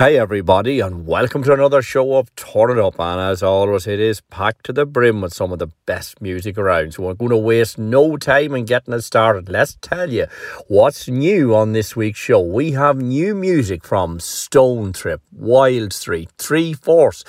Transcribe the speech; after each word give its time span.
Hey 0.00 0.16
everybody, 0.16 0.80
and 0.80 1.06
welcome 1.06 1.42
to 1.42 1.52
another 1.52 1.82
show 1.82 2.16
of 2.16 2.34
Turn 2.34 2.70
It 2.70 2.78
Up. 2.78 2.98
And 2.98 3.20
as 3.20 3.42
always, 3.42 3.86
it 3.86 4.00
is 4.00 4.22
packed 4.22 4.64
to 4.64 4.72
the 4.72 4.86
brim 4.86 5.20
with 5.20 5.34
some 5.34 5.52
of 5.52 5.58
the 5.58 5.66
best 5.84 6.22
music 6.22 6.56
around. 6.56 6.94
So 6.94 7.02
we're 7.02 7.12
going 7.12 7.32
to 7.32 7.36
waste 7.36 7.76
no 7.76 8.16
time 8.16 8.54
in 8.54 8.64
getting 8.64 8.94
it 8.94 9.02
started. 9.02 9.50
Let's 9.50 9.76
tell 9.82 10.10
you 10.10 10.24
what's 10.68 11.06
new 11.06 11.54
on 11.54 11.74
this 11.74 11.96
week's 11.96 12.18
show. 12.18 12.40
We 12.40 12.72
have 12.72 12.96
new 12.96 13.34
music 13.34 13.84
from 13.84 14.20
Stone 14.20 14.94
Trip, 14.94 15.20
Wild 15.32 15.92
Street, 15.92 16.30
Three 16.38 16.72
Force, 16.72 17.22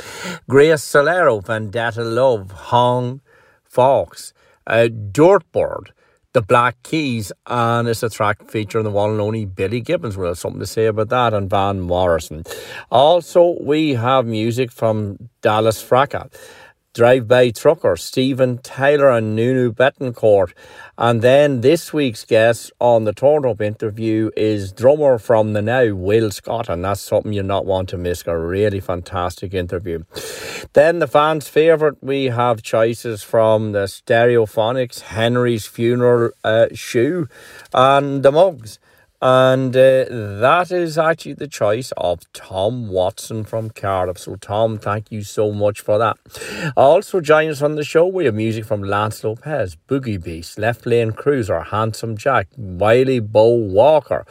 Grace 0.48 0.80
Solero, 0.80 1.46
Vendetta 1.46 2.06
Love, 2.06 2.52
Hong 2.52 3.20
Fox, 3.66 4.32
uh, 4.66 4.88
Dirtbird 4.88 5.88
the 6.34 6.42
Black 6.42 6.82
Keys, 6.84 7.32
and 7.48 7.88
it's 7.88 8.04
a 8.04 8.10
track 8.10 8.50
featuring 8.50 8.86
the 8.86 8.92
one 8.92 9.12
and 9.12 9.22
only 9.22 9.46
Billy 9.46 9.82
Gibbons. 9.82 10.16
We'll 10.16 10.30
have 10.30 10.38
something 10.38 10.60
to 10.60 10.66
say 10.68 10.86
about 10.86 11.10
that, 11.10 11.34
and 11.34 11.50
Van 11.50 11.82
Morrison. 11.82 12.44
Also, 12.90 13.58
we 13.62 13.96
have 13.96 14.26
music 14.26 14.72
from 14.72 15.30
Dallas 15.42 15.84
Frasca. 15.84 16.32
Drive 16.94 17.26
By 17.26 17.52
Trucker, 17.52 17.96
Steven 17.96 18.58
Tyler 18.58 19.12
and 19.12 19.34
Nuno 19.34 19.72
Bettencourt. 19.72 20.52
And 20.98 21.22
then 21.22 21.62
this 21.62 21.94
week's 21.94 22.26
guest 22.26 22.70
on 22.82 23.06
the 23.06 23.14
Torn 23.14 23.46
Up 23.46 23.62
interview 23.62 24.30
is 24.36 24.74
drummer 24.74 25.18
from 25.18 25.54
the 25.54 25.62
now, 25.62 25.94
Will 25.94 26.32
Scott, 26.32 26.68
and 26.68 26.84
that's 26.84 27.00
something 27.00 27.32
you 27.32 27.44
not 27.44 27.66
want 27.66 27.88
to 27.90 27.98
miss. 27.98 28.28
A 28.28 28.38
really 28.38 28.82
fantastic 28.82 29.54
interview. 29.54 30.04
Then 30.74 31.00
the 31.00 31.08
fans' 31.08 31.48
favourite, 31.48 32.04
we 32.04 32.26
have 32.26 32.62
choices 32.62 33.24
from 33.24 33.72
the 33.72 33.86
Stereophonics, 33.86 35.00
Henry's 35.00 35.66
Funeral 35.66 36.32
uh, 36.44 36.68
Shoe, 36.74 37.30
and 37.74 38.22
the 38.22 38.34
Mugs. 38.34 38.80
And 39.22 39.76
uh, 39.76 40.06
that 40.10 40.72
is 40.72 40.98
actually 40.98 41.34
the 41.34 41.48
choice 41.48 41.94
of 41.96 42.22
Tom 42.34 42.88
Watson 42.90 43.44
from 43.44 43.70
Cardiff. 43.70 44.18
So, 44.18 44.36
Tom, 44.36 44.80
thank 44.80 45.12
you 45.12 45.22
so 45.22 45.52
much 45.52 45.82
for 45.82 46.00
that. 46.00 46.18
Also, 46.76 47.22
join 47.22 47.50
us 47.50 47.62
on 47.62 47.76
the 47.76 47.84
show. 47.84 48.08
We 48.08 48.26
have 48.26 48.34
music 48.34 48.66
from 48.66 48.82
Lance 48.82 49.24
Lopez, 49.24 49.78
Boogie 49.88 50.22
Beast, 50.22 50.58
Left 50.58 50.88
Lane 50.88 51.12
Cruiser, 51.12 51.62
Handsome 51.62 52.18
Jack, 52.18 52.48
Wily 52.58 53.20
Bo 53.20 53.54
Walker 53.54 54.26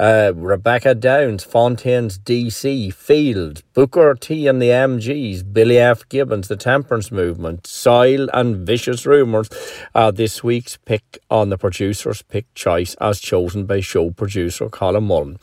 uh, 0.00 0.32
Rebecca 0.34 0.94
Downes, 0.94 1.44
Fontaines 1.44 2.18
DC, 2.18 2.92
Field, 2.94 3.62
Booker 3.74 4.14
T 4.14 4.46
and 4.46 4.60
the 4.60 4.70
MGs, 4.70 5.52
Billy 5.52 5.76
F. 5.76 6.08
Gibbons, 6.08 6.48
The 6.48 6.56
Temperance 6.56 7.12
Movement, 7.12 7.66
Soil 7.66 8.30
and 8.32 8.66
Vicious 8.66 9.04
Rumours 9.04 9.50
uh, 9.94 10.10
this 10.10 10.42
week's 10.42 10.78
pick 10.78 11.18
on 11.30 11.50
the 11.50 11.58
producer's 11.58 12.22
pick 12.22 12.52
choice 12.54 12.94
as 12.94 13.20
chosen 13.20 13.66
by 13.66 13.80
show 13.80 14.10
producer 14.10 14.70
Colin 14.70 15.04
Mullen. 15.04 15.38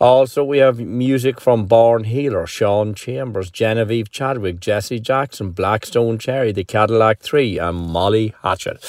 Also, 0.00 0.42
we 0.42 0.56
have 0.58 0.78
music 0.78 1.38
from 1.38 1.66
Born 1.66 2.04
Healer, 2.04 2.46
Sean 2.46 2.94
Chambers, 2.94 3.50
Genevieve 3.50 4.10
Chadwick, 4.10 4.58
Jesse 4.58 5.00
Jackson, 5.00 5.50
Blackstone 5.50 6.18
Cherry, 6.18 6.52
The 6.52 6.64
Cadillac 6.64 7.20
3, 7.20 7.58
and 7.58 7.76
Molly 7.76 8.34
Hatchet. 8.42 8.82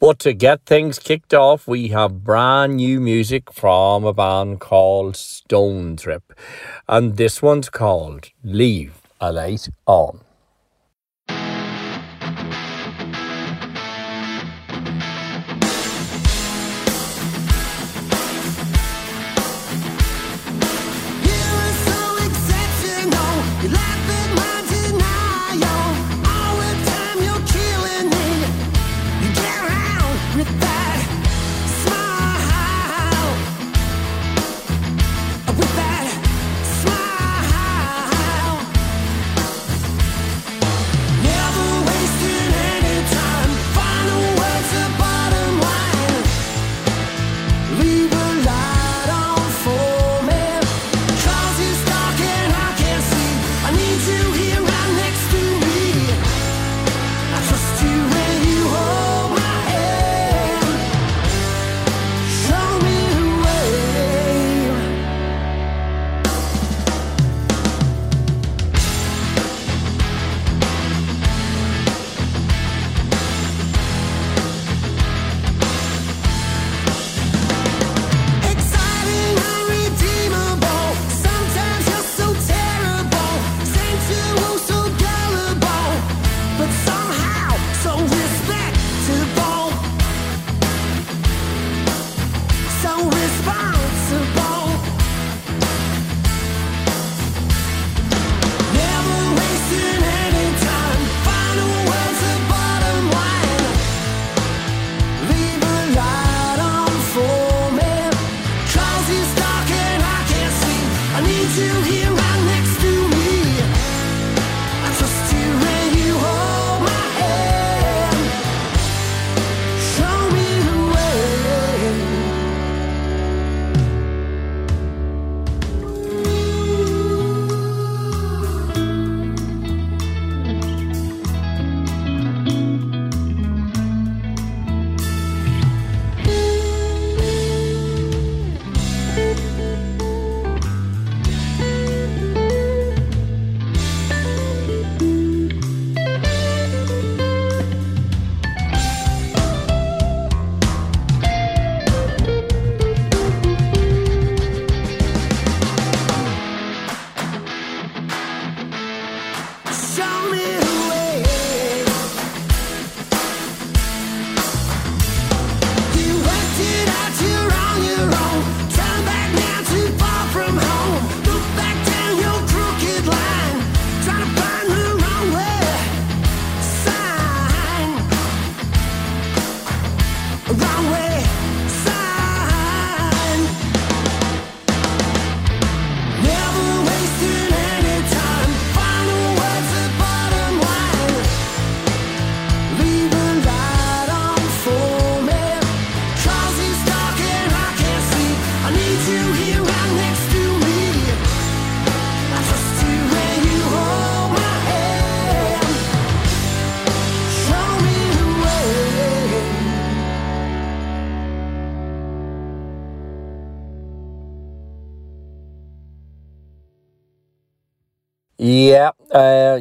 But 0.00 0.18
to 0.20 0.32
get 0.32 0.66
things 0.66 0.98
kicked 0.98 1.32
off, 1.32 1.68
we 1.68 1.88
have 1.88 2.24
brand 2.24 2.76
new 2.76 2.98
music 2.98 3.52
from 3.52 4.04
a 4.04 4.12
band 4.12 4.62
called 4.64 5.14
Stone 5.14 5.96
Trip, 5.96 6.32
and 6.88 7.18
this 7.18 7.42
one's 7.42 7.68
called 7.68 8.30
Leave 8.42 8.94
a 9.20 9.30
Light 9.30 9.68
On. 9.84 10.20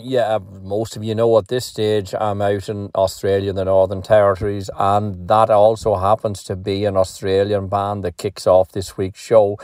Yeah. 0.04 0.40
Most 0.62 0.96
of 0.96 1.04
you 1.04 1.16
know 1.16 1.38
at 1.38 1.48
this 1.48 1.66
stage 1.66 2.14
I'm 2.20 2.42
out 2.42 2.70
in 2.70 2.92
Australia, 2.96 3.50
in 3.50 3.56
the 3.56 3.66
Northern 3.66 4.02
Territories, 4.02 4.70
and 4.78 5.28
that 5.28 5.50
also 5.50 5.96
happens 5.96 6.44
to 6.46 6.56
be 6.56 6.86
an 6.86 6.98
Australian 6.98 7.68
band 7.68 8.04
that 8.04 8.18
kicks 8.18 8.46
off 8.46 8.72
this 8.72 8.98
week's 8.98 9.20
show. 9.20 9.58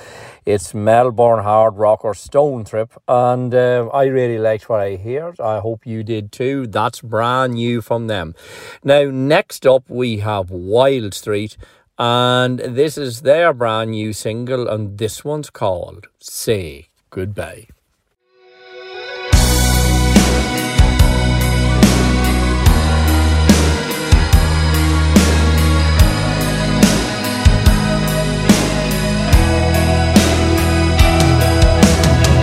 It's 0.45 0.73
Melbourne 0.73 1.43
hard 1.43 1.77
rocker 1.77 2.13
Stone 2.13 2.65
Trip, 2.65 2.91
and 3.07 3.53
uh, 3.53 3.89
I 3.93 4.05
really 4.05 4.37
liked 4.37 4.69
what 4.69 4.79
I 4.79 4.95
heard. 4.95 5.39
I 5.39 5.59
hope 5.59 5.85
you 5.85 6.03
did 6.03 6.31
too. 6.31 6.67
That's 6.67 7.01
brand 7.01 7.53
new 7.53 7.81
from 7.81 8.07
them. 8.07 8.35
Now, 8.83 9.09
next 9.11 9.65
up 9.65 9.89
we 9.89 10.19
have 10.19 10.49
Wild 10.49 11.13
Street, 11.13 11.57
and 11.97 12.59
this 12.59 12.97
is 12.97 13.21
their 13.21 13.53
brand 13.53 13.91
new 13.91 14.13
single, 14.13 14.67
and 14.67 14.97
this 14.97 15.25
one's 15.25 15.49
called 15.49 16.07
"Say 16.19 16.87
Goodbye." 17.09 17.67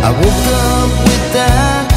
I 0.06 0.12
woke 0.12 0.23
up 0.23 0.91
with 1.03 1.35
you, 1.35 1.95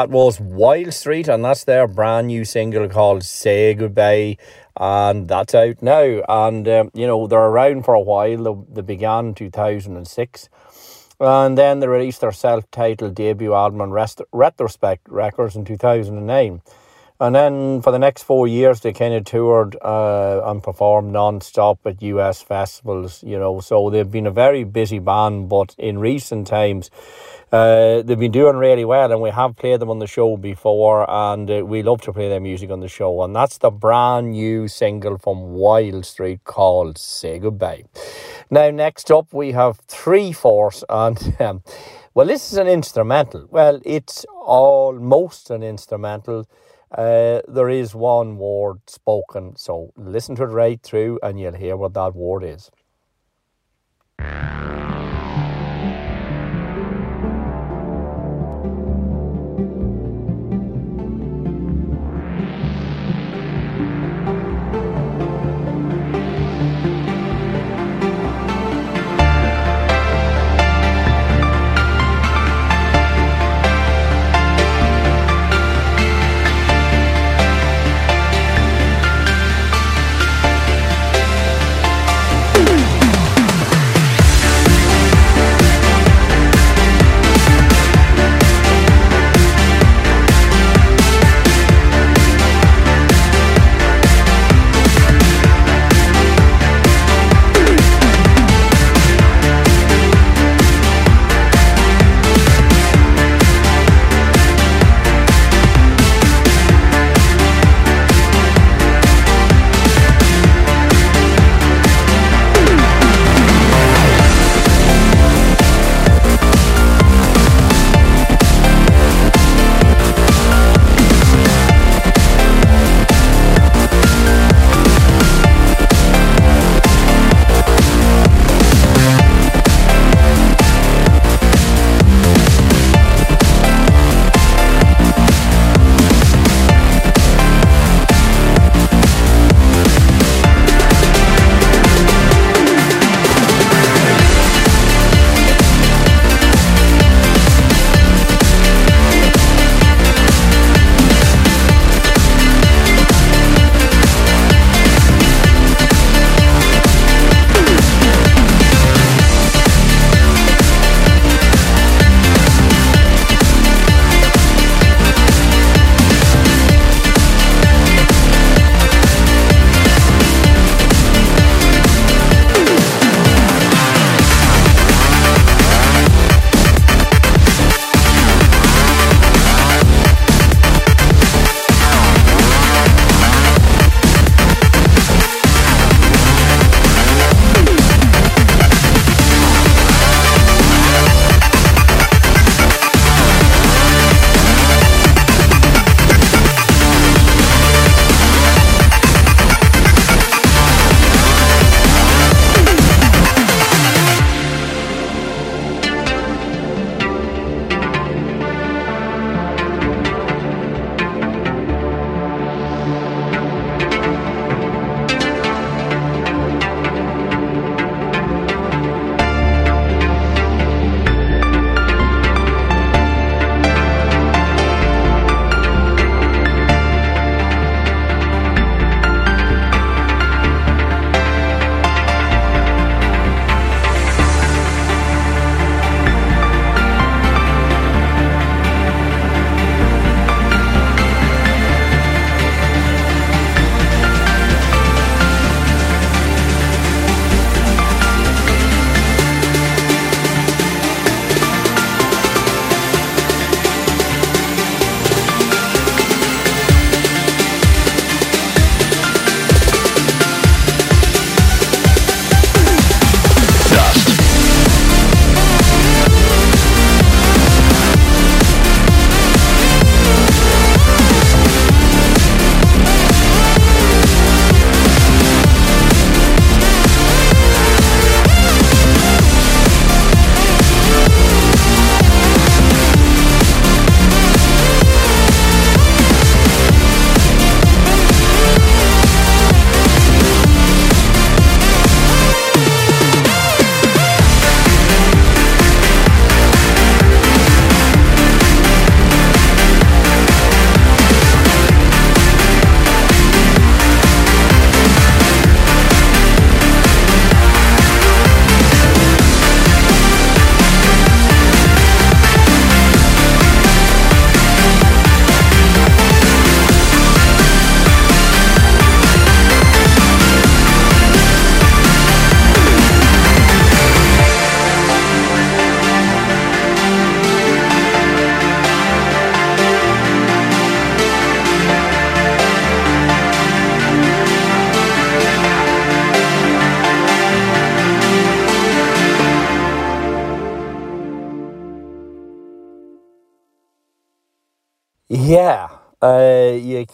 that 0.00 0.08
was 0.08 0.40
Wild 0.40 0.94
Street, 0.94 1.28
and 1.28 1.44
that's 1.44 1.64
their 1.64 1.86
brand 1.86 2.28
new 2.28 2.42
single 2.46 2.88
called 2.88 3.22
Say 3.22 3.74
Goodbye. 3.74 4.38
And 4.78 5.28
that's 5.28 5.54
out 5.54 5.82
now. 5.82 6.22
And, 6.26 6.66
um, 6.66 6.90
you 6.94 7.06
know, 7.06 7.26
they're 7.26 7.38
around 7.38 7.84
for 7.84 7.92
a 7.92 8.00
while. 8.00 8.42
They, 8.42 8.74
they 8.76 8.80
began 8.80 9.26
in 9.26 9.34
2006. 9.34 10.48
And 11.20 11.58
then 11.58 11.80
they 11.80 11.86
released 11.86 12.22
their 12.22 12.32
self 12.32 12.70
titled 12.70 13.14
debut 13.14 13.52
album 13.52 13.82
on 13.82 13.90
Rest- 13.90 14.22
Retrospect 14.32 15.06
Records 15.06 15.54
in 15.54 15.66
2009. 15.66 16.62
And 17.22 17.34
then 17.34 17.82
for 17.82 17.90
the 17.90 17.98
next 17.98 18.22
four 18.22 18.48
years, 18.48 18.80
they 18.80 18.94
kind 18.94 19.12
of 19.12 19.26
toured 19.26 19.76
uh, 19.82 20.40
and 20.46 20.62
performed 20.62 21.12
non 21.12 21.42
stop 21.42 21.78
at 21.84 22.00
US 22.00 22.40
festivals, 22.40 23.22
you 23.22 23.38
know. 23.38 23.60
So 23.60 23.90
they've 23.90 24.10
been 24.10 24.26
a 24.26 24.30
very 24.30 24.64
busy 24.64 24.98
band, 24.98 25.50
but 25.50 25.74
in 25.76 25.98
recent 25.98 26.46
times, 26.46 26.90
uh, 27.52 28.02
they've 28.02 28.18
been 28.18 28.32
doing 28.32 28.56
really 28.56 28.84
well, 28.84 29.12
and 29.12 29.20
we 29.22 29.30
have 29.30 29.56
played 29.56 29.80
them 29.80 29.90
on 29.90 29.98
the 30.00 30.06
show 30.06 30.36
before, 30.36 31.08
and 31.10 31.50
uh, 31.50 31.64
we 31.66 31.82
love 31.82 32.00
to 32.02 32.12
play 32.12 32.28
their 32.28 32.40
music 32.40 32.70
on 32.70 32.80
the 32.80 32.88
show. 32.88 33.22
And 33.22 33.34
that's 33.36 33.58
the 33.58 33.70
brand 33.70 34.32
new 34.32 34.68
single 34.68 35.18
from 35.18 35.52
Wild 35.54 36.06
Street 36.06 36.44
called 36.44 36.98
Say 36.98 37.38
Goodbye. 37.40 37.84
Now, 38.50 38.70
next 38.70 39.10
up, 39.10 39.32
we 39.32 39.52
have 39.52 39.78
Three 39.88 40.32
Force, 40.32 40.84
and 40.88 41.36
um, 41.40 41.62
well, 42.14 42.26
this 42.26 42.52
is 42.52 42.58
an 42.58 42.68
instrumental. 42.68 43.46
Well, 43.50 43.80
it's 43.84 44.26
almost 44.34 45.50
an 45.50 45.62
instrumental. 45.62 46.46
uh, 46.92 47.40
there 47.48 47.68
is 47.70 47.94
one 47.94 48.36
word 48.38 48.80
spoken. 48.88 49.56
So 49.56 49.92
listen 49.96 50.36
to 50.36 50.44
it 50.44 50.46
right 50.48 50.82
through 50.82 51.20
and 51.22 51.40
you'll 51.40 51.54
hear 51.54 51.76
what 51.76 51.94
that 51.94 52.14
word 52.14 52.44
is. 52.44 52.70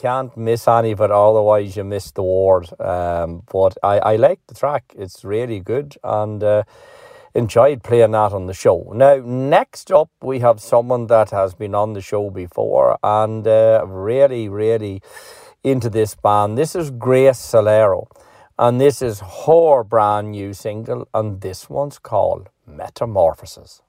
can't 0.06 0.36
miss 0.36 0.68
any 0.68 0.92
of 0.92 1.00
it, 1.00 1.10
otherwise 1.10 1.76
you 1.76 1.82
miss 1.82 2.12
the 2.12 2.22
ward. 2.22 2.68
Um, 2.80 3.42
but 3.52 3.76
I, 3.82 3.98
I 4.12 4.16
like 4.16 4.40
the 4.46 4.54
track; 4.54 4.84
it's 4.96 5.24
really 5.24 5.58
good, 5.58 5.96
and 6.04 6.42
uh, 6.44 6.62
enjoyed 7.34 7.82
playing 7.82 8.12
that 8.12 8.32
on 8.32 8.46
the 8.46 8.54
show. 8.54 8.92
Now, 8.94 9.20
next 9.24 9.90
up, 9.90 10.10
we 10.22 10.38
have 10.38 10.60
someone 10.60 11.08
that 11.08 11.30
has 11.30 11.54
been 11.54 11.74
on 11.74 11.94
the 11.94 12.00
show 12.00 12.30
before, 12.30 12.98
and 13.02 13.46
uh, 13.46 13.84
really, 13.86 14.48
really 14.48 15.02
into 15.64 15.90
this 15.90 16.14
band. 16.14 16.56
This 16.56 16.76
is 16.76 16.90
Grace 16.90 17.40
Solero, 17.52 18.06
and 18.56 18.80
this 18.80 19.02
is 19.02 19.20
her 19.46 19.82
brand 19.82 20.30
new 20.30 20.54
single, 20.54 21.08
and 21.12 21.40
this 21.40 21.68
one's 21.68 21.98
called 21.98 22.48
Metamorphosis. 22.64 23.82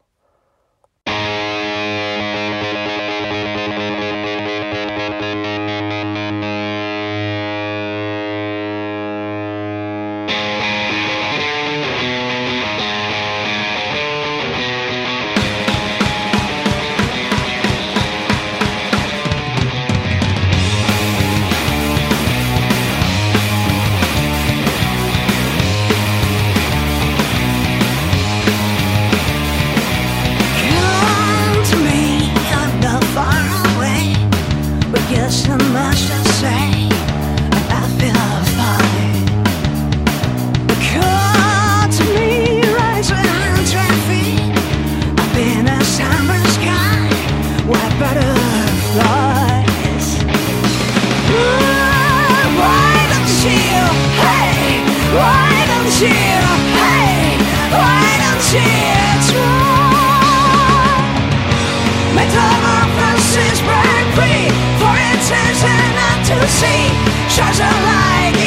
to 66.35 66.47
see, 66.49 66.89
shines 67.29 67.59
a 67.59 67.63
light. 67.63 68.46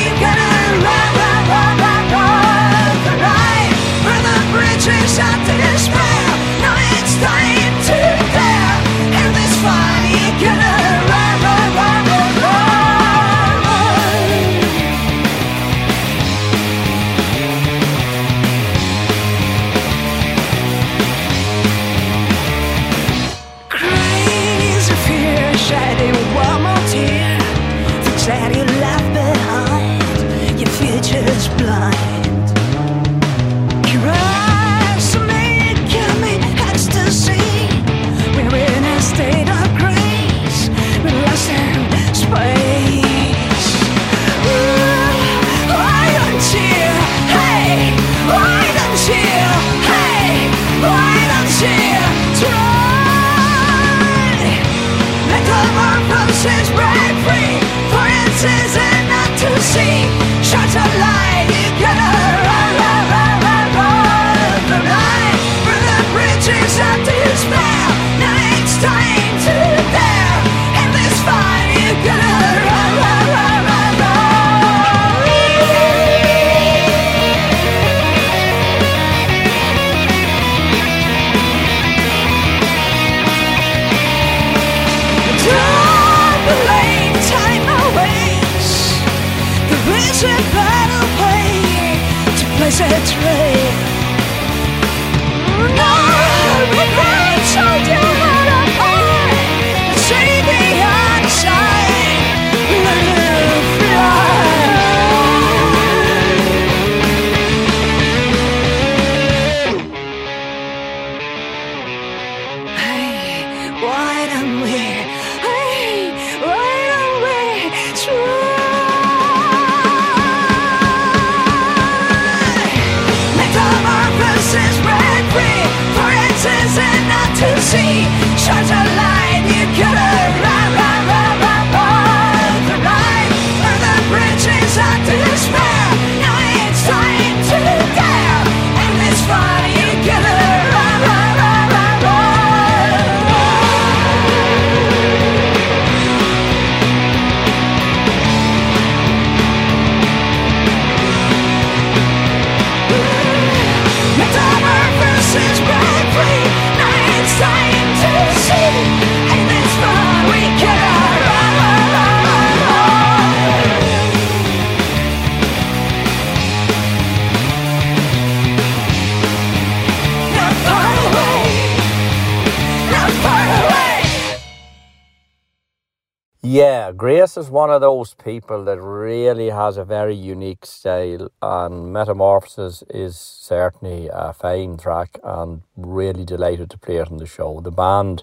Grace 177.21 177.37
is 177.37 177.51
one 177.51 177.69
of 177.69 177.83
those 177.83 178.15
people 178.15 178.65
that 178.65 178.81
really 178.81 179.51
has 179.51 179.77
a 179.77 179.85
very 179.85 180.15
unique 180.15 180.65
style, 180.65 181.31
and 181.43 181.93
Metamorphosis 181.93 182.83
is 182.89 183.15
certainly 183.15 184.09
a 184.11 184.33
fine 184.33 184.79
track, 184.79 185.21
and 185.23 185.61
really 185.77 186.25
delighted 186.25 186.71
to 186.71 186.79
play 186.79 186.97
it 186.97 187.11
on 187.11 187.19
the 187.19 187.27
show. 187.27 187.61
The 187.61 187.71
band 187.71 188.23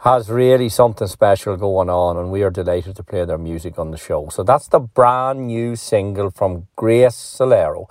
has 0.00 0.28
really 0.28 0.68
something 0.68 1.08
special 1.08 1.56
going 1.56 1.88
on, 1.88 2.18
and 2.18 2.30
we 2.30 2.42
are 2.42 2.50
delighted 2.50 2.94
to 2.96 3.02
play 3.02 3.24
their 3.24 3.38
music 3.38 3.78
on 3.78 3.90
the 3.90 3.96
show. 3.96 4.28
So 4.28 4.42
that's 4.42 4.68
the 4.68 4.80
brand 4.80 5.46
new 5.46 5.74
single 5.74 6.30
from 6.30 6.66
Grace 6.76 7.16
Solero. 7.16 7.86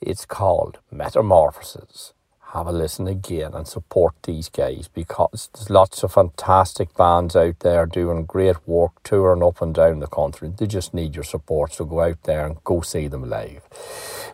It's 0.00 0.26
called 0.26 0.80
Metamorphosis 0.90 2.14
have 2.52 2.66
a 2.66 2.72
listen 2.72 3.06
again 3.06 3.54
and 3.54 3.66
support 3.66 4.14
these 4.24 4.50
guys 4.50 4.86
because 4.92 5.48
there's 5.54 5.70
lots 5.70 6.02
of 6.02 6.12
fantastic 6.12 6.94
bands 6.94 7.34
out 7.34 7.58
there 7.60 7.86
doing 7.86 8.26
great 8.26 8.56
work, 8.68 9.02
touring 9.02 9.42
up 9.42 9.62
and 9.62 9.74
down 9.74 10.00
the 10.00 10.06
country. 10.06 10.52
They 10.54 10.66
just 10.66 10.92
need 10.92 11.14
your 11.14 11.24
support, 11.24 11.72
so 11.72 11.86
go 11.86 12.00
out 12.00 12.22
there 12.24 12.44
and 12.46 12.62
go 12.62 12.82
see 12.82 13.08
them 13.08 13.28
live. 13.28 13.62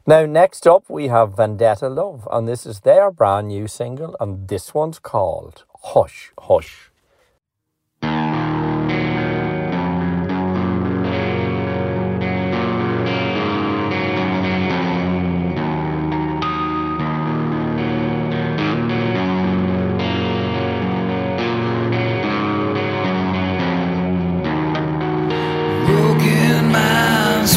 Now, 0.05 0.27
next 0.27 0.67
up, 0.67 0.91
we 0.91 1.09
have 1.09 1.37
Vendetta 1.37 1.89
Love, 1.89 2.27
and 2.33 2.49
this 2.49 2.67
is 2.67 2.81
their 2.81 3.13
brand 3.13 3.49
new 3.49 3.69
single, 3.69 4.17
and 4.19 4.49
this 4.49 4.75
one's 4.75 4.99
called 4.99 5.65
Hush, 5.85 6.33
Hush. 6.41 6.88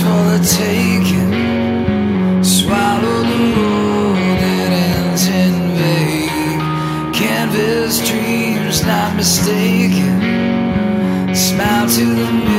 For 0.02 0.24
the 0.34 0.42
taking. 0.64 1.32
Swallow 2.44 3.20
the 3.32 3.42
road 3.58 4.38
that 4.44 4.72
ends 4.90 5.26
in 5.28 5.56
vain. 5.80 6.60
Canvas 7.14 7.94
dreams 8.10 8.84
not 8.84 9.16
mistaken. 9.16 10.18
Smile 11.36 11.88
to 11.98 12.06
the 12.22 12.51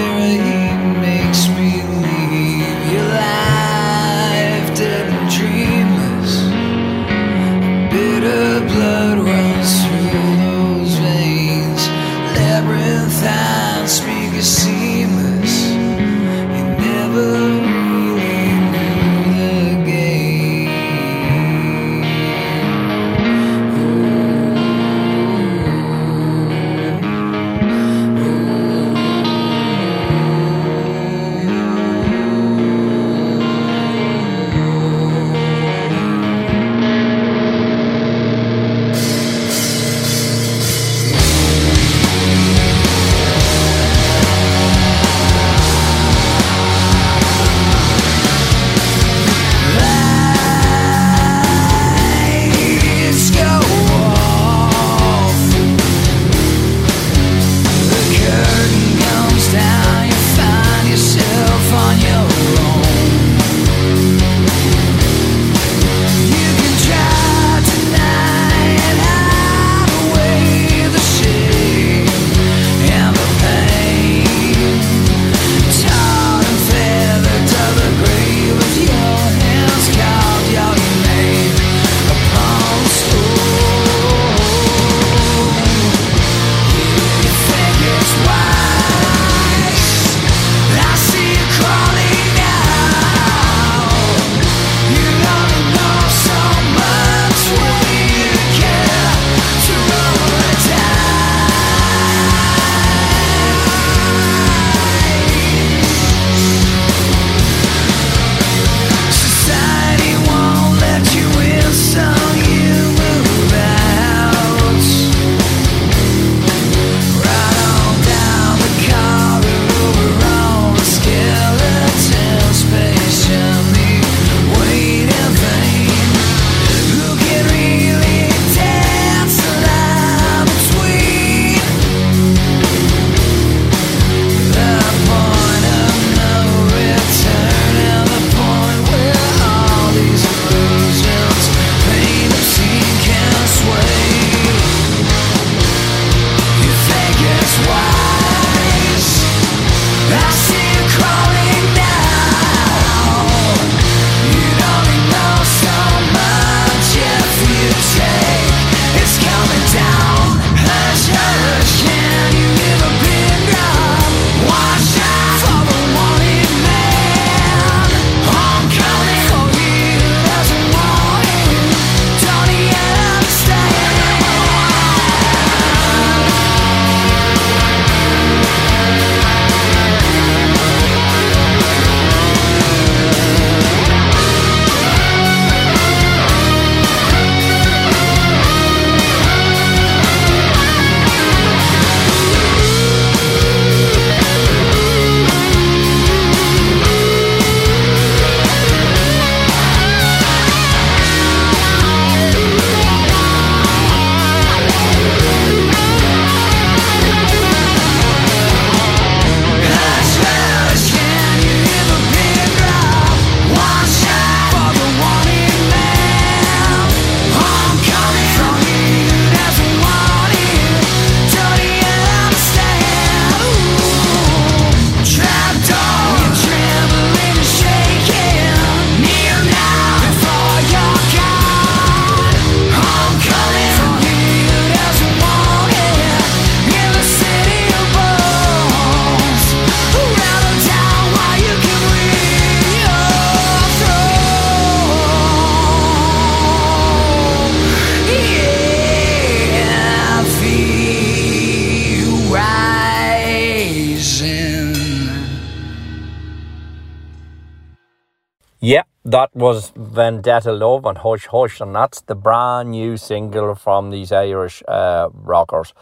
Vendetta 260.02 260.50
Love 260.50 260.84
and 260.84 260.98
Hush 260.98 261.26
Hush, 261.26 261.60
and 261.60 261.76
that's 261.76 262.00
the 262.00 262.16
brand 262.16 262.72
new 262.72 262.96
single 262.96 263.54
from 263.54 263.90
these 263.90 264.10
Irish 264.10 264.60
uh, 264.66 265.08
rockers. 265.12 265.74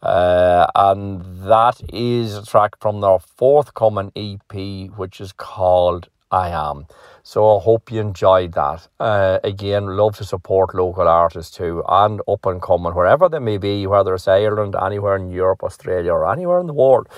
Uh, 0.00 0.66
and 0.74 1.20
that 1.46 1.82
is 1.92 2.38
a 2.38 2.46
track 2.46 2.80
from 2.80 3.02
their 3.02 3.18
forthcoming 3.18 4.12
EP, 4.16 4.90
which 4.96 5.20
is 5.20 5.32
called 5.32 6.08
I 6.30 6.48
Am. 6.48 6.86
So 7.22 7.58
I 7.58 7.60
hope 7.60 7.92
you 7.92 8.00
enjoyed 8.00 8.54
that. 8.54 8.88
Uh, 8.98 9.40
again, 9.44 9.84
love 9.94 10.16
to 10.16 10.24
support 10.24 10.74
local 10.74 11.06
artists 11.06 11.54
too 11.54 11.82
and 11.86 12.22
up 12.26 12.46
and 12.46 12.62
coming, 12.62 12.94
wherever 12.94 13.28
they 13.28 13.40
may 13.40 13.58
be, 13.58 13.86
whether 13.86 14.14
it's 14.14 14.26
Ireland, 14.26 14.74
anywhere 14.80 15.16
in 15.16 15.30
Europe, 15.30 15.62
Australia, 15.62 16.12
or 16.12 16.32
anywhere 16.32 16.60
in 16.60 16.66
the 16.66 16.72
world. 16.72 17.08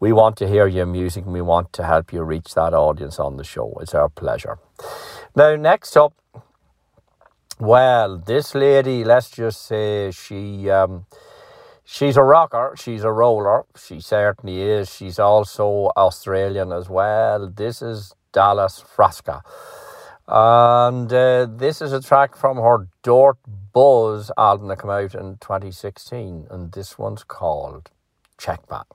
We 0.00 0.12
want 0.12 0.36
to 0.38 0.48
hear 0.48 0.66
your 0.66 0.86
music 0.86 1.26
and 1.26 1.32
we 1.32 1.42
want 1.42 1.72
to 1.74 1.84
help 1.84 2.12
you 2.12 2.22
reach 2.22 2.54
that 2.54 2.74
audience 2.74 3.20
on 3.20 3.36
the 3.36 3.44
show. 3.44 3.78
It's 3.80 3.94
our 3.94 4.08
pleasure. 4.08 4.58
Now, 5.38 5.54
next 5.54 5.96
up, 5.96 6.14
well, 7.60 8.18
this 8.18 8.56
lady, 8.56 9.04
let's 9.04 9.30
just 9.30 9.64
say 9.66 10.10
she. 10.10 10.68
Um, 10.68 11.06
She's 11.90 12.18
a 12.18 12.22
rocker, 12.22 12.74
she's 12.76 13.02
a 13.02 13.10
roller, 13.10 13.64
she 13.74 14.00
certainly 14.00 14.60
is. 14.60 14.94
She's 14.94 15.18
also 15.18 15.90
Australian 15.96 16.70
as 16.70 16.90
well. 16.90 17.48
This 17.48 17.80
is 17.80 18.14
Dallas 18.30 18.84
Frasca. 18.94 19.40
And 20.26 21.10
uh, 21.10 21.46
this 21.46 21.80
is 21.80 21.94
a 21.94 22.02
track 22.02 22.36
from 22.36 22.58
her 22.58 22.88
Dort 23.02 23.38
Buzz 23.72 24.30
album 24.36 24.68
that 24.68 24.82
came 24.82 24.90
out 24.90 25.14
in 25.14 25.38
2016. 25.38 26.48
And 26.50 26.72
this 26.72 26.98
one's 26.98 27.24
called 27.24 27.90
Check 28.36 28.68
Back. 28.68 28.86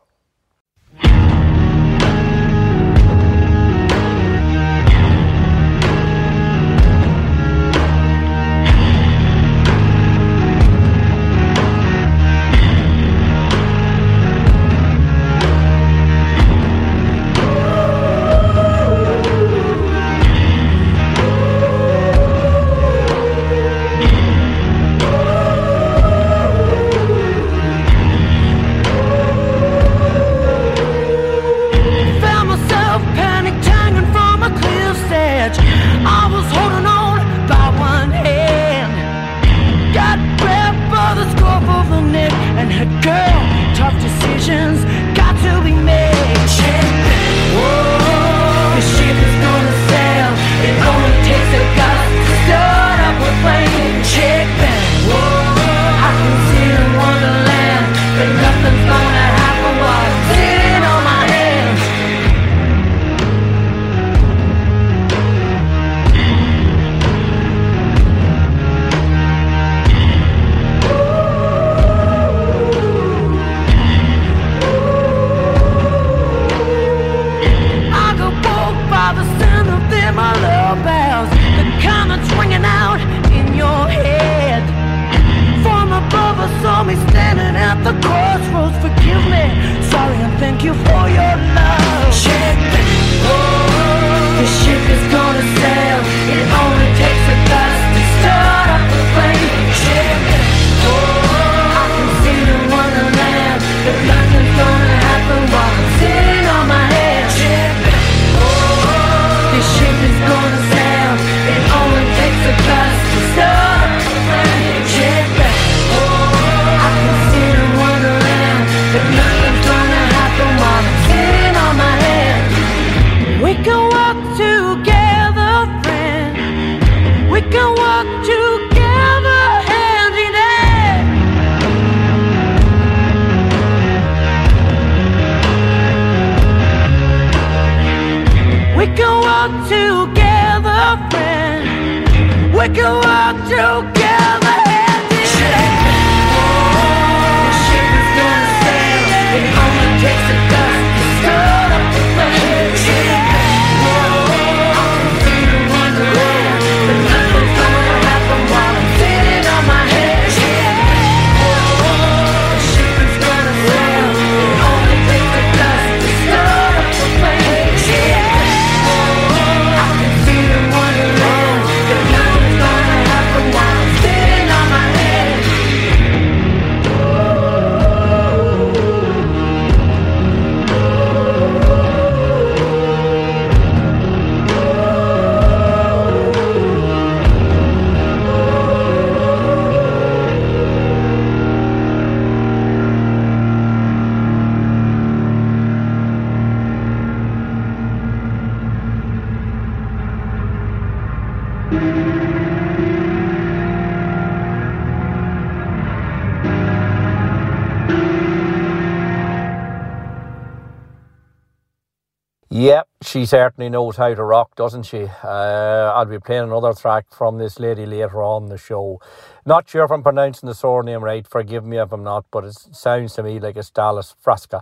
She 213.13 213.27
certainly 213.27 213.69
knows 213.69 213.97
how 213.97 214.11
to 214.11 214.23
rock, 214.23 214.55
doesn't 214.55 214.87
she? 214.87 215.07
Uh, 215.23 215.93
I'll 215.95 216.05
be 216.05 216.17
playing 216.17 216.45
another 216.45 216.73
track 216.73 217.05
from 217.11 217.37
this 217.37 217.59
lady 217.59 217.85
later 217.85 218.23
on 218.23 218.47
the 218.47 218.57
show. 218.57 218.99
Not 219.45 219.69
sure 219.69 219.85
if 219.85 219.91
I'm 219.91 220.01
pronouncing 220.01 220.47
the 220.47 220.55
surname 220.55 221.03
right. 221.03 221.27
Forgive 221.27 221.63
me 221.63 221.77
if 221.77 221.91
I'm 221.91 222.03
not, 222.03 222.25
but 222.31 222.43
it 222.43 222.53
sounds 222.53 223.13
to 223.13 223.21
me 223.21 223.39
like 223.39 223.55
it's 223.55 223.69
Dallas 223.69 224.15
Frasca. 224.25 224.61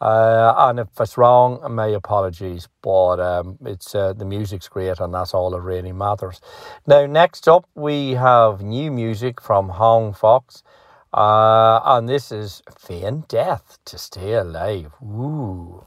Uh, 0.00 0.54
and 0.56 0.78
if 0.78 0.88
it's 0.98 1.18
wrong, 1.18 1.60
my 1.74 1.88
apologies. 1.88 2.68
But 2.80 3.20
um, 3.20 3.58
it's 3.66 3.94
uh, 3.94 4.14
the 4.14 4.24
music's 4.24 4.68
great, 4.68 4.98
and 4.98 5.12
that's 5.12 5.34
all 5.34 5.50
that 5.50 5.60
really 5.60 5.92
matters. 5.92 6.40
Now, 6.86 7.04
next 7.04 7.48
up, 7.48 7.68
we 7.74 8.12
have 8.12 8.62
new 8.62 8.90
music 8.90 9.42
from 9.42 9.68
Hong 9.68 10.14
Fox. 10.14 10.62
Uh, 11.12 11.80
and 11.84 12.08
this 12.08 12.32
is 12.32 12.62
Feign 12.78 13.24
Death 13.28 13.78
to 13.84 13.98
Stay 13.98 14.32
Alive. 14.32 14.94
Ooh. 15.02 15.84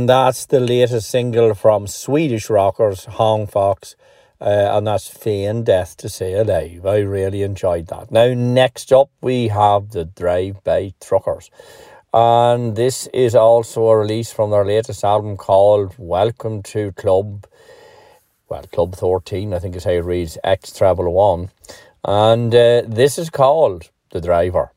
and 0.00 0.08
that's 0.08 0.46
the 0.46 0.60
latest 0.60 1.10
single 1.10 1.52
from 1.52 1.86
Swedish 1.86 2.48
rockers 2.48 3.04
Hong 3.04 3.46
Fox. 3.46 3.96
Uh, 4.40 4.70
and 4.72 4.86
that's 4.86 5.08
Feign 5.08 5.62
Death 5.62 5.94
to 5.98 6.08
Say 6.08 6.32
Alive. 6.32 6.86
I 6.86 7.00
really 7.00 7.42
enjoyed 7.42 7.88
that. 7.88 8.10
Now, 8.10 8.32
next 8.32 8.94
up, 8.94 9.10
we 9.20 9.48
have 9.48 9.90
the 9.90 10.06
Drive 10.06 10.64
By 10.64 10.94
Truckers. 11.02 11.50
And 12.14 12.76
this 12.76 13.08
is 13.12 13.34
also 13.34 13.88
a 13.88 13.98
release 13.98 14.32
from 14.32 14.52
their 14.52 14.64
latest 14.64 15.04
album 15.04 15.36
called 15.36 15.94
Welcome 15.98 16.62
to 16.62 16.92
Club, 16.92 17.46
well, 18.48 18.64
Club 18.72 18.94
Thirteen, 18.94 19.52
I 19.52 19.58
think 19.58 19.76
is 19.76 19.84
how 19.84 19.90
it 19.90 20.04
reads, 20.06 20.38
X 20.42 20.72
Travel 20.72 21.12
1. 21.12 21.50
And 22.06 22.54
uh, 22.54 22.84
this 22.86 23.18
is 23.18 23.28
called 23.28 23.90
The 24.12 24.22
Driver. 24.22 24.72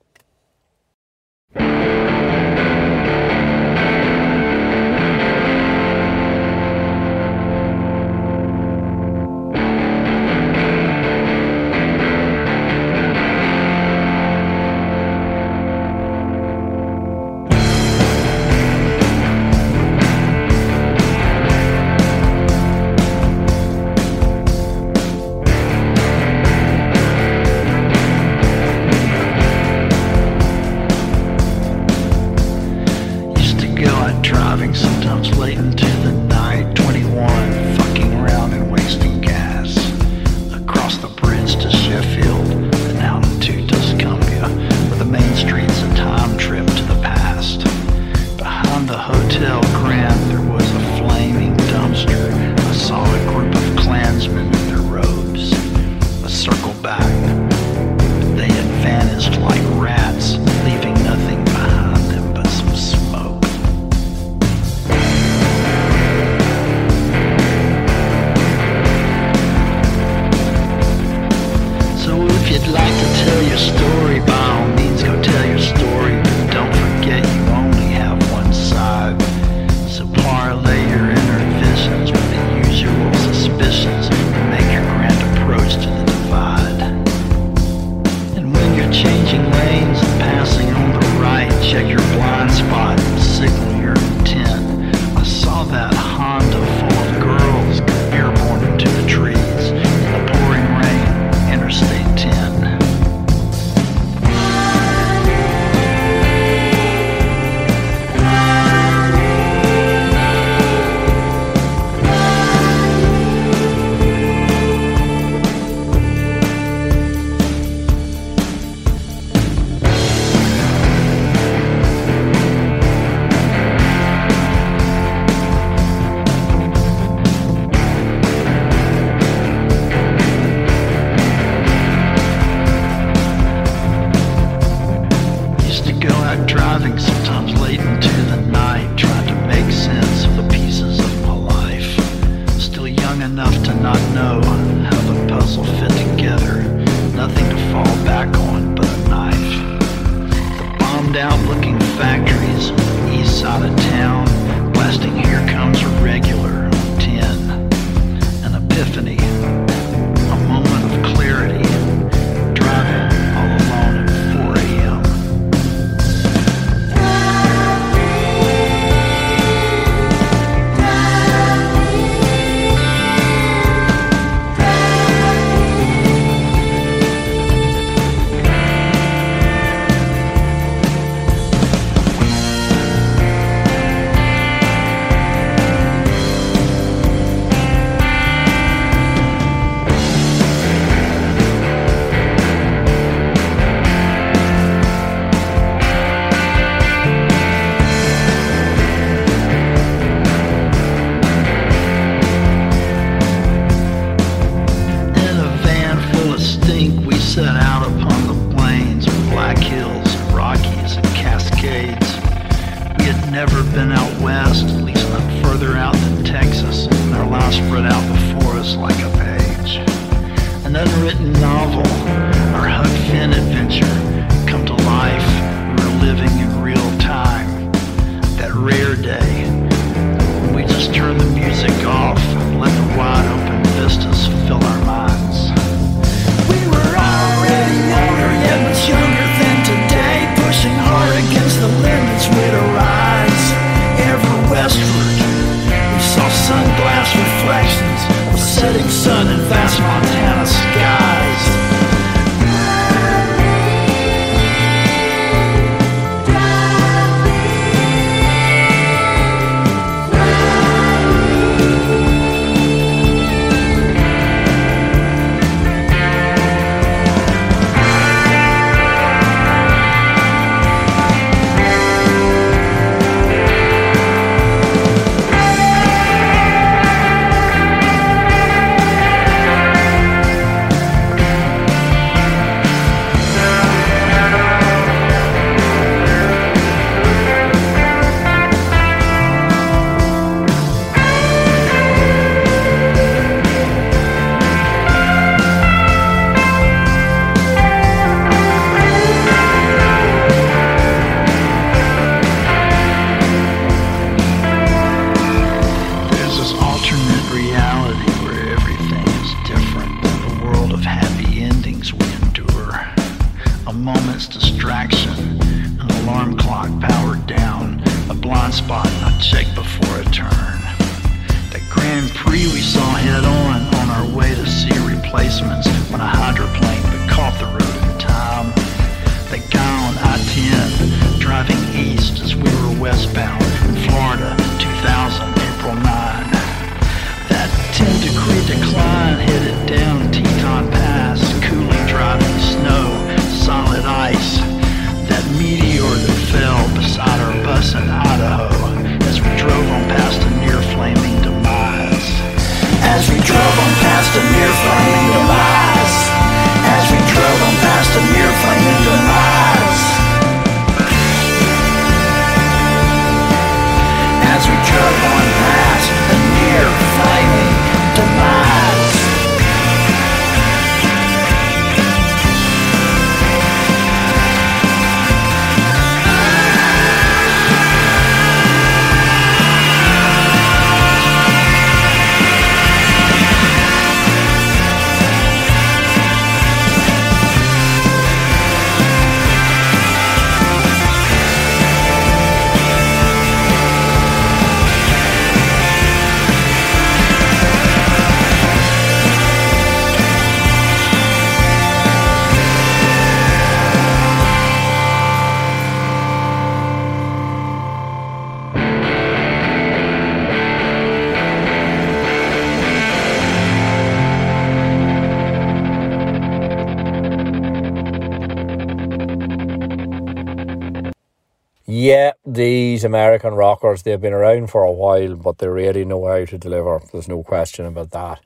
These 422.34 422.84
American 422.84 423.34
rockers, 423.34 423.84
they've 423.84 424.02
been 424.02 424.14
around 424.14 424.50
for 424.50 424.64
a 424.64 424.72
while, 424.72 425.16
but 425.16 425.38
they 425.38 425.48
really 425.48 425.86
know 425.86 426.08
how 426.08 426.26
to 426.26 426.38
deliver. 426.38 426.82
There's 426.92 427.08
no 427.08 427.24
question 427.24 427.66
about 427.66 427.92
that. 427.92 428.20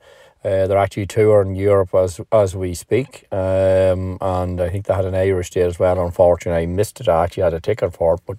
Uh, 0.44 0.66
they're 0.66 0.78
actually 0.78 1.06
touring 1.06 1.56
Europe 1.56 1.94
as 1.94 2.20
as 2.30 2.54
we 2.54 2.72
speak, 2.74 3.26
um, 3.32 4.18
and 4.20 4.60
I 4.60 4.70
think 4.70 4.86
they 4.86 4.94
had 4.94 5.04
an 5.04 5.14
Irish 5.14 5.50
day 5.50 5.62
as 5.62 5.78
well. 5.78 6.00
Unfortunately, 6.00 6.62
I 6.62 6.66
missed 6.66 7.00
it. 7.00 7.08
I 7.08 7.24
actually 7.24 7.42
had 7.42 7.54
a 7.54 7.60
ticket 7.60 7.92
for 7.92 8.14
it, 8.14 8.20
but 8.24 8.38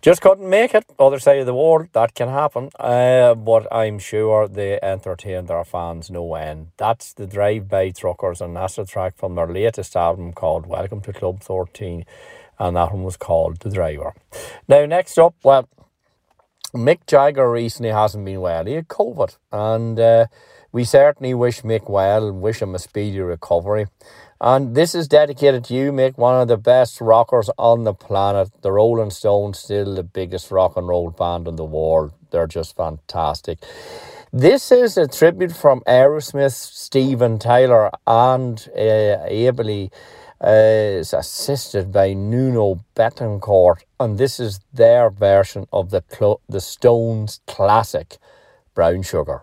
just 0.00 0.22
couldn't 0.22 0.48
make 0.48 0.74
it. 0.74 0.84
Other 0.98 1.18
side 1.18 1.38
of 1.38 1.46
the 1.46 1.54
world, 1.54 1.88
that 1.92 2.14
can 2.14 2.28
happen. 2.28 2.70
Uh, 2.78 3.34
but 3.34 3.66
I'm 3.72 3.98
sure 3.98 4.48
they 4.48 4.78
entertained 4.82 5.48
their 5.48 5.64
fans 5.64 6.10
no 6.10 6.34
end. 6.34 6.68
That's 6.78 7.12
the 7.12 7.26
Drive 7.26 7.68
By 7.68 7.90
Truckers, 7.90 8.40
and 8.40 8.56
that's 8.56 8.76
the 8.76 8.86
track 8.86 9.16
from 9.16 9.34
their 9.34 9.46
latest 9.46 9.96
album 9.96 10.32
called 10.32 10.66
Welcome 10.66 11.00
to 11.02 11.12
Club 11.12 11.40
13, 11.40 12.04
and 12.58 12.76
that 12.76 12.92
one 12.92 13.04
was 13.04 13.16
called 13.16 13.60
The 13.60 13.70
Driver. 13.70 14.14
Now, 14.68 14.86
next 14.86 15.18
up, 15.18 15.34
well, 15.42 15.68
Mick 16.74 17.06
Jagger 17.06 17.50
recently 17.50 17.90
hasn't 17.90 18.24
been 18.24 18.40
well. 18.40 18.64
He 18.64 18.74
had 18.74 18.88
COVID, 18.88 19.36
and 19.52 19.98
uh, 20.00 20.26
we 20.72 20.84
certainly 20.84 21.34
wish 21.34 21.62
Mick 21.62 21.88
well 21.88 22.26
and 22.28 22.42
wish 22.42 22.60
him 22.60 22.74
a 22.74 22.78
speedy 22.78 23.20
recovery. 23.20 23.86
And 24.40 24.74
this 24.74 24.94
is 24.94 25.06
dedicated 25.06 25.64
to 25.64 25.74
you, 25.74 25.92
Mick, 25.92 26.18
one 26.18 26.40
of 26.40 26.48
the 26.48 26.56
best 26.56 27.00
rockers 27.00 27.48
on 27.56 27.84
the 27.84 27.94
planet. 27.94 28.50
The 28.62 28.72
Rolling 28.72 29.10
Stones, 29.10 29.58
still 29.60 29.94
the 29.94 30.02
biggest 30.02 30.50
rock 30.50 30.76
and 30.76 30.88
roll 30.88 31.10
band 31.10 31.46
in 31.46 31.56
the 31.56 31.64
world. 31.64 32.12
They're 32.30 32.48
just 32.48 32.76
fantastic. 32.76 33.60
This 34.32 34.72
is 34.72 34.98
a 34.98 35.06
tribute 35.06 35.54
from 35.54 35.80
Aerosmith, 35.86 36.54
Steven 36.54 37.38
Tyler, 37.38 37.92
and 38.04 38.68
uh, 38.76 39.24
uh, 40.40 41.00
is 41.00 41.12
assisted 41.12 41.92
by 41.92 42.12
Nuno 42.12 42.84
Bettencourt, 42.94 43.82
and 44.00 44.18
this 44.18 44.40
is 44.40 44.60
their 44.72 45.10
version 45.10 45.66
of 45.72 45.90
the 45.90 46.02
the 46.48 46.60
Stones 46.60 47.40
classic, 47.46 48.18
Brown 48.74 49.02
Sugar. 49.02 49.42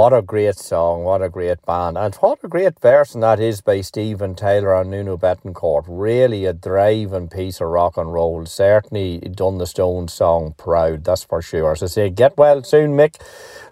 What 0.00 0.14
a 0.14 0.22
great 0.22 0.56
song, 0.56 1.04
what 1.04 1.20
a 1.20 1.28
great 1.28 1.60
band, 1.66 1.98
and 1.98 2.14
what 2.14 2.38
a 2.42 2.48
great 2.48 2.80
version 2.80 3.20
that 3.20 3.38
is 3.38 3.60
by 3.60 3.82
Steven 3.82 4.34
Tyler 4.34 4.74
and 4.80 4.90
Nuno 4.90 5.18
Bettencourt. 5.18 5.84
Really 5.86 6.46
a 6.46 6.54
driving 6.54 7.28
piece 7.28 7.60
of 7.60 7.68
rock 7.68 7.98
and 7.98 8.10
roll. 8.10 8.46
Certainly 8.46 9.18
done 9.18 9.58
the 9.58 9.66
Stones 9.66 10.14
song 10.14 10.54
proud, 10.56 11.04
that's 11.04 11.24
for 11.24 11.42
sure. 11.42 11.76
So 11.76 11.86
say, 11.86 12.08
get 12.08 12.38
well 12.38 12.62
soon, 12.62 12.92
Mick. 12.92 13.20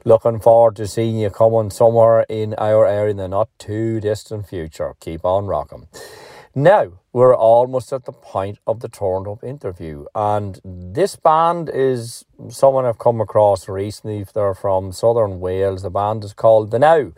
Looking 0.05 0.39
forward 0.39 0.77
to 0.77 0.87
seeing 0.87 1.17
you 1.17 1.31
coming 1.31 1.71
somewhere 1.71 2.27
in 2.29 2.53
our 2.59 2.87
area 2.87 3.13
in 3.13 3.17
the 3.17 3.27
not 3.27 3.49
too 3.59 3.99
distant 3.99 4.49
future. 4.49 4.97
Keep 5.01 5.25
on 5.25 5.47
rocking. 5.47 5.89
Now, 6.55 6.98
we're 7.13 7.35
almost 7.35 7.93
at 7.93 8.05
the 8.05 8.13
point 8.13 8.59
of 8.67 8.81
the 8.81 8.89
turned 8.89 9.27
up 9.27 9.43
interview, 9.43 10.05
and 10.15 10.61
this 10.65 11.17
band 11.17 11.71
is 11.73 12.25
someone 12.49 12.85
I've 12.85 12.99
come 12.99 13.21
across 13.21 13.69
recently. 13.69 14.25
They're 14.33 14.55
from 14.55 14.93
southern 14.93 15.41
Wales. 15.41 15.83
The 15.83 15.91
band 15.91 16.25
is 16.25 16.35
called 16.35 16.71
The 16.71 16.79
Now, 16.79 17.13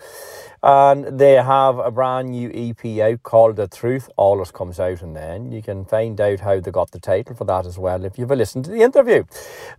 and 0.63 1.19
they 1.19 1.35
have 1.35 1.79
a 1.79 1.91
brand 1.91 2.31
new 2.31 2.51
EP 2.55 3.01
out 3.01 3.23
called 3.23 3.57
The 3.57 3.69
Truth 3.69 4.09
Always 4.17 4.51
Comes 4.51 4.79
Out, 4.79 5.03
and 5.03 5.17
then 5.17 5.51
you 5.51 5.63
can 5.63 5.85
find 5.85 6.21
out 6.21 6.41
how 6.41 6.61
they 6.61 6.71
got 6.71 6.93
the 6.93 7.01
title 7.01 7.35
for 7.35 7.45
that 7.45 7.67
as 7.67 7.79
well 7.79 8.05
if 8.05 8.19
you've 8.19 8.31
listened 8.31 8.67
to 8.67 8.71
the 8.71 8.83
interview, 8.83 9.25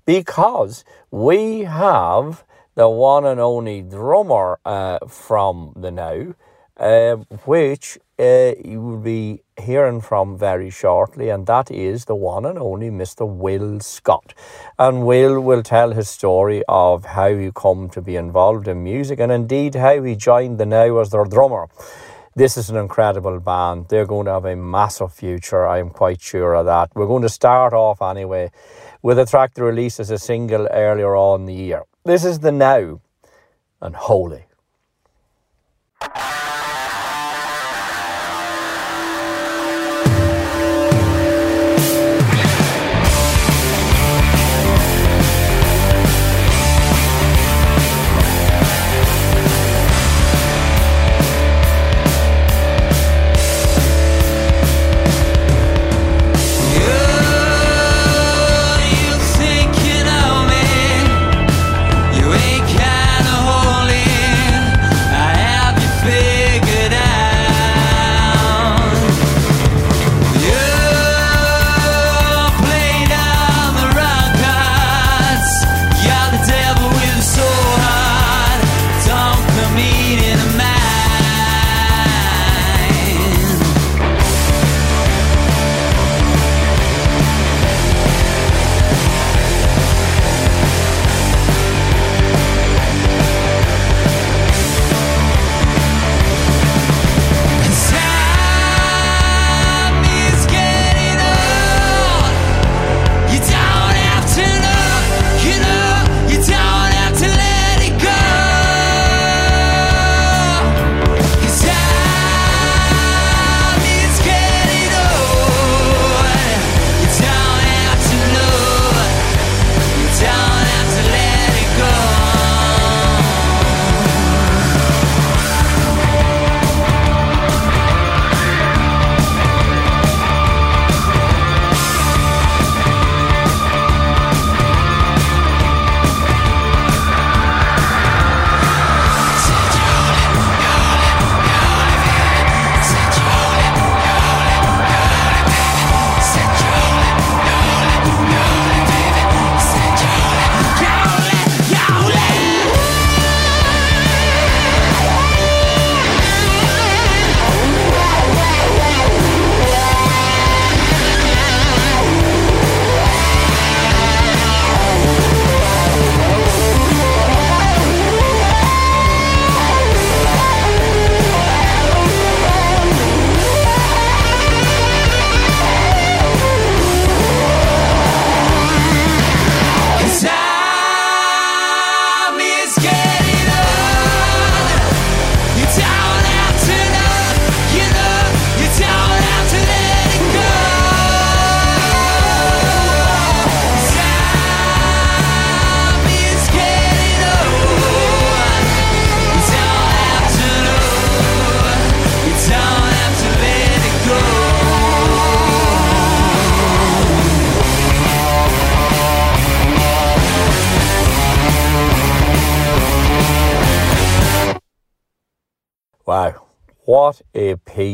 because 0.06 0.84
we 1.10 1.62
have 1.62 2.44
the 2.76 2.90
one 2.90 3.26
and 3.26 3.40
only 3.40 3.82
drummer 3.82 4.60
uh, 4.66 5.00
from 5.08 5.74
The 5.76 5.92
Now. 5.92 6.36
Uh, 6.82 7.18
which 7.46 8.00
uh, 8.18 8.54
you 8.66 8.82
will 8.82 8.98
be 8.98 9.40
hearing 9.62 10.02
from 10.02 10.36
very 10.36 10.72
shortly, 10.72 11.30
and 11.30 11.46
that 11.46 11.70
is 11.70 12.06
the 12.06 12.16
one 12.16 12.44
and 12.44 12.58
only 12.58 12.90
Mr. 12.90 13.28
Will 13.28 13.80
Scott. 13.80 14.34
And 14.80 15.06
Will 15.06 15.40
will 15.40 15.62
tell 15.62 15.92
his 15.92 16.10
story 16.10 16.64
of 16.68 17.06
how 17.06 17.36
he 17.36 17.52
come 17.54 17.88
to 17.92 18.02
be 18.02 18.16
involved 18.16 18.68
in 18.68 18.84
music 18.84 19.20
and 19.20 19.32
indeed 19.32 19.76
how 19.76 20.02
he 20.02 20.16
joined 20.16 20.58
the 20.58 20.66
Now 20.66 20.98
as 20.98 21.12
their 21.12 21.26
drummer. 21.26 21.68
This 22.36 22.58
is 22.58 22.72
an 22.72 22.78
incredible 22.78 23.40
band. 23.40 23.86
They're 23.90 24.08
going 24.08 24.26
to 24.26 24.34
have 24.34 24.46
a 24.46 24.56
massive 24.56 25.14
future. 25.14 25.68
I 25.68 25.78
am 25.78 25.92
quite 25.92 26.20
sure 26.20 26.56
of 26.56 26.66
that. 26.66 26.90
We're 26.96 27.06
going 27.06 27.22
to 27.22 27.30
start 27.30 27.74
off 27.74 28.02
anyway 28.02 28.50
with 29.04 29.20
a 29.20 29.28
track 29.28 29.54
they 29.54 29.62
released 29.62 30.00
as 30.00 30.10
a 30.10 30.18
single 30.18 30.68
earlier 30.72 31.16
on 31.16 31.46
the 31.46 31.54
year. 31.54 31.84
This 32.06 32.26
is 32.26 32.40
the 32.40 32.52
Now 32.52 33.02
and 33.82 33.96
Holy. 33.96 34.46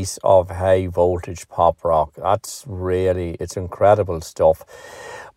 Piece 0.07 0.19
of 0.23 0.49
high 0.49 0.87
voltage 0.87 1.49
pop 1.49 1.83
rock. 1.83 2.13
That's 2.15 2.63
really, 2.65 3.31
it's 3.41 3.57
incredible 3.57 4.21
stuff. 4.21 4.63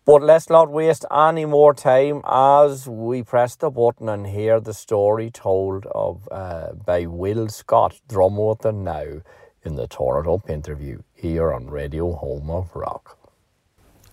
But 0.05 0.21
let's 0.21 0.49
not 0.49 0.71
waste 0.71 1.03
any 1.11 1.43
more 1.43 1.73
time 1.73 2.21
as 2.25 2.87
we 2.87 3.21
press 3.21 3.57
the 3.57 3.69
button 3.69 4.07
and 4.07 4.25
hear 4.25 4.61
the 4.61 4.73
story 4.73 5.29
told 5.29 5.87
of 5.87 6.25
uh, 6.31 6.71
by 6.71 7.05
Will 7.05 7.49
Scott, 7.49 7.99
the 8.07 8.71
Now, 8.73 9.21
in 9.65 9.75
the 9.75 9.87
Turned 9.87 10.27
Up 10.29 10.49
interview 10.49 11.01
here 11.13 11.51
on 11.51 11.67
Radio 11.67 12.13
Home 12.13 12.49
of 12.49 12.73
Rock. 12.73 13.17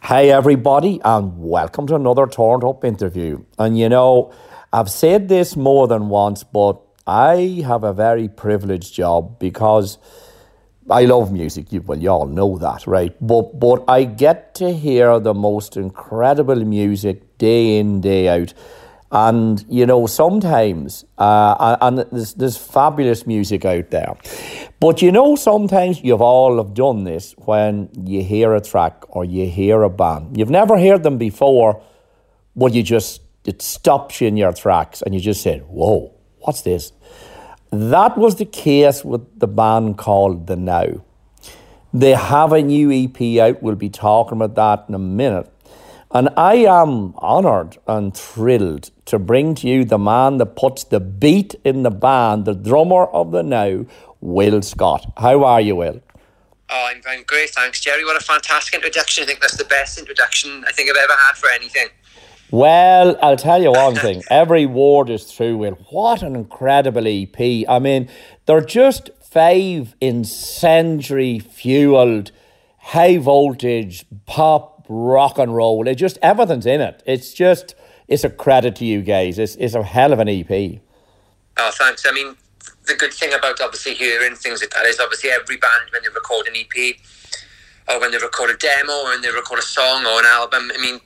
Hey 0.02 0.32
everybody, 0.32 1.00
and 1.04 1.38
welcome 1.38 1.86
to 1.86 1.94
another 1.94 2.26
Turned 2.26 2.64
Up 2.64 2.84
interview. 2.84 3.44
And 3.60 3.78
you 3.78 3.88
know, 3.88 4.32
I've 4.72 4.90
said 4.90 5.28
this 5.28 5.54
more 5.54 5.86
than 5.86 6.08
once, 6.08 6.42
but 6.42 6.80
I 7.06 7.62
have 7.64 7.84
a 7.84 7.92
very 7.92 8.28
privileged 8.28 8.92
job 8.92 9.38
because 9.38 9.98
I 10.90 11.04
love 11.04 11.32
music. 11.32 11.72
You, 11.72 11.82
well, 11.82 11.98
you 11.98 12.08
all 12.10 12.26
know 12.26 12.58
that, 12.58 12.86
right? 12.86 13.14
But 13.20 13.58
but 13.60 13.84
I 13.88 14.04
get 14.04 14.54
to 14.56 14.72
hear 14.72 15.20
the 15.20 15.34
most 15.34 15.76
incredible 15.76 16.64
music 16.64 17.38
day 17.38 17.78
in 17.78 18.00
day 18.00 18.28
out, 18.28 18.54
And 19.10 19.64
you 19.70 19.86
know, 19.86 20.06
sometimes, 20.06 21.06
uh, 21.16 21.76
and 21.80 21.98
there's, 22.12 22.34
there's 22.34 22.58
fabulous 22.58 23.26
music 23.26 23.64
out 23.64 23.90
there, 23.90 24.14
but 24.80 25.00
you 25.00 25.10
know, 25.10 25.34
sometimes 25.34 26.02
you've 26.02 26.20
all 26.20 26.58
have 26.58 26.74
done 26.74 27.04
this 27.04 27.34
when 27.38 27.88
you 28.04 28.22
hear 28.22 28.54
a 28.54 28.60
track 28.60 29.04
or 29.08 29.24
you 29.24 29.46
hear 29.46 29.82
a 29.82 29.88
band. 29.88 30.36
You've 30.36 30.50
never 30.50 30.78
heard 30.78 31.04
them 31.04 31.16
before, 31.16 31.82
but 32.54 32.74
you 32.74 32.82
just 32.82 33.22
it 33.46 33.62
stops 33.62 34.20
you 34.20 34.28
in 34.28 34.36
your 34.36 34.52
tracks, 34.52 35.00
and 35.00 35.14
you 35.14 35.20
just 35.22 35.42
said, 35.42 35.64
"Whoa, 35.68 36.12
what's 36.40 36.60
this?" 36.62 36.92
That 37.70 38.16
was 38.16 38.36
the 38.36 38.46
case 38.46 39.04
with 39.04 39.38
the 39.38 39.46
band 39.46 39.98
called 39.98 40.46
The 40.46 40.56
Now. 40.56 41.04
They 41.92 42.12
have 42.12 42.52
a 42.52 42.62
new 42.62 42.90
EP 42.90 43.40
out. 43.40 43.62
We'll 43.62 43.74
be 43.74 43.90
talking 43.90 44.40
about 44.40 44.54
that 44.54 44.88
in 44.88 44.94
a 44.94 44.98
minute. 44.98 45.52
And 46.10 46.30
I 46.38 46.54
am 46.56 47.14
honoured 47.16 47.76
and 47.86 48.16
thrilled 48.16 48.90
to 49.04 49.18
bring 49.18 49.54
to 49.56 49.68
you 49.68 49.84
the 49.84 49.98
man 49.98 50.38
that 50.38 50.56
puts 50.56 50.84
the 50.84 51.00
beat 51.00 51.54
in 51.64 51.82
the 51.82 51.90
band, 51.90 52.46
the 52.46 52.54
drummer 52.54 53.04
of 53.04 53.32
the 53.32 53.42
now, 53.42 53.84
Will 54.22 54.62
Scott. 54.62 55.12
How 55.18 55.44
are 55.44 55.60
you, 55.60 55.76
Will? 55.76 56.00
Oh, 56.70 56.86
I'm, 56.86 57.02
I'm 57.06 57.22
great, 57.24 57.50
thanks, 57.50 57.80
Jerry. 57.80 58.04
What 58.04 58.20
a 58.20 58.24
fantastic 58.24 58.74
introduction. 58.74 59.24
I 59.24 59.26
think 59.26 59.40
that's 59.40 59.56
the 59.56 59.64
best 59.64 59.98
introduction 59.98 60.64
I 60.66 60.72
think 60.72 60.90
I've 60.90 60.96
ever 60.96 61.18
had 61.18 61.36
for 61.36 61.50
anything. 61.50 61.88
Well, 62.50 63.18
I'll 63.22 63.36
tell 63.36 63.62
you 63.62 63.72
one 63.72 63.94
thing. 63.94 64.22
Every 64.30 64.64
word 64.64 65.10
is 65.10 65.30
true, 65.30 65.58
Will. 65.58 65.74
What 65.90 66.22
an 66.22 66.34
incredible 66.34 67.06
EP. 67.06 67.68
I 67.68 67.78
mean, 67.78 68.08
they're 68.46 68.62
just 68.62 69.10
five 69.20 69.94
incendiary 70.00 71.40
fueled, 71.40 72.32
high 72.78 73.18
voltage 73.18 74.06
pop 74.24 74.86
rock 74.88 75.38
and 75.38 75.54
roll. 75.54 75.86
It 75.86 75.96
just 75.96 76.16
everything's 76.22 76.64
in 76.64 76.80
it. 76.80 77.02
It's 77.04 77.34
just 77.34 77.74
it's 78.08 78.24
a 78.24 78.30
credit 78.30 78.76
to 78.76 78.86
you 78.86 79.02
guys. 79.02 79.38
It's 79.38 79.54
it's 79.56 79.74
a 79.74 79.82
hell 79.82 80.14
of 80.14 80.18
an 80.18 80.28
EP. 80.28 80.80
Oh, 81.58 81.70
thanks. 81.74 82.06
I 82.06 82.12
mean, 82.12 82.34
the 82.86 82.94
good 82.94 83.12
thing 83.12 83.34
about 83.34 83.60
obviously 83.60 83.92
hearing 83.94 84.34
things 84.34 84.62
like 84.62 84.70
that 84.70 84.86
is 84.86 84.98
obviously 84.98 85.30
every 85.30 85.58
band 85.58 85.90
when 85.92 86.02
they 86.02 86.08
record 86.08 86.46
an 86.46 86.54
EP 86.56 86.96
or 87.88 88.00
when 88.00 88.10
they 88.10 88.18
record 88.18 88.50
a 88.50 88.56
demo 88.56 88.92
or 88.92 89.04
when 89.10 89.20
they 89.20 89.30
record 89.30 89.58
a 89.58 89.62
song 89.62 90.06
or 90.06 90.20
an 90.20 90.26
album, 90.26 90.70
I 90.74 90.80
mean, 90.80 91.00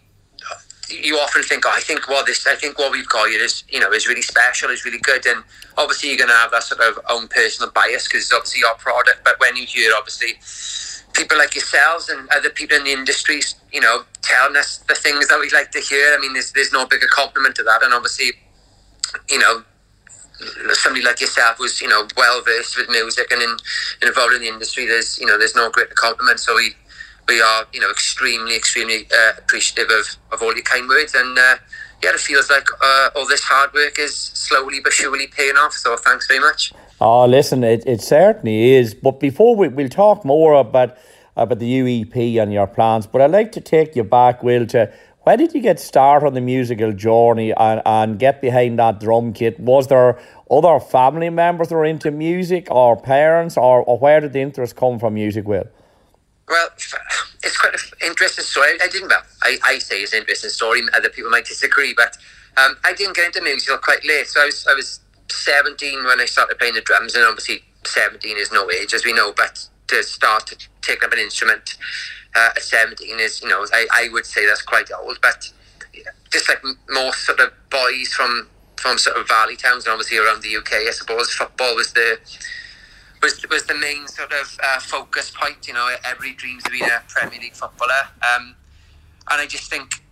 you 0.93 1.17
often 1.19 1.43
think, 1.43 1.65
oh, 1.67 1.73
I 1.73 1.81
think 1.81 2.09
what 2.09 2.27
this, 2.27 2.47
I 2.47 2.55
think 2.55 2.79
what 2.79 2.93
we've 2.93 3.09
got 3.09 3.29
here 3.29 3.43
is, 3.43 3.65
you 3.69 3.81
know, 3.81 3.91
is 3.93 4.07
really 4.07 4.23
special, 4.23 4.71
is 4.71 4.85
really 4.85 4.99
good, 4.99 5.25
and 5.27 5.43
obviously 5.77 6.11
you're 6.11 6.19
going 6.19 6.31
to 6.31 6.37
have 6.37 6.51
that 6.51 6.63
sort 6.63 6.81
of 6.81 6.99
own 7.11 7.29
personal 7.29 7.71
bias 7.73 8.07
because 8.07 8.23
it's 8.23 8.33
obviously 8.33 8.61
your 8.61 8.75
product. 8.75 9.25
But 9.25 9.39
when 9.41 9.57
you 9.57 9.67
hear 9.67 9.93
obviously 9.97 10.39
people 11.15 11.39
like 11.39 11.55
yourselves 11.55 12.09
and 12.09 12.29
other 12.31 12.51
people 12.51 12.77
in 12.77 12.85
the 12.85 12.93
industries, 12.93 13.57
you 13.73 13.81
know, 13.81 14.05
telling 14.23 14.57
us 14.57 14.79
the 14.89 14.95
things 14.95 15.29
that 15.29 15.39
we 15.41 15.51
like 15.51 15.71
to 15.73 15.81
hear, 15.81 16.15
I 16.17 16.21
mean, 16.21 16.33
there's 16.33 16.53
there's 16.53 16.73
no 16.73 16.87
bigger 16.87 17.09
compliment 17.11 17.57
to 17.57 17.63
that, 17.65 17.83
and 17.83 17.93
obviously, 17.93 18.33
you 19.29 19.39
know. 19.39 19.65
Somebody 20.73 21.05
like 21.05 21.21
yourself 21.21 21.59
who's 21.59 21.81
you 21.81 21.87
know 21.87 22.09
well 22.17 22.43
versed 22.43 22.77
with 22.77 22.89
music 22.89 23.31
and 23.31 23.41
in, 23.41 23.57
involved 24.03 24.35
in 24.35 24.41
the 24.41 24.49
industry. 24.49 24.87
There's 24.87 25.17
you 25.17 25.27
know 25.27 25.39
there's 25.39 25.55
no 25.55 25.71
greater 25.71 25.95
compliment. 25.95 26.41
So 26.41 26.57
we 26.57 26.75
we 27.29 27.41
are, 27.41 27.67
you 27.73 27.81
know, 27.81 27.91
extremely, 27.91 28.57
extremely 28.57 29.07
uh, 29.13 29.33
appreciative 29.39 29.91
of, 29.91 30.17
of 30.33 30.43
all 30.43 30.55
your 30.55 30.63
kind 30.63 30.89
words. 30.89 31.15
And 31.15 31.39
uh, 31.39 31.57
yeah, 32.03 32.11
it 32.11 32.21
feels 32.21 32.51
like 32.51 32.67
uh, 32.83 33.11
all 33.15 33.27
this 33.27 33.43
hard 33.43 33.73
work 33.73 33.99
is 33.99 34.15
slowly 34.15 34.81
but 34.81 34.93
surely 34.93 35.27
paying 35.27 35.57
off. 35.57 35.73
So 35.73 35.97
thanks 35.97 36.27
very 36.27 36.41
much. 36.41 36.73
Oh, 37.01 37.27
listen, 37.27 37.65
it, 37.65 37.83
it 37.87 38.01
certainly 38.01 38.75
is. 38.75 38.95
But 38.95 39.21
before 39.21 39.57
we, 39.57 39.69
we'll 39.69 39.89
talk 39.89 40.25
more 40.25 40.55
about 40.55 40.97
about 41.35 41.61
the 41.61 41.81
UEP 41.81 42.43
and 42.43 42.53
your 42.53 42.67
plans, 42.67 43.07
but 43.07 43.23
I'd 43.23 43.31
like 43.31 43.53
to 43.53 43.61
take 43.63 43.97
you 43.97 44.05
back, 44.05 44.43
Will, 44.43 44.67
to 44.67 44.93
why 45.23 45.37
did 45.37 45.55
you 45.55 45.61
get 45.61 45.79
started 45.79 46.27
on 46.27 46.35
the 46.35 46.41
musical 46.41 46.93
journey 46.93 47.53
and, 47.53 47.81
and 47.87 48.19
get 48.19 48.41
behind 48.41 48.79
that 48.81 48.99
drum 48.99 49.33
kit? 49.33 49.59
Was 49.61 49.87
there 49.87 50.19
other 50.51 50.81
family 50.81 51.31
members 51.31 51.69
that 51.69 51.77
were 51.77 51.85
into 51.85 52.11
music 52.11 52.67
or 52.71 53.01
parents 53.01 53.57
or, 53.57 53.83
or 53.83 53.99
where 53.99 54.21
did 54.21 54.33
the 54.33 54.41
interest 54.41 54.75
come 54.75 54.99
from 54.99 55.15
music, 55.15 55.47
Will? 55.47 55.65
Well, 56.49 56.69
it's 57.43 57.57
quite 57.57 57.75
an 57.75 57.81
interesting 58.07 58.45
story. 58.45 58.73
I 58.83 58.89
didn't, 58.89 59.09
well, 59.09 59.23
I, 59.43 59.59
I 59.65 59.79
say 59.79 60.01
it's 60.01 60.13
an 60.13 60.21
interesting 60.21 60.51
story. 60.51 60.83
Other 60.95 61.09
people 61.09 61.31
might 61.31 61.47
disagree, 61.47 61.95
but 61.97 62.17
um, 62.57 62.77
I 62.85 62.93
didn't 62.93 63.17
get 63.17 63.27
into 63.27 63.43
music 63.43 63.69
till 63.69 63.79
quite 63.79 64.05
late. 64.05 64.27
So 64.27 64.43
I 64.43 64.47
was, 64.47 64.67
I 64.69 64.75
was 64.75 65.01
17 65.31 66.05
when 66.05 66.21
I 66.21 66.27
started 66.27 66.59
playing 66.59 66.75
the 66.75 66.81
drums, 66.83 67.15
and 67.15 67.25
obviously 67.25 67.63
17 67.85 68.37
is 68.37 68.53
no 68.53 68.71
age, 68.71 68.93
as 68.95 69.05
we 69.05 69.13
know, 69.13 69.33
but 69.37 69.67
to 69.89 70.03
start 70.03 70.47
to 70.49 70.57
take 70.83 71.05
up 71.05 71.13
an 71.13 71.19
instrument 71.19 71.77
uh, 72.35 72.51
at 72.57 72.63
17 72.63 73.21
is, 73.21 73.43
you 73.43 73.49
know, 73.49 73.65
I, 73.73 73.87
I 73.95 74.09
would 74.13 74.27
say 74.27 74.47
that's 74.47 74.63
quite 74.63 74.91
old, 74.93 75.19
but 75.23 75.51
just 76.31 76.49
like 76.49 76.63
most 76.89 77.25
sort 77.27 77.41
of 77.41 77.53
boys 77.71 78.09
from 78.09 78.49
from 78.77 78.99
sort 78.99 79.17
of 79.17 79.29
valley 79.29 79.55
towns 79.55 79.85
and 79.85 79.93
obviously 79.93 80.19
around 80.19 80.43
the 80.43 80.57
UK, 80.57 80.73
I 80.89 80.91
suppose 80.91 81.33
football 81.33 81.77
was 81.77 81.93
the 81.93 82.19
was 83.23 83.45
was 83.49 83.65
the 83.65 83.75
main 83.75 84.07
sort 84.09 84.33
of 84.33 84.59
uh, 84.63 84.81
focus 84.81 85.31
point. 85.31 85.67
You 85.67 85.75
know, 85.75 85.89
every 86.05 86.35
dreams 86.35 86.65
of 86.67 86.73
being 86.73 86.85
a 86.85 87.03
Premier 87.09 87.41
League 87.41 87.55
footballer. 87.55 88.09
Um, 88.35 88.57
and 89.31 89.41
I 89.41 89.47
just 89.47 89.71
think, 89.71 90.03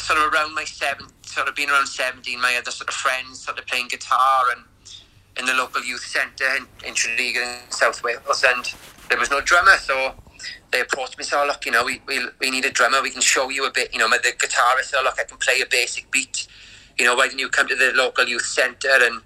sort 0.00 0.18
of 0.18 0.32
around 0.32 0.54
my 0.54 0.64
seven, 0.64 1.06
sort 1.22 1.48
of 1.48 1.54
being 1.54 1.70
around 1.70 1.86
seventeen, 1.86 2.40
my 2.40 2.56
other 2.56 2.70
sort 2.70 2.88
of 2.88 2.94
friends 2.94 3.40
started 3.40 3.66
playing 3.66 3.88
guitar 3.88 4.44
and 4.54 4.64
in 5.38 5.44
the 5.44 5.54
local 5.54 5.84
youth 5.84 6.04
centre 6.04 6.56
in, 6.56 6.66
in 6.86 6.94
in 7.18 7.58
South 7.68 8.02
Wales, 8.02 8.44
and 8.46 8.74
there 9.08 9.18
was 9.18 9.30
no 9.30 9.40
drummer, 9.40 9.76
so 9.76 10.14
they 10.72 10.80
approached 10.80 11.18
me. 11.18 11.24
So 11.24 11.44
look, 11.46 11.64
you 11.66 11.72
know, 11.72 11.84
we, 11.84 12.00
we 12.06 12.26
we 12.40 12.50
need 12.50 12.64
a 12.64 12.70
drummer. 12.70 13.02
We 13.02 13.10
can 13.10 13.20
show 13.20 13.50
you 13.50 13.66
a 13.66 13.70
bit. 13.70 13.92
You 13.92 14.00
know, 14.00 14.08
the 14.08 14.32
guitarist. 14.32 14.86
So 14.86 15.02
look, 15.02 15.18
I 15.20 15.24
can 15.24 15.38
play 15.38 15.60
a 15.60 15.66
basic 15.66 16.10
beat. 16.10 16.48
You 16.98 17.04
know, 17.04 17.14
why 17.14 17.28
don't 17.28 17.38
you 17.38 17.48
come 17.48 17.68
to 17.68 17.76
the 17.76 17.92
local 17.94 18.24
youth 18.26 18.46
centre 18.46 18.88
and 18.88 19.20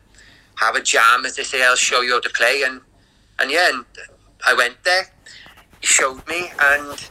have 0.56 0.74
a 0.74 0.82
jam, 0.82 1.24
as 1.24 1.36
they 1.36 1.44
say? 1.44 1.64
I'll 1.64 1.76
show 1.76 2.00
you 2.00 2.12
how 2.12 2.20
to 2.20 2.30
play 2.30 2.62
and 2.66 2.80
and 3.40 3.50
yeah, 3.50 3.68
and 3.72 3.84
I 4.46 4.54
went 4.54 4.82
there. 4.84 5.04
He 5.80 5.86
showed 5.86 6.26
me, 6.28 6.50
and 6.60 7.08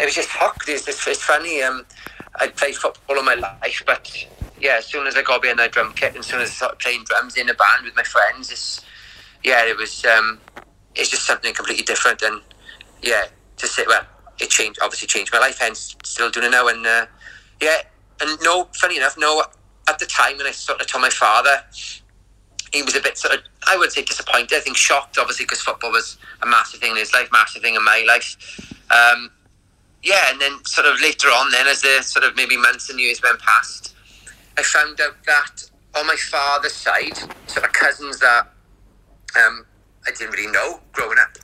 it 0.00 0.04
was 0.04 0.14
just 0.14 0.30
hooked. 0.32 0.68
It's, 0.68 0.88
it's, 0.88 1.06
it's 1.06 1.22
funny. 1.22 1.62
Um, 1.62 1.84
I 2.40 2.48
played 2.48 2.76
football 2.76 3.18
all 3.18 3.22
my 3.22 3.34
life, 3.34 3.82
but 3.86 4.26
yeah, 4.60 4.76
as 4.78 4.86
soon 4.86 5.06
as 5.06 5.16
I 5.16 5.22
got 5.22 5.42
behind 5.42 5.58
that 5.58 5.72
drum 5.72 5.92
kit, 5.94 6.10
and 6.10 6.18
as 6.18 6.26
soon 6.26 6.40
as 6.40 6.50
I 6.50 6.52
started 6.52 6.78
playing 6.78 7.04
drums 7.04 7.36
in 7.36 7.48
a 7.48 7.54
band 7.54 7.84
with 7.84 7.96
my 7.96 8.02
friends, 8.02 8.50
it's 8.50 8.84
yeah, 9.44 9.64
it 9.64 9.76
was 9.76 10.04
um, 10.04 10.40
it's 10.94 11.10
just 11.10 11.26
something 11.26 11.54
completely 11.54 11.84
different. 11.84 12.22
And 12.22 12.40
yeah, 13.02 13.26
to 13.56 13.66
say 13.66 13.84
well, 13.86 14.04
it 14.40 14.50
changed 14.50 14.78
obviously 14.82 15.08
changed 15.08 15.32
my 15.32 15.38
life. 15.38 15.58
Hence, 15.60 15.96
still 16.04 16.30
doing 16.30 16.46
it 16.46 16.50
now. 16.50 16.68
And 16.68 16.86
uh, 16.86 17.06
yeah, 17.60 17.82
and 18.20 18.38
no, 18.42 18.68
funny 18.74 18.96
enough, 18.96 19.16
no, 19.18 19.42
at 19.88 19.98
the 19.98 20.06
time 20.06 20.36
when 20.38 20.46
I 20.46 20.52
sort 20.52 20.80
of 20.80 20.86
told 20.86 21.02
my 21.02 21.10
father, 21.10 21.62
he 22.72 22.82
was 22.82 22.96
a 22.96 23.00
bit 23.00 23.18
sort 23.18 23.34
of, 23.34 23.40
I 23.66 23.76
would 23.76 23.92
say 23.92 24.02
disappointed. 24.02 24.52
I 24.56 24.60
think 24.60 24.76
shocked, 24.76 25.18
obviously, 25.18 25.44
because 25.44 25.60
football 25.60 25.90
was 25.92 26.16
a 26.42 26.46
massive 26.46 26.80
thing 26.80 26.92
in 26.92 26.96
his 26.96 27.12
life, 27.12 27.28
massive 27.32 27.62
thing 27.62 27.74
in 27.74 27.84
my 27.84 28.04
life. 28.06 28.36
Um, 28.90 29.30
yeah, 30.02 30.24
and 30.30 30.40
then 30.40 30.64
sort 30.64 30.86
of 30.86 31.00
later 31.00 31.28
on, 31.28 31.50
then 31.52 31.66
as 31.66 31.82
the 31.82 32.02
sort 32.02 32.24
of 32.24 32.34
maybe 32.34 32.56
months 32.56 32.90
and 32.90 32.98
years 32.98 33.22
went 33.22 33.38
past, 33.40 33.94
I 34.58 34.62
found 34.62 35.00
out 35.00 35.16
that 35.26 35.64
on 35.96 36.06
my 36.06 36.16
father's 36.16 36.72
side, 36.72 37.16
sort 37.46 37.64
of 37.66 37.72
cousins 37.72 38.18
that 38.20 38.48
um, 39.38 39.66
I 40.06 40.10
didn't 40.10 40.32
really 40.32 40.50
know 40.50 40.80
growing 40.92 41.18
up, 41.20 41.36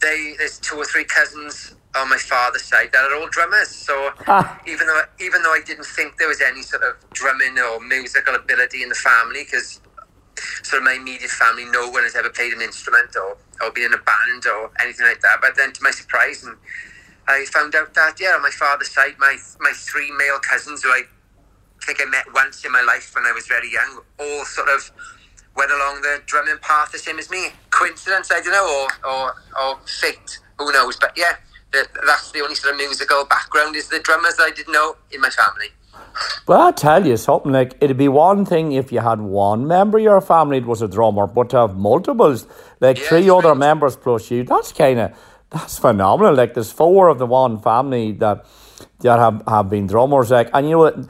they 0.00 0.34
there's 0.38 0.58
two 0.58 0.76
or 0.76 0.84
three 0.84 1.04
cousins 1.04 1.74
on 1.96 2.08
my 2.08 2.16
father's 2.16 2.62
side 2.64 2.90
that 2.92 3.10
are 3.10 3.16
all 3.16 3.28
drummers. 3.28 3.68
So 3.68 4.10
Ah. 4.26 4.58
even 4.66 4.86
though 4.86 5.02
even 5.20 5.42
though 5.42 5.52
I 5.52 5.60
didn't 5.64 5.84
think 5.86 6.16
there 6.16 6.28
was 6.28 6.40
any 6.40 6.62
sort 6.62 6.82
of 6.82 6.94
drumming 7.12 7.58
or 7.58 7.80
musical 7.80 8.34
ability 8.34 8.82
in 8.82 8.88
the 8.88 8.94
family, 8.94 9.44
because 9.44 9.79
sort 10.62 10.82
of 10.82 10.84
my 10.84 10.94
immediate 10.94 11.30
family, 11.30 11.64
no 11.66 11.90
one 11.90 12.04
has 12.04 12.16
ever 12.16 12.30
played 12.30 12.52
an 12.52 12.62
instrument 12.62 13.16
or, 13.16 13.36
or 13.62 13.72
been 13.72 13.84
in 13.84 13.94
a 13.94 13.98
band 13.98 14.46
or 14.46 14.70
anything 14.80 15.06
like 15.06 15.20
that. 15.20 15.38
But 15.40 15.56
then, 15.56 15.72
to 15.72 15.82
my 15.82 15.90
surprise, 15.90 16.44
and 16.44 16.56
I 17.28 17.44
found 17.46 17.74
out 17.74 17.94
that 17.94 18.20
yeah, 18.20 18.34
on 18.34 18.42
my 18.42 18.50
father's 18.50 18.90
side, 18.90 19.14
my 19.18 19.36
my 19.60 19.72
three 19.74 20.10
male 20.12 20.38
cousins 20.40 20.82
who 20.82 20.90
I 20.90 21.02
think 21.84 22.00
I 22.02 22.04
met 22.10 22.26
once 22.34 22.64
in 22.64 22.72
my 22.72 22.82
life 22.82 23.14
when 23.14 23.24
I 23.24 23.32
was 23.32 23.46
very 23.46 23.70
young, 23.72 24.00
all 24.18 24.44
sort 24.44 24.68
of 24.68 24.90
went 25.56 25.70
along 25.70 26.02
the 26.02 26.22
drumming 26.26 26.58
path 26.62 26.92
the 26.92 26.98
same 26.98 27.18
as 27.18 27.30
me. 27.30 27.48
Coincidence, 27.70 28.30
I 28.32 28.40
don't 28.40 28.52
know, 28.52 28.88
or 29.04 29.10
or, 29.10 29.34
or 29.62 29.78
fate, 29.86 30.38
who 30.58 30.72
knows? 30.72 30.96
But 30.96 31.12
yeah, 31.16 31.36
the, 31.72 31.86
that's 32.06 32.32
the 32.32 32.40
only 32.40 32.54
sort 32.54 32.74
of 32.74 32.78
musical 32.78 33.24
background 33.24 33.76
is 33.76 33.88
the 33.88 34.00
drummers 34.00 34.36
that 34.36 34.44
I 34.44 34.50
didn't 34.50 34.72
know 34.72 34.96
in 35.12 35.20
my 35.20 35.30
family. 35.30 35.68
Well, 36.46 36.60
I 36.60 36.72
tell 36.72 37.06
you 37.06 37.16
something 37.16 37.52
like 37.52 37.76
it'd 37.80 37.96
be 37.96 38.08
one 38.08 38.44
thing 38.44 38.72
if 38.72 38.92
you 38.92 39.00
had 39.00 39.20
one 39.20 39.66
member 39.66 39.98
of 39.98 40.04
your 40.04 40.20
family 40.20 40.60
that 40.60 40.66
was 40.66 40.82
a 40.82 40.88
drummer, 40.88 41.26
but 41.26 41.50
to 41.50 41.58
have 41.58 41.76
multiples, 41.76 42.46
like 42.80 42.98
three 42.98 43.30
other 43.30 43.54
members 43.54 43.96
plus 43.96 44.30
you, 44.30 44.44
that's 44.44 44.72
kind 44.72 44.98
of 44.98 45.12
that's 45.50 45.78
phenomenal. 45.78 46.34
Like 46.34 46.54
there's 46.54 46.72
four 46.72 47.08
of 47.08 47.18
the 47.18 47.26
one 47.26 47.60
family 47.60 48.12
that 48.12 48.46
that 49.00 49.18
have, 49.18 49.42
have 49.46 49.70
been 49.70 49.86
drummers. 49.86 50.30
Like 50.30 50.50
and 50.52 50.66
you 50.66 50.72
know 50.72 50.78
what, 50.78 51.08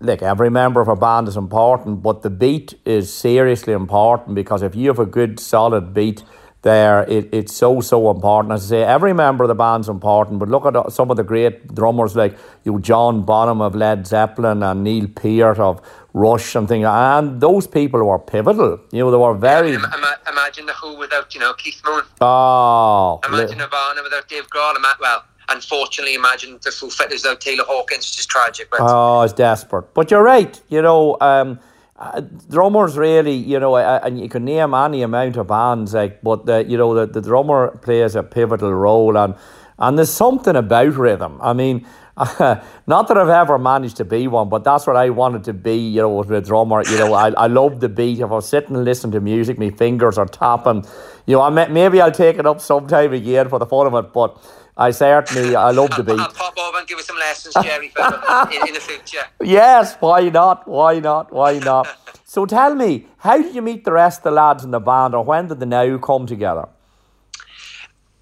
like 0.00 0.22
every 0.22 0.50
member 0.50 0.80
of 0.80 0.88
a 0.88 0.96
band 0.96 1.28
is 1.28 1.36
important, 1.36 2.02
but 2.02 2.22
the 2.22 2.30
beat 2.30 2.74
is 2.84 3.12
seriously 3.12 3.72
important 3.72 4.34
because 4.34 4.62
if 4.62 4.74
you 4.74 4.88
have 4.88 4.98
a 4.98 5.06
good 5.06 5.38
solid 5.38 5.94
beat. 5.94 6.22
There, 6.62 7.04
it, 7.08 7.30
it's 7.32 7.54
so 7.54 7.80
so 7.80 8.10
important. 8.10 8.52
As 8.52 8.66
I 8.66 8.68
say, 8.68 8.82
every 8.84 9.14
member 9.14 9.44
of 9.44 9.48
the 9.48 9.54
band's 9.54 9.88
important. 9.88 10.38
But 10.40 10.50
look 10.50 10.66
at 10.66 10.92
some 10.92 11.10
of 11.10 11.16
the 11.16 11.22
great 11.24 11.74
drummers 11.74 12.14
like 12.14 12.36
you, 12.64 12.78
John 12.80 13.22
Bonham 13.22 13.62
of 13.62 13.74
Led 13.74 14.06
Zeppelin, 14.06 14.62
and 14.62 14.84
Neil 14.84 15.08
Peart 15.08 15.58
of 15.58 15.80
Rush 16.12 16.54
and 16.54 16.68
things. 16.68 16.84
And 16.86 17.40
those 17.40 17.66
people 17.66 18.04
were 18.04 18.18
pivotal. 18.18 18.78
You 18.92 18.98
know, 19.04 19.10
they 19.10 19.16
were 19.16 19.32
very. 19.34 19.72
Im- 19.74 19.84
ima- 19.84 20.18
imagine 20.30 20.66
the 20.66 20.74
Who 20.74 20.98
without, 20.98 21.32
you 21.34 21.40
know, 21.40 21.54
Keith 21.54 21.80
Moon. 21.86 22.02
Oh, 22.20 23.20
Imagine 23.26 23.48
li- 23.56 23.64
Nirvana 23.64 24.02
without 24.02 24.28
Dave 24.28 24.46
Grohl. 24.50 24.76
Ima- 24.76 24.96
well, 25.00 25.24
unfortunately, 25.48 26.14
imagine 26.14 26.58
the 26.62 26.70
Foo 26.72 26.90
Fighters 26.90 27.22
without 27.22 27.40
Taylor 27.40 27.64
Hawkins, 27.66 28.04
which 28.06 28.18
is 28.18 28.26
tragic. 28.26 28.68
But 28.70 28.80
Oh, 28.82 29.22
it's 29.22 29.32
desperate. 29.32 29.94
But 29.94 30.10
you're 30.10 30.22
right. 30.22 30.60
You 30.68 30.82
know, 30.82 31.16
um, 31.22 31.58
uh, 32.00 32.22
drummers 32.48 32.96
really, 32.96 33.34
you 33.34 33.60
know, 33.60 33.76
and 33.76 34.18
you 34.18 34.28
can 34.28 34.46
name 34.46 34.72
any 34.72 35.02
amount 35.02 35.36
of 35.36 35.48
bands, 35.48 35.92
like, 35.92 36.22
but 36.22 36.46
the, 36.46 36.64
you 36.64 36.78
know, 36.78 36.94
the, 36.94 37.06
the 37.06 37.20
drummer 37.20 37.76
plays 37.82 38.16
a 38.16 38.22
pivotal 38.22 38.72
role, 38.72 39.18
and 39.18 39.34
and 39.78 39.98
there's 39.98 40.12
something 40.12 40.56
about 40.56 40.94
rhythm. 40.94 41.38
I 41.42 41.52
mean. 41.52 41.86
not 42.86 43.08
that 43.08 43.16
I've 43.16 43.30
ever 43.30 43.56
managed 43.56 43.96
to 43.96 44.04
be 44.04 44.28
one, 44.28 44.50
but 44.50 44.62
that's 44.62 44.86
what 44.86 44.94
I 44.94 45.08
wanted 45.08 45.44
to 45.44 45.54
be, 45.54 45.76
you 45.76 46.02
know, 46.02 46.16
with 46.16 46.30
a 46.32 46.42
drummer. 46.42 46.82
You 46.84 46.98
know, 46.98 47.14
I, 47.14 47.30
I 47.30 47.46
love 47.46 47.80
the 47.80 47.88
beat. 47.88 48.18
If 48.18 48.26
I 48.26 48.34
was 48.34 48.46
sitting 48.46 48.76
and 48.76 48.84
listening 48.84 49.12
to 49.12 49.20
music, 49.20 49.58
my 49.58 49.70
fingers 49.70 50.18
are 50.18 50.26
tapping. 50.26 50.84
You 51.24 51.36
know, 51.36 51.40
I 51.40 51.48
may, 51.48 51.68
maybe 51.68 51.98
I'll 51.98 52.12
take 52.12 52.36
it 52.36 52.44
up 52.44 52.60
sometime 52.60 53.14
again 53.14 53.48
for 53.48 53.58
the 53.58 53.64
fun 53.64 53.86
of 53.86 53.94
it, 53.94 54.12
but 54.12 54.36
I 54.80 54.92
certainly, 54.92 55.54
I 55.54 55.72
love 55.72 55.90
the 55.90 56.02
beat. 56.02 56.18
I'll 56.18 56.32
pop 56.32 56.56
over 56.56 56.78
and 56.78 56.88
give 56.88 56.96
you 56.96 57.04
some 57.04 57.18
lessons, 57.18 57.54
Jerry, 57.62 57.92
in, 57.98 58.68
in 58.68 58.72
the 58.72 58.80
future. 58.80 59.26
Yes, 59.42 59.94
why 60.00 60.30
not? 60.30 60.66
Why 60.66 61.00
not? 61.00 61.30
Why 61.30 61.58
not? 61.58 61.86
so 62.24 62.46
tell 62.46 62.74
me, 62.74 63.06
how 63.18 63.36
did 63.36 63.54
you 63.54 63.60
meet 63.60 63.84
the 63.84 63.92
rest 63.92 64.20
of 64.20 64.24
the 64.24 64.30
lads 64.30 64.64
in 64.64 64.70
the 64.70 64.80
band, 64.80 65.14
or 65.14 65.22
when 65.22 65.48
did 65.48 65.60
the 65.60 65.66
now 65.66 65.98
come 65.98 66.26
together? 66.26 66.66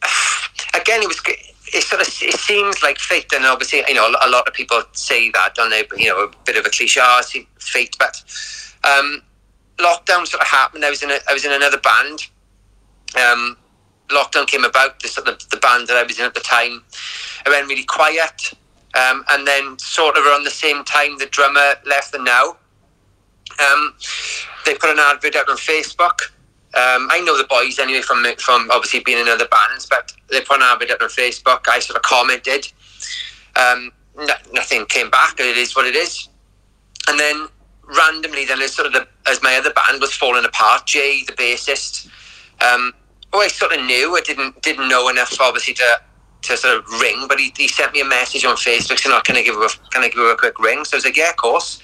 again, 0.74 1.00
it 1.00 1.06
was. 1.06 1.22
It 1.70 1.82
sort 1.84 2.02
of 2.02 2.08
it 2.08 2.40
seems 2.40 2.82
like 2.82 2.98
fate, 2.98 3.32
and 3.32 3.44
obviously, 3.44 3.84
you 3.86 3.94
know, 3.94 4.08
a 4.08 4.28
lot 4.28 4.48
of 4.48 4.54
people 4.54 4.82
say 4.92 5.30
that, 5.30 5.54
don't 5.54 5.70
they? 5.70 5.84
You 5.96 6.08
know, 6.08 6.24
a 6.24 6.30
bit 6.44 6.56
of 6.56 6.66
a 6.66 6.70
cliche, 6.70 7.00
oh, 7.00 7.20
it's 7.20 7.36
fate, 7.64 7.94
but 8.00 8.24
um, 8.82 9.22
lockdown 9.78 10.26
sort 10.26 10.40
of 10.40 10.48
happened. 10.48 10.84
I 10.84 10.90
was 10.90 11.04
in 11.04 11.10
a, 11.10 11.18
I 11.28 11.34
was 11.34 11.44
in 11.44 11.52
another 11.52 11.78
band. 11.78 12.26
Um, 13.16 13.56
lockdown 14.08 14.46
came 14.46 14.64
about. 14.64 15.00
The 15.00 15.08
the 15.50 15.56
band 15.56 15.88
that 15.88 15.96
I 15.96 16.02
was 16.02 16.18
in 16.18 16.24
at 16.24 16.34
the 16.34 16.40
time, 16.40 16.82
I 17.46 17.50
went 17.50 17.68
really 17.68 17.84
quiet, 17.84 18.52
um, 18.94 19.24
and 19.30 19.46
then 19.46 19.78
sort 19.78 20.16
of 20.16 20.26
around 20.26 20.44
the 20.44 20.50
same 20.50 20.84
time, 20.84 21.18
the 21.18 21.26
drummer 21.26 21.74
left 21.86 22.12
the 22.12 22.18
now. 22.18 22.56
Um, 23.60 23.94
they 24.64 24.74
put 24.74 24.90
an 24.90 24.98
advert 24.98 25.36
out 25.36 25.48
on 25.48 25.56
Facebook. 25.56 26.20
Um, 26.74 27.08
I 27.10 27.20
know 27.24 27.36
the 27.36 27.44
boys 27.44 27.78
anyway 27.78 28.02
from 28.02 28.24
from 28.38 28.70
obviously 28.70 29.00
being 29.00 29.18
in 29.18 29.28
other 29.28 29.48
bands, 29.48 29.86
but 29.86 30.12
they 30.30 30.40
put 30.40 30.56
an 30.56 30.62
advert 30.62 30.90
out 30.90 31.02
on 31.02 31.08
Facebook. 31.08 31.66
I 31.68 31.78
sort 31.80 31.96
of 31.96 32.02
commented. 32.02 32.70
Um, 33.56 33.92
no, 34.16 34.34
nothing 34.52 34.86
came 34.86 35.10
back. 35.10 35.38
It 35.40 35.56
is 35.56 35.74
what 35.74 35.86
it 35.86 35.94
is. 35.94 36.28
And 37.08 37.18
then 37.18 37.48
randomly, 37.96 38.44
then 38.44 38.60
as 38.60 38.74
sort 38.74 38.86
of 38.86 38.92
the, 38.92 39.06
as 39.26 39.42
my 39.42 39.56
other 39.56 39.72
band 39.72 40.00
was 40.00 40.12
falling 40.12 40.44
apart, 40.44 40.86
Jay, 40.86 41.22
the 41.26 41.32
bassist, 41.32 42.08
um, 42.60 42.92
who 43.32 43.40
I 43.40 43.48
sort 43.48 43.72
of 43.72 43.84
knew, 43.84 44.16
I 44.16 44.20
didn't 44.20 44.60
didn't 44.62 44.88
know 44.88 45.08
enough 45.08 45.36
obviously 45.40 45.74
to 45.74 46.00
to 46.42 46.56
sort 46.56 46.78
of 46.78 47.00
ring, 47.00 47.26
but 47.28 47.38
he, 47.38 47.52
he 47.56 47.68
sent 47.68 47.92
me 47.92 48.00
a 48.00 48.04
message 48.04 48.44
on 48.44 48.56
Facebook 48.56 48.98
saying, 48.98 49.14
oh, 49.14 49.20
"Can 49.24 49.36
I 49.36 49.42
give 49.42 49.54
her 49.54 49.66
a, 49.66 49.68
can 49.90 50.02
I 50.02 50.08
give 50.08 50.20
a 50.20 50.36
quick 50.36 50.58
ring?" 50.58 50.84
So 50.84 50.96
I 50.96 50.98
was 50.98 51.04
like, 51.04 51.16
"Yeah, 51.16 51.30
of 51.30 51.36
course." 51.36 51.82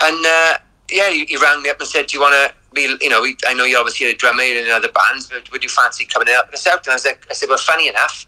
And 0.00 0.26
uh, 0.26 0.58
yeah, 0.90 1.10
he, 1.10 1.24
he 1.26 1.36
rang 1.36 1.62
me 1.62 1.70
up 1.70 1.78
and 1.80 1.88
said, 1.88 2.06
"Do 2.06 2.16
you 2.16 2.20
want 2.20 2.34
to 2.34 2.74
be? 2.74 2.96
You 3.00 3.08
know, 3.08 3.24
I 3.46 3.54
know 3.54 3.64
you're 3.64 3.78
obviously 3.78 4.10
a 4.10 4.14
drummer 4.14 4.42
in 4.42 4.70
other 4.70 4.90
bands, 4.90 5.28
but 5.28 5.50
would 5.52 5.62
you 5.62 5.70
fancy 5.70 6.04
coming 6.04 6.28
out 6.30 6.46
and 6.46 6.54
out?" 6.66 6.86
And 6.86 6.92
I 6.92 6.94
was 6.94 7.04
like, 7.04 7.26
"I 7.30 7.34
said, 7.34 7.48
well, 7.48 7.58
funny 7.58 7.88
enough." 7.88 8.26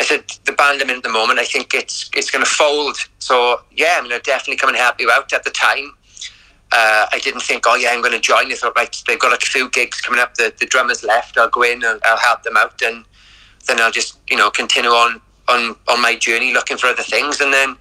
I 0.00 0.04
said, 0.04 0.24
the 0.46 0.52
band 0.52 0.82
I'm 0.82 0.90
in 0.90 0.96
at 0.96 1.02
the 1.04 1.10
moment, 1.10 1.38
I 1.38 1.44
think 1.44 1.74
it's 1.74 2.10
it's 2.16 2.30
going 2.30 2.44
to 2.44 2.50
fold. 2.50 2.96
So 3.18 3.60
yeah, 3.70 3.96
I 3.98 4.02
mean, 4.02 4.12
I'll 4.12 4.20
definitely 4.20 4.56
come 4.56 4.70
and 4.70 4.78
help 4.78 4.98
you 4.98 5.10
out. 5.12 5.32
At 5.32 5.44
the 5.44 5.50
time, 5.50 5.94
uh, 6.74 7.06
I 7.12 7.18
didn't 7.18 7.42
think, 7.42 7.64
oh 7.66 7.74
yeah, 7.74 7.90
I'm 7.90 8.00
going 8.00 8.14
to 8.14 8.20
join. 8.20 8.50
I 8.50 8.54
thought, 8.54 8.74
right, 8.74 9.02
they've 9.06 9.18
got 9.18 9.34
a 9.34 9.46
few 9.46 9.68
gigs 9.68 10.00
coming 10.00 10.20
up. 10.20 10.34
The 10.34 10.54
the 10.58 10.66
drummers 10.66 11.04
left. 11.04 11.36
I'll 11.36 11.50
go 11.50 11.62
in 11.62 11.84
and 11.84 12.00
I'll 12.04 12.18
help 12.18 12.42
them 12.42 12.56
out, 12.56 12.80
and 12.82 13.04
then 13.66 13.80
I'll 13.80 13.90
just 13.90 14.18
you 14.28 14.36
know 14.36 14.50
continue 14.50 14.90
on 14.90 15.20
on 15.48 15.76
on 15.88 16.00
my 16.00 16.16
journey 16.16 16.52
looking 16.52 16.78
for 16.78 16.86
other 16.86 17.02
things. 17.02 17.40
And 17.40 17.52
then, 17.52 17.76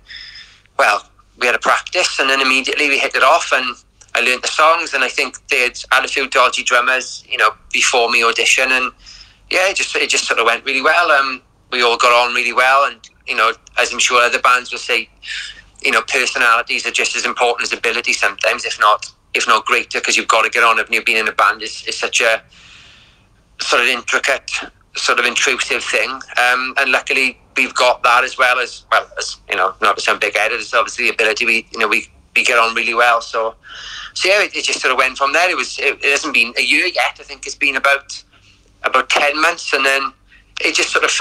well, 0.78 1.08
we 1.40 1.46
had 1.46 1.56
a 1.56 1.60
practice, 1.60 2.20
and 2.20 2.30
then 2.30 2.42
immediately 2.42 2.90
we 2.90 2.98
hit 2.98 3.16
it 3.16 3.24
off, 3.24 3.52
and 3.54 3.76
I 4.14 4.20
learned 4.20 4.44
the 4.44 4.50
songs. 4.50 4.94
And 4.94 5.06
I 5.06 5.10
think 5.10 5.38
they'd 5.48 5.78
had 5.92 6.04
a 6.04 6.10
few 6.10 6.28
dodgy 6.28 6.64
drummers, 6.64 7.24
you 7.30 7.38
know, 7.38 7.52
before 7.72 8.12
me 8.12 8.26
audition, 8.26 8.72
and 8.72 8.92
yeah, 9.50 9.70
it 9.70 9.78
just 9.78 9.96
it 9.96 10.10
just 10.10 10.26
sort 10.26 10.40
of 10.40 10.46
went 10.46 10.66
really 10.66 10.82
well. 10.82 11.12
Um, 11.12 11.42
we 11.72 11.82
all 11.82 11.98
got 11.98 12.12
on 12.12 12.36
really 12.36 12.54
well, 12.54 12.92
and 12.92 13.00
you 13.26 13.38
know, 13.38 13.54
as 13.78 13.94
I'm 13.94 14.00
sure 14.00 14.22
other 14.22 14.42
bands 14.42 14.70
will 14.70 14.80
say, 14.80 15.08
you 15.82 15.92
know, 15.92 16.02
personalities 16.04 16.86
are 16.86 16.92
just 16.92 17.16
as 17.16 17.26
important 17.26 17.72
as 17.72 17.78
ability 17.78 18.14
sometimes, 18.14 18.66
if 18.66 18.80
not 18.80 19.12
if 19.34 19.48
not 19.48 19.66
greater, 19.66 20.00
because 20.00 20.18
you've 20.18 20.28
got 20.28 20.44
to 20.44 20.50
get 20.50 20.64
on. 20.64 20.80
If 20.80 20.90
you've 20.90 21.06
been 21.06 21.18
in 21.18 21.28
a 21.28 21.32
band, 21.32 21.62
is 21.62 21.84
is 21.88 21.98
such 21.98 22.22
a 22.22 22.42
sort 23.62 23.82
of 23.82 23.88
intricate, 23.88 24.52
sort 24.96 25.20
of 25.20 25.26
intrusive 25.26 25.84
thing. 25.84 26.10
Um, 26.10 26.74
and 26.78 26.92
luckily, 26.92 27.40
we've 27.56 27.74
got 27.74 28.04
that 28.04 28.24
as 28.24 28.38
well 28.38 28.60
as 28.60 28.86
well 28.92 29.08
as 29.18 29.38
you 29.50 29.56
know, 29.56 29.74
not 29.82 29.98
to 29.98 30.18
big. 30.18 30.34
It's 30.36 30.74
obviously 30.74 31.06
the 31.06 31.14
ability. 31.14 31.46
We 31.46 31.68
you 31.72 31.80
know 31.80 31.88
we 31.88 32.08
we 32.36 32.44
get 32.44 32.60
on 32.60 32.76
really 32.76 32.94
well. 32.94 33.22
So 33.22 33.56
so 34.14 34.30
yeah, 34.30 34.44
it, 34.44 34.56
it 34.56 34.66
just 34.66 34.82
sort 34.82 34.92
of 34.92 34.98
went 34.98 35.18
from 35.18 35.34
there. 35.34 35.50
It 35.50 35.58
was 35.58 35.80
it, 35.80 36.04
it 36.04 36.12
hasn't 36.12 36.34
been 36.34 36.54
a 36.58 36.64
year 36.64 36.88
yet. 36.88 37.18
I 37.20 37.24
think 37.24 37.46
it's 37.46 37.56
been 37.56 37.78
about 37.78 38.22
about 38.84 39.10
ten 39.10 39.42
months, 39.42 39.74
and 39.74 39.86
then 39.86 40.12
it 40.60 40.76
just 40.76 40.90
sort 40.90 41.06
of 41.06 41.12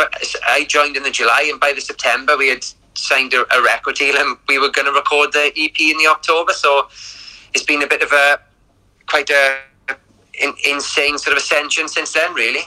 I 0.46 0.64
joined 0.64 0.96
in 0.96 1.02
the 1.02 1.10
July, 1.10 1.48
and 1.50 1.60
by 1.60 1.72
the 1.72 1.80
September 1.80 2.36
we 2.36 2.48
had 2.48 2.64
signed 3.00 3.34
a, 3.34 3.42
a 3.54 3.62
record 3.62 3.96
deal, 3.96 4.16
and 4.16 4.36
we 4.48 4.58
were 4.58 4.70
going 4.70 4.86
to 4.86 4.92
record 4.92 5.32
the 5.32 5.52
EP 5.56 5.80
in 5.80 5.98
the 5.98 6.06
October. 6.08 6.52
So 6.52 6.88
it's 7.54 7.64
been 7.64 7.82
a 7.82 7.86
bit 7.86 8.02
of 8.02 8.12
a 8.12 8.40
quite 9.06 9.30
a 9.30 9.60
in, 10.40 10.54
insane 10.68 11.18
sort 11.18 11.36
of 11.36 11.42
ascension 11.42 11.88
since 11.88 12.12
then, 12.12 12.32
really. 12.34 12.62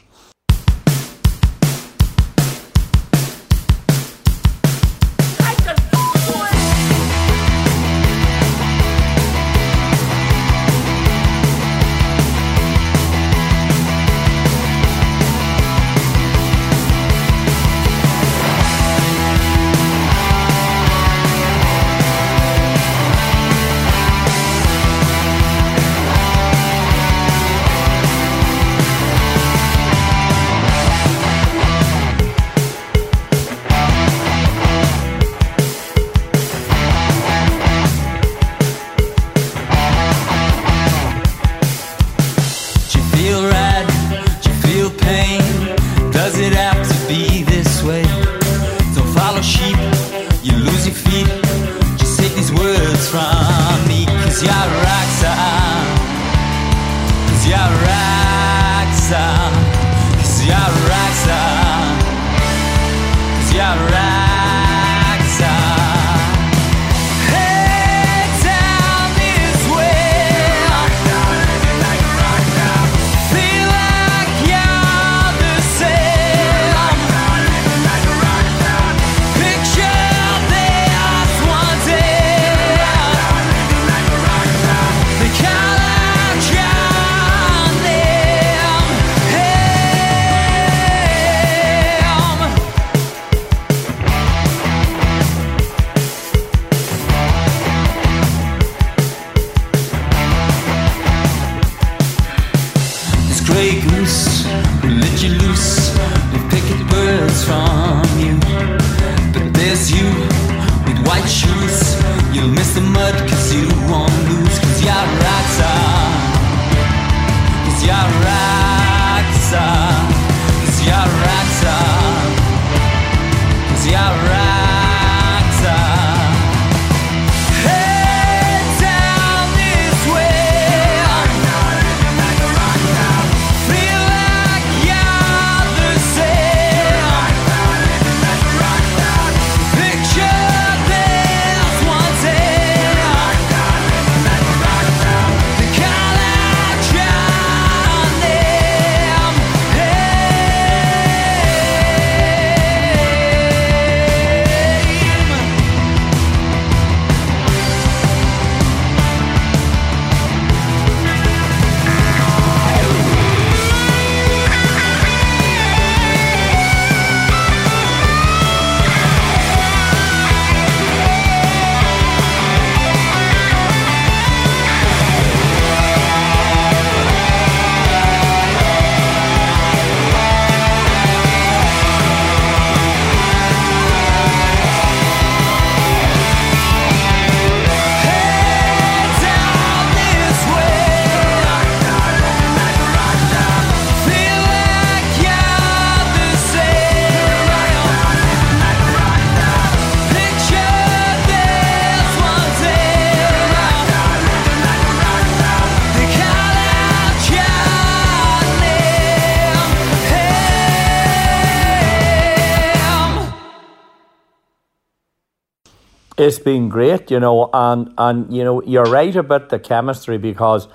It's 216.18 216.40
been 216.40 216.70
great, 216.70 217.10
you 217.12 217.20
know, 217.20 217.50
and 217.54 217.94
and 217.98 218.34
you 218.34 218.44
know 218.44 218.62
you're 218.64 218.86
right 218.86 219.16
about 219.16 219.50
the 219.50 219.60
chemistry 219.60 220.18
because 220.18 220.68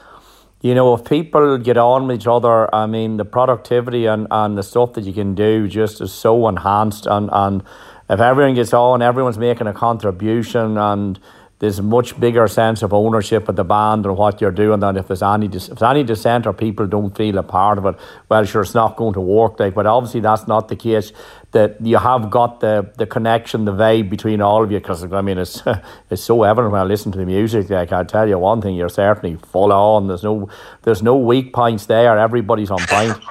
you 0.60 0.74
know 0.74 0.94
if 0.94 1.04
people 1.04 1.58
get 1.58 1.76
on 1.76 2.08
with 2.08 2.20
each 2.20 2.26
other, 2.26 2.72
I 2.74 2.86
mean 2.86 3.16
the 3.16 3.24
productivity 3.24 4.06
and, 4.06 4.26
and 4.30 4.58
the 4.58 4.62
stuff 4.62 4.94
that 4.94 5.02
you 5.02 5.12
can 5.12 5.34
do 5.34 5.68
just 5.68 6.00
is 6.00 6.12
so 6.12 6.48
enhanced, 6.48 7.06
and 7.06 7.30
and 7.32 7.62
if 8.10 8.20
everyone 8.20 8.54
gets 8.54 8.72
on, 8.72 9.02
everyone's 9.02 9.38
making 9.38 9.66
a 9.66 9.72
contribution, 9.72 10.76
and 10.76 11.18
there's 11.60 11.78
a 11.80 11.82
much 11.82 12.18
bigger 12.20 12.46
sense 12.46 12.82
of 12.82 12.92
ownership 12.92 13.48
of 13.48 13.56
the 13.56 13.64
band 13.64 14.06
and 14.06 14.16
what 14.16 14.40
you're 14.40 14.52
doing 14.52 14.78
than 14.80 14.96
if 14.96 15.08
there's 15.08 15.22
any 15.22 15.46
if 15.46 15.66
there's 15.66 15.82
any 15.82 16.04
dissent 16.04 16.46
or 16.46 16.52
people 16.52 16.86
don't 16.86 17.16
feel 17.16 17.36
a 17.38 17.42
part 17.42 17.78
of 17.78 17.86
it. 17.86 17.96
Well, 18.28 18.44
sure, 18.44 18.62
it's 18.62 18.74
not 18.74 18.96
going 18.96 19.14
to 19.14 19.20
work. 19.20 19.58
Like, 19.58 19.74
but 19.74 19.86
obviously 19.86 20.20
that's 20.20 20.46
not 20.46 20.68
the 20.68 20.76
case. 20.76 21.12
That 21.52 21.80
you 21.80 21.96
have 21.96 22.30
got 22.30 22.60
the 22.60 22.92
the 22.96 23.06
connection, 23.06 23.64
the 23.64 23.72
vibe 23.72 24.08
between 24.08 24.40
all 24.40 24.62
of 24.62 24.70
you. 24.70 24.78
Because 24.78 25.02
I 25.12 25.20
mean, 25.20 25.38
it's 25.38 25.62
it's 26.10 26.22
so 26.22 26.44
evident 26.44 26.72
when 26.72 26.80
I 26.80 26.84
listen 26.84 27.10
to 27.12 27.18
the 27.18 27.26
music. 27.26 27.70
Like 27.70 27.92
I 27.92 28.04
tell 28.04 28.28
you 28.28 28.38
one 28.38 28.62
thing, 28.62 28.76
you're 28.76 28.88
certainly 28.88 29.36
full 29.36 29.72
on. 29.72 30.06
There's 30.06 30.22
no 30.22 30.48
there's 30.82 31.02
no 31.02 31.16
weak 31.16 31.52
points 31.52 31.86
there. 31.86 32.18
Everybody's 32.18 32.70
on 32.70 32.80
point. 32.80 33.18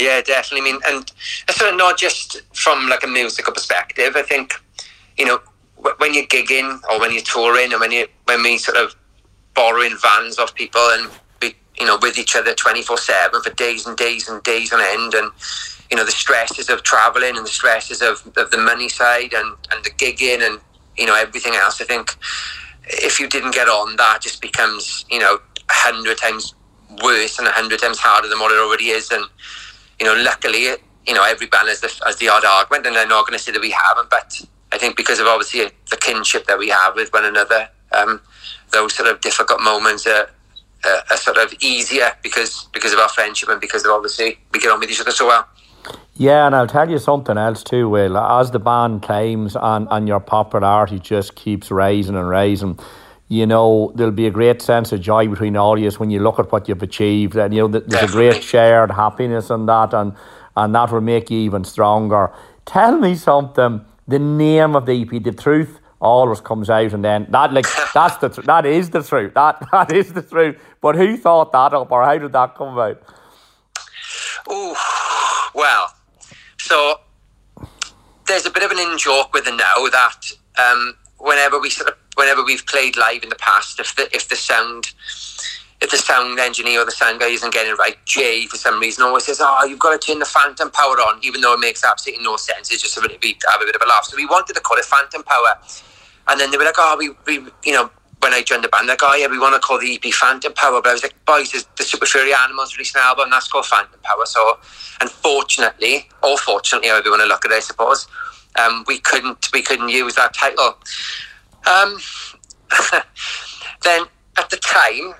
Yeah, 0.00 0.20
definitely. 0.22 0.68
I 0.68 0.72
mean, 0.72 0.80
and 0.88 1.12
of 1.48 1.76
not 1.76 1.96
just 1.96 2.42
from 2.52 2.88
like 2.88 3.04
a 3.04 3.06
musical 3.06 3.52
perspective. 3.52 4.16
I 4.16 4.22
think, 4.22 4.54
you 5.16 5.24
know, 5.24 5.38
when 5.98 6.14
you're 6.14 6.26
gigging 6.26 6.80
or 6.90 7.00
when 7.00 7.12
you're 7.12 7.22
touring 7.22 7.72
and 7.72 7.80
when 7.80 7.92
you 7.92 8.06
when 8.24 8.42
we 8.42 8.58
sort 8.58 8.76
of 8.76 8.94
borrowing 9.54 9.96
vans 10.00 10.38
off 10.38 10.54
people 10.54 10.80
and 10.92 11.10
be 11.40 11.54
you 11.78 11.86
know 11.86 11.98
with 12.02 12.18
each 12.18 12.36
other 12.36 12.54
twenty 12.54 12.82
four 12.82 12.98
seven 12.98 13.40
for 13.42 13.50
days 13.50 13.86
and 13.86 13.96
days 13.96 14.28
and 14.28 14.42
days 14.42 14.72
on 14.72 14.80
end 14.80 15.14
and 15.14 15.30
you 15.90 15.96
know 15.96 16.04
the 16.04 16.10
stresses 16.12 16.68
of 16.68 16.82
traveling 16.82 17.36
and 17.36 17.44
the 17.44 17.50
stresses 17.50 18.02
of, 18.02 18.26
of 18.36 18.50
the 18.50 18.58
money 18.58 18.88
side 18.88 19.32
and 19.32 19.56
and 19.72 19.84
the 19.84 19.90
gigging 19.90 20.42
and 20.46 20.60
you 20.96 21.06
know 21.06 21.14
everything 21.14 21.54
else. 21.54 21.80
I 21.80 21.84
think 21.84 22.16
if 22.84 23.20
you 23.20 23.28
didn't 23.28 23.54
get 23.54 23.68
on, 23.68 23.96
that 23.96 24.20
just 24.20 24.40
becomes 24.40 25.04
you 25.10 25.18
know 25.18 25.38
a 25.68 25.72
hundred 25.72 26.18
times 26.18 26.54
worse 27.02 27.38
and 27.38 27.48
a 27.48 27.52
hundred 27.52 27.80
times 27.80 27.98
harder 27.98 28.28
than 28.28 28.38
what 28.38 28.52
it 28.52 28.58
already 28.58 28.88
is. 28.88 29.10
And 29.10 29.24
you 30.00 30.06
know, 30.06 30.14
luckily, 30.22 30.66
you 31.06 31.14
know, 31.14 31.24
every 31.24 31.46
band 31.46 31.68
has 31.68 31.80
the, 31.80 31.92
has 32.04 32.16
the 32.16 32.28
odd 32.28 32.44
argument, 32.44 32.86
and 32.86 32.96
I'm 32.96 33.08
not 33.08 33.26
going 33.26 33.38
to 33.38 33.42
say 33.42 33.52
that 33.52 33.60
we 33.60 33.70
haven't, 33.70 34.10
but 34.10 34.40
I 34.74 34.78
think 34.78 34.96
because 34.96 35.20
of 35.20 35.26
obviously 35.28 35.70
the 35.90 35.96
kinship 35.96 36.46
that 36.46 36.58
we 36.58 36.68
have 36.68 36.96
with 36.96 37.12
one 37.12 37.24
another, 37.24 37.68
um, 37.92 38.20
those 38.72 38.92
sort 38.94 39.08
of 39.08 39.20
difficult 39.20 39.60
moments 39.60 40.04
are, 40.04 40.28
are, 40.84 41.02
are 41.10 41.16
sort 41.16 41.38
of 41.38 41.54
easier 41.60 42.12
because 42.24 42.66
because 42.72 42.92
of 42.92 42.98
our 42.98 43.08
friendship 43.08 43.48
and 43.48 43.60
because 43.60 43.84
of 43.84 43.92
obviously 43.92 44.36
we 44.52 44.58
get 44.58 44.72
on 44.72 44.80
with 44.80 44.90
each 44.90 45.00
other 45.00 45.12
so 45.12 45.28
well. 45.28 45.46
Yeah, 46.16 46.46
and 46.46 46.56
I'll 46.56 46.66
tell 46.66 46.90
you 46.90 46.98
something 46.98 47.38
else 47.38 47.62
too, 47.62 47.88
Will. 47.88 48.16
As 48.16 48.50
the 48.50 48.58
band 48.58 49.02
climbs 49.02 49.56
and, 49.60 49.86
and 49.90 50.08
your 50.08 50.20
popularity 50.20 50.98
just 50.98 51.36
keeps 51.36 51.70
rising 51.70 52.16
and 52.16 52.28
rising, 52.28 52.78
you 53.28 53.46
know, 53.46 53.92
there'll 53.94 54.12
be 54.12 54.26
a 54.26 54.30
great 54.30 54.60
sense 54.60 54.90
of 54.92 55.00
joy 55.00 55.28
between 55.28 55.56
all 55.56 55.74
of 55.74 55.82
you 55.82 55.90
when 55.92 56.10
you 56.10 56.20
look 56.20 56.38
at 56.38 56.50
what 56.50 56.68
you've 56.68 56.82
achieved. 56.82 57.36
And, 57.36 57.54
you 57.54 57.62
know, 57.62 57.68
th- 57.68 57.84
there's 57.86 58.10
a 58.10 58.12
great 58.12 58.42
shared 58.42 58.90
happiness 58.90 59.50
in 59.50 59.66
that, 59.66 59.92
and, 59.92 60.14
and 60.56 60.74
that 60.74 60.90
will 60.90 61.00
make 61.00 61.30
you 61.30 61.38
even 61.38 61.64
stronger. 61.64 62.32
Tell 62.64 62.96
me 62.98 63.14
something, 63.14 63.84
the 64.06 64.18
name 64.18 64.76
of 64.76 64.86
the 64.86 65.02
EP, 65.02 65.22
The 65.22 65.32
Truth 65.32 65.80
always 66.00 66.40
comes 66.40 66.68
out 66.68 66.92
and 66.92 67.02
then 67.02 67.26
that 67.30 67.52
like 67.52 67.66
that's 67.94 68.18
the 68.18 68.28
tr- 68.28 68.42
that 68.42 68.66
is 68.66 68.90
the 68.90 69.02
truth. 69.02 69.32
That 69.34 69.66
that 69.72 69.92
is 69.92 70.12
the 70.12 70.22
truth. 70.22 70.56
But 70.80 70.96
who 70.96 71.16
thought 71.16 71.52
that 71.52 71.72
up 71.72 71.90
or 71.90 72.04
how 72.04 72.18
did 72.18 72.32
that 72.32 72.54
come 72.56 72.74
about? 72.74 73.02
Oh 74.48 75.50
well, 75.54 75.94
so 76.58 77.00
there's 78.26 78.46
a 78.46 78.50
bit 78.50 78.62
of 78.62 78.70
an 78.70 78.78
in 78.78 78.98
joke 78.98 79.32
with 79.32 79.44
the 79.44 79.52
now 79.52 79.88
that 79.88 80.20
um, 80.58 80.94
whenever 81.18 81.58
we 81.58 81.70
sort 81.70 81.88
of 81.88 81.96
whenever 82.16 82.44
we've 82.44 82.66
played 82.66 82.96
live 82.96 83.22
in 83.22 83.28
the 83.28 83.36
past, 83.36 83.80
if 83.80 83.96
the 83.96 84.08
if 84.14 84.28
the 84.28 84.36
sound 84.36 84.92
if 85.84 85.90
the 85.90 85.98
sound 85.98 86.38
engineer 86.40 86.80
or 86.80 86.84
the 86.86 86.90
sound 86.90 87.20
guy 87.20 87.28
isn't 87.28 87.52
getting 87.52 87.72
it 87.72 87.78
right, 87.78 87.96
Jay 88.06 88.46
for 88.46 88.56
some 88.56 88.80
reason 88.80 89.04
always 89.04 89.26
says, 89.26 89.38
"Oh, 89.40 89.64
you've 89.64 89.78
got 89.78 90.00
to 90.00 90.06
turn 90.06 90.18
the 90.18 90.24
phantom 90.24 90.70
power 90.70 90.96
on," 90.96 91.20
even 91.22 91.42
though 91.42 91.52
it 91.52 91.60
makes 91.60 91.84
absolutely 91.84 92.24
no 92.24 92.36
sense. 92.36 92.72
It's 92.72 92.82
just 92.82 92.96
a 92.96 93.02
bit 93.02 93.18
we 93.22 93.36
have 93.50 93.60
a 93.60 93.66
bit 93.66 93.76
of 93.76 93.82
a 93.82 93.86
laugh. 93.86 94.06
So 94.06 94.16
we 94.16 94.24
wanted 94.24 94.54
to 94.54 94.60
call 94.60 94.78
it 94.78 94.86
phantom 94.86 95.22
power, 95.22 95.58
and 96.28 96.40
then 96.40 96.50
they 96.50 96.56
were 96.56 96.64
like, 96.64 96.78
"Oh, 96.78 96.96
we, 96.98 97.10
we 97.26 97.46
you 97.64 97.72
know." 97.72 97.90
When 98.20 98.32
I 98.32 98.40
joined 98.40 98.64
the 98.64 98.68
band, 98.68 98.86
like, 98.86 99.00
oh 99.02 99.14
yeah, 99.14 99.26
we 99.26 99.38
want 99.38 99.54
to 99.54 99.60
call 99.60 99.78
the 99.78 100.00
EP 100.02 100.14
Phantom 100.14 100.50
Power, 100.54 100.80
but 100.80 100.88
I 100.88 100.92
was 100.94 101.02
like, 101.02 101.14
boys, 101.26 101.52
the 101.52 101.84
Super 101.84 102.06
Furry 102.06 102.32
Animals 102.32 102.74
released 102.74 102.96
an 102.96 103.02
album 103.04 103.28
that's 103.28 103.48
called 103.48 103.66
Phantom 103.66 104.00
Power. 104.02 104.24
So, 104.24 104.58
unfortunately, 105.02 106.08
or 106.22 106.38
fortunately, 106.38 106.88
however 106.88 107.04
you 107.04 107.10
want 107.10 107.22
to 107.22 107.28
look 107.28 107.44
at 107.44 107.50
it, 107.50 107.56
I 107.56 107.60
suppose, 107.60 108.06
um, 108.58 108.82
we 108.88 108.98
couldn't 108.98 109.52
we 109.52 109.60
couldn't 109.60 109.90
use 109.90 110.14
that 110.14 110.32
title. 110.32 110.78
Um, 111.66 111.98
then 113.82 114.06
at 114.38 114.48
the 114.48 114.56
time, 114.56 115.14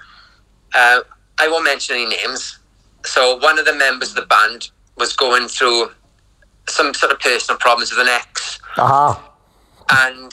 uh, 0.74 1.00
I 1.38 1.48
won't 1.48 1.64
mention 1.64 1.96
any 1.96 2.06
names. 2.06 2.58
So 3.04 3.36
one 3.38 3.58
of 3.58 3.66
the 3.66 3.74
members 3.74 4.10
of 4.10 4.16
the 4.16 4.26
band 4.26 4.70
was 4.96 5.14
going 5.14 5.48
through 5.48 5.90
some 6.68 6.94
sort 6.94 7.12
of 7.12 7.20
personal 7.20 7.58
problems 7.58 7.90
with 7.90 8.00
an 8.00 8.08
ex, 8.08 8.58
aha 8.78 9.34
and 9.90 10.32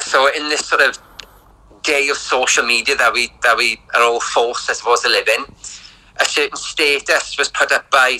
so 0.00 0.30
in 0.34 0.48
this 0.48 0.64
sort 0.64 0.80
of 0.82 0.98
day 1.82 2.08
of 2.08 2.16
social 2.16 2.64
media 2.64 2.96
that 2.96 3.12
we 3.12 3.32
that 3.42 3.56
we 3.56 3.80
are 3.94 4.02
all 4.02 4.20
forced, 4.20 4.68
I 4.70 4.74
suppose, 4.74 5.00
to 5.02 5.08
live 5.08 5.28
in, 5.28 5.44
a 6.20 6.24
certain 6.24 6.56
status 6.56 7.38
was 7.38 7.48
put 7.48 7.72
up 7.72 7.90
by 7.90 8.18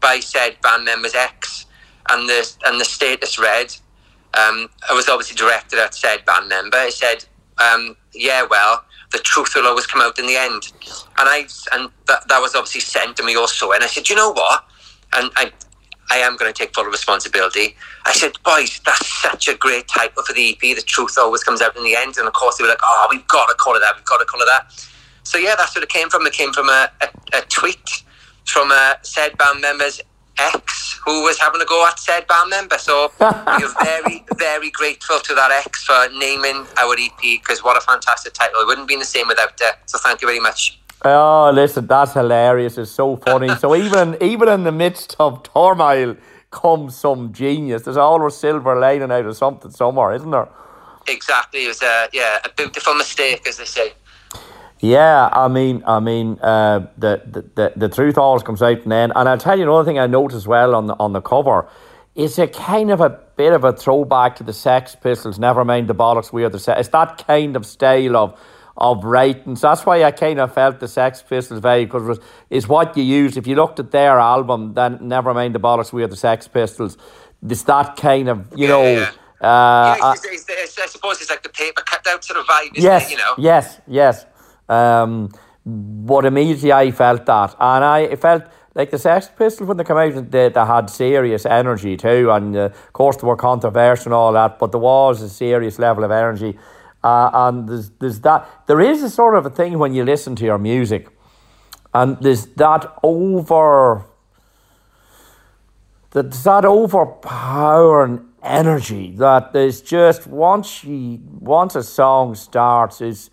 by 0.00 0.20
said 0.20 0.60
band 0.60 0.84
members 0.84 1.14
ex, 1.14 1.66
and 2.10 2.28
the 2.28 2.56
and 2.66 2.80
the 2.80 2.84
status 2.84 3.38
read, 3.38 3.74
um, 4.34 4.68
it 4.90 4.94
was 4.94 5.08
obviously 5.08 5.36
directed 5.36 5.78
at 5.78 5.94
said 5.94 6.24
band 6.24 6.48
member. 6.48 6.78
It 6.78 6.92
said, 6.92 7.24
um, 7.58 7.96
"Yeah, 8.12 8.46
well, 8.48 8.84
the 9.12 9.18
truth 9.18 9.54
will 9.54 9.66
always 9.66 9.86
come 9.86 10.00
out 10.00 10.18
in 10.18 10.26
the 10.26 10.36
end," 10.36 10.72
and 11.18 11.28
I 11.28 11.46
and 11.72 11.90
that, 12.06 12.28
that 12.28 12.40
was 12.40 12.54
obviously 12.54 12.80
sent 12.80 13.16
to 13.18 13.22
me 13.22 13.36
also, 13.36 13.72
and 13.72 13.82
I 13.82 13.86
said, 13.86 14.08
"You 14.08 14.16
know 14.16 14.32
what?" 14.32 14.64
And 15.12 15.30
I 15.36 15.52
I 16.10 16.18
am 16.18 16.36
going 16.36 16.52
to 16.52 16.56
take 16.56 16.74
full 16.74 16.84
responsibility. 16.84 17.76
I 18.04 18.12
said, 18.12 18.32
boys, 18.44 18.80
that's 18.84 19.06
such 19.22 19.48
a 19.48 19.54
great 19.54 19.88
title 19.88 20.22
for 20.22 20.32
the 20.32 20.50
EP. 20.50 20.60
The 20.60 20.82
truth 20.82 21.16
always 21.18 21.42
comes 21.42 21.62
out 21.62 21.76
in 21.76 21.84
the 21.84 21.96
end. 21.96 22.16
And 22.18 22.26
of 22.26 22.34
course, 22.34 22.56
they 22.56 22.62
were 22.62 22.68
like, 22.68 22.80
oh, 22.82 23.06
we've 23.10 23.26
got 23.26 23.46
to 23.46 23.54
call 23.54 23.74
it 23.74 23.80
that. 23.80 23.96
We've 23.96 24.04
got 24.04 24.18
to 24.18 24.24
call 24.24 24.40
it 24.42 24.46
that. 24.46 24.72
So 25.22 25.38
yeah, 25.38 25.54
that's 25.56 25.74
what 25.74 25.82
it 25.82 25.88
came 25.88 26.10
from. 26.10 26.26
It 26.26 26.32
came 26.32 26.52
from 26.52 26.68
a, 26.68 26.90
a, 27.00 27.38
a 27.38 27.40
tweet 27.48 28.04
from 28.44 28.70
a 28.70 28.96
said 29.02 29.36
band 29.38 29.60
member's 29.62 30.00
ex 30.38 31.00
who 31.04 31.22
was 31.22 31.38
having 31.38 31.60
a 31.60 31.64
go 31.64 31.86
at 31.86 31.98
said 31.98 32.26
band 32.26 32.50
member. 32.50 32.78
So 32.78 33.12
we're 33.20 33.74
very, 33.82 34.24
very 34.38 34.70
grateful 34.70 35.18
to 35.20 35.34
that 35.34 35.50
ex 35.64 35.84
for 35.84 36.08
naming 36.18 36.66
our 36.78 36.94
EP 36.98 37.20
because 37.20 37.62
what 37.62 37.76
a 37.76 37.80
fantastic 37.80 38.32
title. 38.32 38.60
It 38.60 38.66
wouldn't 38.66 38.82
have 38.82 38.88
been 38.88 39.00
the 39.00 39.04
same 39.04 39.28
without 39.28 39.60
it. 39.60 39.74
So 39.86 39.98
thank 39.98 40.22
you 40.22 40.28
very 40.28 40.40
much. 40.40 40.78
Oh, 41.04 41.50
listen, 41.54 41.86
that's 41.86 42.14
hilarious. 42.14 42.78
It's 42.78 42.90
so 42.90 43.16
funny. 43.16 43.54
so 43.56 43.74
even 43.84 44.16
even 44.22 44.48
in 44.48 44.64
the 44.64 44.72
midst 44.72 45.16
of 45.18 45.42
turmoil 45.42 46.16
comes 46.50 46.96
some 46.96 47.32
genius. 47.32 47.82
There's 47.82 47.96
always 47.96 48.34
silver 48.34 48.78
lining 48.78 49.10
out 49.10 49.26
of 49.26 49.36
something 49.36 49.70
somewhere, 49.70 50.12
isn't 50.14 50.30
there? 50.30 50.48
Exactly. 51.06 51.64
It 51.64 51.68
was 51.68 51.82
a 51.82 52.08
yeah 52.12 52.38
a 52.44 52.48
beautiful 52.48 52.94
mistake, 52.94 53.46
as 53.46 53.58
they 53.58 53.66
say. 53.66 53.92
Yeah, 54.80 55.28
I 55.32 55.48
mean, 55.48 55.82
I 55.86 56.00
mean, 56.00 56.38
uh, 56.40 56.88
the, 56.98 57.22
the 57.26 57.42
the 57.54 57.72
the 57.76 57.88
truth 57.88 58.18
always 58.18 58.42
comes 58.42 58.60
out 58.62 58.82
in 58.82 58.88
the 58.90 58.96
end. 58.96 59.12
And 59.16 59.28
I'll 59.28 59.38
tell 59.38 59.56
you 59.56 59.64
another 59.64 59.84
thing 59.84 59.98
I 59.98 60.06
noticed 60.06 60.36
as 60.36 60.46
well 60.46 60.74
on 60.74 60.86
the 60.86 60.94
on 60.98 61.12
the 61.12 61.22
cover. 61.22 61.68
It's 62.14 62.38
a 62.38 62.46
kind 62.46 62.90
of 62.90 63.00
a 63.00 63.10
bit 63.36 63.52
of 63.52 63.64
a 63.64 63.72
throwback 63.72 64.36
to 64.36 64.44
the 64.44 64.52
Sex 64.52 64.94
Pistols. 64.94 65.38
Never 65.38 65.64
mind 65.64 65.88
the 65.88 65.94
bollocks, 65.94 66.32
we 66.32 66.44
are 66.44 66.48
the 66.48 66.58
Sex. 66.58 66.80
It's 66.80 66.88
that 66.90 67.24
kind 67.26 67.56
of 67.56 67.64
style 67.66 68.16
of 68.16 68.40
of 68.76 69.04
writing. 69.04 69.56
So 69.56 69.68
that's 69.68 69.86
why 69.86 70.02
I 70.04 70.10
kind 70.10 70.40
of 70.40 70.52
felt 70.52 70.80
the 70.80 70.88
Sex 70.88 71.22
Pistols 71.22 71.60
very 71.60 71.84
because 71.86 72.18
it's 72.50 72.68
what 72.68 72.96
you 72.96 73.04
use. 73.04 73.36
If 73.36 73.46
you 73.46 73.54
looked 73.56 73.78
at 73.80 73.90
their 73.90 74.18
album, 74.18 74.74
then 74.74 74.98
never 75.00 75.32
mind 75.32 75.54
the 75.54 75.60
bollocks, 75.60 75.92
we 75.92 76.02
are 76.02 76.08
the 76.08 76.16
Sex 76.16 76.46
Pistols. 76.48 76.98
It's 77.48 77.62
that 77.62 77.96
kind 77.96 78.28
of 78.28 78.52
you 78.56 78.68
know. 78.68 78.82
Yeah, 78.82 79.10
Uh, 79.40 79.96
yeah, 79.98 80.12
it's, 80.12 80.24
it's, 80.24 80.46
it's, 80.48 80.78
I 80.78 80.86
suppose 80.86 81.20
it's 81.20 81.30
like 81.30 81.42
the 81.42 81.48
paper 81.50 81.82
cut 81.82 82.06
out 82.06 82.24
sort 82.24 82.38
of 82.40 82.46
vibe, 82.46 82.76
isn't 82.76 82.82
yes, 82.82 83.06
it? 83.06 83.12
You 83.12 83.18
know. 83.18 83.34
yes, 83.36 83.80
yes. 83.86 84.26
Um, 84.68 85.30
but 85.66 86.24
immediately 86.24 86.72
I 86.72 86.90
felt 86.90 87.26
that, 87.26 87.54
and 87.58 87.84
I 87.84 88.16
felt 88.16 88.44
like 88.74 88.90
the 88.90 88.98
Sex 88.98 89.30
Pistols 89.36 89.68
when 89.68 89.76
they 89.76 89.84
come 89.84 89.96
out, 89.96 90.30
they, 90.30 90.48
they 90.48 90.64
had 90.64 90.90
serious 90.90 91.46
energy 91.46 91.96
too, 91.96 92.30
and 92.30 92.54
uh, 92.56 92.60
of 92.60 92.92
course 92.92 93.16
they 93.16 93.26
were 93.26 93.36
controversial 93.36 94.06
and 94.06 94.14
all 94.14 94.32
that, 94.32 94.58
but 94.58 94.72
there 94.72 94.80
was 94.80 95.22
a 95.22 95.28
serious 95.28 95.78
level 95.78 96.04
of 96.04 96.10
energy, 96.10 96.58
uh, 97.02 97.30
and 97.32 97.68
there's 97.68 97.90
there's 98.00 98.20
that. 98.20 98.46
There 98.66 98.80
is 98.80 99.02
a 99.02 99.10
sort 99.10 99.36
of 99.36 99.46
a 99.46 99.50
thing 99.50 99.78
when 99.78 99.94
you 99.94 100.04
listen 100.04 100.36
to 100.36 100.44
your 100.44 100.58
music, 100.58 101.08
and 101.92 102.18
there's 102.20 102.46
that 102.56 102.92
over. 103.02 104.04
There's 106.10 106.44
that 106.44 106.64
overpowering 106.64 108.28
energy 108.42 109.12
that 109.16 109.52
there's 109.52 109.80
just 109.80 110.26
once 110.26 110.84
you 110.84 111.18
once 111.40 111.74
a 111.74 111.82
song 111.82 112.34
starts 112.34 113.00
is 113.00 113.30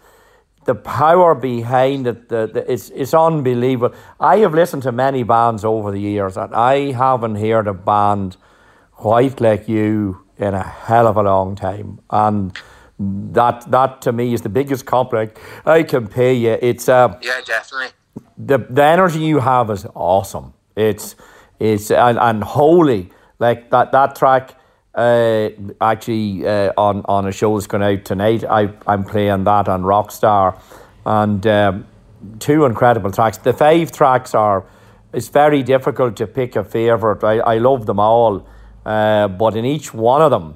the 0.65 0.75
power 0.75 1.33
behind 1.35 2.07
it, 2.07 2.29
the, 2.29 2.49
the, 2.53 2.71
it's, 2.71 2.89
it's 2.91 3.13
unbelievable. 3.13 3.95
I 4.19 4.37
have 4.37 4.53
listened 4.53 4.83
to 4.83 4.91
many 4.91 5.23
bands 5.23 5.65
over 5.65 5.91
the 5.91 5.99
years, 5.99 6.37
and 6.37 6.53
I 6.53 6.91
haven't 6.91 7.35
heard 7.35 7.67
a 7.67 7.73
band 7.73 8.37
quite 8.91 9.41
like 9.41 9.67
you 9.67 10.23
in 10.37 10.53
a 10.53 10.63
hell 10.63 11.07
of 11.07 11.17
a 11.17 11.23
long 11.23 11.55
time. 11.55 11.99
And 12.09 12.57
that 12.99 13.69
that 13.71 14.01
to 14.03 14.11
me 14.11 14.33
is 14.33 14.41
the 14.41 14.49
biggest 14.49 14.85
compliment 14.85 15.35
I 15.65 15.83
can 15.83 16.07
pay 16.07 16.33
you. 16.35 16.57
It's 16.61 16.87
uh, 16.87 17.17
Yeah, 17.21 17.41
definitely. 17.45 17.89
the 18.37 18.59
the 18.59 18.83
energy 18.83 19.19
you 19.21 19.39
have 19.39 19.71
is 19.71 19.87
awesome. 19.95 20.53
It's 20.75 21.15
it's 21.59 21.89
and, 21.91 22.19
and 22.19 22.43
holy 22.43 23.09
like 23.39 23.71
that 23.71 23.91
that 23.91 24.15
track. 24.15 24.55
Uh, 24.93 25.49
actually, 25.79 26.45
uh, 26.45 26.73
on 26.77 27.01
on 27.05 27.25
a 27.25 27.31
show 27.31 27.55
that's 27.55 27.67
going 27.67 27.83
out 27.83 28.03
tonight, 28.03 28.43
I 28.43 28.73
I'm 28.85 29.05
playing 29.05 29.45
that 29.45 29.69
on 29.69 29.83
Rockstar, 29.83 30.59
and 31.05 31.45
um, 31.47 31.85
two 32.39 32.65
incredible 32.65 33.11
tracks. 33.11 33.37
The 33.37 33.53
five 33.53 33.91
tracks 33.91 34.35
are. 34.35 34.65
It's 35.13 35.27
very 35.27 35.61
difficult 35.61 36.15
to 36.17 36.27
pick 36.27 36.55
a 36.55 36.63
favorite. 36.63 37.21
I, 37.21 37.39
I 37.39 37.57
love 37.57 37.85
them 37.85 37.99
all, 37.99 38.47
uh, 38.85 39.27
but 39.27 39.57
in 39.57 39.65
each 39.65 39.93
one 39.93 40.21
of 40.21 40.31
them, 40.31 40.55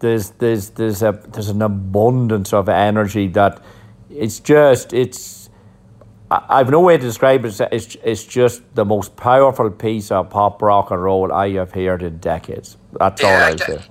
there's 0.00 0.30
there's 0.30 0.70
there's 0.70 1.02
a 1.02 1.12
there's 1.28 1.48
an 1.48 1.62
abundance 1.62 2.52
of 2.52 2.68
energy 2.68 3.28
that 3.28 3.62
it's 4.10 4.40
just 4.40 4.92
it's 4.92 5.41
I've 6.48 6.70
no 6.70 6.80
way 6.80 6.96
to 6.96 7.02
describe 7.02 7.44
it. 7.44 7.60
It's, 7.72 7.96
it's 8.02 8.24
just 8.24 8.62
the 8.74 8.84
most 8.84 9.16
powerful 9.16 9.70
piece 9.70 10.10
of 10.10 10.30
pop 10.30 10.62
rock 10.62 10.90
and 10.90 11.02
roll 11.02 11.32
I 11.32 11.50
have 11.54 11.72
heard 11.72 12.02
in 12.02 12.18
decades. 12.18 12.76
That's 12.98 13.22
all 13.22 13.30
Yeah, 13.30 13.46
I'll 13.46 13.52
I- 13.54 13.56
say. 13.66 13.82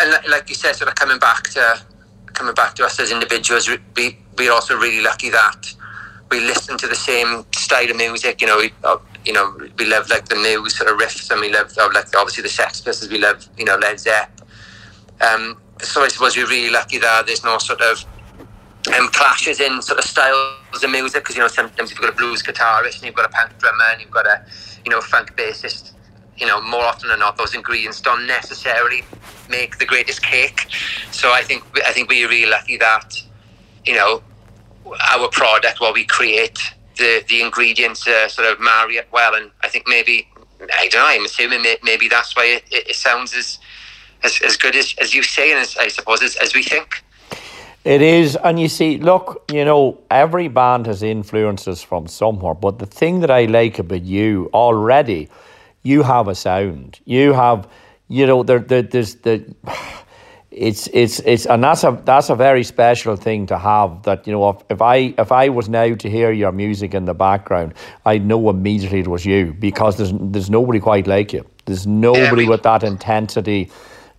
And 0.00 0.30
like 0.30 0.48
you 0.48 0.54
said, 0.54 0.76
sort 0.76 0.88
of 0.88 0.94
coming 0.94 1.18
back 1.18 1.44
to 1.50 1.80
coming 2.34 2.54
back 2.54 2.74
to 2.76 2.84
us 2.84 3.00
as 3.00 3.10
individuals, 3.10 3.68
we- 3.68 3.78
we 3.96 4.18
we're 4.36 4.52
also 4.52 4.76
really 4.76 5.00
lucky 5.02 5.28
that 5.30 5.74
we 6.30 6.38
listen 6.40 6.78
to 6.78 6.86
the 6.86 6.94
same 6.94 7.44
style 7.54 7.90
of 7.90 7.96
music. 7.96 8.40
You 8.40 8.46
know, 8.46 8.58
we 8.58 8.72
uh, 8.84 8.98
you 9.24 9.32
know 9.32 9.56
we 9.78 9.86
love 9.86 10.08
like 10.08 10.28
the 10.28 10.36
Muse 10.36 10.76
sort 10.76 10.88
of 10.90 10.98
riffs, 10.98 11.30
and 11.32 11.40
we 11.40 11.50
love 11.52 11.76
uh, 11.76 11.88
like 11.94 12.14
obviously 12.16 12.42
the 12.44 12.48
Sex 12.48 12.80
Pistols. 12.80 13.10
We 13.10 13.18
love 13.18 13.48
you 13.56 13.64
know 13.64 13.76
Led 13.76 13.98
Zepp. 13.98 14.40
Um, 15.20 15.56
so 15.82 16.02
I 16.02 16.08
suppose 16.08 16.36
we're 16.36 16.46
really 16.46 16.70
lucky 16.70 16.98
that 16.98 17.26
there's 17.26 17.42
no 17.42 17.58
sort 17.58 17.80
of 17.80 18.04
um, 18.96 19.08
clashes 19.08 19.60
in 19.60 19.82
sort 19.82 19.98
of 19.98 20.04
styles 20.04 20.82
of 20.82 20.90
music 20.90 21.22
because 21.22 21.36
you 21.36 21.42
know 21.42 21.48
sometimes 21.48 21.90
you've 21.90 22.00
got 22.00 22.10
a 22.10 22.16
blues 22.16 22.42
guitarist 22.42 22.96
and 22.96 23.04
you've 23.04 23.14
got 23.14 23.26
a 23.26 23.28
punk 23.28 23.56
drummer 23.58 23.84
and 23.92 24.00
you've 24.00 24.10
got 24.10 24.26
a 24.26 24.44
you 24.84 24.90
know 24.90 25.00
funk 25.00 25.34
bassist. 25.36 25.92
You 26.36 26.46
know, 26.46 26.60
more 26.60 26.84
often 26.84 27.08
than 27.08 27.18
not, 27.18 27.36
those 27.36 27.52
ingredients 27.54 28.00
don't 28.00 28.24
necessarily 28.24 29.02
make 29.50 29.78
the 29.78 29.84
greatest 29.84 30.22
cake. 30.22 30.68
So 31.10 31.32
I 31.32 31.42
think 31.42 31.64
I 31.84 31.92
think 31.92 32.08
we're 32.08 32.28
really 32.28 32.48
lucky 32.48 32.76
that 32.76 33.20
you 33.84 33.94
know 33.94 34.22
our 35.10 35.28
product, 35.28 35.80
what 35.80 35.94
we 35.94 36.04
create, 36.04 36.58
the 36.96 37.24
the 37.28 37.42
ingredients 37.42 38.06
uh, 38.06 38.28
sort 38.28 38.46
of 38.46 38.60
marry 38.60 38.96
it 38.96 39.08
well. 39.10 39.34
And 39.34 39.50
I 39.62 39.68
think 39.68 39.88
maybe 39.88 40.28
I 40.60 40.88
don't 40.88 41.02
know. 41.02 41.08
I'm 41.08 41.24
assuming 41.24 41.62
may, 41.62 41.76
maybe 41.82 42.08
that's 42.08 42.36
why 42.36 42.44
it, 42.44 42.64
it, 42.70 42.88
it 42.90 42.96
sounds 42.96 43.34
as 43.34 43.58
as, 44.22 44.40
as 44.44 44.56
good 44.56 44.74
as, 44.74 44.94
as 45.00 45.14
you 45.14 45.22
say, 45.22 45.52
and 45.52 45.60
as, 45.60 45.76
I 45.76 45.88
suppose 45.88 46.22
as, 46.22 46.36
as 46.36 46.54
we 46.54 46.62
think. 46.62 47.02
It 47.88 48.02
is, 48.02 48.36
and 48.36 48.60
you 48.60 48.68
see, 48.68 48.98
look, 48.98 49.50
you 49.50 49.64
know, 49.64 49.98
every 50.10 50.48
band 50.48 50.84
has 50.88 51.02
influences 51.02 51.82
from 51.82 52.06
somewhere, 52.06 52.52
but 52.52 52.78
the 52.78 52.84
thing 52.84 53.20
that 53.20 53.30
I 53.30 53.46
like 53.46 53.78
about 53.78 54.02
you 54.02 54.50
already, 54.52 55.30
you 55.84 56.02
have 56.02 56.28
a 56.28 56.34
sound. 56.34 57.00
You 57.06 57.32
have, 57.32 57.66
you 58.08 58.26
know, 58.26 58.42
there, 58.42 58.58
there 58.58 58.82
there's 58.82 59.14
the. 59.14 59.54
It's 60.50 60.88
it's 60.92 61.20
it's 61.20 61.46
and 61.46 61.62
that's 61.62 61.84
a 61.84 61.98
that's 62.04 62.30
a 62.30 62.34
very 62.34 62.64
special 62.64 63.16
thing 63.16 63.46
to 63.46 63.56
have. 63.56 64.02
That 64.02 64.26
you 64.26 64.32
know, 64.32 64.48
if, 64.48 64.56
if 64.70 64.82
I 64.82 65.14
if 65.16 65.30
I 65.30 65.48
was 65.50 65.68
now 65.68 65.94
to 65.94 66.10
hear 66.10 66.32
your 66.32 66.52
music 66.52 66.94
in 66.94 67.04
the 67.04 67.14
background, 67.14 67.74
I'd 68.04 68.26
know 68.26 68.50
immediately 68.50 69.00
it 69.00 69.08
was 69.08 69.24
you 69.24 69.54
because 69.54 69.96
there's 69.96 70.12
there's 70.12 70.50
nobody 70.50 70.80
quite 70.80 71.06
like 71.06 71.32
you. 71.32 71.46
There's 71.66 71.86
nobody 71.86 72.48
with 72.48 72.64
that 72.64 72.82
intensity 72.82 73.70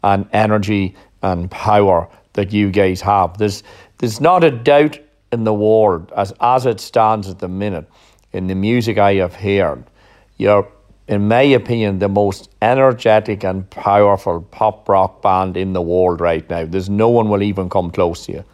and 0.01 0.27
energy 0.31 0.95
and 1.21 1.51
power 1.51 2.07
that 2.39 2.51
you 2.53 2.71
guys 2.71 3.01
have. 3.01 3.37
There's 3.37 3.63
there's 3.99 4.19
not 4.21 4.43
a 4.43 4.51
doubt 4.51 4.97
in 5.31 5.43
the 5.43 5.53
world 5.53 6.11
as 6.15 6.33
as 6.41 6.65
it 6.65 6.79
stands 6.79 7.27
at 7.29 7.39
the 7.39 7.47
minute 7.47 7.87
in 8.33 8.47
the 8.47 8.55
music 8.55 8.97
I 8.97 9.15
have 9.15 9.35
heard. 9.35 9.83
You're, 10.37 10.67
in 11.07 11.27
my 11.27 11.41
opinion, 11.41 11.99
the 11.99 12.07
most 12.09 12.49
energetic 12.61 13.43
and 13.43 13.69
powerful 13.69 14.41
pop 14.51 14.87
rock 14.87 15.21
band 15.21 15.57
in 15.57 15.73
the 15.73 15.81
world 15.81 16.21
right 16.21 16.49
now. 16.49 16.65
There's 16.65 16.89
no 16.89 17.09
one 17.09 17.29
will 17.29 17.43
even 17.43 17.69
come 17.69 17.91
close 17.91 18.25
to 18.27 18.31
you. 18.33 18.43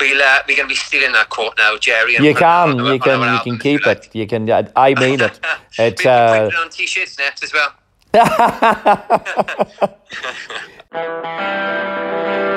We'll, 0.00 0.22
uh, 0.22 0.38
we're 0.48 0.56
going 0.56 0.68
to 0.68 0.72
be 0.72 0.74
stealing 0.74 1.12
that 1.12 1.28
quote 1.28 1.54
now, 1.58 1.76
Jerry. 1.76 2.12
You 2.14 2.18
put 2.18 2.26
it 2.28 2.42
on 2.42 2.70
can, 2.72 2.80
our- 2.80 2.92
you 2.94 3.00
can, 3.00 3.20
you 3.34 3.40
can 3.44 3.58
keep 3.58 3.86
like. 3.86 4.06
it. 4.06 4.14
You 4.14 4.26
can. 4.26 4.50
I 4.74 4.94
mean 4.94 5.20
it. 5.20 5.38
It's 5.78 6.06
uh, 6.06 6.50
on 6.58 6.70
t-shirts 6.70 7.18
next 7.18 7.42
as 7.44 7.52
well. 7.52 7.70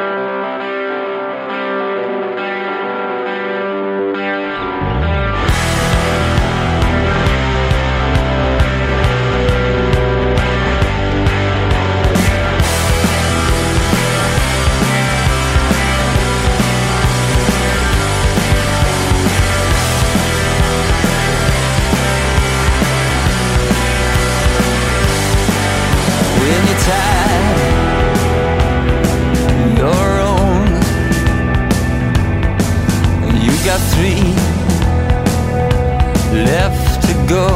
go 37.33 37.47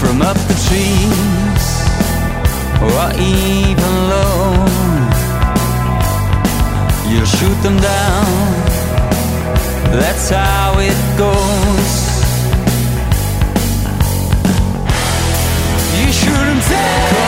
from 0.00 0.22
up 0.22 0.38
the 0.50 0.56
trees 0.66 1.64
or 2.86 3.04
even 3.20 3.92
low. 4.12 4.48
You'll 7.10 7.32
shoot 7.38 7.58
them 7.66 7.78
down, 7.92 8.26
that's 10.00 10.30
how 10.30 10.78
it 10.90 11.00
goes. 11.18 11.92
You 15.98 16.12
shoot 16.20 16.44
them 16.48 16.60
down. 16.70 17.25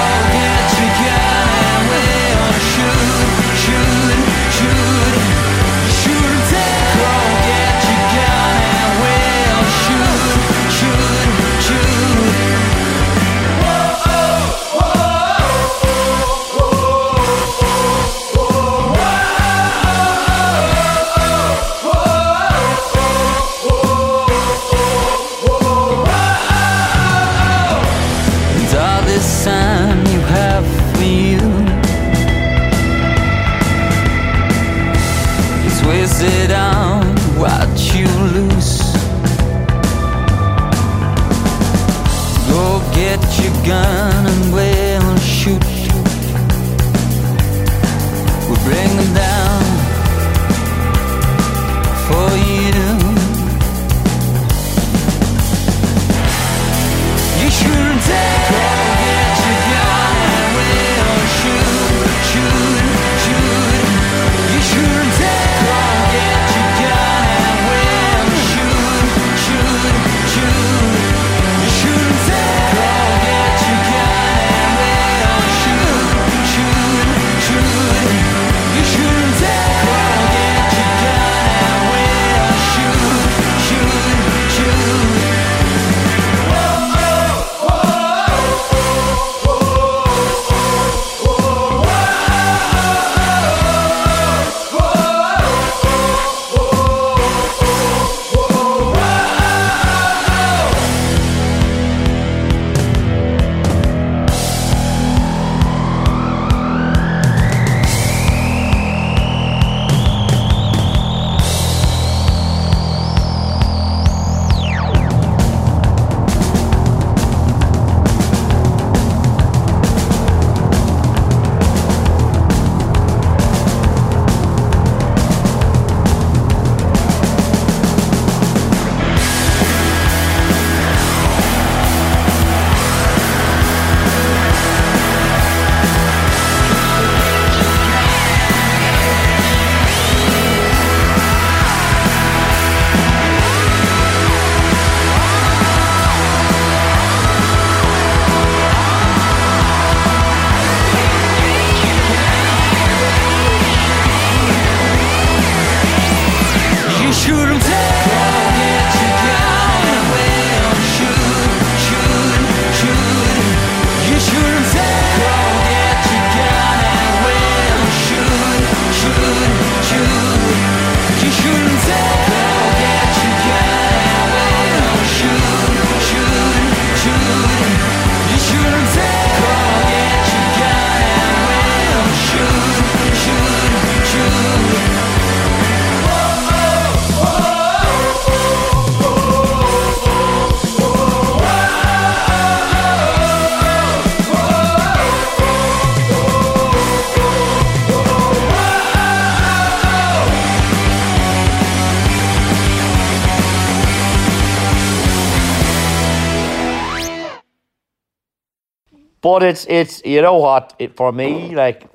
But 209.39 209.47
it's 209.51 209.67
it's 209.67 210.03
you 210.05 210.21
know 210.21 210.37
what 210.37 210.75
it, 210.81 210.97
for 210.97 211.13
me 211.13 211.55
like 211.55 211.89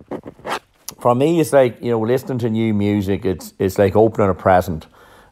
for 1.01 1.13
me 1.13 1.41
it's 1.41 1.51
like 1.51 1.81
you 1.81 1.91
know 1.91 1.99
listening 1.99 2.37
to 2.37 2.49
new 2.49 2.73
music. 2.73 3.25
It's 3.25 3.53
it's 3.59 3.77
like 3.77 3.97
opening 3.97 4.29
a 4.29 4.33
present, 4.33 4.87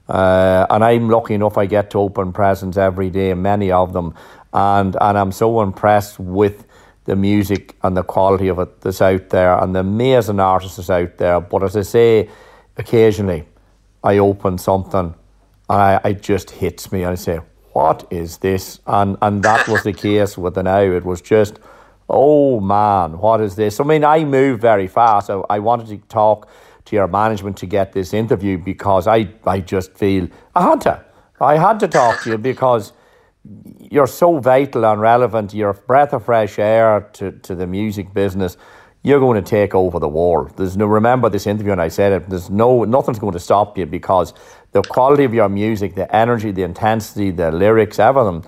uh, 0.09 0.65
and 0.69 0.83
I'm 0.83 1.07
lucky 1.07 1.35
enough 1.35 1.57
I 1.57 1.67
get 1.67 1.89
to 1.91 1.99
open 1.99 2.33
presents 2.33 2.75
every 2.75 3.09
day, 3.09 3.33
many 3.33 3.71
of 3.71 3.93
them, 3.93 4.13
and 4.51 4.97
and 4.99 5.17
I'm 5.17 5.31
so 5.31 5.61
impressed 5.61 6.19
with 6.19 6.65
the 7.05 7.15
music 7.15 7.77
and 7.81 7.95
the 7.95 8.03
quality 8.03 8.49
of 8.49 8.59
it 8.59 8.81
that's 8.81 9.01
out 9.01 9.29
there, 9.29 9.57
and 9.57 9.73
the 9.73 9.79
amazing 9.79 10.41
artists 10.41 10.75
that's 10.75 10.89
out 10.89 11.17
there. 11.17 11.39
But 11.39 11.63
as 11.63 11.77
I 11.77 11.83
say, 11.83 12.29
occasionally 12.75 13.45
I 14.03 14.17
open 14.17 14.57
something 14.57 15.15
and 15.69 15.81
I, 15.81 16.01
it 16.09 16.21
just 16.21 16.49
hits 16.51 16.91
me. 16.91 17.03
and 17.03 17.13
I 17.13 17.15
say, 17.15 17.39
"What 17.71 18.05
is 18.09 18.39
this?" 18.39 18.81
And 18.85 19.15
and 19.21 19.41
that 19.43 19.69
was 19.69 19.83
the 19.83 19.93
case 19.93 20.37
with 20.37 20.55
the 20.55 20.63
now. 20.63 20.81
It 20.81 21.05
was 21.05 21.21
just, 21.21 21.57
"Oh 22.11 22.59
man, 22.59 23.17
what 23.17 23.41
is 23.41 23.55
this?" 23.55 23.79
I 23.79 23.83
mean, 23.83 24.03
I 24.03 24.23
moved 24.23 24.61
very 24.61 24.87
fast. 24.87 25.27
So 25.27 25.45
I 25.49 25.59
wanted 25.59 25.87
to 25.87 25.97
talk 26.07 26.49
to 26.85 26.95
your 26.95 27.07
management 27.07 27.57
to 27.57 27.65
get 27.65 27.93
this 27.93 28.13
interview 28.13 28.57
because 28.57 29.07
I 29.07 29.29
I 29.45 29.61
just 29.61 29.97
feel 29.97 30.27
I 30.55 30.61
had 30.69 30.81
to. 30.81 31.05
I 31.39 31.57
had 31.57 31.79
to 31.79 31.87
talk 31.87 32.21
to 32.23 32.31
you 32.31 32.37
because 32.51 32.93
you're 33.79 34.07
so 34.07 34.39
vital 34.39 34.85
and 34.85 35.01
relevant. 35.01 35.53
You're 35.53 35.71
a 35.71 35.73
breath 35.73 36.13
of 36.13 36.25
fresh 36.25 36.59
air 36.59 37.09
to, 37.13 37.31
to 37.31 37.55
the 37.55 37.67
music 37.67 38.13
business. 38.13 38.57
You're 39.03 39.19
going 39.19 39.43
to 39.43 39.49
take 39.49 39.73
over 39.73 39.97
the 39.97 40.07
world. 40.07 40.55
There's 40.57 40.77
no 40.77 40.85
remember 40.85 41.29
this 41.29 41.47
interview 41.47 41.71
and 41.71 41.81
I 41.81 41.87
said 41.87 42.11
it. 42.13 42.29
There's 42.29 42.51
no 42.51 42.83
nothing's 42.83 43.17
going 43.17 43.33
to 43.33 43.39
stop 43.39 43.77
you 43.77 43.87
because 43.87 44.33
the 44.73 44.83
quality 44.83 45.23
of 45.23 45.33
your 45.33 45.49
music, 45.49 45.95
the 45.95 46.13
energy, 46.15 46.51
the 46.51 46.63
intensity, 46.63 47.31
the 47.31 47.51
lyrics, 47.51 47.97
everything, 47.97 48.45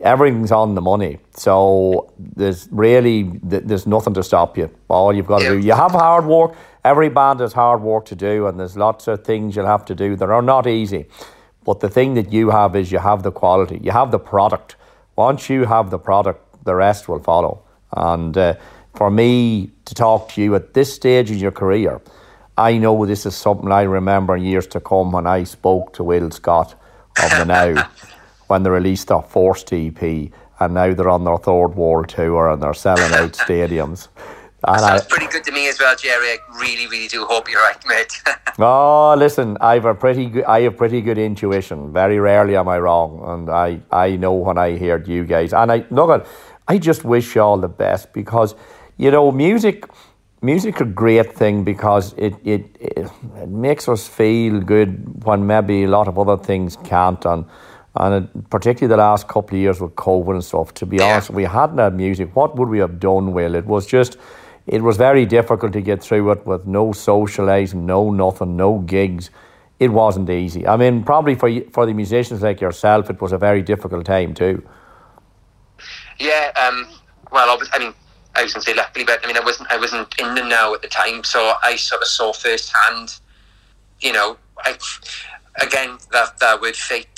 everything's 0.00 0.52
on 0.52 0.74
the 0.74 0.80
money. 0.80 1.18
So 1.34 2.12
there's 2.18 2.68
really 2.70 3.24
there's 3.42 3.86
nothing 3.86 4.14
to 4.14 4.22
stop 4.22 4.56
you. 4.56 4.70
All 4.88 5.14
you've 5.14 5.26
got 5.26 5.40
to 5.40 5.48
do, 5.48 5.58
you 5.58 5.72
have 5.72 5.92
hard 5.92 6.26
work. 6.26 6.54
Every 6.84 7.08
band 7.08 7.40
has 7.40 7.52
hard 7.52 7.82
work 7.82 8.06
to 8.06 8.14
do, 8.14 8.46
and 8.46 8.58
there's 8.58 8.76
lots 8.76 9.08
of 9.08 9.24
things 9.24 9.56
you'll 9.56 9.66
have 9.66 9.84
to 9.86 9.94
do 9.94 10.16
that 10.16 10.30
are 10.30 10.42
not 10.42 10.66
easy. 10.66 11.06
But 11.64 11.80
the 11.80 11.90
thing 11.90 12.14
that 12.14 12.32
you 12.32 12.50
have 12.50 12.76
is 12.76 12.90
you 12.90 12.98
have 12.98 13.22
the 13.22 13.32
quality, 13.32 13.78
you 13.82 13.90
have 13.90 14.10
the 14.10 14.18
product, 14.18 14.76
once 15.16 15.50
you 15.50 15.64
have 15.64 15.90
the 15.90 15.98
product, 15.98 16.64
the 16.64 16.74
rest 16.74 17.08
will 17.08 17.18
follow. 17.18 17.62
And 17.92 18.38
uh, 18.38 18.54
for 18.94 19.10
me 19.10 19.72
to 19.84 19.94
talk 19.94 20.30
to 20.30 20.42
you 20.42 20.54
at 20.54 20.74
this 20.74 20.94
stage 20.94 21.30
in 21.30 21.38
your 21.38 21.50
career, 21.50 22.00
I 22.56 22.78
know 22.78 23.04
this 23.04 23.26
is 23.26 23.36
something 23.36 23.70
I 23.70 23.82
remember 23.82 24.36
in 24.36 24.44
years 24.44 24.66
to 24.68 24.80
come 24.80 25.12
when 25.12 25.26
I 25.26 25.44
spoke 25.44 25.92
to 25.94 26.04
Will 26.04 26.30
Scott 26.30 26.74
of 27.22 27.30
the 27.30 27.44
Now 27.44 27.90
when 28.48 28.62
they 28.62 28.70
released 28.70 29.08
their 29.08 29.22
first 29.22 29.72
EP 29.72 30.30
and 30.60 30.74
now 30.74 30.92
they're 30.92 31.08
on 31.08 31.24
their 31.24 31.38
third 31.38 31.68
world 31.68 32.08
tour 32.08 32.50
and 32.50 32.62
they're 32.62 32.74
selling 32.74 33.12
out 33.14 33.32
stadiums. 33.46 34.08
And 34.64 34.80
Sounds 34.80 35.02
I, 35.02 35.06
pretty 35.08 35.28
good 35.28 35.44
to 35.44 35.52
me 35.52 35.68
as 35.68 35.78
well, 35.78 35.94
Jerry. 35.94 36.30
I 36.30 36.38
really, 36.58 36.88
really 36.88 37.06
do 37.06 37.24
hope 37.24 37.48
you're 37.48 37.62
right, 37.62 37.80
mate. 37.86 38.12
oh, 38.58 39.14
listen, 39.16 39.56
I 39.60 39.74
have 39.74 39.84
a 39.84 39.94
pretty 39.94 40.26
good, 40.26 40.44
I 40.44 40.62
have 40.62 40.76
pretty 40.76 41.00
good 41.00 41.16
intuition. 41.16 41.92
Very 41.92 42.18
rarely 42.18 42.56
am 42.56 42.68
I 42.68 42.80
wrong, 42.80 43.22
and 43.24 43.48
I, 43.48 43.80
I 43.92 44.16
know 44.16 44.32
when 44.32 44.58
I 44.58 44.76
heard 44.76 45.06
you 45.06 45.24
guys. 45.24 45.52
And 45.52 45.70
I 45.70 45.86
look, 45.90 46.10
at, 46.10 46.26
I 46.66 46.78
just 46.78 47.04
wish 47.04 47.36
you 47.36 47.40
all 47.42 47.56
the 47.56 47.68
best 47.68 48.12
because, 48.12 48.56
you 48.96 49.12
know, 49.12 49.30
music, 49.30 49.84
music 50.42 50.80
a 50.80 50.84
great 50.84 51.32
thing 51.32 51.62
because 51.62 52.12
it, 52.16 52.34
it 52.44 52.76
it 52.80 53.08
it 53.36 53.48
makes 53.48 53.88
us 53.88 54.08
feel 54.08 54.60
good 54.60 55.24
when 55.24 55.46
maybe 55.46 55.84
a 55.84 55.88
lot 55.88 56.08
of 56.08 56.18
other 56.18 56.36
things 56.36 56.76
can't. 56.82 57.24
And 57.24 57.44
and 57.98 58.14
it, 58.24 58.50
particularly 58.50 58.88
the 58.90 58.96
last 59.02 59.28
couple 59.28 59.56
of 59.56 59.60
years 59.60 59.80
with 59.80 59.94
COVID 59.96 60.30
and 60.34 60.44
stuff. 60.44 60.72
To 60.74 60.86
be 60.86 60.96
Yeah. 60.96 61.04
honest, 61.12 61.30
if 61.30 61.36
we 61.36 61.44
hadn't 61.44 61.78
had 61.78 61.94
music. 61.94 62.34
What 62.34 62.56
would 62.56 62.68
we 62.68 62.78
have 62.78 62.98
done? 62.98 63.32
Will 63.32 63.54
it 63.54 63.66
was 63.66 63.86
just. 63.86 64.16
It 64.66 64.82
was 64.82 64.98
very 64.98 65.24
difficult 65.24 65.72
to 65.72 65.80
get 65.80 66.02
through 66.02 66.30
it 66.30 66.46
with 66.46 66.66
no 66.66 66.88
socialising, 66.88 67.84
no 67.86 68.10
nothing, 68.10 68.54
no 68.56 68.78
gigs. 68.80 69.30
It 69.80 69.88
wasn't 69.88 70.28
easy. 70.28 70.66
I 70.66 70.76
mean, 70.76 71.04
probably 71.04 71.34
for 71.34 71.50
for 71.72 71.86
the 71.86 71.94
musicians 71.94 72.42
like 72.42 72.60
yourself, 72.60 73.08
it 73.10 73.20
was 73.20 73.32
a 73.32 73.38
very 73.38 73.62
difficult 73.62 74.04
time 74.04 74.34
too. 74.34 74.62
Yeah, 76.18 76.50
um, 76.60 76.86
well, 77.32 77.56
obvi- 77.56 77.68
I 77.72 77.78
mean, 77.78 77.94
I 78.34 78.42
was 78.42 78.52
going 78.52 78.62
to 78.64 78.70
say 78.70 78.76
luckily, 78.76 79.04
but 79.04 79.20
I 79.24 79.26
mean, 79.26 79.36
I 79.36 79.44
wasn't, 79.44 79.70
I 79.72 79.76
wasn't 79.78 80.14
in 80.20 80.34
the 80.34 80.42
now 80.42 80.74
at 80.74 80.82
the 80.82 80.88
time, 80.88 81.24
so 81.24 81.54
I 81.62 81.76
sort 81.76 82.02
of 82.02 82.08
saw 82.08 82.32
firsthand. 82.32 83.20
You 84.00 84.12
know, 84.12 84.36
I 84.58 84.76
again 85.62 85.98
that 86.12 86.38
that 86.40 86.60
word 86.60 86.76
fate. 86.76 87.17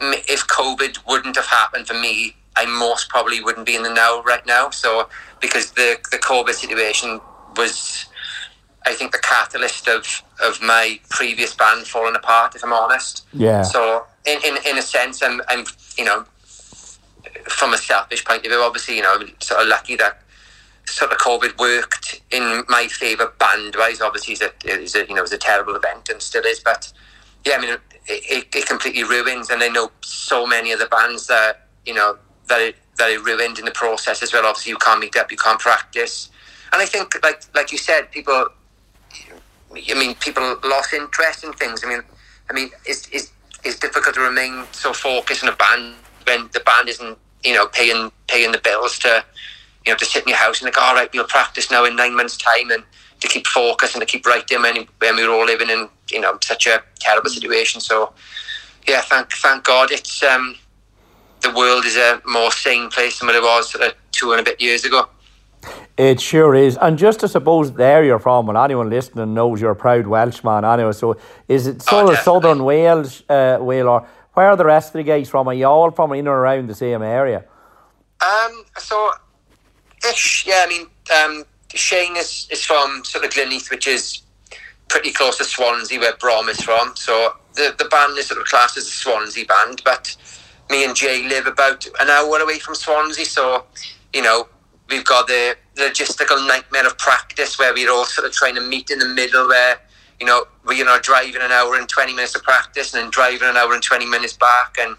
If 0.00 0.46
COVID 0.46 0.98
wouldn't 1.06 1.36
have 1.36 1.46
happened 1.46 1.86
for 1.86 1.94
me, 1.94 2.36
I 2.56 2.66
most 2.66 3.08
probably 3.08 3.40
wouldn't 3.40 3.66
be 3.66 3.76
in 3.76 3.82
the 3.82 3.92
now 3.92 4.22
right 4.22 4.44
now. 4.46 4.70
So 4.70 5.08
because 5.40 5.72
the 5.72 5.98
the 6.10 6.18
COVID 6.18 6.54
situation 6.54 7.20
was, 7.56 8.06
I 8.86 8.94
think, 8.94 9.12
the 9.12 9.18
catalyst 9.18 9.88
of 9.88 10.22
of 10.42 10.60
my 10.62 11.00
previous 11.08 11.54
band 11.54 11.86
falling 11.86 12.16
apart. 12.16 12.54
If 12.54 12.64
I'm 12.64 12.72
honest. 12.72 13.26
Yeah. 13.32 13.62
So 13.62 14.06
in 14.26 14.38
in, 14.44 14.56
in 14.66 14.78
a 14.78 14.82
sense, 14.82 15.22
I'm 15.22 15.40
I'm 15.48 15.64
you 15.96 16.04
know 16.04 16.24
from 17.48 17.74
a 17.74 17.78
selfish 17.78 18.24
point 18.24 18.44
of 18.44 18.50
view, 18.50 18.60
obviously, 18.60 18.96
you 18.96 19.02
know, 19.02 19.16
I'm 19.20 19.32
sort 19.40 19.62
of 19.62 19.68
lucky 19.68 19.96
that 19.96 20.22
sort 20.86 21.12
of 21.12 21.18
COVID 21.18 21.58
worked 21.58 22.20
in 22.30 22.64
my 22.68 22.88
favour 22.88 23.32
band 23.38 23.76
wise. 23.76 24.00
Obviously, 24.00 24.34
it's 24.34 24.42
a, 24.42 25.00
a, 25.00 25.06
you 25.06 25.14
know, 25.14 25.18
it 25.18 25.22
was 25.22 25.32
a 25.32 25.38
terrible 25.38 25.74
event 25.76 26.08
and 26.08 26.20
still 26.20 26.44
is, 26.44 26.60
but 26.60 26.92
yeah, 27.44 27.56
I 27.56 27.60
mean, 27.60 27.76
it, 28.06 28.46
it, 28.54 28.66
completely 28.66 29.04
ruins, 29.04 29.50
and 29.50 29.62
I 29.62 29.68
know 29.68 29.90
so 30.00 30.46
many 30.46 30.72
of 30.72 30.78
the 30.78 30.86
bands 30.86 31.26
that, 31.26 31.68
you 31.86 31.94
know, 31.94 32.18
that 32.48 32.74
that 32.98 33.10
it 33.10 33.22
ruined 33.22 33.58
in 33.58 33.64
the 33.64 33.70
process 33.70 34.22
as 34.22 34.32
well. 34.32 34.44
Obviously, 34.46 34.70
you 34.70 34.78
can't 34.78 35.00
meet 35.00 35.16
up, 35.16 35.30
you 35.30 35.36
can't 35.36 35.58
practice. 35.58 36.30
And 36.72 36.82
I 36.82 36.86
think, 36.86 37.22
like 37.22 37.42
like 37.54 37.72
you 37.72 37.78
said, 37.78 38.10
people, 38.10 38.48
I 39.72 39.94
mean, 39.94 40.14
people 40.16 40.56
lost 40.64 40.92
interest 40.92 41.44
in 41.44 41.52
things. 41.54 41.82
I 41.84 41.88
mean, 41.88 42.02
I 42.48 42.52
mean, 42.52 42.70
it's, 42.84 43.08
it's, 43.10 43.32
it's 43.64 43.78
difficult 43.78 44.14
to 44.16 44.20
remain 44.20 44.64
so 44.72 44.92
focused 44.92 45.44
on 45.44 45.50
a 45.52 45.56
band 45.56 45.94
when 46.26 46.48
the 46.52 46.60
band 46.60 46.88
isn't, 46.88 47.18
you 47.44 47.54
know, 47.54 47.66
paying 47.68 48.10
paying 48.26 48.52
the 48.52 48.58
bills 48.58 48.98
to, 49.00 49.24
you 49.86 49.92
know, 49.92 49.96
to 49.96 50.04
sit 50.04 50.22
in 50.22 50.28
your 50.28 50.38
house 50.38 50.60
and 50.60 50.66
like, 50.66 50.80
all 50.80 50.94
right, 50.94 51.10
we'll 51.12 51.24
practice 51.24 51.70
now 51.70 51.84
in 51.84 51.96
nine 51.96 52.16
months' 52.16 52.36
time 52.36 52.70
and 52.70 52.82
to 53.20 53.28
keep 53.28 53.46
focused 53.46 53.94
and 53.94 54.00
to 54.00 54.06
keep 54.06 54.26
writing 54.26 54.62
when, 54.62 54.86
when 54.98 55.16
we 55.16 55.26
were 55.26 55.34
all 55.34 55.44
living 55.44 55.70
in, 55.70 55.88
you 56.10 56.20
know, 56.20 56.38
such 56.42 56.66
a 56.66 56.82
terrible 56.98 57.30
situation. 57.30 57.80
So, 57.80 58.12
yeah, 58.86 59.00
thank 59.02 59.32
thank 59.32 59.64
God 59.64 59.90
it's 59.90 60.22
um, 60.22 60.56
the 61.40 61.52
world 61.52 61.84
is 61.84 61.96
a 61.96 62.20
more 62.26 62.50
sane 62.52 62.90
place 62.90 63.18
than 63.18 63.26
what 63.28 63.36
it 63.36 63.42
was 63.42 63.74
uh, 63.74 63.90
two 64.12 64.32
and 64.32 64.40
a 64.40 64.44
bit 64.44 64.60
years 64.60 64.84
ago. 64.84 65.08
It 65.96 66.20
sure 66.20 66.54
is. 66.54 66.78
And 66.80 66.96
just 66.96 67.20
to 67.20 67.28
suppose 67.28 67.72
there 67.72 68.02
you're 68.02 68.18
from, 68.18 68.48
and 68.48 68.56
anyone 68.56 68.88
listening 68.88 69.34
knows 69.34 69.60
you're 69.60 69.72
a 69.72 69.76
proud 69.76 70.06
Welshman 70.06 70.64
anyway. 70.64 70.92
So 70.92 71.16
is 71.48 71.66
it 71.66 71.82
sort 71.82 72.08
Oh, 72.08 72.12
of 72.12 72.18
southern 72.18 72.64
Wales, 72.64 73.22
uh, 73.28 73.58
Wales, 73.60 73.86
or 73.86 74.08
where 74.32 74.48
are 74.48 74.56
the 74.56 74.64
rest 74.64 74.94
of 74.94 74.98
the 74.98 75.02
guys 75.02 75.28
from? 75.28 75.48
Are 75.48 75.54
you 75.54 75.66
all 75.66 75.90
from 75.90 76.12
in 76.14 76.26
or 76.26 76.38
around 76.38 76.68
the 76.68 76.74
same 76.74 77.02
area? 77.02 77.44
Um, 78.22 78.64
so, 78.78 79.10
ish, 80.08 80.46
yeah, 80.46 80.64
I 80.64 80.68
mean, 80.68 80.86
um, 81.22 81.44
Shane 81.74 82.16
is, 82.16 82.48
is 82.50 82.64
from 82.64 83.04
sort 83.04 83.24
of 83.24 83.30
Glynneath, 83.30 83.70
which 83.70 83.86
is 83.86 84.22
pretty 84.90 85.12
close 85.12 85.38
to 85.38 85.44
Swansea, 85.44 85.98
where 85.98 86.16
Brom 86.16 86.48
is 86.48 86.60
from. 86.60 86.94
So 86.96 87.36
the, 87.54 87.74
the 87.78 87.86
band 87.86 88.18
is 88.18 88.26
sort 88.26 88.40
of 88.40 88.46
classed 88.46 88.76
as 88.76 88.86
a 88.86 88.90
Swansea 88.90 89.46
band, 89.46 89.80
but 89.84 90.14
me 90.68 90.84
and 90.84 90.94
Jay 90.94 91.26
live 91.26 91.46
about 91.46 91.86
an 92.00 92.10
hour 92.10 92.38
away 92.40 92.58
from 92.58 92.74
Swansea, 92.74 93.24
so, 93.24 93.64
you 94.12 94.20
know, 94.20 94.48
we've 94.88 95.04
got 95.04 95.28
the 95.28 95.56
logistical 95.76 96.46
nightmare 96.46 96.86
of 96.86 96.98
practice 96.98 97.58
where 97.58 97.72
we're 97.72 97.90
all 97.90 98.04
sort 98.04 98.26
of 98.26 98.32
trying 98.32 98.56
to 98.56 98.60
meet 98.60 98.90
in 98.90 98.98
the 98.98 99.08
middle 99.08 99.48
where, 99.48 99.80
you 100.18 100.26
know, 100.26 100.44
we're 100.66 100.84
not 100.84 101.02
driving 101.02 101.40
an 101.40 101.52
hour 101.52 101.76
and 101.76 101.88
20 101.88 102.12
minutes 102.12 102.34
of 102.34 102.42
practice 102.42 102.92
and 102.92 103.04
then 103.04 103.10
driving 103.10 103.48
an 103.48 103.56
hour 103.56 103.72
and 103.72 103.82
20 103.82 104.06
minutes 104.06 104.36
back 104.36 104.76
and, 104.78 104.96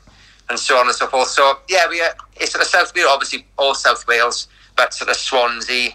and 0.49 0.57
so 0.57 0.77
on 0.77 0.88
and 0.88 0.95
so 0.95 1.07
forth. 1.07 1.27
So, 1.27 1.59
yeah, 1.69 1.88
we 1.89 2.01
are, 2.01 2.15
it's 2.38 2.53
sort 2.53 2.63
of 2.63 2.69
South, 2.69 2.93
we're 2.95 3.07
obviously 3.07 3.45
all 3.57 3.76
South 3.76 4.07
Wales, 4.07 4.47
but 4.77 4.93
sort 4.93 5.09
of 5.09 5.18
Swansea, 5.18 5.91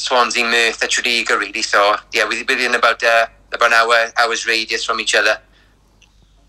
Swansea, 0.00 0.44
Merthyr, 0.44 0.86
Tredegar, 0.86 1.38
really. 1.38 1.62
So, 1.62 1.94
yeah, 2.12 2.26
within 2.26 2.74
about, 2.74 3.02
uh, 3.02 3.26
about 3.52 3.66
an 3.66 3.74
hour, 3.74 4.12
hour's 4.18 4.46
radius 4.46 4.84
from 4.84 5.00
each 5.00 5.14
other. 5.14 5.38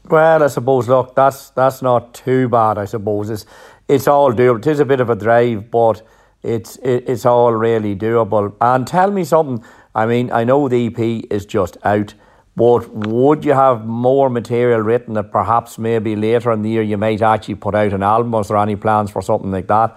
Well, 0.09 0.43
I 0.43 0.47
suppose. 0.47 0.89
Look, 0.89 1.15
that's 1.15 1.51
that's 1.51 1.81
not 1.81 2.13
too 2.13 2.49
bad. 2.49 2.77
I 2.77 2.85
suppose 2.85 3.29
it's 3.29 3.45
it's 3.87 4.07
all 4.07 4.33
doable. 4.33 4.59
It 4.59 4.67
is 4.67 4.79
a 4.79 4.85
bit 4.85 4.99
of 4.99 5.09
a 5.09 5.15
drive, 5.15 5.69
but 5.69 6.01
it's 6.43 6.77
it, 6.77 7.05
it's 7.07 7.25
all 7.25 7.53
really 7.53 7.95
doable. 7.95 8.53
And 8.59 8.87
tell 8.87 9.11
me 9.11 9.23
something. 9.23 9.63
I 9.93 10.05
mean, 10.05 10.31
I 10.31 10.43
know 10.43 10.67
the 10.67 10.87
EP 10.87 11.25
is 11.29 11.45
just 11.45 11.77
out, 11.83 12.13
but 12.55 12.89
would 12.89 13.45
you 13.45 13.53
have 13.53 13.85
more 13.85 14.29
material 14.29 14.79
written 14.79 15.13
that 15.13 15.31
perhaps 15.31 15.77
maybe 15.77 16.15
later 16.15 16.51
in 16.51 16.61
the 16.61 16.69
year 16.69 16.81
you 16.81 16.97
might 16.97 17.21
actually 17.21 17.55
put 17.55 17.75
out 17.75 17.93
an 17.93 18.01
album? 18.01 18.31
Was 18.31 18.47
there 18.47 18.57
any 18.57 18.75
plans 18.75 19.11
for 19.11 19.21
something 19.21 19.51
like 19.51 19.67
that? 19.67 19.95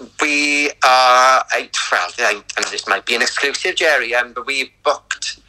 We 0.00 0.70
are, 0.70 1.44
I, 1.52 1.68
well, 1.92 2.10
I, 2.20 2.42
and 2.56 2.66
this 2.66 2.88
might 2.88 3.04
be 3.04 3.14
an 3.14 3.22
exclusive, 3.22 3.76
Jerry, 3.76 4.14
um, 4.14 4.32
but 4.32 4.46
we've 4.46 4.70
booked, 4.82 5.40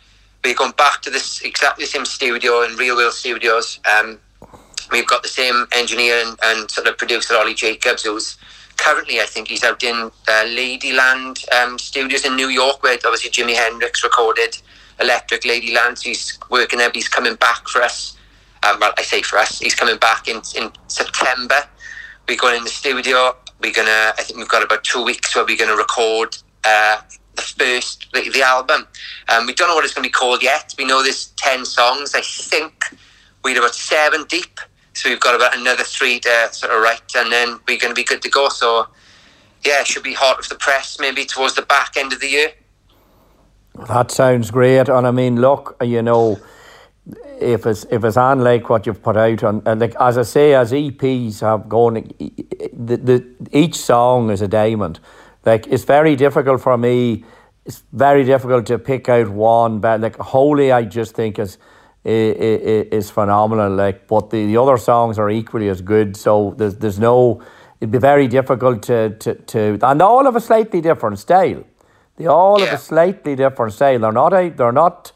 we're 0.44 0.56
going 0.56 0.74
back 0.74 1.02
to 1.04 1.10
this 1.10 1.42
exactly 1.42 1.86
the 1.86 1.90
same 1.90 2.04
studio 2.06 2.64
in 2.64 2.76
Real 2.76 2.98
World 2.98 3.14
Studios. 3.14 3.80
Um, 3.90 4.20
we've 4.92 5.08
got 5.08 5.24
the 5.24 5.30
same 5.30 5.68
engineer 5.74 6.16
and, 6.26 6.38
and 6.44 6.70
sort 6.70 6.88
of 6.88 6.98
producer, 6.98 7.36
Ollie 7.38 7.54
Jacobs, 7.54 8.04
who's 8.04 8.38
currently, 8.76 9.22
I 9.22 9.26
think 9.26 9.48
he's 9.48 9.64
out 9.64 9.84
in 9.84 9.96
uh, 9.96 10.12
Ladyland 10.28 11.50
um, 11.54 11.80
Studios 11.80 12.26
in 12.26 12.36
New 12.36 12.50
York, 12.50 12.84
where 12.84 12.96
obviously 13.06 13.30
Jimi 13.30 13.56
Hendrix 13.56 14.04
recorded 14.04 14.58
Electric 15.00 15.44
Ladyland. 15.44 15.98
So 15.98 16.10
he's 16.10 16.38
working 16.50 16.80
there, 16.80 16.92
he's 16.94 17.08
coming 17.08 17.36
back 17.36 17.70
for 17.70 17.82
us. 17.82 18.18
Um, 18.64 18.80
well, 18.82 18.94
I 18.98 19.04
say 19.04 19.22
for 19.22 19.38
us, 19.38 19.60
he's 19.60 19.76
coming 19.76 19.98
back 19.98 20.28
in, 20.28 20.42
in 20.58 20.72
September. 20.88 21.64
We're 22.28 22.38
going 22.38 22.58
in 22.58 22.64
the 22.66 22.70
studio. 22.70 23.36
We're 23.62 23.74
gonna. 23.74 24.14
I 24.18 24.24
think 24.24 24.38
we've 24.40 24.48
got 24.48 24.64
about 24.64 24.84
two 24.84 25.04
weeks 25.04 25.36
where 25.36 25.46
we're 25.46 25.58
gonna 25.58 25.76
record 25.76 26.38
uh, 26.64 27.02
the 27.36 27.42
first 27.42 28.08
the, 28.14 28.30
the 28.30 28.42
album. 28.42 28.88
Um, 29.30 29.46
we 29.46 29.54
don't 29.54 29.68
know 29.68 29.76
what 29.76 29.86
it's 29.86 29.94
gonna 29.94 30.08
be 30.08 30.12
called 30.12 30.42
yet. 30.42 30.74
We 30.78 30.86
know 30.86 31.04
there's 31.04 31.28
ten 31.38 31.66
songs. 31.66 32.16
I 32.16 32.22
think 32.22 32.74
we're 33.44 33.58
about 33.58 33.76
seven 33.76 34.26
deep, 34.26 34.60
so 34.94 35.10
we've 35.10 35.20
got 35.20 35.36
about 35.36 35.56
another 35.58 35.84
three 35.84 36.20
to 36.22 36.50
sort 36.52 36.72
of 36.72 36.82
write, 36.82 37.16
and 37.16 37.32
then 37.32 37.60
we're 37.68 37.78
gonna 37.80 37.94
be 37.94 38.04
good 38.04 38.22
to 38.24 38.30
go. 38.30 38.50
So 38.50 38.88
yeah, 39.64 39.82
it 39.82 39.88
should 39.88 40.04
be 40.04 40.14
hot 40.14 40.40
off 40.40 40.50
the 40.50 40.56
press 40.56 40.98
maybe 41.00 41.26
towards 41.26 41.56
the 41.56 41.62
back 41.62 41.96
end 41.98 42.14
of 42.14 42.20
the 42.20 42.30
year. 42.30 42.52
That 43.88 44.12
sounds 44.12 44.52
great. 44.52 44.90
And 44.90 45.08
I 45.08 45.12
mean, 45.12 45.40
look, 45.40 45.78
you 45.82 46.02
know, 46.02 46.40
if 47.40 47.66
it's 47.66 47.86
if 47.90 48.04
it's 48.04 48.18
unlike 48.18 48.70
what 48.70 48.86
you've 48.86 49.02
put 49.02 49.18
out 49.18 49.44
on, 49.44 49.62
and 49.66 49.82
like 49.82 49.96
as 50.00 50.18
I 50.18 50.24
say, 50.24 50.54
as 50.54 50.72
EPs 50.72 51.42
have 51.42 51.68
gone, 51.68 51.96
the, 52.74 52.98
the 52.98 53.26
each 53.52 53.76
song 53.76 54.30
is 54.30 54.42
a 54.42 54.48
diamond. 54.48 55.00
Like 55.46 55.68
it's 55.68 55.84
very 55.84 56.16
difficult 56.16 56.62
for 56.62 56.78
me. 56.78 57.26
It's 57.66 57.84
very 57.92 58.24
difficult 58.24 58.66
to 58.68 58.80
pick 58.80 59.10
out 59.10 59.30
one, 59.30 59.80
but 59.80 60.02
like 60.02 60.18
Holy, 60.18 60.72
I 60.72 60.84
just 60.84 61.16
think 61.16 61.40
is 61.40 61.58
is, 62.04 62.88
is 62.92 63.10
phenomenal. 63.10 63.72
Like, 63.72 64.08
but 64.08 64.30
the, 64.30 64.46
the 64.46 64.58
other 64.58 64.78
songs 64.78 65.18
are 65.18 65.30
equally 65.30 65.70
as 65.70 65.82
good. 65.82 66.16
So 66.16 66.54
there's 66.58 66.76
there's 66.76 67.00
no. 67.00 67.42
It'd 67.80 67.92
be 67.92 67.98
very 67.98 68.28
difficult 68.28 68.84
to 68.84 69.10
to, 69.10 69.34
to 69.34 69.80
and 69.82 70.02
all 70.04 70.28
of 70.28 70.36
a 70.36 70.42
slightly 70.42 70.82
different 70.82 71.18
style. 71.18 71.64
They 72.18 72.28
all 72.28 72.60
have 72.60 72.74
a 72.74 72.78
slightly 72.78 73.36
different 73.36 73.74
style. 73.74 73.98
They're 73.98 74.12
not 74.12 74.34
a, 74.34 74.50
they're 74.50 74.72
not 74.72 75.12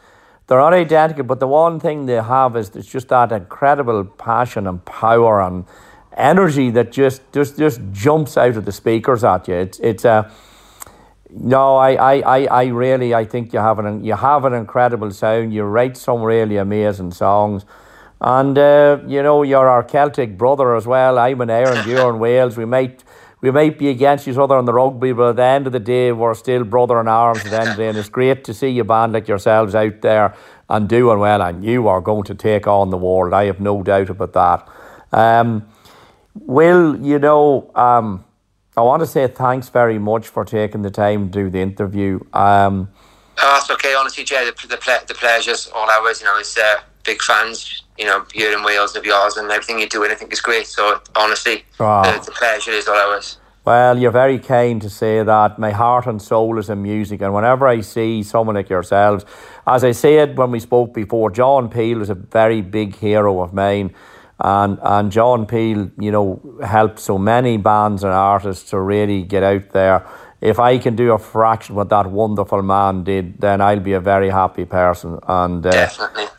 they're 0.48 0.60
not 0.60 0.74
identical, 0.74 1.24
but 1.24 1.40
the 1.40 1.48
one 1.48 1.80
thing 1.80 2.06
they 2.06 2.22
have 2.22 2.56
is 2.56 2.76
it's 2.76 2.88
just 2.88 3.08
that 3.10 3.32
incredible 3.32 4.06
passion 4.06 4.68
and 4.68 4.84
power 4.86 5.42
and 5.42 5.66
energy 6.16 6.70
that 6.72 6.92
just 6.92 7.22
just 7.34 7.58
just 7.58 7.82
jumps 7.92 8.38
out 8.38 8.56
of 8.56 8.66
the 8.66 8.72
speakers 8.72 9.24
at 9.24 9.48
you. 9.48 9.56
It's 9.56 9.80
it's 9.80 10.06
a 10.06 10.32
no, 11.38 11.76
I, 11.76 11.96
I, 11.96 12.20
I, 12.20 12.46
I 12.46 12.66
really 12.68 13.14
I 13.14 13.26
think 13.26 13.54
you 13.54 13.60
have 13.60 13.80
an 13.80 14.04
you 14.04 14.14
have 14.14 14.46
an 14.46 14.54
incredible 14.54 15.12
sound. 15.12 15.54
You 15.54 15.64
write 15.64 15.98
some 15.98 16.22
really 16.22 16.58
amazing 16.58 17.12
songs. 17.12 17.66
And 18.22 18.58
uh, 18.58 19.00
you 19.08 19.22
know, 19.24 19.44
you're 19.44 19.68
our 19.68 19.84
Celtic 19.84 20.38
brother 20.38 20.76
as 20.76 20.88
well. 20.88 21.20
I'm 21.20 21.42
in 21.42 21.50
Ireland, 21.50 21.88
you're 21.88 22.10
in 22.10 22.20
Wales. 22.20 22.56
We 22.56 22.66
might 22.66 23.04
we 23.46 23.52
might 23.52 23.78
be 23.78 23.90
against 23.90 24.28
each 24.28 24.38
other 24.38 24.58
in 24.58 24.66
the 24.66 24.74
rugby, 24.74 25.14
but 25.14 25.30
at 25.30 25.36
the 25.36 25.44
end 25.44 25.68
of 25.68 25.74
the 25.74 25.80
day, 25.80 26.12
we're 26.12 26.34
still 26.34 26.64
brother 26.64 27.00
in 27.00 27.08
arms 27.08 27.46
at 27.46 27.52
the 27.52 27.60
end 27.60 27.70
of 27.70 27.78
the 27.78 27.84
day. 27.84 27.90
And 27.90 27.98
it's 27.98 28.10
great 28.10 28.44
to 28.46 28.56
see 28.56 28.80
a 28.80 28.84
band 28.84 29.14
like 29.14 29.28
yourselves 29.28 29.76
out 29.76 30.02
there 30.02 30.34
and 30.68 30.90
doing 30.90 31.20
well. 31.20 31.44
And 31.44 31.64
you 31.64 31.88
are 31.88 32.02
going 32.02 32.24
to 32.24 32.34
take 32.34 32.66
on 32.66 32.90
the 32.90 32.98
world. 32.98 33.34
I 33.36 33.46
have 33.46 33.60
no 33.60 33.84
doubt 33.84 34.10
about 34.10 34.34
that. 34.34 34.68
Um, 35.12 35.68
Will, 36.34 36.98
you 36.98 37.20
know, 37.20 37.70
um, 37.76 38.26
I 38.76 38.82
want 38.82 39.02
to 39.02 39.08
say 39.08 39.28
thanks 39.28 39.70
very 39.70 40.00
much 40.00 40.28
for 40.28 40.44
taking 40.44 40.82
the 40.82 40.90
time 40.90 41.30
to 41.30 41.44
do 41.44 41.50
the 41.52 41.60
interview. 41.60 42.22
Um, 42.34 42.90
Oh, 43.38 43.58
that's 43.60 43.70
okay. 43.70 43.94
Honestly, 43.94 44.24
Jay, 44.24 44.46
the, 44.46 44.68
the, 44.68 44.78
ple- 44.78 45.06
the 45.08 45.14
pleasure's 45.14 45.70
all 45.76 45.90
ours. 45.90 46.22
You 46.22 46.28
know, 46.28 46.38
it's 46.38 46.58
uh, 46.58 46.78
big 47.06 47.22
fans. 47.22 47.84
You 47.98 48.06
know, 48.06 48.26
here 48.34 48.52
in 48.52 48.62
Wales 48.64 48.96
of 48.98 49.06
yours 49.06 49.38
and 49.38 49.50
everything 49.50 49.80
you 49.80 49.88
do, 49.88 50.04
and 50.04 50.12
I 50.12 50.16
think 50.16 50.34
is 50.34 50.42
great. 50.42 50.68
So 50.68 51.00
honestly, 51.16 51.64
Ah. 51.80 52.02
the, 52.04 52.26
the 52.26 52.32
pleasure 52.32 52.72
is 52.72 52.88
all 52.90 52.96
ours. 52.98 53.38
Well, 53.64 53.98
you're 53.98 54.12
very 54.12 54.38
kind 54.38 54.82
to 54.82 54.90
say 54.90 55.24
that. 55.24 55.58
My 55.58 55.72
heart 55.72 56.06
and 56.06 56.22
soul 56.22 56.60
is 56.60 56.70
in 56.70 56.82
music, 56.82 57.22
and 57.22 57.34
whenever 57.34 57.68
I 57.68 57.82
see 57.82 58.22
someone 58.22 58.56
like 58.56 58.70
yourselves, 58.70 59.26
as 59.66 59.84
I 59.84 59.92
said 59.94 60.38
when 60.38 60.52
we 60.52 60.60
spoke 60.60 60.94
before, 60.94 61.32
John 61.32 61.70
Peel 61.70 62.02
is 62.02 62.10
a 62.10 62.16
very 62.16 62.62
big 62.62 62.96
hero 62.98 63.42
of 63.42 63.54
mine, 63.54 63.96
and 64.40 64.78
and 64.84 65.12
John 65.12 65.46
Peel, 65.48 65.90
you 65.98 66.12
know, 66.12 66.40
helped 66.64 67.00
so 67.00 67.18
many 67.18 67.58
bands 67.58 68.04
and 68.04 68.14
artists 68.14 68.70
to 68.72 68.80
really 68.80 69.24
get 69.24 69.42
out 69.44 69.72
there. 69.72 70.06
If 70.42 70.60
I 70.60 70.78
can 70.78 70.96
do 70.96 71.14
a 71.14 71.18
fraction 71.18 71.76
what 71.76 71.90
that 71.90 72.10
wonderful 72.10 72.62
man 72.62 73.04
did, 73.04 73.40
then 73.40 73.62
I'll 73.62 73.80
be 73.80 73.94
a 73.94 74.00
very 74.00 74.30
happy 74.30 74.66
person. 74.66 75.20
And 75.28 75.66
uh. 75.66 75.90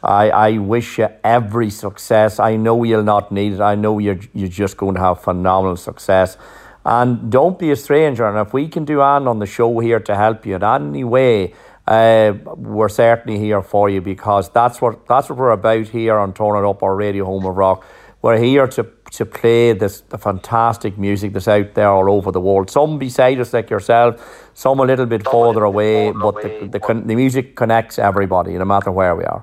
I, 0.07 0.31
I 0.31 0.59
wish 0.59 0.99
you 0.99 1.09
every 1.25 1.69
success. 1.71 2.39
I 2.39 2.55
know 2.57 2.85
you'll 2.85 3.03
not 3.03 3.33
need 3.33 3.55
it. 3.55 3.61
I 3.61 3.75
know 3.75 3.99
you're 3.99 4.21
you're 4.35 4.49
just 4.49 4.77
going 4.77 4.95
to 4.95 5.01
have 5.01 5.21
phenomenal 5.23 5.77
success. 5.77 6.39
And 6.85 7.33
don't 7.33 7.59
be 7.59 7.73
a 7.73 7.77
stranger. 7.77 8.25
And 8.29 8.39
if 8.47 8.53
we 8.53 8.69
can 8.69 8.85
do 8.85 9.03
anything 9.03 9.27
on 9.27 9.41
the 9.41 9.47
show 9.47 9.81
here 9.81 9.99
to 9.99 10.15
help 10.15 10.47
you 10.47 10.55
in 10.55 10.63
any 10.63 11.03
way, 11.03 11.55
uh, 11.89 12.35
we're 12.45 12.89
certainly 12.89 13.41
here 13.41 13.63
for 13.63 13.91
you 13.91 14.01
because 14.01 14.49
that's 14.51 14.81
what 14.81 15.07
that's 15.09 15.29
what 15.29 15.39
we're 15.39 15.51
about 15.51 15.89
here 15.89 16.17
on 16.17 16.33
Turn 16.33 16.57
It 16.57 16.69
Up 16.69 16.83
or 16.83 16.95
Radio 16.95 17.25
Home 17.25 17.45
of 17.45 17.57
Rock. 17.57 17.85
We're 18.23 18.39
here 18.39 18.69
to 18.69 18.85
to 19.17 19.25
play 19.25 19.73
this 19.73 20.03
the 20.03 20.19
fantastic 20.19 20.99
music 20.99 21.33
that's 21.33 21.49
out 21.49 21.75
there 21.75 21.89
all 21.89 22.11
over 22.11 22.31
the 22.31 22.41
world. 22.41 22.71
Some 22.71 22.99
beside 22.99 23.41
us 23.41 23.55
like 23.55 23.71
yourself, 23.71 24.51
some 24.53 24.79
a 24.79 24.85
little 24.85 25.07
bit 25.07 25.25
further 25.25 25.65
away, 25.65 26.13
but 26.13 26.43
the, 26.43 26.69
the, 26.71 26.79
con- 26.79 27.07
the 27.07 27.17
music 27.17 27.57
connects 27.57 27.99
everybody, 27.99 28.59
no 28.59 28.67
matter 28.67 28.93
where 28.93 29.17
we 29.17 29.25
are. 29.25 29.43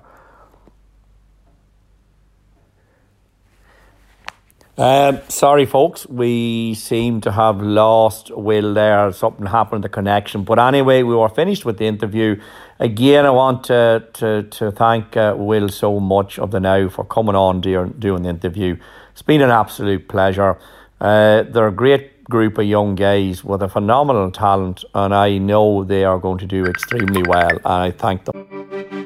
Um, 4.76 5.22
sorry, 5.28 5.66
folks, 5.66 6.08
we 6.08 6.74
seem 6.76 7.22
to 7.22 7.32
have 7.32 7.62
lost 7.62 8.32
Will 8.32 8.74
there. 8.74 9.12
Something 9.12 9.46
happened 9.48 9.84
to 9.84 9.88
the 9.88 9.94
connection. 9.94 10.44
But 10.44 10.58
anyway, 10.58 11.04
we 11.04 11.16
were 11.16 11.30
finished 11.30 11.64
with 11.64 11.78
the 11.78 11.86
interview. 11.86 12.42
Again, 12.80 13.26
I 13.26 13.30
want 13.30 13.64
to, 13.66 14.08
to, 14.14 14.44
to 14.44 14.72
thank 14.72 15.16
uh, 15.16 15.36
Will 15.38 15.70
so 15.70 16.00
much 16.00 16.40
of 16.40 16.50
the 16.52 16.60
Now 16.60 16.90
for 16.90 17.06
coming 17.06 17.36
on 17.36 17.62
during, 17.62 17.94
doing 17.94 18.24
the 18.24 18.30
interview. 18.30 18.78
It's 19.14 19.22
been 19.22 19.44
an 19.44 19.52
absolute 19.52 20.08
pleasure. 20.08 20.58
Uh, 21.00 21.44
they're 21.44 21.68
a 21.68 21.72
great 21.72 22.24
group 22.24 22.58
of 22.58 22.66
young 22.66 22.96
guys 22.96 23.44
with 23.44 23.62
a 23.62 23.70
phenomenal 23.70 24.32
talent, 24.32 24.84
and 24.96 25.14
I 25.14 25.38
know 25.38 25.84
they 25.84 26.04
are 26.04 26.18
going 26.18 26.40
to 26.40 26.48
do 26.48 26.66
extremely 26.66 27.22
well. 27.22 27.52
And 27.52 27.62
I 27.64 27.92
thank 27.92 28.26
them. 28.26 29.03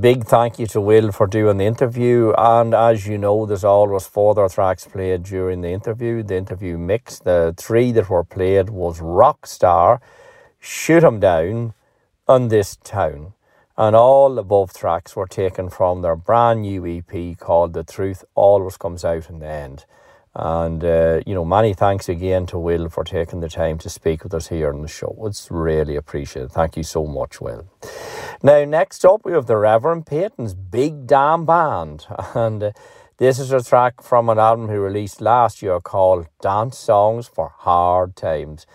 Big 0.00 0.24
thank 0.24 0.58
you 0.58 0.66
to 0.66 0.80
Will 0.80 1.12
for 1.12 1.26
doing 1.26 1.58
the 1.58 1.66
interview. 1.66 2.32
And 2.38 2.72
as 2.74 3.06
you 3.06 3.18
know, 3.18 3.44
there's 3.44 3.64
always 3.64 4.06
further 4.06 4.48
tracks 4.48 4.86
played 4.86 5.24
during 5.24 5.60
the 5.60 5.68
interview. 5.68 6.22
The 6.22 6.36
interview 6.36 6.78
mix, 6.78 7.18
the 7.18 7.54
three 7.56 7.92
that 7.92 8.08
were 8.08 8.24
played 8.24 8.70
was 8.70 9.00
Rockstar, 9.00 10.00
Shoot 10.58 11.04
'em 11.04 11.20
Down, 11.20 11.74
and 12.26 12.50
This 12.50 12.76
Town. 12.76 13.34
And 13.76 13.94
all 13.94 14.34
the 14.34 14.40
above 14.40 14.72
tracks 14.72 15.14
were 15.14 15.26
taken 15.26 15.68
from 15.68 16.00
their 16.00 16.16
brand 16.16 16.62
new 16.62 16.86
EP 16.86 17.34
called 17.34 17.74
The 17.74 17.84
Truth 17.84 18.24
Always 18.34 18.78
Comes 18.78 19.04
Out 19.04 19.28
in 19.28 19.38
the 19.38 19.46
End. 19.46 19.84
And, 20.34 20.84
uh, 20.84 21.20
you 21.26 21.34
know, 21.34 21.44
many 21.44 21.74
thanks 21.74 22.08
again 22.08 22.46
to 22.46 22.58
Will 22.58 22.88
for 22.88 23.02
taking 23.02 23.40
the 23.40 23.48
time 23.48 23.78
to 23.78 23.90
speak 23.90 24.22
with 24.22 24.32
us 24.32 24.48
here 24.48 24.72
on 24.72 24.82
the 24.82 24.88
show. 24.88 25.16
It's 25.26 25.50
really 25.50 25.96
appreciated. 25.96 26.52
Thank 26.52 26.76
you 26.76 26.84
so 26.84 27.04
much, 27.04 27.40
Will. 27.40 27.66
Now, 28.42 28.64
next 28.64 29.04
up, 29.04 29.24
we 29.24 29.32
have 29.32 29.46
the 29.46 29.56
Reverend 29.56 30.06
Peyton's 30.06 30.54
Big 30.54 31.06
Damn 31.06 31.46
Band. 31.46 32.06
And 32.34 32.62
uh, 32.62 32.72
this 33.16 33.40
is 33.40 33.52
a 33.52 33.62
track 33.62 34.02
from 34.02 34.28
an 34.28 34.38
album 34.38 34.68
he 34.68 34.76
released 34.76 35.20
last 35.20 35.62
year 35.62 35.80
called 35.80 36.28
Dance 36.40 36.78
Songs 36.78 37.26
for 37.26 37.52
Hard 37.58 38.14
Times. 38.14 38.66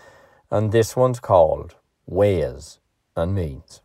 And 0.50 0.72
this 0.72 0.94
one's 0.94 1.20
called 1.20 1.74
Ways 2.06 2.80
and 3.16 3.34
Means. 3.34 3.80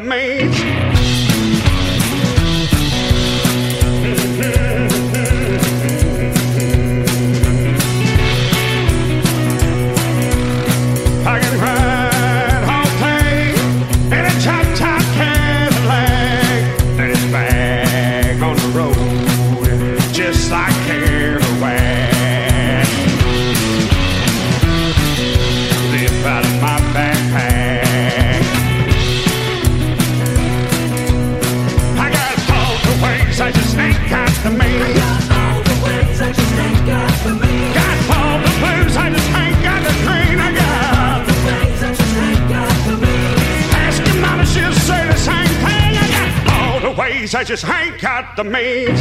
The 0.00 0.06
means. 0.06 0.77
Ain't 48.54 48.97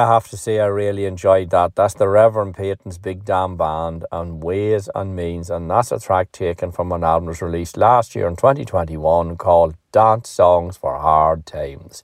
I 0.00 0.06
have 0.14 0.28
to 0.28 0.36
say 0.38 0.60
I 0.60 0.66
really 0.66 1.04
enjoyed 1.04 1.50
that. 1.50 1.76
That's 1.76 1.92
the 1.92 2.08
Reverend 2.08 2.56
Peyton's 2.56 2.96
Big 2.96 3.22
Damn 3.22 3.58
Band 3.58 4.06
and 4.10 4.42
Ways 4.42 4.88
and 4.94 5.14
Means, 5.14 5.50
and 5.50 5.70
that's 5.70 5.92
a 5.92 6.00
track 6.00 6.32
taken 6.32 6.72
from 6.72 6.90
an 6.90 7.04
album 7.04 7.26
that 7.26 7.32
was 7.32 7.42
released 7.42 7.76
last 7.76 8.14
year 8.14 8.26
in 8.26 8.34
2021 8.34 9.36
called 9.36 9.74
Dance 9.92 10.30
Songs 10.30 10.78
for 10.78 10.98
Hard 10.98 11.44
Times. 11.44 12.02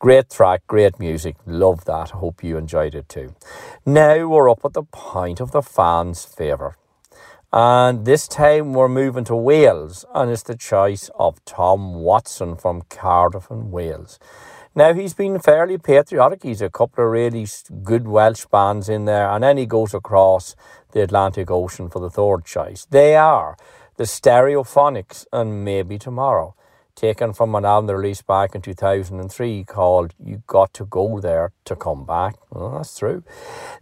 Great 0.00 0.30
track, 0.30 0.66
great 0.66 0.98
music, 0.98 1.36
love 1.46 1.84
that. 1.84 2.10
Hope 2.10 2.42
you 2.42 2.56
enjoyed 2.56 2.96
it 2.96 3.08
too. 3.08 3.36
Now 3.86 4.26
we're 4.26 4.50
up 4.50 4.64
at 4.64 4.72
the 4.72 4.82
point 4.82 5.38
of 5.38 5.52
the 5.52 5.62
fans' 5.62 6.24
favourite. 6.24 6.74
And 7.52 8.04
this 8.04 8.26
time 8.26 8.72
we're 8.72 8.88
moving 8.88 9.24
to 9.24 9.36
Wales, 9.36 10.04
and 10.12 10.28
it's 10.28 10.42
the 10.42 10.56
choice 10.56 11.08
of 11.14 11.44
Tom 11.44 11.94
Watson 11.94 12.56
from 12.56 12.82
Cardiff 12.90 13.48
in 13.48 13.70
Wales. 13.70 14.18
Now, 14.78 14.94
he's 14.94 15.12
been 15.12 15.40
fairly 15.40 15.76
patriotic. 15.76 16.44
He's 16.44 16.62
a 16.62 16.70
couple 16.70 17.04
of 17.04 17.10
really 17.10 17.48
good 17.82 18.06
Welsh 18.06 18.46
bands 18.46 18.88
in 18.88 19.06
there, 19.06 19.28
and 19.28 19.42
then 19.42 19.56
he 19.56 19.66
goes 19.66 19.92
across 19.92 20.54
the 20.92 21.02
Atlantic 21.02 21.50
Ocean 21.50 21.90
for 21.90 21.98
the 21.98 22.08
third 22.08 22.44
choice. 22.44 22.86
They 22.88 23.16
are 23.16 23.56
the 23.96 24.04
Stereophonics 24.04 25.26
and 25.32 25.64
Maybe 25.64 25.98
Tomorrow, 25.98 26.54
taken 26.94 27.32
from 27.32 27.56
an 27.56 27.64
album 27.64 27.96
released 27.96 28.28
back 28.28 28.54
in 28.54 28.62
2003 28.62 29.64
called 29.64 30.14
You 30.24 30.44
Got 30.46 30.74
to 30.74 30.84
Go 30.84 31.18
There 31.18 31.50
to 31.64 31.74
Come 31.74 32.04
Back. 32.04 32.36
Well, 32.50 32.70
that's 32.76 32.96
true. 32.96 33.24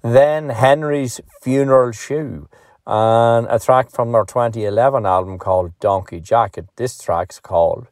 Then 0.01 0.49
Henry's 0.49 1.21
Funeral 1.43 1.93
Shoe, 1.93 2.49
and 2.87 3.47
a 3.51 3.59
track 3.59 3.91
from 3.91 4.13
their 4.13 4.25
2011 4.25 5.05
album 5.05 5.39
called 5.39 5.79
Donkey 5.79 6.21
Jacket. 6.21 6.69
This 6.77 6.97
track's 6.97 7.39
called 7.39 7.89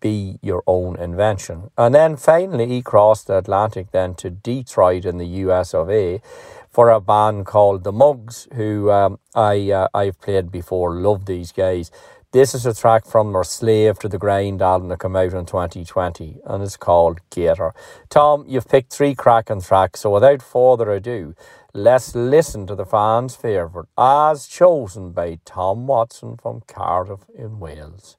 be 0.00 0.38
your 0.42 0.62
own 0.66 0.96
invention. 0.98 1.70
And 1.76 1.94
then 1.94 2.16
finally, 2.16 2.66
he 2.66 2.82
crossed 2.82 3.26
the 3.26 3.38
Atlantic 3.38 3.90
then 3.92 4.14
to 4.16 4.30
Detroit 4.30 5.04
in 5.04 5.18
the 5.18 5.26
US 5.26 5.74
of 5.74 5.90
A 5.90 6.20
for 6.70 6.90
a 6.90 7.00
band 7.00 7.46
called 7.46 7.84
The 7.84 7.92
Mugs, 7.92 8.46
who 8.54 8.90
um, 8.90 9.18
I, 9.34 9.70
uh, 9.70 9.88
I've 9.94 10.20
played 10.20 10.50
before. 10.52 10.94
Love 10.94 11.26
these 11.26 11.52
guys. 11.52 11.90
This 12.30 12.54
is 12.54 12.66
a 12.66 12.74
track 12.74 13.06
from 13.06 13.32
their 13.32 13.42
Slave 13.42 13.98
to 14.00 14.08
the 14.08 14.18
Grind 14.18 14.60
album 14.60 14.88
that 14.88 15.00
came 15.00 15.16
out 15.16 15.32
in 15.32 15.46
2020 15.46 16.40
and 16.44 16.62
it's 16.62 16.76
called 16.76 17.20
Gator. 17.30 17.72
Tom, 18.10 18.44
you've 18.46 18.68
picked 18.68 18.92
three 18.92 19.14
cracking 19.14 19.62
tracks, 19.62 20.00
so 20.00 20.12
without 20.12 20.42
further 20.42 20.90
ado, 20.90 21.34
let's 21.72 22.14
listen 22.14 22.66
to 22.66 22.74
the 22.74 22.84
fans' 22.84 23.34
favourite 23.34 23.88
as 23.96 24.46
chosen 24.46 25.12
by 25.12 25.38
Tom 25.46 25.86
Watson 25.86 26.36
from 26.36 26.60
Cardiff 26.66 27.20
in 27.34 27.60
Wales. 27.60 28.18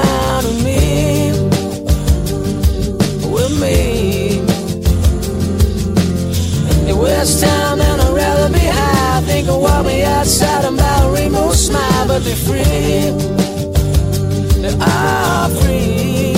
West 7.01 7.43
Town 7.43 7.81
and 7.81 8.01
I'd 8.01 8.13
rather 8.13 8.53
be 8.53 8.59
high. 8.59 9.21
Think 9.21 9.47
of 9.49 9.59
what 9.59 9.85
me 9.85 10.03
outside 10.03 10.65
and 10.65 10.77
about 10.79 11.09
a 11.09 11.11
rainbow 11.11 11.51
smile, 11.51 12.07
but 12.07 12.23
they're 12.23 12.35
free. 12.35 13.11
They 14.61 14.75
are 14.79 15.49
free. 15.59 16.35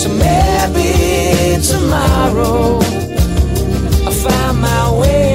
So 0.00 0.08
maybe 0.24 1.62
tomorrow. 1.62 2.80
I'll 4.06 4.12
find 4.12 4.60
my 4.60 4.98
way 5.00 5.33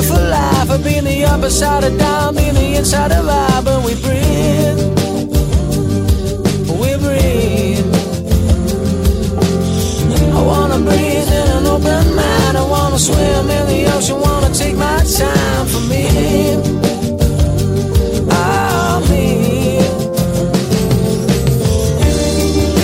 beautiful 0.00 0.30
life. 0.30 0.70
I've 0.70 0.82
been 0.82 1.04
the 1.04 1.24
upper 1.24 1.50
side 1.50 1.84
of 1.84 1.98
down, 1.98 2.34
been 2.34 2.54
the 2.54 2.76
inside 2.76 3.12
of 3.12 3.28
I, 3.28 3.60
but 3.62 3.84
we 3.84 3.94
breathe. 4.00 4.78
We 6.80 6.90
breathe. 7.04 7.86
I 10.34 10.42
wanna 10.42 10.78
breathe 10.78 11.30
in 11.40 11.48
an 11.58 11.66
open 11.66 12.14
mind. 12.14 12.56
I 12.56 12.64
wanna 12.66 12.98
swim 12.98 13.50
in 13.50 13.66
the 13.66 13.92
ocean. 13.94 14.20
Wanna 14.20 14.54
take 14.54 14.76
my 14.76 14.98
time 15.18 15.66
for 15.66 15.82
me. 15.92 16.06
Oh, 18.32 19.00
me. 19.10 19.26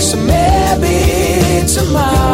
So 0.00 0.16
maybe 0.18 1.66
tomorrow 1.66 2.25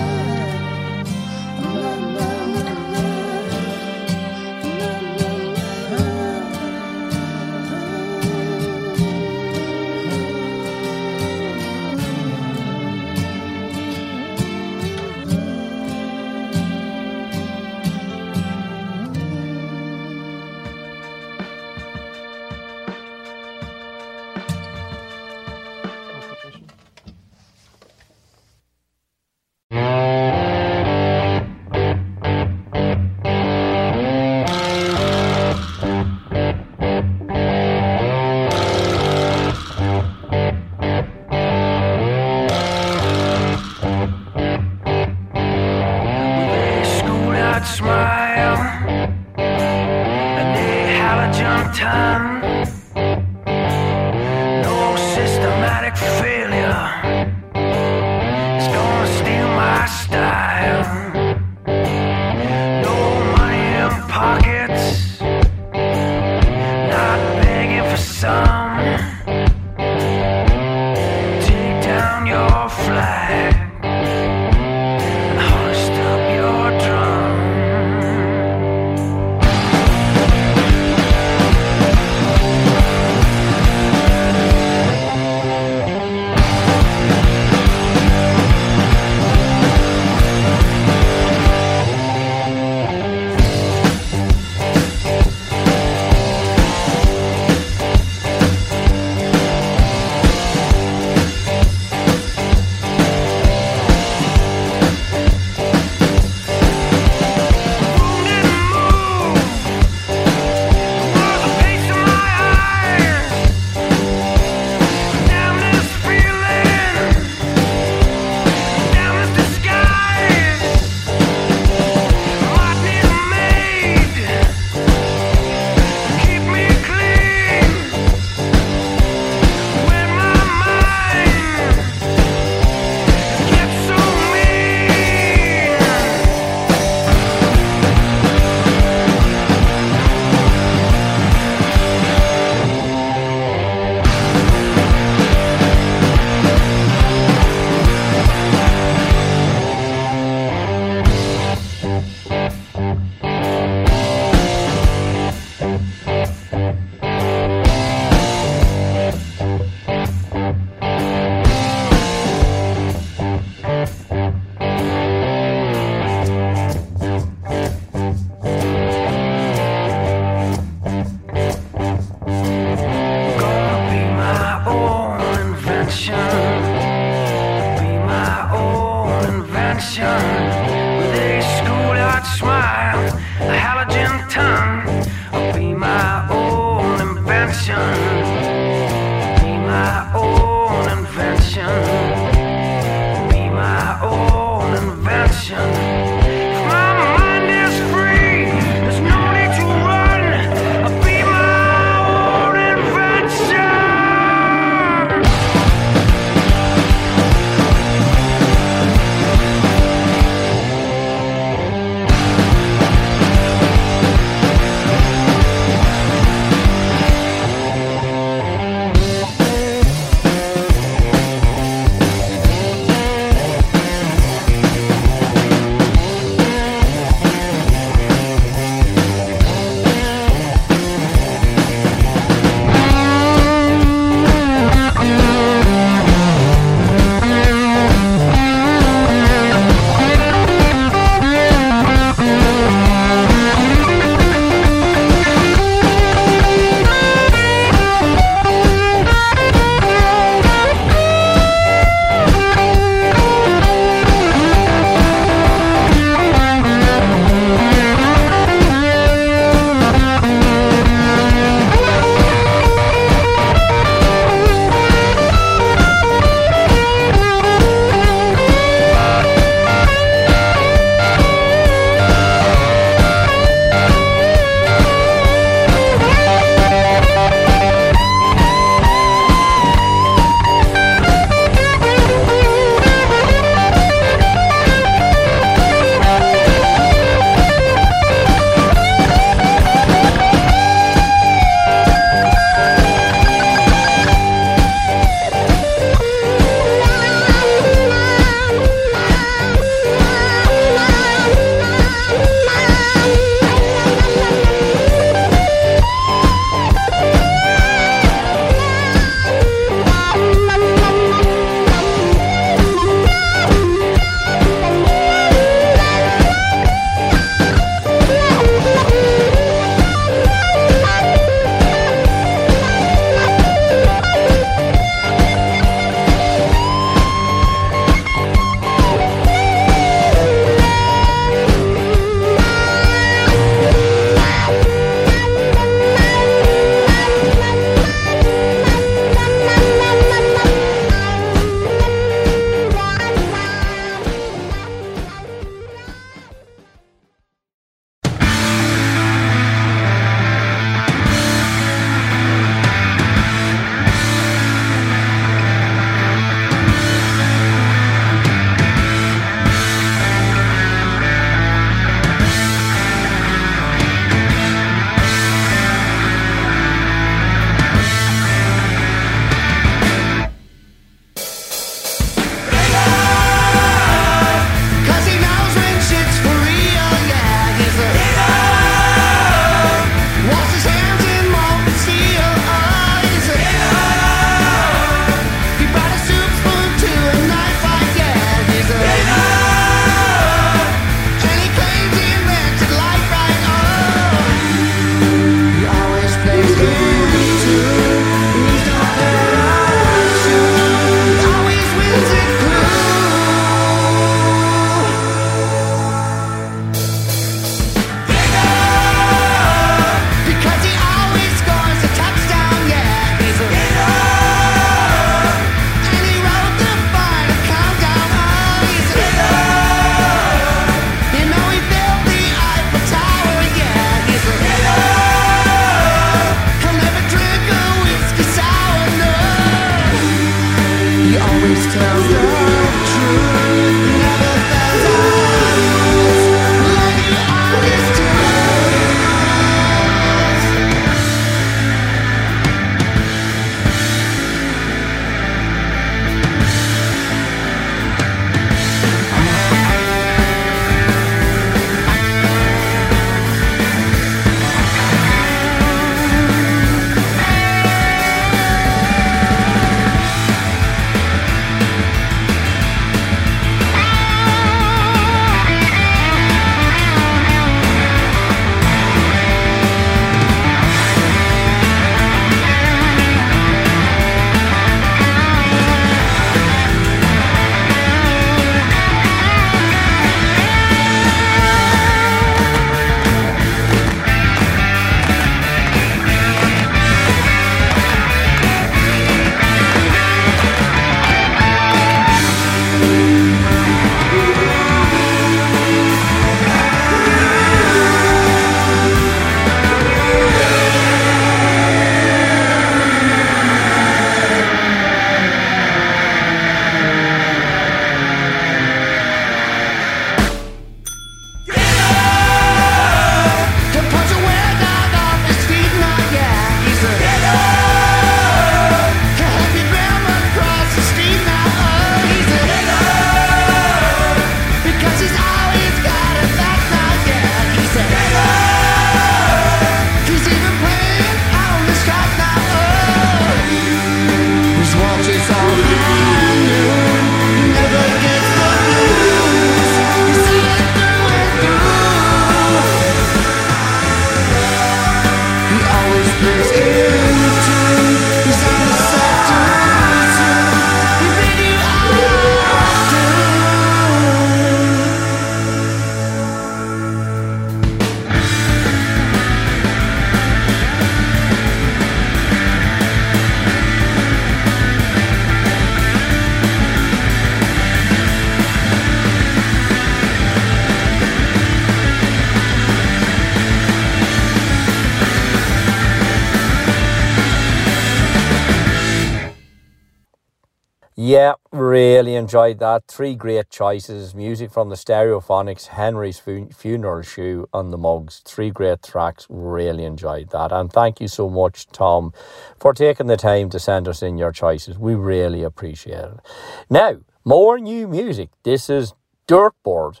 enjoyed 582.16 582.58
that. 582.58 582.88
Three 582.88 583.14
great 583.14 583.48
choices. 583.50 584.14
Music 584.14 584.50
from 584.50 584.68
the 584.68 584.74
Stereophonics, 584.74 585.68
Henry's 585.68 586.18
Fu- 586.18 586.48
Funeral 586.48 587.02
Shoe, 587.02 587.48
and 587.54 587.72
the 587.72 587.78
Mugs. 587.78 588.22
Three 588.24 588.50
great 588.50 588.82
tracks. 588.82 589.26
Really 589.30 589.84
enjoyed 589.84 590.30
that. 590.30 590.52
And 590.52 590.72
thank 590.72 591.00
you 591.00 591.08
so 591.08 591.30
much, 591.30 591.66
Tom, 591.68 592.12
for 592.58 592.74
taking 592.74 593.06
the 593.06 593.16
time 593.16 593.50
to 593.50 593.58
send 593.58 593.86
us 593.86 594.02
in 594.02 594.18
your 594.18 594.32
choices. 594.32 594.78
We 594.78 594.94
really 594.94 595.42
appreciate 595.42 596.04
it. 596.04 596.20
Now, 596.68 596.98
more 597.24 597.58
new 597.58 597.86
music. 597.86 598.30
This 598.42 598.68
is 598.68 598.94
Dirtboard 599.28 600.00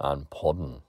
and 0.00 0.28
Puddin'. 0.30 0.82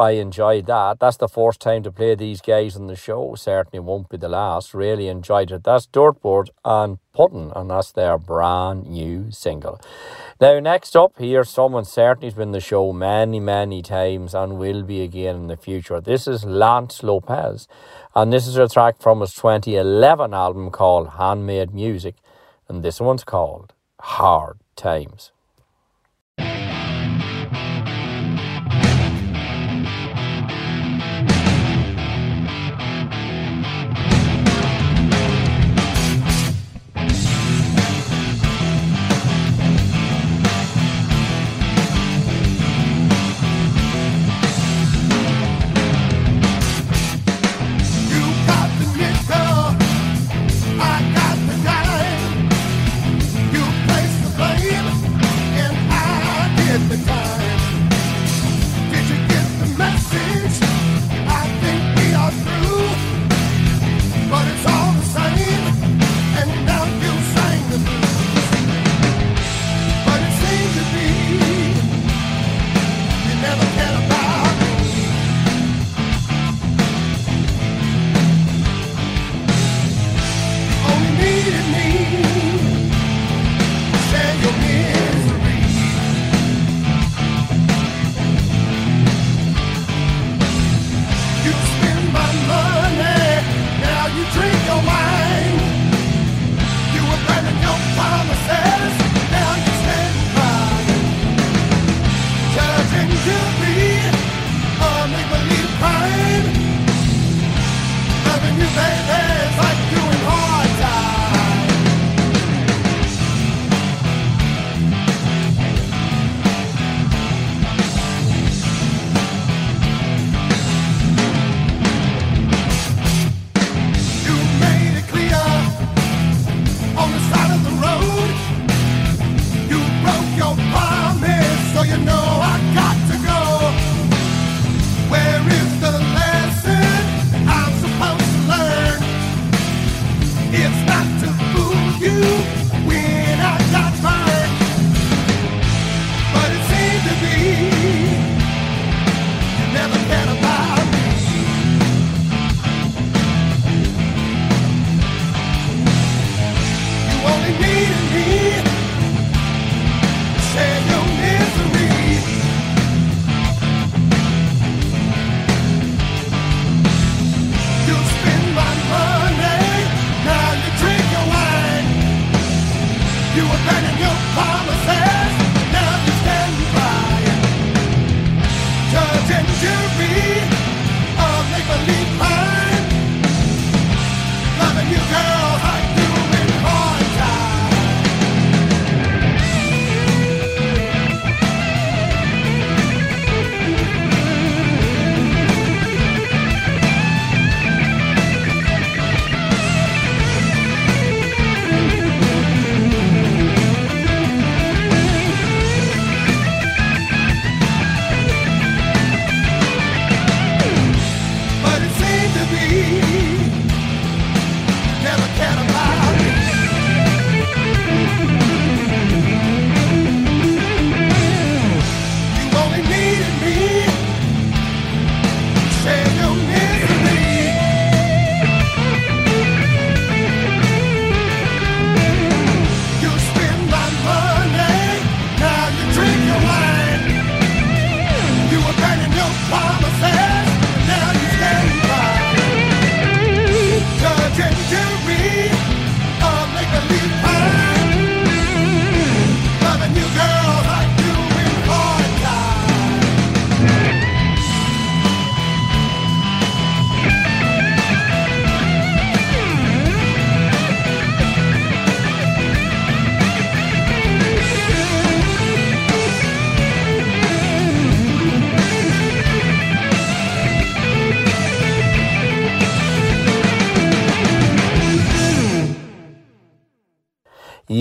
I 0.00 0.12
enjoyed 0.12 0.64
that. 0.64 0.98
That's 0.98 1.18
the 1.18 1.28
first 1.28 1.60
time 1.60 1.82
to 1.82 1.92
play 1.92 2.14
these 2.14 2.40
guys 2.40 2.74
on 2.74 2.86
the 2.86 2.96
show. 2.96 3.34
Certainly 3.34 3.80
won't 3.80 4.08
be 4.08 4.16
the 4.16 4.30
last. 4.30 4.72
Really 4.72 5.08
enjoyed 5.08 5.52
it. 5.52 5.62
That's 5.64 5.86
Dirtboard 5.86 6.48
and 6.64 6.98
Puddin', 7.12 7.52
and 7.54 7.70
that's 7.70 7.92
their 7.92 8.16
brand 8.16 8.86
new 8.86 9.30
single. 9.30 9.78
Now, 10.40 10.58
next 10.58 10.96
up, 10.96 11.18
here's 11.18 11.50
someone 11.50 11.84
certainly's 11.84 12.32
been 12.32 12.52
the 12.52 12.60
show 12.60 12.94
many, 12.94 13.40
many 13.40 13.82
times 13.82 14.34
and 14.34 14.58
will 14.58 14.84
be 14.84 15.02
again 15.02 15.36
in 15.36 15.46
the 15.48 15.56
future. 15.58 16.00
This 16.00 16.26
is 16.26 16.46
Lance 16.46 17.02
Lopez, 17.02 17.68
and 18.14 18.32
this 18.32 18.46
is 18.46 18.56
a 18.56 18.68
track 18.68 19.02
from 19.02 19.20
his 19.20 19.34
2011 19.34 20.32
album 20.32 20.70
called 20.70 21.10
Handmade 21.18 21.74
Music, 21.74 22.14
and 22.68 22.82
this 22.82 23.02
one's 23.02 23.24
called 23.24 23.74
Hard 24.00 24.60
Times. 24.76 25.30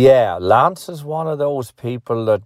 Yeah, 0.09 0.39
Lance 0.41 0.89
is 0.89 1.03
one 1.03 1.27
of 1.27 1.37
those 1.37 1.69
people 1.69 2.25
that 2.25 2.41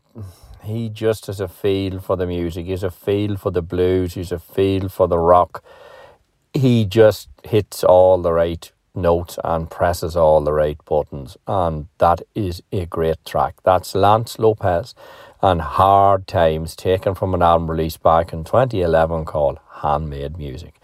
he 0.64 0.90
just 0.90 1.28
has 1.28 1.40
a 1.40 1.48
feel 1.48 2.02
for 2.02 2.18
the 2.18 2.28
music. 2.28 2.66
He's 2.66 2.84
a 2.84 2.92
feel 2.92 3.38
for 3.38 3.52
the 3.52 3.62
blues. 3.62 4.16
He's 4.16 4.34
a 4.34 4.40
feel 4.40 4.90
for 4.90 5.08
the 5.08 5.18
rock. 5.18 5.64
He 6.54 6.84
just 6.84 7.30
hits 7.46 7.82
all 7.82 8.22
the 8.22 8.34
right 8.34 8.70
notes 8.94 9.40
and 9.46 9.72
presses 9.72 10.18
all 10.18 10.42
the 10.42 10.52
right 10.52 10.78
buttons, 10.84 11.38
and 11.48 11.88
that 12.00 12.24
is 12.36 12.62
a 12.74 12.86
great 12.86 13.24
track. 13.24 13.56
That's 13.64 13.96
Lance 13.96 14.38
Lopez 14.38 14.94
and 15.42 15.62
Hard 15.62 16.28
Times, 16.28 16.76
taken 16.76 17.16
from 17.16 17.34
an 17.34 17.42
album 17.42 17.72
released 17.72 18.04
back 18.04 18.34
in 18.34 18.44
2011 18.44 19.24
called 19.24 19.60
Handmade 19.76 20.38
Music. 20.38 20.82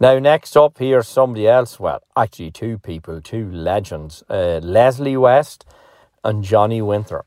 Now, 0.00 0.18
next 0.18 0.56
up, 0.56 0.78
here's 0.78 1.06
somebody 1.06 1.46
else. 1.46 1.78
Well, 1.78 2.02
actually, 2.16 2.50
two 2.50 2.78
people, 2.78 3.20
two 3.20 3.48
legends 3.48 4.24
uh, 4.28 4.58
Leslie 4.60 5.16
West 5.16 5.64
and 6.26 6.42
Johnny 6.42 6.82
Winter. 6.82 7.22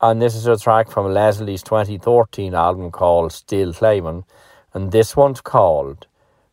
And 0.00 0.20
this 0.20 0.34
is 0.34 0.46
a 0.46 0.58
track 0.58 0.90
from 0.90 1.12
Leslie's 1.12 1.62
2013 1.62 2.54
album 2.54 2.90
called 2.90 3.32
Still 3.32 3.72
Climbing. 3.72 4.24
And 4.74 4.92
this 4.92 5.16
one's 5.16 5.40
called 5.40 6.06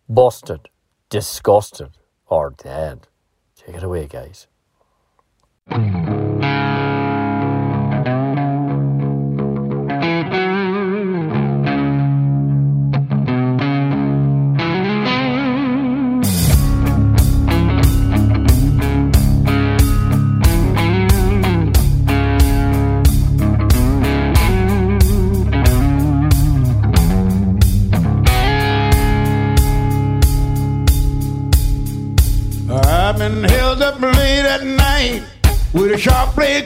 Busted, 0.08 0.70
Disgusted, 1.10 1.98
or 2.28 2.52
Dead. 2.52 3.08
Take 3.56 3.76
it 3.76 3.84
away, 3.84 4.08
guys. 4.08 4.48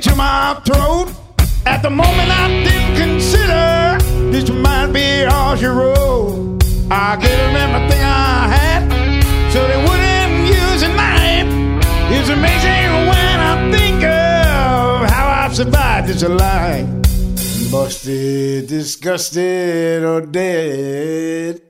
To 0.01 0.15
my 0.15 0.59
throat. 0.65 1.07
At 1.65 1.81
the 1.81 1.89
moment, 1.89 2.29
I 2.29 2.47
didn't 2.63 2.95
consider 2.95 3.97
this 4.31 4.49
might 4.49 4.91
be 4.91 5.25
all 5.25 5.55
she 5.55 5.65
wrote. 5.65 6.63
I 6.89 7.15
gave 7.17 7.37
them 7.37 7.55
everything 7.55 8.03
I 8.03 8.47
had 8.55 8.81
so 9.53 9.67
they 9.67 9.77
wouldn't 9.87 10.47
use 10.47 10.81
a 10.83 10.91
knife. 10.99 11.51
It's 12.15 12.29
amazing 12.29 12.89
when 13.11 13.35
I 13.51 13.71
think 13.71 14.03
of 14.03 15.09
how 15.09 15.45
I've 15.45 15.55
survived 15.55 16.07
this 16.07 16.23
life. 16.23 16.87
Busted, 17.71 18.67
disgusted, 18.67 20.03
or 20.03 20.21
dead. 20.21 21.61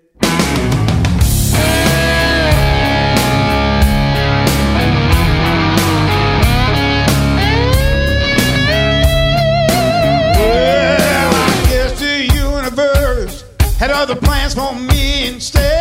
Other 14.03 14.15
plans 14.15 14.53
for 14.53 14.75
me 14.75 15.27
instead. 15.29 15.72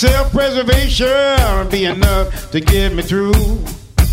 Self-preservation 0.00 1.06
will 1.06 1.70
be 1.70 1.84
enough 1.84 2.50
to 2.50 2.58
get 2.58 2.94
me 2.94 3.02
through. 3.02 3.34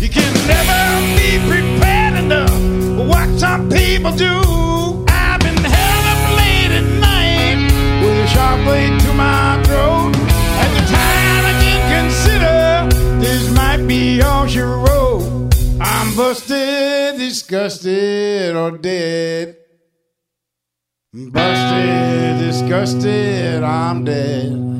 You 0.00 0.10
can 0.10 0.32
never 0.46 0.80
be 1.16 1.38
prepared 1.48 2.24
enough 2.24 2.50
for 2.98 3.06
what 3.08 3.26
some 3.38 3.70
people 3.70 4.12
do. 4.12 5.06
I've 5.08 5.40
been 5.40 5.56
held 5.56 6.04
up 6.12 6.22
late 6.36 6.72
at 6.76 6.88
night 7.00 8.02
with 8.02 8.18
a 8.22 8.26
sharp 8.28 8.62
blade 8.64 9.00
to 9.00 9.14
my 9.14 9.62
throat. 9.64 10.12
At 10.62 10.70
the 10.76 10.84
time, 10.92 11.42
I 11.50 11.54
didn't 11.64 11.88
consider 11.96 13.20
this 13.24 13.50
might 13.56 13.86
be 13.86 14.20
all 14.20 14.46
she 14.46 14.60
wrote. 14.60 15.54
I'm 15.80 16.14
busted, 16.14 17.16
disgusted, 17.18 18.54
or 18.54 18.72
dead. 18.76 19.56
Busted, 21.14 22.38
disgusted, 22.40 23.62
I'm 23.62 24.04
dead. 24.04 24.77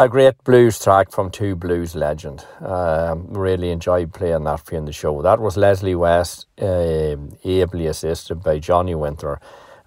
A 0.00 0.08
great 0.08 0.44
blues 0.44 0.78
track 0.78 1.10
from 1.10 1.28
two 1.28 1.56
blues 1.56 1.96
legend. 1.96 2.46
Um, 2.60 3.26
really 3.32 3.70
enjoyed 3.70 4.14
playing 4.14 4.44
that 4.44 4.60
for 4.60 4.74
you 4.74 4.78
in 4.78 4.84
the 4.84 4.92
show. 4.92 5.22
That 5.22 5.40
was 5.40 5.56
Leslie 5.56 5.96
West, 5.96 6.46
um, 6.60 7.36
ably 7.44 7.88
assisted 7.88 8.36
by 8.40 8.60
Johnny 8.60 8.94
Winter, 8.94 9.40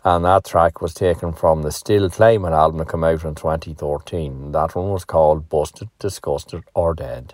and 0.03 0.25
that 0.25 0.43
track 0.43 0.81
was 0.81 0.93
taken 0.93 1.31
from 1.31 1.61
the 1.61 1.71
Still 1.71 2.09
Climbing 2.09 2.51
album 2.51 2.79
that 2.79 2.89
came 2.89 3.05
out 3.05 3.23
in 3.23 3.35
2013. 3.35 4.51
That 4.51 4.75
one 4.75 4.89
was 4.89 5.05
called 5.05 5.47
Busted, 5.47 5.87
Disgusted, 5.97 6.63
or 6.75 6.93
Dead. 6.93 7.33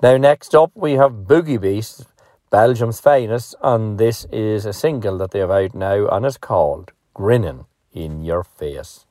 Now, 0.00 0.16
next 0.16 0.54
up, 0.54 0.70
we 0.76 0.92
have 0.92 1.26
Boogie 1.26 1.60
Beast, 1.60 2.06
Belgium's 2.50 3.00
finest, 3.00 3.56
and 3.64 3.98
this 3.98 4.26
is 4.30 4.64
a 4.64 4.72
single 4.72 5.18
that 5.18 5.32
they 5.32 5.40
have 5.40 5.50
out 5.50 5.74
now, 5.74 6.06
and 6.06 6.24
it's 6.24 6.36
called 6.36 6.92
Grinning 7.14 7.64
in 7.92 8.22
Your 8.22 8.44
Face. 8.44 9.06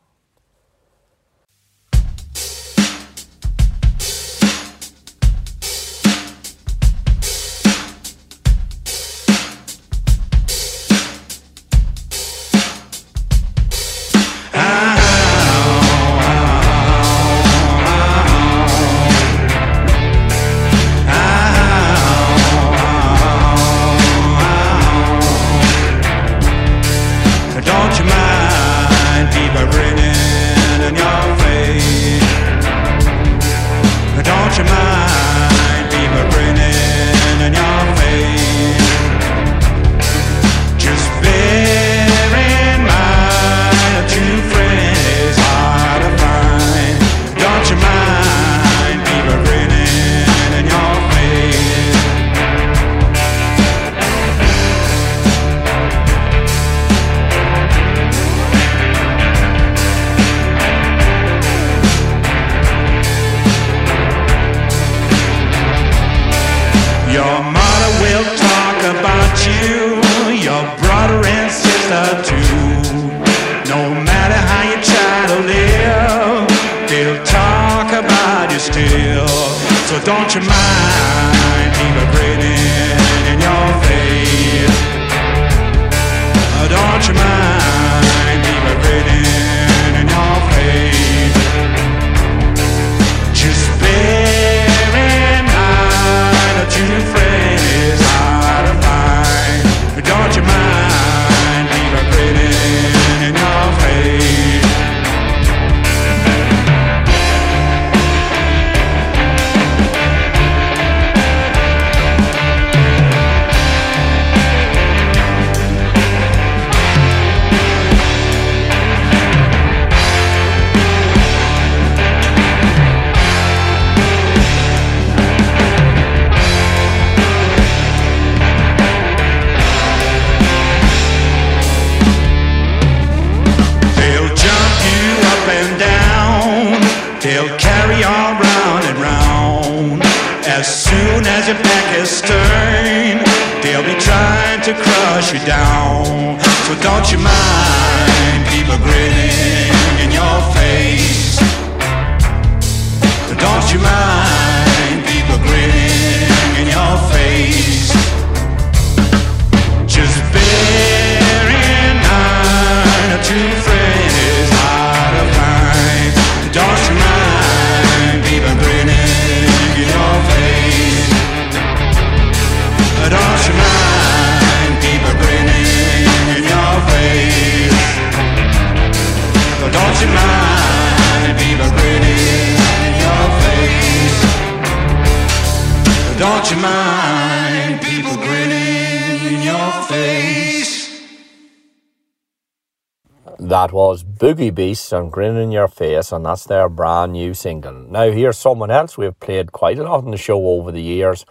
Boogie 194.32 194.56
Beasts 194.56 194.94
and 194.94 195.12
grinning 195.12 195.52
Your 195.52 195.68
Face, 195.68 196.14
and 196.14 196.26
that's 196.26 196.46
their 196.46 196.70
brand 196.70 197.12
new 197.12 197.34
single. 197.34 197.74
Now, 197.74 198.12
here's 198.12 198.38
someone 198.38 198.72
else 198.72 198.98
we've 198.98 199.20
played 199.20 199.52
quite 199.52 199.78
a 199.78 199.84
lot 199.84 200.06
in 200.06 200.12
the 200.12 200.18
show 200.18 200.48
over 200.48 200.72
the 200.72 200.82
years. 200.82 201.26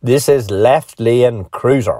This 0.00 0.28
is 0.28 0.52
Left 0.52 1.00
Lane 1.00 1.46
Cruiser, 1.46 1.98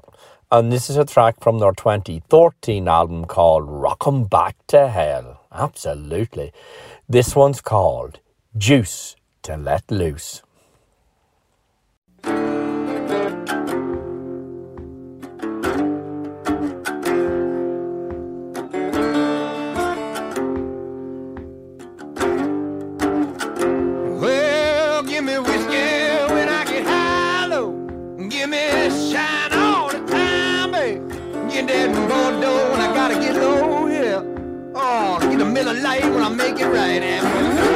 and 0.52 0.70
this 0.70 0.88
is 0.88 0.96
a 0.96 1.04
track 1.04 1.40
from 1.40 1.58
their 1.58 1.72
2013 1.72 2.86
album 2.86 3.24
called 3.24 3.64
Rock 3.68 4.06
'em 4.06 4.26
Back 4.26 4.54
to 4.68 4.86
Hell. 4.86 5.40
Absolutely. 5.50 6.52
This 7.08 7.34
one's 7.34 7.60
called 7.60 8.20
Juice 8.56 9.16
to 9.42 9.56
Let 9.56 9.90
Loose. 9.90 10.43
when 35.84 36.22
I 36.22 36.28
make 36.30 36.58
it 36.60 36.66
right. 36.66 37.02
And 37.02 37.73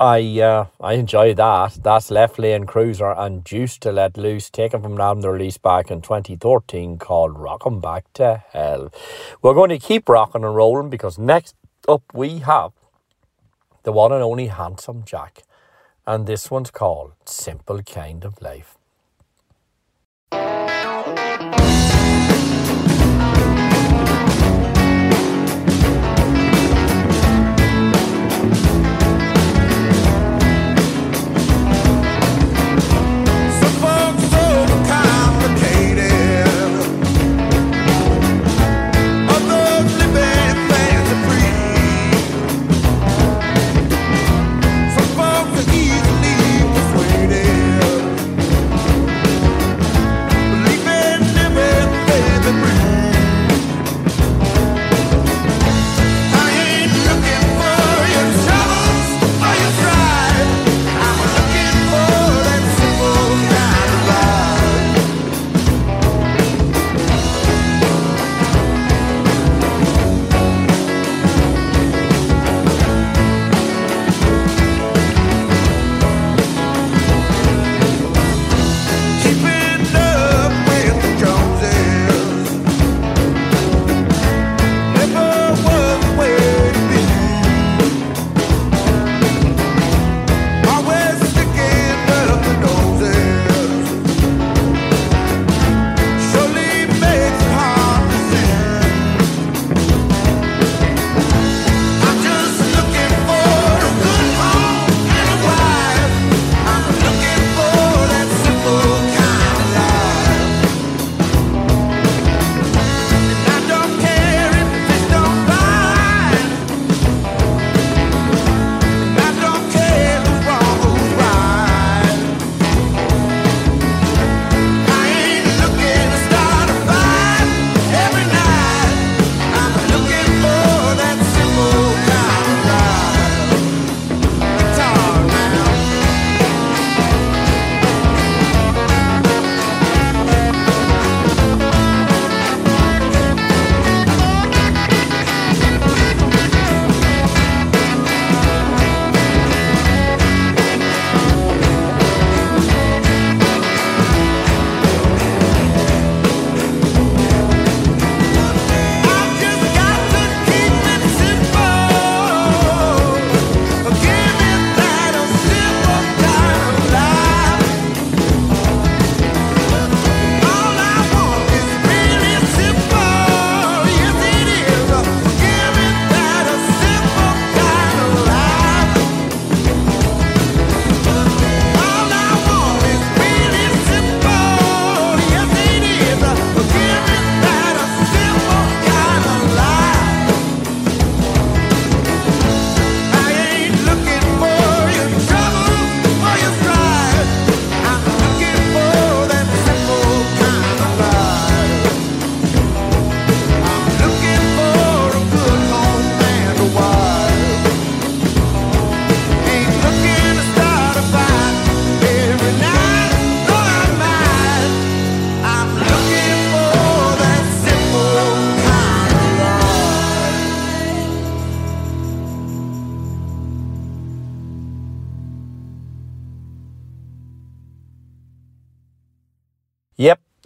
I 0.00 0.40
uh, 0.40 0.64
I 0.80 0.94
enjoy 0.94 1.34
that. 1.34 1.78
That's 1.82 2.10
left 2.10 2.38
lane 2.38 2.64
cruiser 2.64 3.10
and 3.10 3.44
Juice 3.44 3.76
to 3.80 3.92
Let 3.92 4.16
Loose, 4.16 4.48
taken 4.48 4.80
from 4.80 4.94
an 4.94 5.00
album 5.00 5.30
released 5.30 5.60
back 5.60 5.90
in 5.90 6.00
2013 6.00 6.96
called 6.96 7.38
Rockin' 7.38 7.80
Back 7.80 8.10
to 8.14 8.42
Hell. 8.50 8.90
We're 9.42 9.52
going 9.52 9.68
to 9.68 9.78
keep 9.78 10.08
rocking 10.08 10.42
and 10.42 10.56
rolling 10.56 10.88
because 10.88 11.18
next 11.18 11.54
up 11.86 12.02
we 12.14 12.38
have 12.38 12.72
the 13.82 13.92
one 13.92 14.10
and 14.10 14.22
only 14.22 14.46
Handsome 14.46 15.04
Jack, 15.04 15.42
and 16.06 16.26
this 16.26 16.50
one's 16.50 16.70
called 16.70 17.12
Simple 17.26 17.82
Kind 17.82 18.24
of 18.24 18.40
Life. 18.40 18.79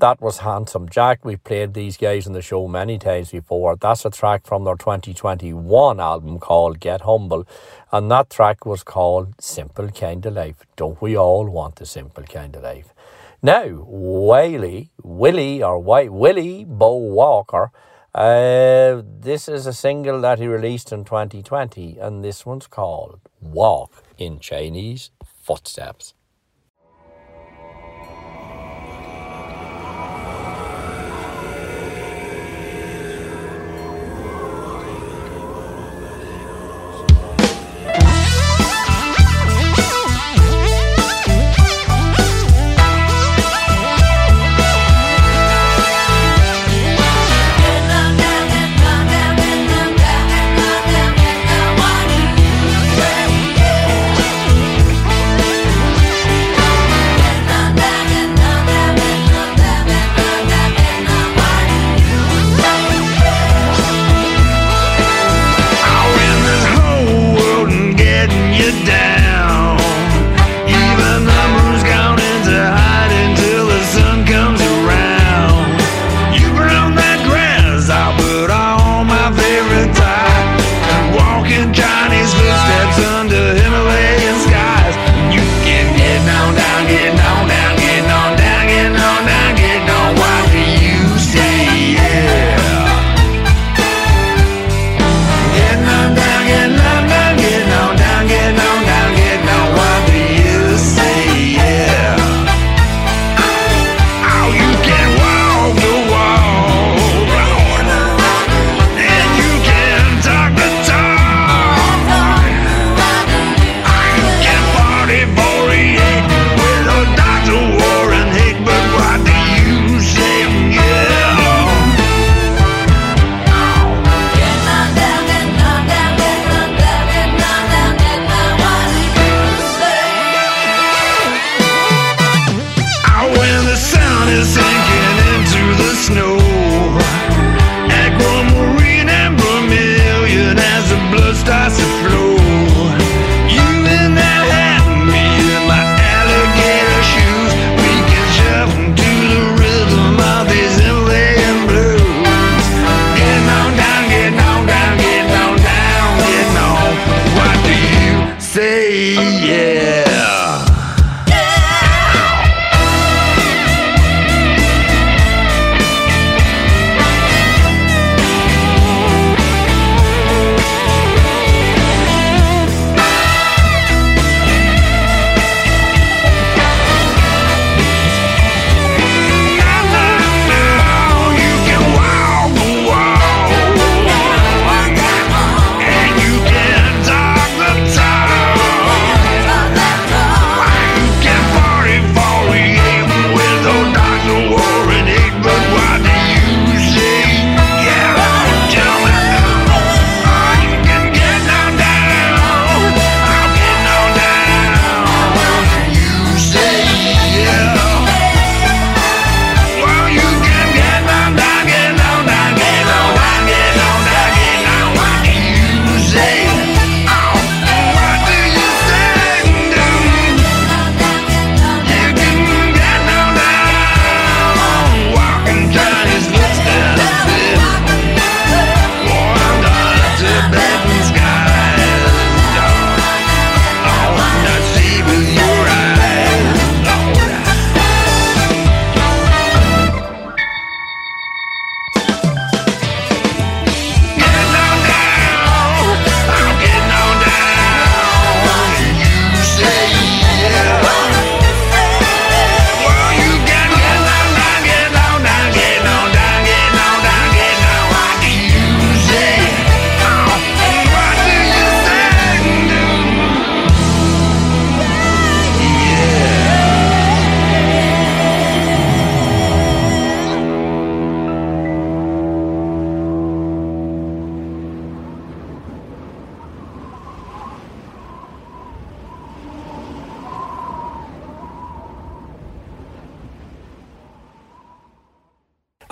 that 0.05 0.21
was 0.21 0.41
Handsome 0.41 0.87
Jack. 0.87 1.25
We've 1.25 1.43
played 1.43 1.73
these 1.73 1.97
guys 1.97 2.27
in 2.27 2.35
the 2.35 2.43
show 2.43 2.69
many 2.69 2.99
times 2.99 3.31
before. 3.31 3.75
That's 3.75 4.05
a 4.05 4.11
track 4.11 4.47
from 4.47 4.65
their 4.65 4.77
2021 4.77 5.99
album 5.99 6.39
called 6.41 6.79
Get 6.79 7.01
Humble. 7.01 7.49
And 7.91 8.11
that 8.11 8.29
track 8.29 8.67
was 8.67 8.83
called 8.83 9.33
Simple 9.41 9.89
Kind 9.89 10.27
of 10.27 10.35
Life. 10.35 10.67
Don't 10.77 11.01
we 11.01 11.17
all 11.17 11.49
want 11.49 11.81
a 11.81 11.87
simple 11.87 12.25
kind 12.25 12.55
of 12.55 12.65
life? 12.65 12.93
Now, 13.43 13.65
Wiley, 13.67 14.91
Willie, 15.03 15.63
or 15.63 15.79
White 15.79 16.13
Willie 16.13 16.67
Bo 16.67 16.97
Walker, 16.97 17.71
uh, 18.15 19.01
this 19.07 19.49
is 19.49 19.67
a 19.67 19.73
single 19.73 20.21
that 20.21 20.39
he 20.39 20.47
released 20.47 20.93
in 20.93 21.07
2020, 21.07 21.97
and 21.99 22.23
this 22.23 22.45
one's 22.45 22.67
called 22.67 23.21
Walk 23.41 24.05
in 24.19 24.39
Chinese 24.39 25.13
Footsteps. 25.25 26.13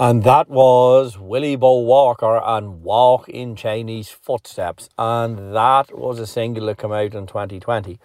And 0.03 0.25
that 0.25 0.49
was 0.49 1.17
Willie 1.17 1.55
Bo 1.55 1.79
Walker 1.79 2.43
and 2.45 2.83
Walk 2.83 3.29
in 3.29 3.55
Chinese 3.55 4.09
Footsteps. 4.09 4.89
And 4.99 5.55
that 5.55 5.97
was 5.97 6.19
a 6.19 6.27
single 6.27 6.67
that 6.67 6.79
came 6.79 6.91
out 6.91 7.15
in 7.15 7.29
2020. 7.29 8.01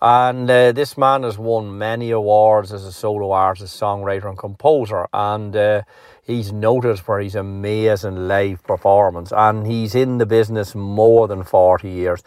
And 0.00 0.50
uh, 0.50 0.72
this 0.72 0.96
man 0.96 1.24
has 1.24 1.36
won 1.36 1.76
many 1.76 2.10
awards 2.10 2.72
as 2.72 2.86
a 2.86 2.90
solo 2.90 3.32
artist, 3.32 3.78
songwriter, 3.78 4.30
and 4.30 4.38
composer. 4.38 5.06
And 5.12 5.54
uh, 5.54 5.82
he's 6.22 6.54
noted 6.54 7.00
for 7.00 7.20
his 7.20 7.34
amazing 7.34 8.26
live 8.26 8.62
performance. 8.62 9.30
And 9.30 9.66
he's 9.66 9.94
in 9.94 10.16
the 10.16 10.24
business 10.24 10.74
more 10.74 11.28
than 11.28 11.44
40 11.44 11.86
years. 11.86 12.22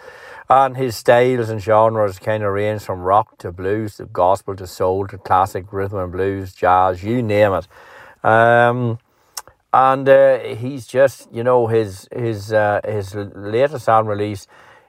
And 0.51 0.77
his 0.77 0.97
styles 0.97 1.49
and 1.49 1.59
genres 1.59 2.19
kind 2.19 2.43
of 2.43 2.53
range 2.53 2.83
from 2.83 2.99
rock 2.99 3.39
to 3.39 3.51
blues 3.51 3.97
to 3.97 4.05
gospel 4.05 4.55
to 4.57 4.67
soul 4.67 5.07
to 5.07 5.17
classic 5.17 5.73
rhythm 5.73 5.97
and 5.97 6.11
blues, 6.11 6.53
jazz, 6.53 7.03
you 7.03 7.23
name 7.23 7.53
it. 7.53 7.67
Um, 8.23 8.99
and 9.75 10.07
uh, 10.07 10.39
he's 10.39 10.87
just, 10.87 11.27
you 11.33 11.43
know, 11.43 11.67
his 11.67 12.07
his 12.15 12.53
uh, 12.53 12.79
his 12.85 13.13
latest 13.13 13.89
album 13.89 14.09
release, 14.09 14.47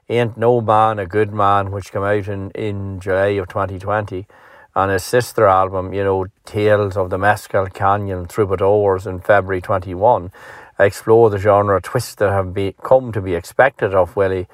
Ain't 0.09 0.37
No 0.37 0.61
Man 0.61 1.01
a 1.01 1.07
Good 1.07 1.33
Man, 1.33 1.73
which 1.73 1.91
came 1.91 2.05
out 2.05 2.29
in, 2.29 2.53
in 2.53 3.01
July 3.01 3.35
of 3.41 3.49
2020, 3.49 4.27
and 4.77 4.93
his 4.93 5.03
sister 5.03 5.49
album, 5.49 5.93
you 5.93 6.05
know, 6.05 6.27
Tales 6.45 6.97
of 6.97 7.11
the 7.11 7.19
Mescal 7.19 7.67
Canyon 7.67 8.27
Troubadours 8.29 9.09
in 9.09 9.19
February 9.19 9.61
21, 9.61 10.31
explore 10.79 11.31
the 11.31 11.39
genre 11.39 11.81
twists 11.81 12.15
that 12.15 12.31
have 12.31 12.55
be, 12.55 12.77
come 12.81 13.11
to 13.11 13.21
be 13.21 13.35
expected 13.35 13.93
of 13.93 14.15
Willie. 14.15 14.47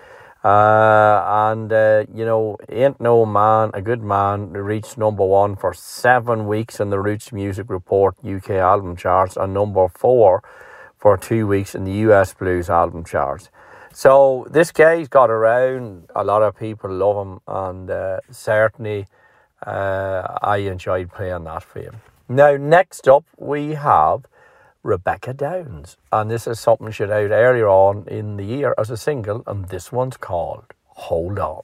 Uh, 0.44 1.22
and, 1.24 1.72
uh, 1.72 2.04
you 2.12 2.24
know, 2.24 2.56
Ain't 2.68 3.00
No 3.00 3.24
Man, 3.24 3.70
A 3.74 3.80
Good 3.80 4.02
Man 4.02 4.52
reached 4.52 4.98
number 4.98 5.24
one 5.24 5.54
for 5.54 5.72
seven 5.72 6.48
weeks 6.48 6.80
in 6.80 6.90
the 6.90 6.98
Roots 6.98 7.32
Music 7.32 7.70
Report 7.70 8.16
UK 8.24 8.50
album 8.50 8.96
charts 8.96 9.36
and 9.36 9.54
number 9.54 9.88
four 9.88 10.42
for 10.98 11.16
two 11.16 11.46
weeks 11.46 11.76
in 11.76 11.84
the 11.84 11.92
US 12.08 12.34
Blues 12.34 12.68
album 12.68 13.04
charts. 13.04 13.50
So 13.92 14.46
this 14.50 14.72
guy's 14.72 15.06
got 15.06 15.30
around. 15.30 16.08
A 16.16 16.24
lot 16.24 16.42
of 16.42 16.56
people 16.56 16.90
love 16.90 17.26
him, 17.26 17.40
and 17.46 17.90
uh, 17.90 18.20
certainly 18.30 19.06
uh, 19.66 20.38
I 20.42 20.58
enjoyed 20.58 21.12
playing 21.12 21.44
that 21.44 21.62
for 21.62 21.80
him. 21.80 22.00
Now, 22.28 22.56
next 22.56 23.06
up, 23.06 23.24
we 23.36 23.74
have 23.74 24.22
Rebecca 24.82 25.32
Downes, 25.32 25.96
and 26.10 26.28
this 26.30 26.46
is 26.46 26.58
something 26.58 26.90
she 26.90 27.04
out 27.04 27.30
earlier 27.30 27.68
on 27.68 28.04
in 28.08 28.36
the 28.36 28.44
year 28.44 28.74
as 28.76 28.90
a 28.90 28.96
single, 28.96 29.44
and 29.46 29.68
this 29.68 29.92
one's 29.92 30.16
called 30.16 30.64
Hold 30.86 31.38
On. 31.38 31.62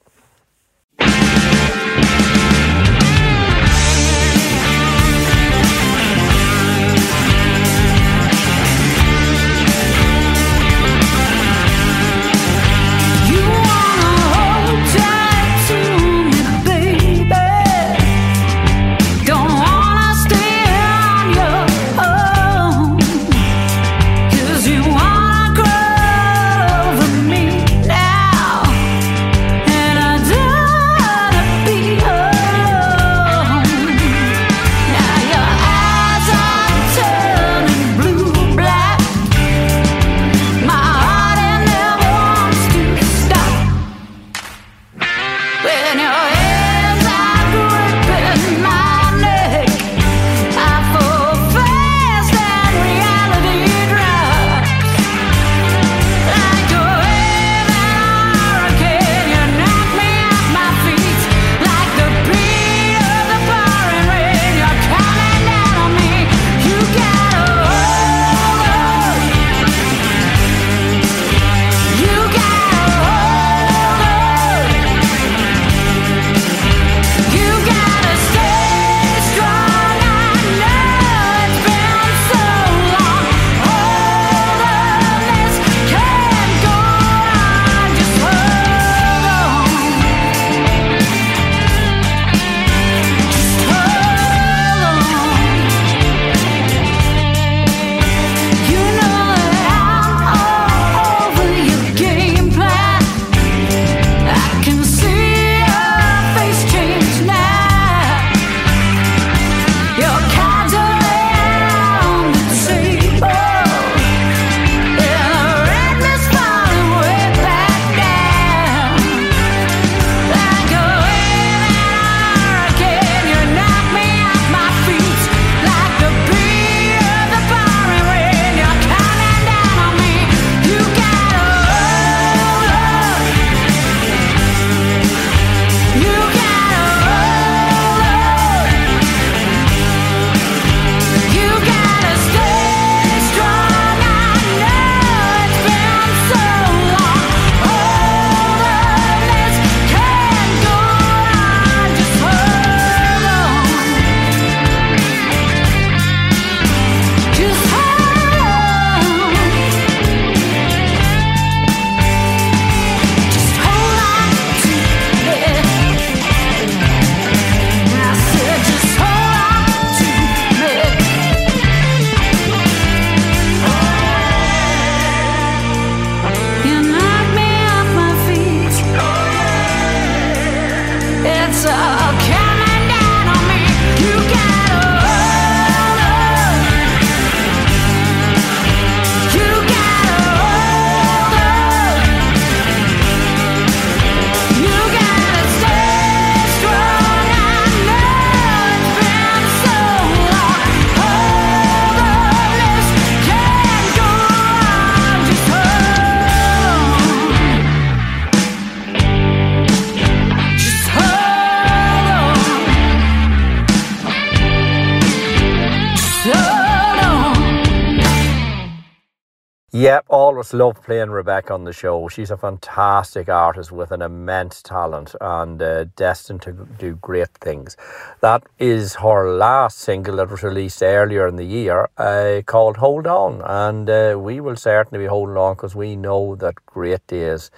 Always 220.39 220.53
love 220.53 220.81
playing 220.85 221.09
Rebecca 221.09 221.53
on 221.53 221.65
the 221.65 221.73
show. 221.73 222.07
She's 222.07 222.31
a 222.31 222.37
fantastic 222.37 223.27
artist 223.27 223.73
with 223.73 223.91
an 223.91 224.01
immense 224.01 224.61
talent 224.61 225.13
and 225.19 225.61
uh, 225.61 225.83
destined 225.97 226.41
to 226.43 226.65
do 226.77 226.95
great 226.95 227.33
things. 227.41 227.75
That 228.21 228.43
is 228.57 228.95
her 228.95 229.35
last 229.35 229.79
single 229.79 230.15
that 230.15 230.29
was 230.29 230.41
released 230.41 230.81
earlier 230.81 231.27
in 231.27 231.35
the 231.35 231.43
year 231.43 231.89
uh, 231.97 232.41
called 232.45 232.77
Hold 232.77 233.05
On. 233.05 233.41
And 233.41 233.89
uh, 233.89 234.17
we 234.17 234.39
will 234.39 234.55
certainly 234.55 235.03
be 235.03 235.09
holding 235.09 235.35
on 235.35 235.55
because 235.55 235.75
we 235.75 235.97
know 235.97 236.37
that 236.37 236.65
great 236.65 237.05
days 237.07 237.51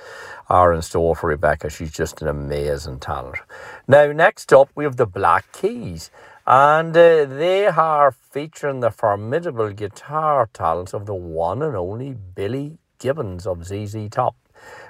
are 0.50 0.74
in 0.74 0.82
store 0.82 1.16
for 1.16 1.28
Rebecca. 1.28 1.70
She's 1.70 1.92
just 1.92 2.24
an 2.24 2.28
amazing 2.28 3.00
talent. 3.00 3.38
Now, 3.88 4.12
next 4.12 4.52
up, 4.52 4.70
we 4.74 4.86
have 4.86 4.98
the 4.98 5.06
Black 5.06 5.46
Keys. 5.52 6.10
And 6.52 6.98
uh, 6.98 7.24
they 7.24 7.68
are 7.68 8.12
featuring 8.12 8.82
the 8.82 8.92
formidable 8.92 9.72
guitar 9.72 10.50
talents 10.52 10.94
of 10.94 11.06
the 11.06 11.16
one 11.16 11.62
and 11.62 11.78
only 11.78 12.14
Billy 12.14 12.78
Gibbons 13.00 13.48
of 13.48 13.64
ZZ 13.64 14.10
Top. 14.12 14.36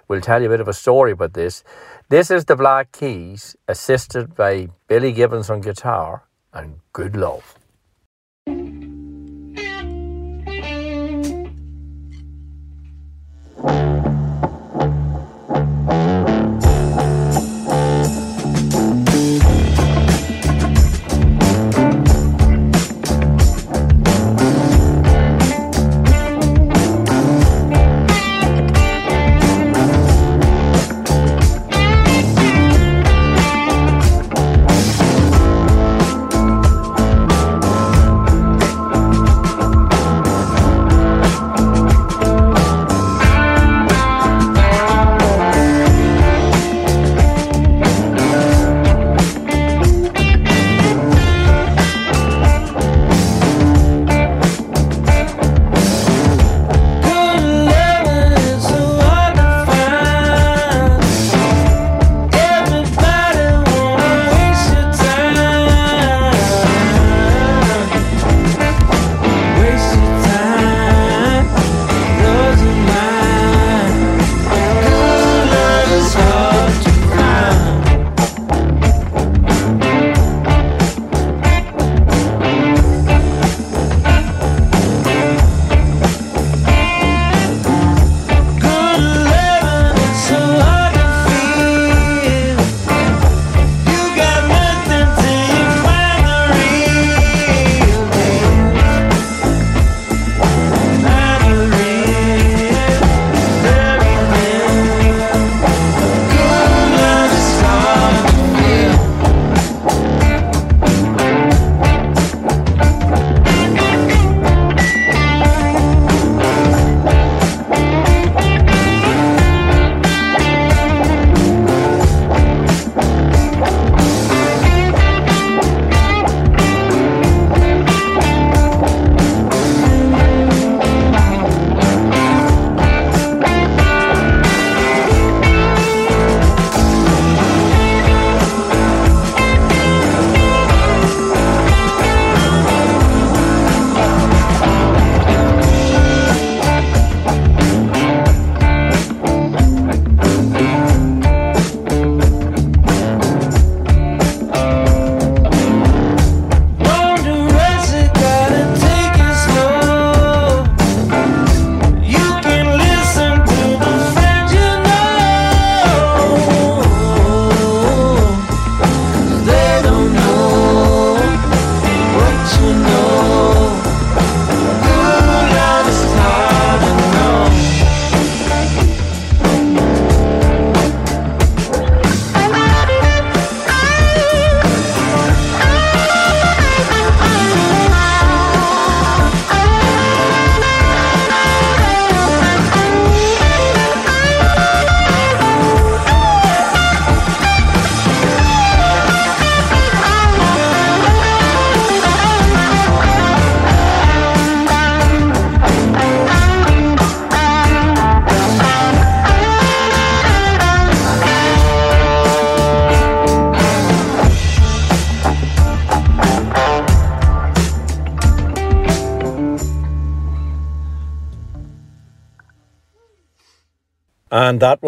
We'll 0.07 0.21
tell 0.21 0.41
you 0.41 0.47
a 0.47 0.49
bit 0.49 0.59
of 0.59 0.67
a 0.67 0.73
story 0.73 1.11
about 1.11 1.33
this. 1.33 1.63
This 2.09 2.31
is 2.31 2.45
the 2.45 2.55
Black 2.55 2.91
Keys, 2.91 3.55
assisted 3.67 4.33
by 4.33 4.69
Billy 4.87 5.11
Gibbons 5.11 5.51
on 5.51 5.61
guitar 5.61 6.23
and 6.51 6.79
Good 6.93 7.15
Love. 7.15 7.60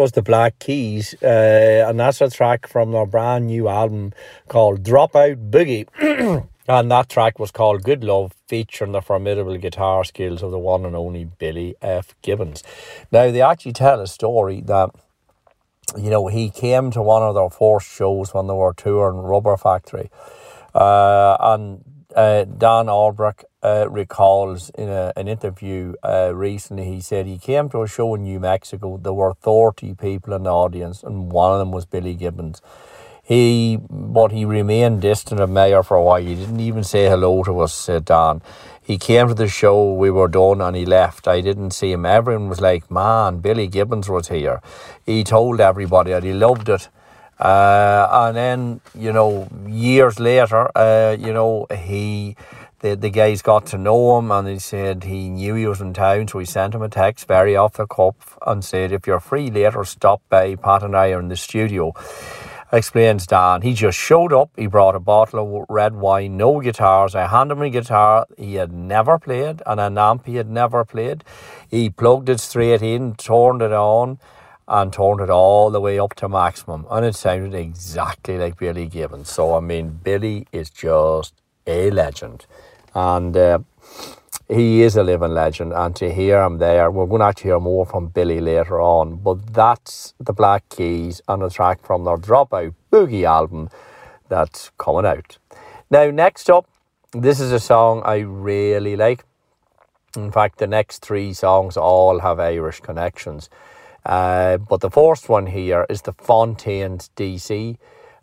Was 0.04 0.12
the 0.12 0.20
Black 0.20 0.58
Keys. 0.58 1.14
Uh, 1.22 1.86
and 1.88 1.98
that's 1.98 2.20
a 2.20 2.28
track 2.28 2.66
from 2.68 2.92
their 2.92 3.06
brand 3.06 3.46
new 3.46 3.68
album 3.68 4.12
called 4.48 4.82
Dropout 4.82 5.50
Boogie. 5.50 5.88
and 6.68 6.90
that 6.90 7.08
track 7.08 7.38
was 7.38 7.50
called 7.50 7.84
Good 7.84 8.04
Love, 8.04 8.34
featuring 8.46 8.92
the 8.92 9.00
formidable 9.00 9.56
guitar 9.56 10.04
skills 10.04 10.42
of 10.42 10.50
the 10.50 10.58
one 10.58 10.84
and 10.84 10.94
only 10.94 11.24
Billy 11.24 11.74
F. 11.80 12.14
Gibbons. 12.20 12.62
Now, 13.10 13.30
they 13.30 13.40
actually 13.40 13.72
tell 13.72 13.98
a 13.98 14.06
story 14.06 14.60
that, 14.66 14.90
you 15.96 16.10
know, 16.10 16.26
he 16.26 16.50
came 16.50 16.90
to 16.90 17.00
one 17.00 17.22
of 17.22 17.34
their 17.34 17.48
first 17.48 17.90
shows 17.90 18.34
when 18.34 18.46
they 18.46 18.52
were 18.52 18.74
touring 18.74 19.22
Rubber 19.22 19.56
Factory. 19.56 20.10
Uh, 20.74 21.38
and 21.40 21.82
uh, 22.14 22.44
Dan 22.44 22.90
Auerbach 22.90 23.44
uh, 23.64 23.88
recalls 23.88 24.70
in 24.70 24.88
a, 24.88 25.12
an 25.16 25.26
interview 25.26 25.94
uh, 26.04 26.30
recently, 26.34 26.84
he 26.84 27.00
said 27.00 27.26
he 27.26 27.38
came 27.38 27.70
to 27.70 27.82
a 27.82 27.88
show 27.88 28.14
in 28.14 28.24
New 28.24 28.38
Mexico. 28.38 28.98
There 28.98 29.12
were 29.14 29.32
30 29.32 29.94
people 29.94 30.34
in 30.34 30.42
the 30.42 30.50
audience, 30.50 31.02
and 31.02 31.32
one 31.32 31.52
of 31.52 31.58
them 31.58 31.72
was 31.72 31.86
Billy 31.86 32.14
Gibbons. 32.14 32.60
He, 33.22 33.78
but 33.88 34.32
he 34.32 34.44
remained 34.44 35.00
distant 35.00 35.40
of 35.40 35.48
Mayor 35.48 35.82
for 35.82 35.96
a 35.96 36.02
while. 36.02 36.20
He 36.20 36.34
didn't 36.34 36.60
even 36.60 36.84
say 36.84 37.08
hello 37.08 37.42
to 37.44 37.60
us, 37.60 37.88
uh, 37.88 38.00
Don. 38.00 38.42
He 38.82 38.98
came 38.98 39.28
to 39.28 39.34
the 39.34 39.48
show, 39.48 39.94
we 39.94 40.10
were 40.10 40.28
done, 40.28 40.60
and 40.60 40.76
he 40.76 40.84
left. 40.84 41.26
I 41.26 41.40
didn't 41.40 41.70
see 41.70 41.92
him. 41.92 42.04
Everyone 42.04 42.50
was 42.50 42.60
like, 42.60 42.90
man, 42.90 43.38
Billy 43.38 43.66
Gibbons 43.66 44.10
was 44.10 44.28
here. 44.28 44.60
He 45.06 45.24
told 45.24 45.58
everybody 45.58 46.10
that 46.10 46.22
he 46.22 46.34
loved 46.34 46.68
it. 46.68 46.90
Uh, 47.40 48.06
and 48.12 48.36
then, 48.36 48.80
you 48.94 49.12
know, 49.12 49.48
years 49.66 50.20
later, 50.20 50.70
uh, 50.76 51.16
you 51.18 51.32
know, 51.32 51.66
he 51.74 52.36
the, 52.84 52.94
the 52.94 53.08
guys 53.08 53.40
got 53.40 53.64
to 53.64 53.78
know 53.78 54.18
him 54.18 54.30
and 54.30 54.46
he 54.46 54.58
said 54.58 55.04
he 55.04 55.30
knew 55.30 55.54
he 55.54 55.66
was 55.66 55.80
in 55.80 55.94
town, 55.94 56.28
so 56.28 56.38
he 56.38 56.44
sent 56.44 56.74
him 56.74 56.82
a 56.82 56.88
text 56.90 57.26
very 57.26 57.56
off 57.56 57.78
the 57.78 57.86
cuff 57.86 58.36
and 58.46 58.62
said, 58.62 58.92
If 58.92 59.06
you're 59.06 59.20
free 59.20 59.50
later, 59.50 59.84
stop 59.84 60.20
by. 60.28 60.56
Pat 60.56 60.82
and 60.82 60.94
I 60.94 61.12
are 61.12 61.20
in 61.20 61.28
the 61.28 61.36
studio. 61.36 61.94
Explains 62.70 63.26
Dan. 63.26 63.62
He 63.62 63.72
just 63.72 63.96
showed 63.98 64.34
up. 64.34 64.50
He 64.54 64.66
brought 64.66 64.94
a 64.94 65.00
bottle 65.00 65.62
of 65.62 65.66
red 65.70 65.94
wine, 65.94 66.36
no 66.36 66.60
guitars. 66.60 67.14
I 67.14 67.26
handed 67.26 67.54
him 67.54 67.62
a 67.62 67.70
guitar 67.70 68.26
he 68.36 68.56
had 68.56 68.70
never 68.70 69.18
played 69.18 69.62
and 69.64 69.80
an 69.80 69.96
amp 69.96 70.26
he 70.26 70.36
had 70.36 70.50
never 70.50 70.84
played. 70.84 71.24
He 71.70 71.88
plugged 71.88 72.28
it 72.28 72.40
straight 72.40 72.82
in, 72.82 73.14
turned 73.14 73.62
it 73.62 73.72
on, 73.72 74.18
and 74.68 74.92
turned 74.92 75.20
it 75.20 75.30
all 75.30 75.70
the 75.70 75.80
way 75.80 75.98
up 75.98 76.14
to 76.16 76.28
maximum. 76.28 76.84
And 76.90 77.06
it 77.06 77.14
sounded 77.14 77.54
exactly 77.54 78.36
like 78.36 78.58
Billy 78.58 78.88
Gibbons. 78.88 79.30
So, 79.30 79.54
I 79.54 79.60
mean, 79.60 80.00
Billy 80.02 80.46
is 80.52 80.68
just 80.68 81.32
a 81.66 81.90
legend 81.90 82.44
and 82.94 83.36
uh, 83.36 83.58
he 84.48 84.82
is 84.82 84.96
a 84.96 85.02
living 85.02 85.32
legend. 85.32 85.72
And 85.72 85.94
to 85.96 86.12
hear 86.12 86.42
him 86.42 86.58
there, 86.58 86.90
we're 86.90 87.06
going 87.06 87.20
to 87.20 87.26
actually 87.26 87.50
hear 87.50 87.60
more 87.60 87.86
from 87.86 88.08
Billy 88.08 88.40
later 88.40 88.80
on. 88.80 89.16
But 89.16 89.54
that's 89.54 90.14
the 90.20 90.32
Black 90.32 90.68
Keys 90.68 91.20
and 91.28 91.42
a 91.42 91.50
track 91.50 91.84
from 91.84 92.04
their 92.04 92.16
Dropout 92.16 92.74
Boogie 92.92 93.24
album 93.24 93.70
that's 94.28 94.70
coming 94.78 95.06
out. 95.06 95.38
Now, 95.90 96.10
next 96.10 96.50
up, 96.50 96.66
this 97.12 97.40
is 97.40 97.52
a 97.52 97.60
song 97.60 98.02
I 98.04 98.18
really 98.18 98.96
like. 98.96 99.24
In 100.16 100.30
fact, 100.30 100.58
the 100.58 100.66
next 100.66 101.04
three 101.04 101.32
songs 101.32 101.76
all 101.76 102.20
have 102.20 102.38
Irish 102.38 102.80
connections. 102.80 103.50
Uh, 104.04 104.58
but 104.58 104.80
the 104.80 104.90
first 104.90 105.28
one 105.28 105.46
here 105.46 105.86
is 105.88 106.02
the 106.02 106.12
Fontaines 106.12 107.10
DC, 107.16 107.78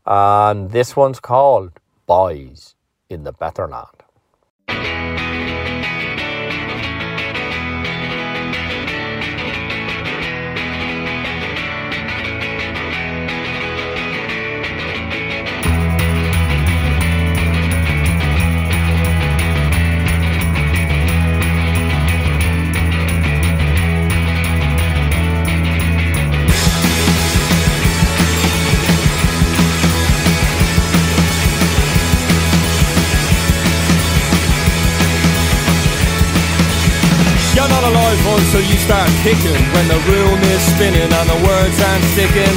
and 0.05 0.71
this 0.71 0.95
one's 0.95 1.19
called 1.19 1.71
Boys 2.05 2.75
in 3.09 3.23
the 3.23 3.31
Better 3.31 3.67
Land. 3.67 4.00
Until 38.51 38.67
you 38.67 38.77
start 38.83 39.07
kicking 39.23 39.63
When 39.71 39.87
the 39.87 39.99
room 40.11 40.35
is 40.51 40.61
spinning 40.75 41.07
and 41.07 41.27
the 41.31 41.39
words 41.47 41.77
aren't 41.79 42.03
sticking. 42.11 42.55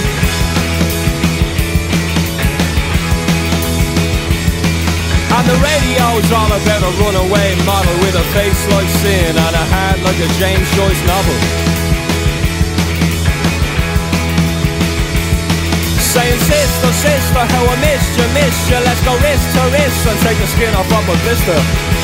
And 5.30 5.44
the 5.46 5.58
radio's 5.62 6.26
all 6.34 6.50
about 6.50 6.82
a 6.82 6.92
runaway 6.98 7.54
model 7.62 7.94
With 8.02 8.18
a 8.18 8.26
face 8.34 8.58
like 8.74 8.90
sin 9.06 9.38
and 9.38 9.54
a 9.54 9.64
heart 9.70 10.02
like 10.02 10.18
a 10.18 10.30
James 10.42 10.66
Joyce 10.74 11.02
novel. 11.06 11.38
Saying 16.10 16.42
sister, 16.42 16.90
sister, 16.90 17.42
how 17.54 17.70
I 17.70 17.76
missed 17.78 18.18
you, 18.18 18.26
missed 18.34 18.66
you. 18.70 18.78
Let's 18.82 19.02
go 19.06 19.14
wrist 19.22 19.46
to 19.46 19.62
wrist 19.70 20.02
and 20.10 20.18
take 20.26 20.38
the 20.42 20.46
skin 20.46 20.74
off 20.74 20.90
of 20.90 21.06
a 21.06 21.16
blister 21.22 22.03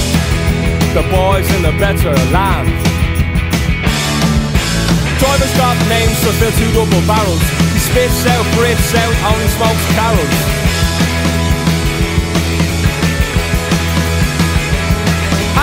the 0.93 1.03
boys 1.07 1.47
in 1.55 1.63
the 1.63 1.71
better 1.79 2.11
land. 2.35 2.67
Drivers 5.23 5.53
got 5.55 5.77
names 5.87 6.19
to 6.19 6.31
fill 6.35 6.51
two 6.59 6.67
double 6.75 6.99
barrels. 7.07 7.39
He 7.71 7.79
spits 7.79 8.27
out, 8.27 8.43
breathes 8.59 8.91
out, 8.99 9.15
only 9.31 9.47
smokes 9.55 9.85
Carrolls. 9.95 10.39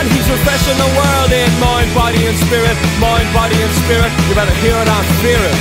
And 0.00 0.06
he's 0.08 0.28
refreshing 0.32 0.78
the 0.80 0.90
world 0.96 1.30
in 1.32 1.52
mind, 1.60 1.92
body 1.92 2.24
and 2.24 2.38
spirit, 2.48 2.76
mind, 2.96 3.28
body 3.36 3.60
and 3.60 3.74
spirit. 3.84 4.12
You 4.28 4.34
better 4.34 4.56
hear 4.64 4.80
it 4.80 4.88
and 4.88 5.06
fear 5.20 5.42
it. 5.44 5.58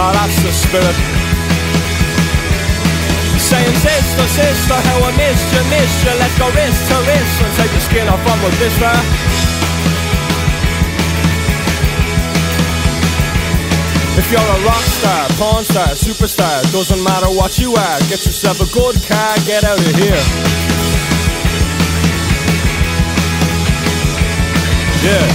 Oh, 0.00 0.10
that's 0.16 0.40
the 0.40 0.52
spirit. 0.52 1.23
Saying 3.54 3.78
sister, 3.86 4.26
sister, 4.26 4.74
how 4.74 4.98
I 5.06 5.14
missed 5.14 5.46
you, 5.54 5.62
missed 5.70 6.02
you. 6.02 6.10
Let's 6.18 6.34
go 6.42 6.50
wrist 6.58 6.90
to 6.90 6.96
wrist 7.06 7.34
and 7.38 7.52
take 7.54 7.70
the 7.70 7.82
skin 7.86 8.06
off 8.10 8.18
of 8.18 8.38
a 8.42 8.50
blister 8.58 8.94
If 14.18 14.26
you're 14.34 14.42
a 14.42 14.58
rock 14.66 14.86
star, 14.98 15.22
porn 15.38 15.62
star, 15.62 15.94
superstar 15.94 16.66
Doesn't 16.74 16.98
matter 17.04 17.30
what 17.30 17.56
you 17.62 17.70
are 17.78 17.98
Get 18.10 18.26
yourself 18.26 18.58
a 18.58 18.66
good 18.74 18.98
car, 19.06 19.38
get 19.46 19.62
out 19.62 19.78
of 19.78 19.94
here. 20.02 20.24
Yeah. 25.06 25.26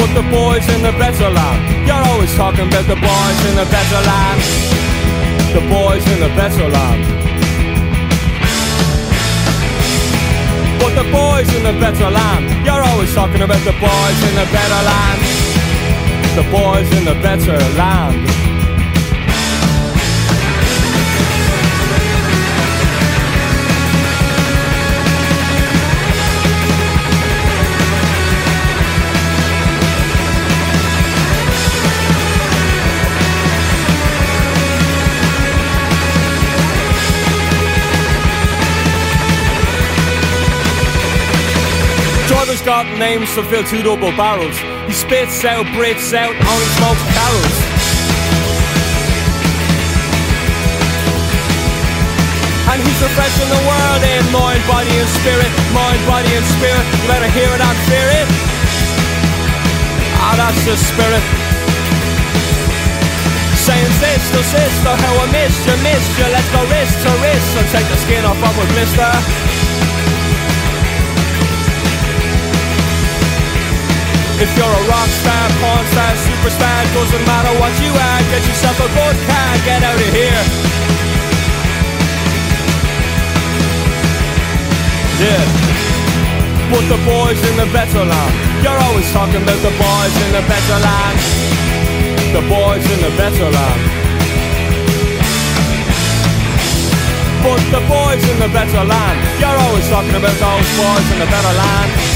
Put 0.00 0.16
the 0.16 0.24
boys 0.32 0.64
in 0.72 0.80
the 0.80 0.96
better 0.96 1.28
land. 1.28 1.60
You're 1.86 2.04
always 2.08 2.34
talking 2.34 2.68
about 2.68 2.88
the 2.88 2.96
boys 2.96 3.38
in 3.52 3.54
the 3.60 3.68
better 3.68 4.00
land 4.08 4.75
in 6.16 6.22
the 6.22 6.34
better 6.34 6.66
land. 6.68 7.04
But 10.80 10.94
the 10.96 11.04
boys 11.12 11.48
in 11.54 11.62
the 11.62 11.78
better 11.78 12.08
land, 12.08 12.64
you're 12.64 12.82
always 12.82 13.12
talking 13.14 13.42
about 13.42 13.62
the 13.64 13.76
boys 13.76 14.18
in 14.28 14.34
the 14.40 14.48
better 14.48 14.82
land. 14.90 15.20
The 16.38 16.46
boys 16.50 16.88
in 16.96 17.04
the 17.04 17.16
better 17.20 17.58
land. 17.76 18.55
Got 42.66 42.98
names 42.98 43.30
to 43.38 43.46
fill 43.46 43.62
two 43.62 43.78
double 43.78 44.10
barrels. 44.18 44.58
He 44.90 44.92
spits 44.92 45.46
out, 45.46 45.62
breathes 45.78 46.10
out, 46.10 46.34
only 46.34 46.68
smokes 46.74 46.98
Carrolls. 47.14 47.58
And 52.66 52.82
he's 52.82 52.98
refreshing 52.98 53.50
the 53.54 53.62
world 53.70 54.02
in 54.02 54.26
mind, 54.34 54.58
body 54.66 54.90
and 54.98 55.10
spirit, 55.22 55.46
mind, 55.70 56.02
body 56.10 56.26
and 56.34 56.46
spirit. 56.58 56.82
You 56.82 57.06
better 57.06 57.30
hear 57.30 57.46
it 57.54 57.62
and 57.62 57.78
fear 57.86 58.08
it. 58.18 58.28
Ah, 60.18 60.34
that's 60.34 60.58
the 60.66 60.74
spirit. 60.74 61.22
Saying 63.62 63.94
sister, 63.94 64.42
sister, 64.42 64.90
how 64.90 65.14
I 65.22 65.26
missed 65.30 65.62
you, 65.70 65.76
missed 65.86 66.18
you. 66.18 66.26
Let's 66.34 66.50
go 66.50 66.66
wrist 66.66 66.98
to 66.98 67.14
wrist 67.22 67.50
and 67.62 67.66
take 67.70 67.86
the 67.86 67.98
skin 68.02 68.26
off 68.26 68.42
of 68.42 68.58
a 68.58 68.66
blister. 68.74 69.14
If 74.36 74.52
you're 74.52 74.68
a 74.68 74.84
rock 74.92 75.08
star, 75.08 75.48
porn 75.64 75.84
star, 75.96 76.12
superstar, 76.12 76.80
doesn't 76.92 77.24
matter 77.24 77.56
what 77.56 77.72
you 77.80 77.88
are, 77.88 78.20
get 78.28 78.44
yourself 78.44 78.76
a 78.84 78.88
good 78.92 79.16
car, 79.24 79.50
get 79.64 79.80
out 79.80 79.96
of 79.96 80.10
here. 80.12 80.42
Yeah. 85.24 85.40
But 86.68 86.84
the 86.84 87.00
boys 87.08 87.40
in 87.48 87.56
the 87.56 87.68
better 87.72 88.04
land, 88.04 88.34
you're 88.60 88.76
always 88.76 89.08
talking 89.16 89.40
about 89.40 89.60
the 89.64 89.72
boys 89.72 90.14
in 90.20 90.30
the 90.36 90.44
better 90.44 90.78
land. 90.84 91.16
The 92.36 92.44
boys 92.44 92.84
in 92.92 93.00
the 93.08 93.12
better 93.16 93.48
land. 93.48 93.80
But 97.40 97.62
the 97.72 97.82
boys 97.88 98.20
in 98.20 98.36
the 98.36 98.52
better 98.52 98.84
land, 98.84 99.16
you're 99.40 99.60
always 99.64 99.88
talking 99.88 100.12
about 100.12 100.36
those 100.36 100.68
boys 100.76 101.06
in 101.08 101.18
the 101.24 101.30
better 101.32 101.54
land. 101.56 102.15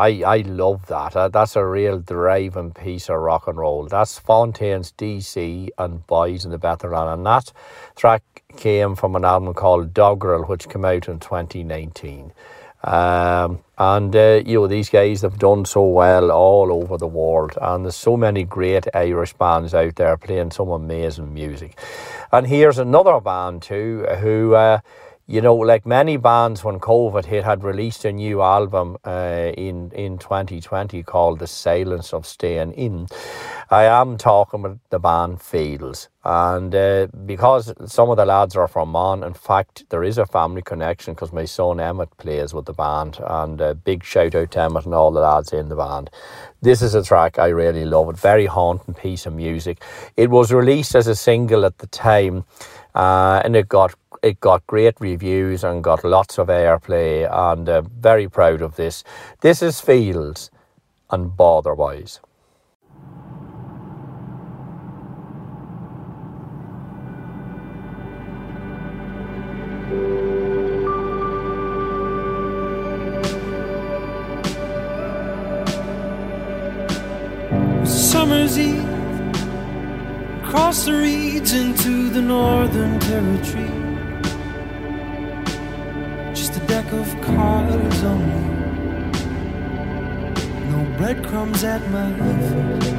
I, 0.00 0.22
I 0.24 0.36
love 0.38 0.86
that. 0.86 1.14
Uh, 1.14 1.28
that's 1.28 1.56
a 1.56 1.64
real 1.66 1.98
driving 1.98 2.72
piece 2.72 3.10
of 3.10 3.20
rock 3.20 3.46
and 3.46 3.58
roll. 3.58 3.84
That's 3.84 4.18
Fontaines 4.18 4.94
DC 4.96 5.68
and 5.76 6.06
Boys 6.06 6.46
in 6.46 6.52
the 6.52 6.58
Better 6.58 6.88
Land. 6.88 7.10
And 7.10 7.26
that 7.26 7.52
track 7.96 8.22
came 8.56 8.96
from 8.96 9.14
an 9.14 9.26
album 9.26 9.52
called 9.52 9.92
Dogrel, 9.92 10.48
which 10.48 10.70
came 10.70 10.86
out 10.86 11.06
in 11.06 11.18
2019. 11.18 12.32
Um, 12.82 13.58
and, 13.76 14.16
uh, 14.16 14.40
you 14.46 14.60
know, 14.60 14.66
these 14.66 14.88
guys 14.88 15.20
have 15.20 15.38
done 15.38 15.66
so 15.66 15.84
well 15.84 16.30
all 16.30 16.72
over 16.72 16.96
the 16.96 17.06
world. 17.06 17.58
And 17.60 17.84
there's 17.84 17.94
so 17.94 18.16
many 18.16 18.44
great 18.44 18.86
Irish 18.94 19.34
bands 19.34 19.74
out 19.74 19.96
there 19.96 20.16
playing 20.16 20.52
some 20.52 20.70
amazing 20.70 21.34
music. 21.34 21.78
And 22.32 22.46
here's 22.46 22.78
another 22.78 23.20
band, 23.20 23.60
too, 23.60 24.06
who. 24.20 24.54
Uh, 24.54 24.80
you 25.30 25.40
know, 25.40 25.54
like 25.54 25.86
many 25.86 26.16
bands 26.16 26.64
when 26.64 26.80
COVID 26.80 27.24
hit, 27.24 27.44
had 27.44 27.62
released 27.62 28.04
a 28.04 28.10
new 28.10 28.42
album 28.42 28.96
uh, 29.06 29.52
in 29.56 29.92
in 29.92 30.18
2020 30.18 31.04
called 31.04 31.38
"The 31.38 31.46
Silence 31.46 32.12
of 32.12 32.26
Staying 32.26 32.72
In." 32.72 33.06
I 33.70 33.84
am 33.84 34.18
talking 34.18 34.58
about 34.58 34.78
the 34.90 34.98
band 34.98 35.40
Fields, 35.40 36.08
and 36.24 36.74
uh, 36.74 37.06
because 37.26 37.72
some 37.86 38.10
of 38.10 38.16
the 38.16 38.24
lads 38.24 38.56
are 38.56 38.66
from 38.66 38.88
Mon, 38.88 39.22
in 39.22 39.34
fact, 39.34 39.84
there 39.90 40.02
is 40.02 40.18
a 40.18 40.26
family 40.26 40.62
connection 40.62 41.14
because 41.14 41.32
my 41.32 41.44
son 41.44 41.78
Emmett 41.78 42.16
plays 42.18 42.52
with 42.52 42.64
the 42.64 42.72
band, 42.72 43.20
and 43.24 43.60
a 43.60 43.76
big 43.76 44.02
shout 44.02 44.34
out 44.34 44.50
to 44.50 44.60
Emmett 44.60 44.84
and 44.84 44.94
all 44.94 45.12
the 45.12 45.20
lads 45.20 45.52
in 45.52 45.68
the 45.68 45.76
band. 45.76 46.10
This 46.60 46.82
is 46.82 46.96
a 46.96 47.04
track 47.04 47.38
I 47.38 47.48
really 47.50 47.84
love. 47.84 48.08
It 48.10 48.18
very 48.18 48.46
haunting 48.46 48.94
piece 48.94 49.26
of 49.26 49.34
music. 49.34 49.80
It 50.16 50.28
was 50.28 50.52
released 50.52 50.96
as 50.96 51.06
a 51.06 51.14
single 51.14 51.64
at 51.64 51.78
the 51.78 51.86
time, 51.86 52.44
uh, 52.96 53.42
and 53.44 53.54
it 53.54 53.68
got 53.68 53.94
it 54.22 54.40
got 54.40 54.66
great 54.66 55.00
reviews 55.00 55.64
and 55.64 55.82
got 55.82 56.04
lots 56.04 56.38
of 56.38 56.48
airplay 56.48 57.28
and 57.30 57.68
uh, 57.68 57.82
very 57.82 58.28
proud 58.28 58.62
of 58.62 58.76
this. 58.76 59.02
This 59.40 59.62
is 59.62 59.80
Fields 59.80 60.50
and 61.10 61.36
Botherwise. 61.36 62.20
Summer's 77.84 78.58
Eve, 78.58 78.84
across 80.42 80.84
the 80.84 80.92
reeds 80.92 81.52
into 81.52 82.10
the 82.10 82.20
Northern 82.20 83.00
Territory. 83.00 83.79
Deck 86.70 86.92
of 86.92 87.20
cards 87.20 88.02
on 88.04 88.20
me. 88.28 88.42
no 90.70 90.80
breadcrumbs 90.96 91.64
at 91.64 91.82
my 91.90 92.08
feet. 92.20 92.94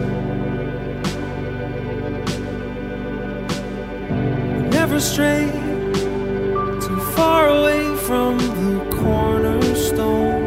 Never 4.77 4.99
stray 4.99 5.45
too 6.85 6.99
far 7.15 7.47
away 7.47 7.95
from 8.07 8.37
the 8.59 8.73
cornerstone, 8.97 10.43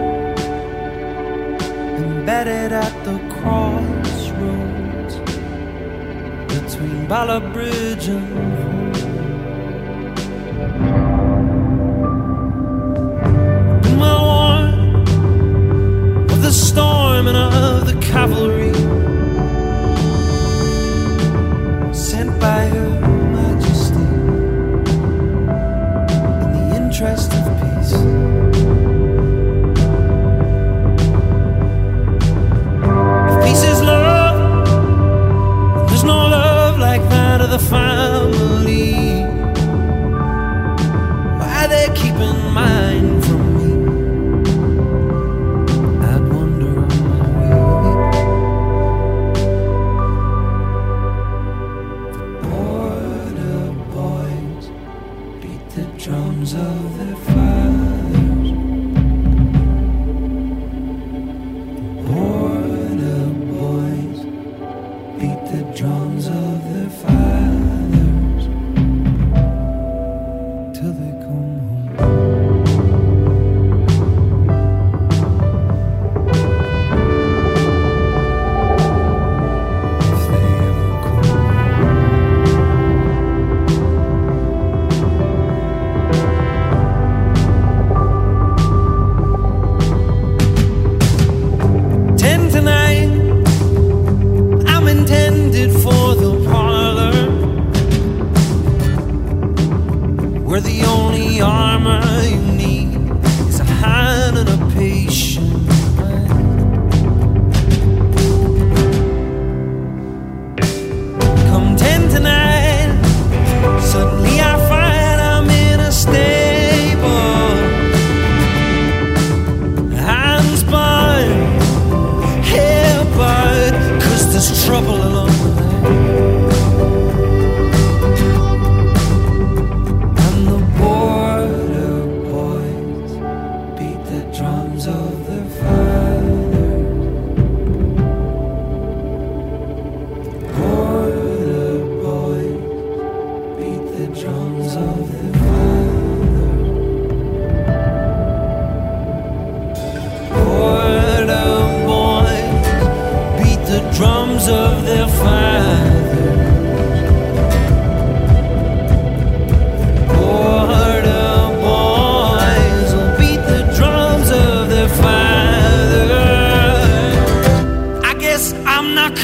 embedded 1.96 2.72
at 2.72 2.94
the 3.06 3.18
crossroads 3.36 5.14
between 6.52 7.06
Bala 7.06 7.40
Bridge 7.40 8.08
and 8.08 8.53
storm 16.74 17.28
and 17.28 17.36
of 17.36 17.86
the 17.86 17.96
cavalry 18.00 18.74
sent 21.94 22.30
by 22.40 22.66
Her 22.74 22.83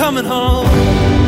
coming 0.01 0.25
home. 0.25 1.20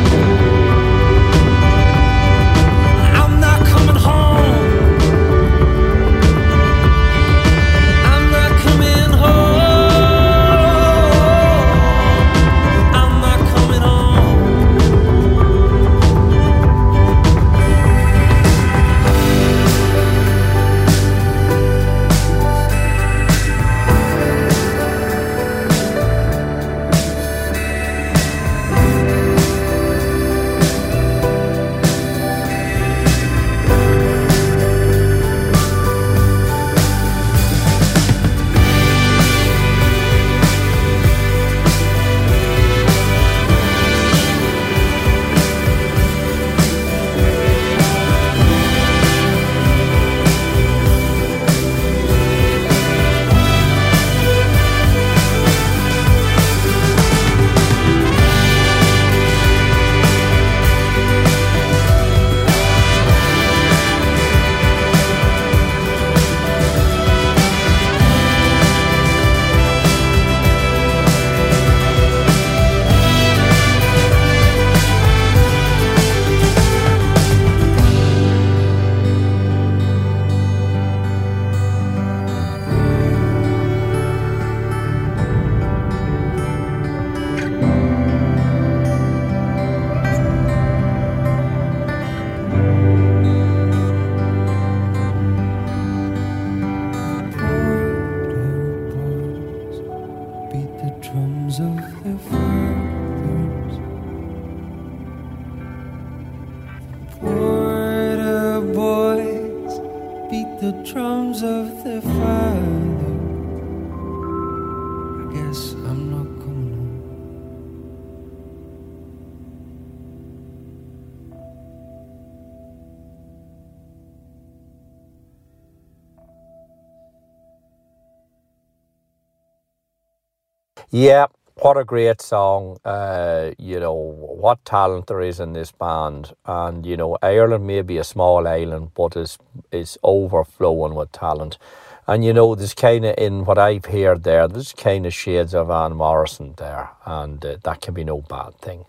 Yeah, 130.95 131.25
what 131.55 131.75
a 131.75 131.83
great 131.83 132.21
song. 132.21 132.77
Uh, 132.85 133.49
you 133.57 133.79
know, 133.79 133.95
what 133.95 134.63
talent 134.63 135.07
there 135.07 135.21
is 135.21 135.39
in 135.39 135.53
this 135.53 135.71
band. 135.71 136.33
And, 136.45 136.85
you 136.85 136.95
know, 136.95 137.17
Ireland 137.19 137.65
may 137.65 137.81
be 137.81 137.97
a 137.97 138.03
small 138.03 138.47
island, 138.47 138.91
but 138.93 139.17
it's, 139.17 139.39
it's 139.71 139.97
overflowing 140.03 140.93
with 140.93 141.11
talent. 141.11 141.57
And, 142.05 142.23
you 142.23 142.31
know, 142.31 142.53
there's 142.53 142.75
kind 142.75 143.05
of, 143.05 143.15
in 143.17 143.43
what 143.43 143.57
I've 143.57 143.85
heard 143.85 144.21
there, 144.21 144.47
there's 144.47 144.71
kind 144.73 145.07
of 145.07 145.15
shades 145.15 145.55
of 145.55 145.69
Van 145.69 145.93
Morrison 145.93 146.53
there. 146.57 146.91
And 147.07 147.43
uh, 147.43 147.57
that 147.63 147.81
can 147.81 147.95
be 147.95 148.03
no 148.03 148.21
bad 148.21 148.59
thing. 148.59 148.85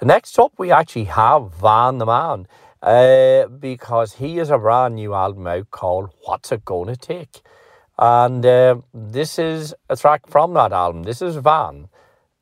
Next 0.00 0.38
up, 0.38 0.52
we 0.56 0.70
actually 0.70 1.06
have 1.06 1.52
Van 1.54 1.98
the 1.98 2.06
Man. 2.06 2.46
Uh, 2.80 3.46
because 3.46 4.14
he 4.14 4.36
has 4.36 4.50
a 4.50 4.56
brand 4.56 4.94
new 4.94 5.12
album 5.12 5.46
out 5.48 5.70
called 5.70 6.10
What's 6.24 6.52
It 6.52 6.64
Gonna 6.64 6.96
Take? 6.96 7.42
And 8.00 8.46
uh, 8.46 8.76
this 8.94 9.38
is 9.38 9.74
a 9.90 9.96
track 9.96 10.26
from 10.26 10.54
that 10.54 10.72
album. 10.72 11.02
This 11.02 11.20
is 11.20 11.36
Van, 11.36 11.90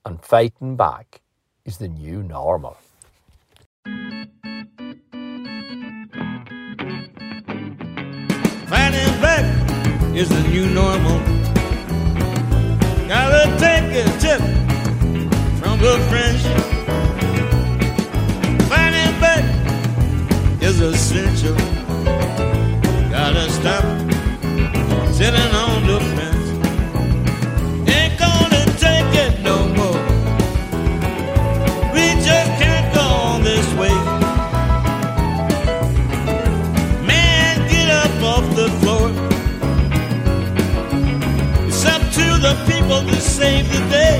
and 0.05 0.23
Fighting 0.23 0.77
Back 0.77 1.21
is 1.65 1.79
the 1.79 1.89
new 1.89 2.23
normal. 2.23 2.77
Fighting 8.67 9.21
back 9.21 9.45
is 10.15 10.29
the 10.29 10.43
new 10.49 10.71
normal. 10.71 11.19
Gotta 13.09 13.51
take 13.59 13.91
a 13.99 14.05
tip 14.21 14.41
from 15.59 15.81
the 15.81 15.99
French. 16.09 16.43
Fighting 18.69 19.21
back 19.21 20.63
is 20.63 20.81
essential. 20.81 21.57
Gotta 23.11 23.51
stop 23.51 24.08
sitting 25.19 25.53
on 25.53 25.85
the 25.85 25.99
fence. 26.15 26.49
Ain't 27.91 28.17
gonna 28.21 28.65
take 28.87 29.13
it 29.25 29.41
no 29.43 29.57
more. 29.79 30.01
We 31.93 32.05
just 32.29 32.51
can't 32.61 32.89
go 32.95 33.01
on 33.01 33.43
this 33.43 33.69
way. 33.81 33.97
Man, 37.11 37.55
get 37.69 37.89
up 38.03 38.15
off 38.33 38.47
the 38.61 38.69
floor. 38.81 39.09
It's 41.67 41.85
up 41.85 42.03
to 42.19 42.27
the 42.47 42.55
people 42.71 43.01
to 43.11 43.21
save 43.21 43.67
the 43.75 43.83
day. 43.99 44.19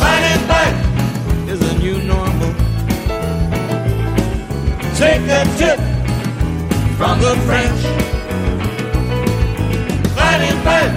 Fighting 0.00 0.46
back 0.52 0.74
is 1.48 1.62
a 1.70 1.78
new 1.78 2.02
normal. 2.02 2.52
Take 4.98 5.26
a 5.40 5.44
tip 5.56 6.01
from 6.96 7.20
the 7.20 7.34
French. 7.46 7.80
Fighting 10.14 10.58
back 10.64 10.92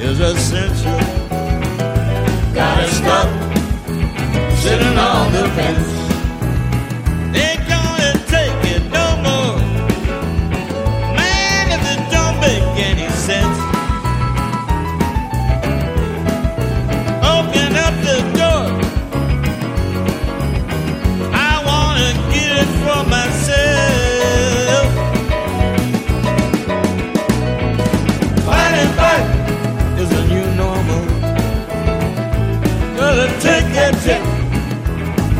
is 0.00 0.20
essential. 0.20 0.98
Gotta 2.54 2.88
stop 2.88 3.28
sitting 4.58 4.98
on 4.98 5.32
the 5.32 5.48
fence. 5.56 6.05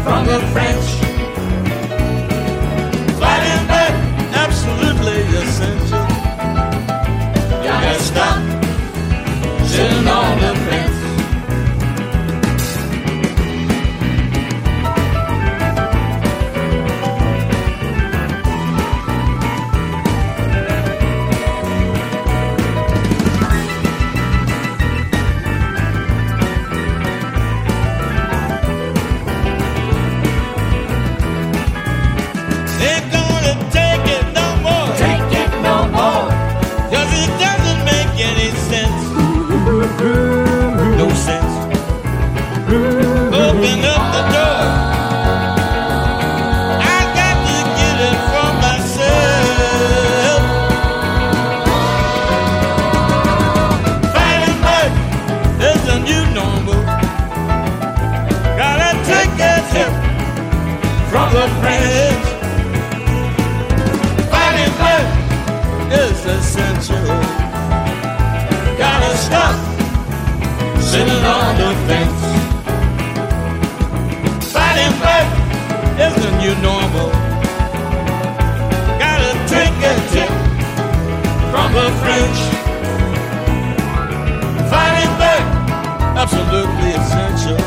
From 0.07 0.25
the 0.25 0.39
French. 0.53 0.86
The 76.47 76.55
normal. 76.63 77.11
Gotta 79.03 79.33
drink 79.51 79.75
a 79.83 79.95
tip 80.15 80.31
from 81.51 81.69
the 81.75 81.89
fridge. 82.01 82.43
Fighting 84.71 85.15
back, 85.19 85.45
absolutely 86.23 86.91
essential. 87.01 87.59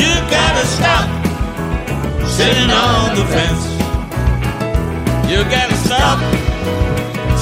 You 0.00 0.12
gotta 0.36 0.64
stop 0.76 1.06
sitting 2.24 2.70
on 2.70 3.14
the 3.18 3.26
fence. 3.34 3.64
You 5.30 5.44
gotta 5.56 5.76
stop 5.86 6.18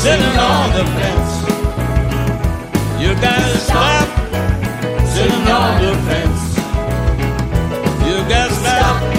sitting 0.02 0.36
on 0.50 0.66
the 0.78 0.84
fence. 0.98 1.34
You 3.02 3.14
gotta 3.26 3.58
stop 3.68 4.08
sitting 5.14 5.46
on 5.46 5.72
the 5.84 5.94
fence. 6.08 6.42
You 8.04 8.16
gotta 8.28 8.54
stop 8.54 9.17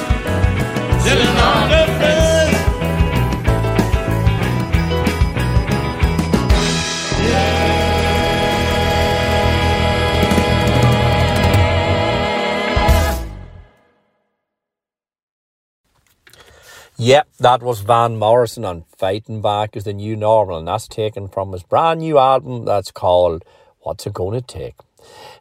that 17.39 17.63
was 17.63 17.79
Van 17.79 18.17
Morrison 18.17 18.65
on 18.65 18.83
Fighting 18.97 19.41
Back 19.41 19.75
is 19.75 19.85
the 19.85 19.93
New 19.93 20.15
Normal, 20.15 20.57
and 20.59 20.67
that's 20.67 20.87
taken 20.87 21.27
from 21.27 21.53
his 21.53 21.63
brand 21.63 22.01
new 22.01 22.17
album 22.17 22.65
that's 22.65 22.91
called 22.91 23.43
What's 23.79 24.05
It 24.05 24.13
Gonna 24.13 24.41
Take? 24.41 24.75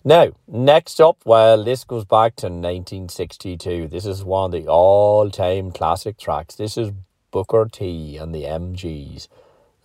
Now, 0.05 0.31
next 0.47 1.01
up, 1.01 1.19
well, 1.25 1.65
this 1.65 1.85
goes 1.85 2.05
back 2.05 2.37
to 2.37 2.47
1962. 2.47 3.89
This 3.89 4.07
is 4.07 4.23
one 4.23 4.47
of 4.47 4.53
the 4.53 4.69
all 4.69 5.29
time 5.31 5.73
classic 5.73 6.19
tracks. 6.19 6.55
This 6.55 6.79
is 6.79 6.93
Booker 7.31 7.69
T 7.71 8.17
and 8.17 8.35
the 8.35 8.45
MGs 8.45 9.29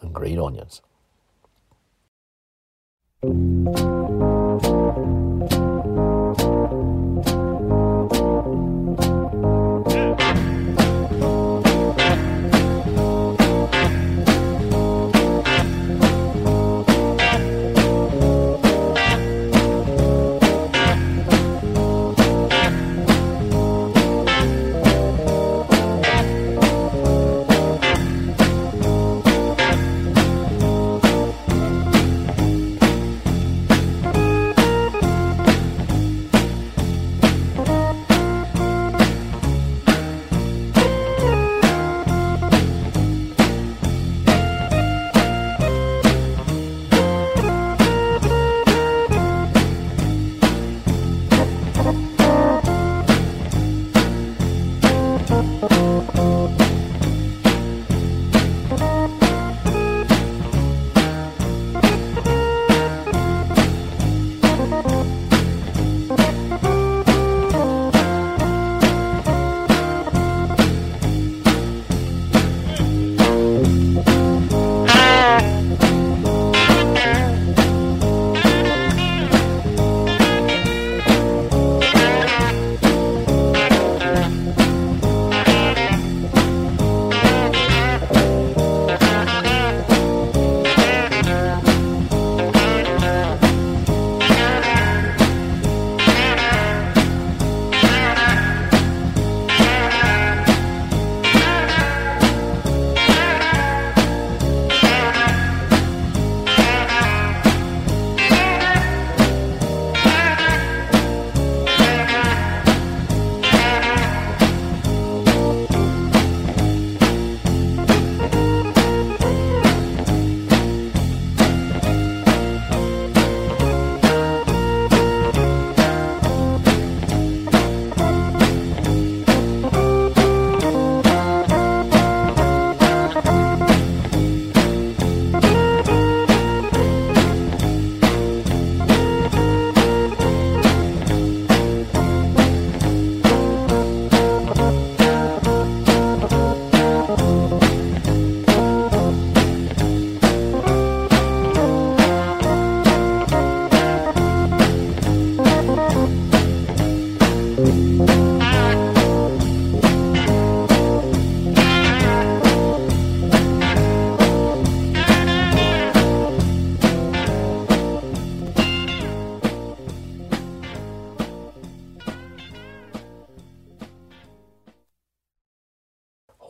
and 0.01 0.13
Green 0.13 0.39
Onions. 0.39 0.81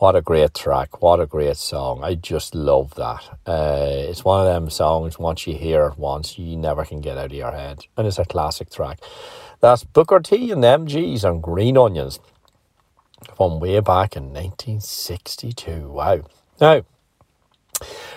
What 0.04 0.16
a 0.16 0.20
great 0.20 0.52
track. 0.52 1.00
What 1.00 1.18
a 1.18 1.24
great 1.24 1.56
song. 1.56 2.04
I 2.04 2.14
just 2.14 2.54
love 2.54 2.94
that. 2.96 3.22
Uh, 3.46 3.86
it's 4.10 4.22
one 4.22 4.46
of 4.46 4.52
them 4.52 4.68
songs, 4.68 5.18
once 5.18 5.46
you 5.46 5.54
hear 5.54 5.86
it 5.86 5.98
once, 5.98 6.38
you 6.38 6.58
never 6.58 6.84
can 6.84 7.00
get 7.00 7.16
out 7.16 7.30
of 7.30 7.32
your 7.32 7.52
head. 7.52 7.86
And 7.96 8.06
it's 8.06 8.18
a 8.18 8.26
classic 8.26 8.68
track. 8.68 9.00
That's 9.60 9.82
Booker 9.82 10.20
T 10.20 10.50
and 10.50 10.62
MGs 10.62 11.24
on 11.24 11.40
Green 11.40 11.78
Onions 11.78 12.20
from 13.34 13.60
way 13.60 13.80
back 13.80 14.14
in 14.14 14.24
1962. 14.24 15.88
Wow. 15.88 16.24
Now, 16.60 16.82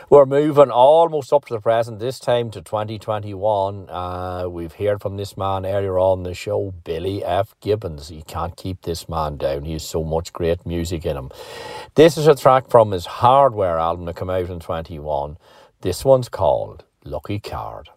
we're 0.10 0.26
moving 0.26 0.72
almost 0.72 1.34
up 1.34 1.45
to 1.45 1.53
the 1.53 1.60
present, 1.60 2.00
this 2.00 2.18
time 2.18 2.50
to 2.52 2.61
2021. 2.61 3.90
Uh, 3.90 4.48
we've 4.50 4.74
heard 4.74 5.02
from 5.02 5.18
this 5.18 5.36
man 5.36 5.66
earlier 5.66 6.00
on 6.00 6.24
the 6.24 6.34
show, 6.34 6.74
Billy 6.86 7.26
F. 7.26 7.53
Gibbons. 7.60 8.10
You 8.10 8.24
can't 8.24 8.56
keep 8.56 8.84
this 8.84 9.10
man 9.10 9.36
down. 9.36 9.66
He 9.66 9.74
has 9.74 9.86
so 9.86 10.03
much 10.06 10.32
great 10.32 10.66
music 10.66 11.06
in 11.06 11.18
him. 11.18 11.30
This 11.95 12.18
is 12.18 12.26
a 12.26 12.36
track 12.36 12.69
from 12.69 12.92
his 12.92 13.06
Hardware 13.06 13.77
album 13.77 14.06
that 14.06 14.16
came 14.16 14.30
out 14.30 14.50
in 14.50 14.61
21. 14.61 15.38
This 15.82 16.06
one's 16.06 16.30
called 16.30 16.86
Lucky 17.03 17.40
Card. 17.40 17.90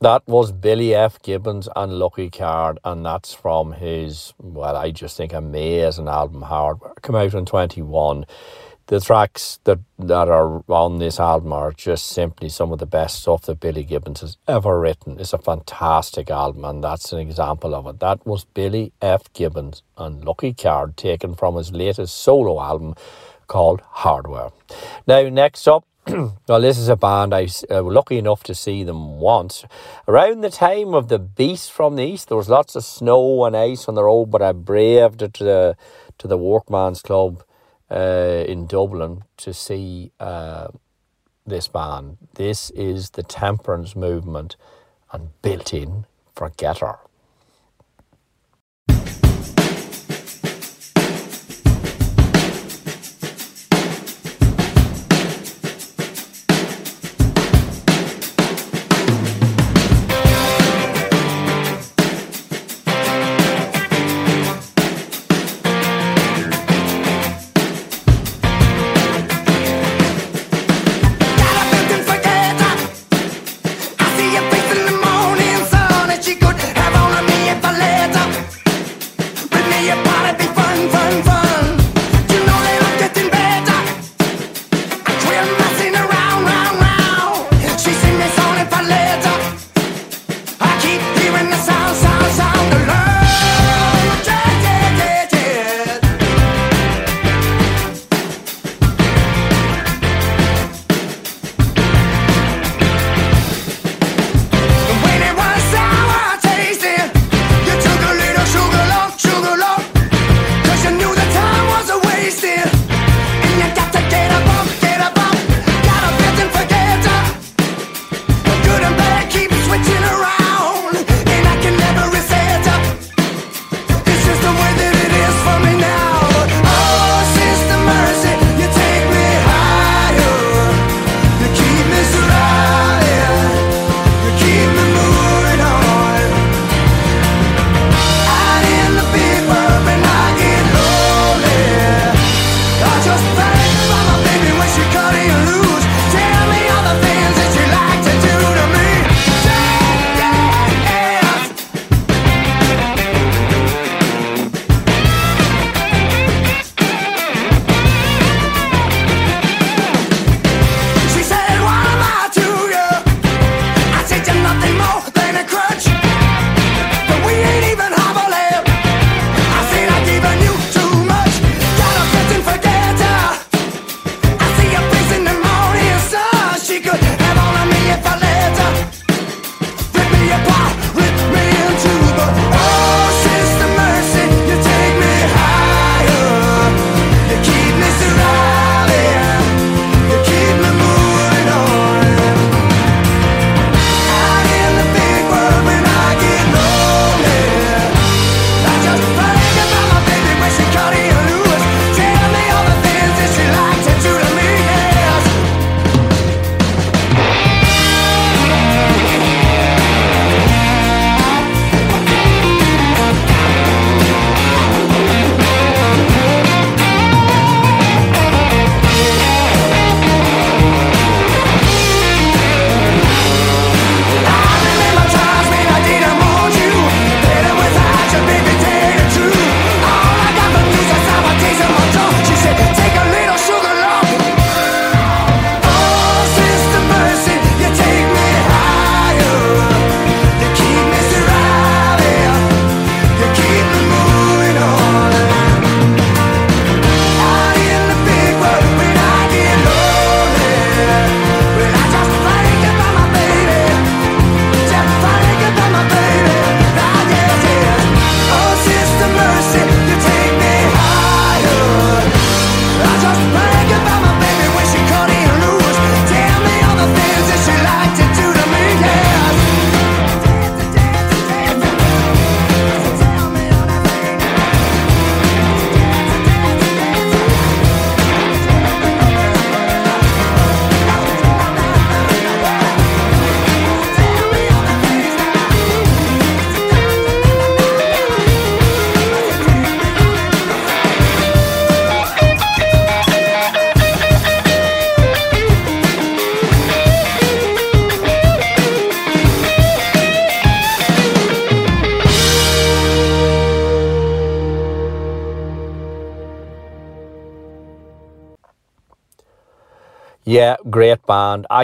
That 0.00 0.26
was 0.26 0.52
Billy 0.52 0.94
F. 0.94 1.20
Gibbons 1.22 1.68
and 1.74 1.98
Lucky 1.98 2.28
Card, 2.28 2.78
and 2.84 3.04
that's 3.04 3.32
from 3.32 3.72
his, 3.72 4.34
well, 4.38 4.76
I 4.76 4.90
just 4.90 5.16
think 5.16 5.32
amazing 5.32 6.08
album, 6.08 6.42
Hardware. 6.42 6.92
Come 7.02 7.16
out 7.16 7.34
in 7.34 7.46
21. 7.46 8.26
The 8.88 9.00
tracks 9.00 9.58
that, 9.64 9.80
that 9.98 10.28
are 10.28 10.62
on 10.68 10.98
this 10.98 11.18
album 11.18 11.52
are 11.52 11.72
just 11.72 12.08
simply 12.08 12.48
some 12.48 12.72
of 12.72 12.78
the 12.78 12.86
best 12.86 13.22
stuff 13.22 13.42
that 13.42 13.58
Billy 13.58 13.82
Gibbons 13.82 14.20
has 14.20 14.36
ever 14.46 14.78
written. 14.78 15.18
It's 15.18 15.32
a 15.32 15.38
fantastic 15.38 16.30
album, 16.30 16.64
and 16.64 16.84
that's 16.84 17.12
an 17.12 17.18
example 17.18 17.74
of 17.74 17.86
it. 17.86 17.98
That 17.98 18.24
was 18.26 18.44
Billy 18.44 18.92
F. 19.02 19.32
Gibbons 19.32 19.82
and 19.96 20.24
Lucky 20.24 20.52
Card, 20.52 20.96
taken 20.96 21.34
from 21.34 21.56
his 21.56 21.72
latest 21.72 22.16
solo 22.16 22.60
album 22.60 22.94
called 23.48 23.80
Hardware. 23.80 24.50
Now, 25.06 25.28
next 25.30 25.66
up, 25.66 25.84
well, 26.08 26.60
this 26.60 26.78
is 26.78 26.88
a 26.88 26.96
band 26.96 27.34
I 27.34 27.42
was 27.42 27.64
uh, 27.68 27.82
lucky 27.82 28.18
enough 28.18 28.44
to 28.44 28.54
see 28.54 28.84
them 28.84 29.18
once. 29.18 29.64
Around 30.06 30.42
the 30.42 30.50
time 30.50 30.94
of 30.94 31.08
the 31.08 31.18
Beast 31.18 31.72
from 31.72 31.96
the 31.96 32.04
East, 32.04 32.28
there 32.28 32.36
was 32.36 32.48
lots 32.48 32.76
of 32.76 32.84
snow 32.84 33.44
and 33.44 33.56
ice 33.56 33.88
on 33.88 33.96
the 33.96 34.04
road, 34.04 34.26
but 34.26 34.40
I 34.40 34.52
braved 34.52 35.22
it 35.22 35.34
to 35.34 35.44
the, 35.44 35.76
to 36.18 36.28
the 36.28 36.38
Workman's 36.38 37.02
Club 37.02 37.42
uh, 37.90 38.44
in 38.46 38.66
Dublin 38.66 39.24
to 39.38 39.52
see 39.52 40.12
uh, 40.20 40.68
this 41.44 41.66
band. 41.66 42.18
This 42.34 42.70
is 42.70 43.10
the 43.10 43.24
Temperance 43.24 43.96
Movement 43.96 44.56
and 45.10 45.30
built 45.42 45.74
in 45.74 46.06
Forgetter. 46.36 46.98
I 46.98 47.05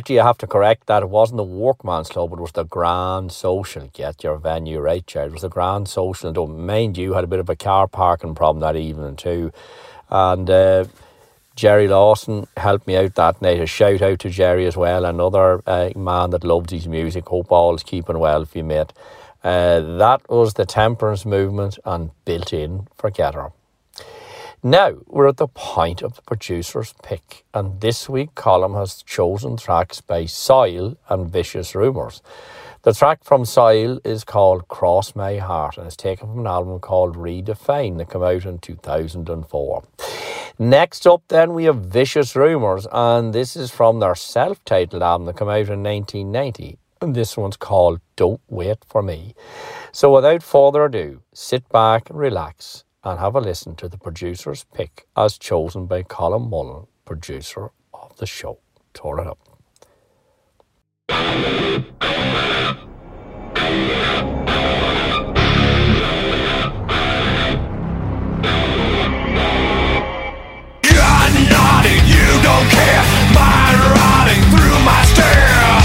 Actually, 0.03 0.19
I 0.19 0.27
have 0.27 0.39
to 0.39 0.49
correct 0.49 0.89
that. 0.89 1.05
It 1.05 1.11
wasn't 1.11 1.37
the 1.37 1.45
Workman's 1.45 2.09
Club, 2.09 2.33
it 2.33 2.41
was 2.41 2.51
the 2.51 2.65
Grand 2.65 3.31
Social. 3.31 3.89
Get 3.93 4.25
your 4.25 4.37
venue 4.37 4.81
right, 4.81 5.07
Chad. 5.07 5.29
It 5.29 5.33
was 5.33 5.43
the 5.43 5.49
Grand 5.49 5.87
Social. 5.87 6.27
And 6.27 6.35
don't 6.35 6.67
mind 6.67 6.99
you, 6.99 7.13
had 7.13 7.23
a 7.23 7.29
bit 7.29 7.39
of 7.39 7.49
a 7.49 7.55
car 7.55 7.87
parking 7.87 8.35
problem 8.35 8.63
that 8.63 8.75
evening, 8.75 9.15
too. 9.15 9.53
And 10.11 10.51
uh, 10.51 10.87
Jerry 11.55 11.87
Lawson 11.87 12.49
helped 12.57 12.89
me 12.89 12.97
out 12.97 13.15
that 13.15 13.41
night. 13.41 13.61
A 13.61 13.67
shout 13.67 14.03
out 14.03 14.19
to 14.19 14.29
Jerry 14.29 14.67
as 14.67 14.77
well, 14.77 15.05
another 15.05 15.63
uh, 15.69 15.91
man 15.95 16.31
that 16.31 16.43
loves 16.43 16.73
his 16.73 16.89
music. 16.89 17.29
Hope 17.29 17.53
all's 17.53 17.85
keeping 17.85 18.19
well 18.19 18.43
if 18.43 18.57
you 18.57 18.65
mate. 18.65 18.93
Uh, 19.45 19.99
that 19.99 20.29
was 20.29 20.55
the 20.55 20.67
temperance 20.67 21.25
movement 21.25 21.79
and 21.85 22.11
built 22.25 22.53
in 22.53 22.89
Forgetter. 22.99 23.52
Now 24.65 24.99
we're 25.09 25.27
at 25.27 25.39
the 25.39 25.49
point 25.49 26.03
of 26.03 26.15
the 26.15 26.23
producer's 26.23 26.95
pick, 27.03 27.45
and 27.53 27.81
this 27.81 28.09
week 28.09 28.37
Colin 28.37 28.75
has 28.75 29.03
chosen 29.03 29.57
tracks 29.57 30.01
by 30.01 30.27
Soil 30.27 30.97
and 31.09 31.29
Vicious 31.29 31.75
Rumours. 31.75 32.23
The 32.83 32.93
track 32.93 33.25
from 33.25 33.45
Soil 33.45 33.99
is 34.05 34.23
called 34.23 34.69
Cross 34.69 35.17
My 35.17 35.39
Heart 35.39 35.79
and 35.79 35.89
is 35.89 35.97
taken 35.97 36.29
from 36.29 36.39
an 36.39 36.47
album 36.47 36.79
called 36.79 37.17
Redefine 37.17 37.99
that 37.99 38.11
came 38.11 38.23
out 38.23 38.45
in 38.45 38.61
2004. 38.61 39.83
Next 40.61 41.09
up, 41.09 41.25
then, 41.27 41.55
we 41.55 41.65
have 41.65 41.87
Vicious 41.87 42.37
Rumours, 42.37 42.87
and 42.93 43.33
this 43.33 43.57
is 43.57 43.73
from 43.73 43.99
their 43.99 44.15
self 44.15 44.65
titled 44.65 45.03
album 45.03 45.27
that 45.27 45.39
came 45.39 45.49
out 45.49 45.71
in 45.71 45.83
1990. 45.83 46.79
And 47.01 47.17
this 47.17 47.37
one's 47.37 47.57
called 47.57 48.01
Don't 48.15 48.41
Wait 48.49 48.79
for 48.87 49.03
Me. 49.03 49.35
So, 49.91 50.15
without 50.15 50.45
further 50.45 50.85
ado, 50.85 51.23
sit 51.35 51.69
back 51.71 52.11
and 52.11 52.19
relax 52.21 52.85
and 53.05 53.19
have 53.19 53.35
a 53.35 53.41
listen 53.41 53.75
to 53.77 53.89
the 53.89 53.99
producer's 53.99 54.65
pick 54.75 55.07
as 55.17 55.39
chosen 55.39 55.87
by 55.87 56.03
Colin 56.03 56.49
Mullen, 56.49 56.87
producer 57.05 57.71
of 57.93 58.17
the 58.17 58.27
show. 58.27 58.59
Turn 58.95 59.19
it 59.21 59.27
up. 59.27 59.39
Don't 72.43 72.69
care. 72.71 73.03
Mind 73.35 73.79
rotting 73.95 74.43
through 74.51 74.79
my 74.85 75.05
stare. 75.13 75.79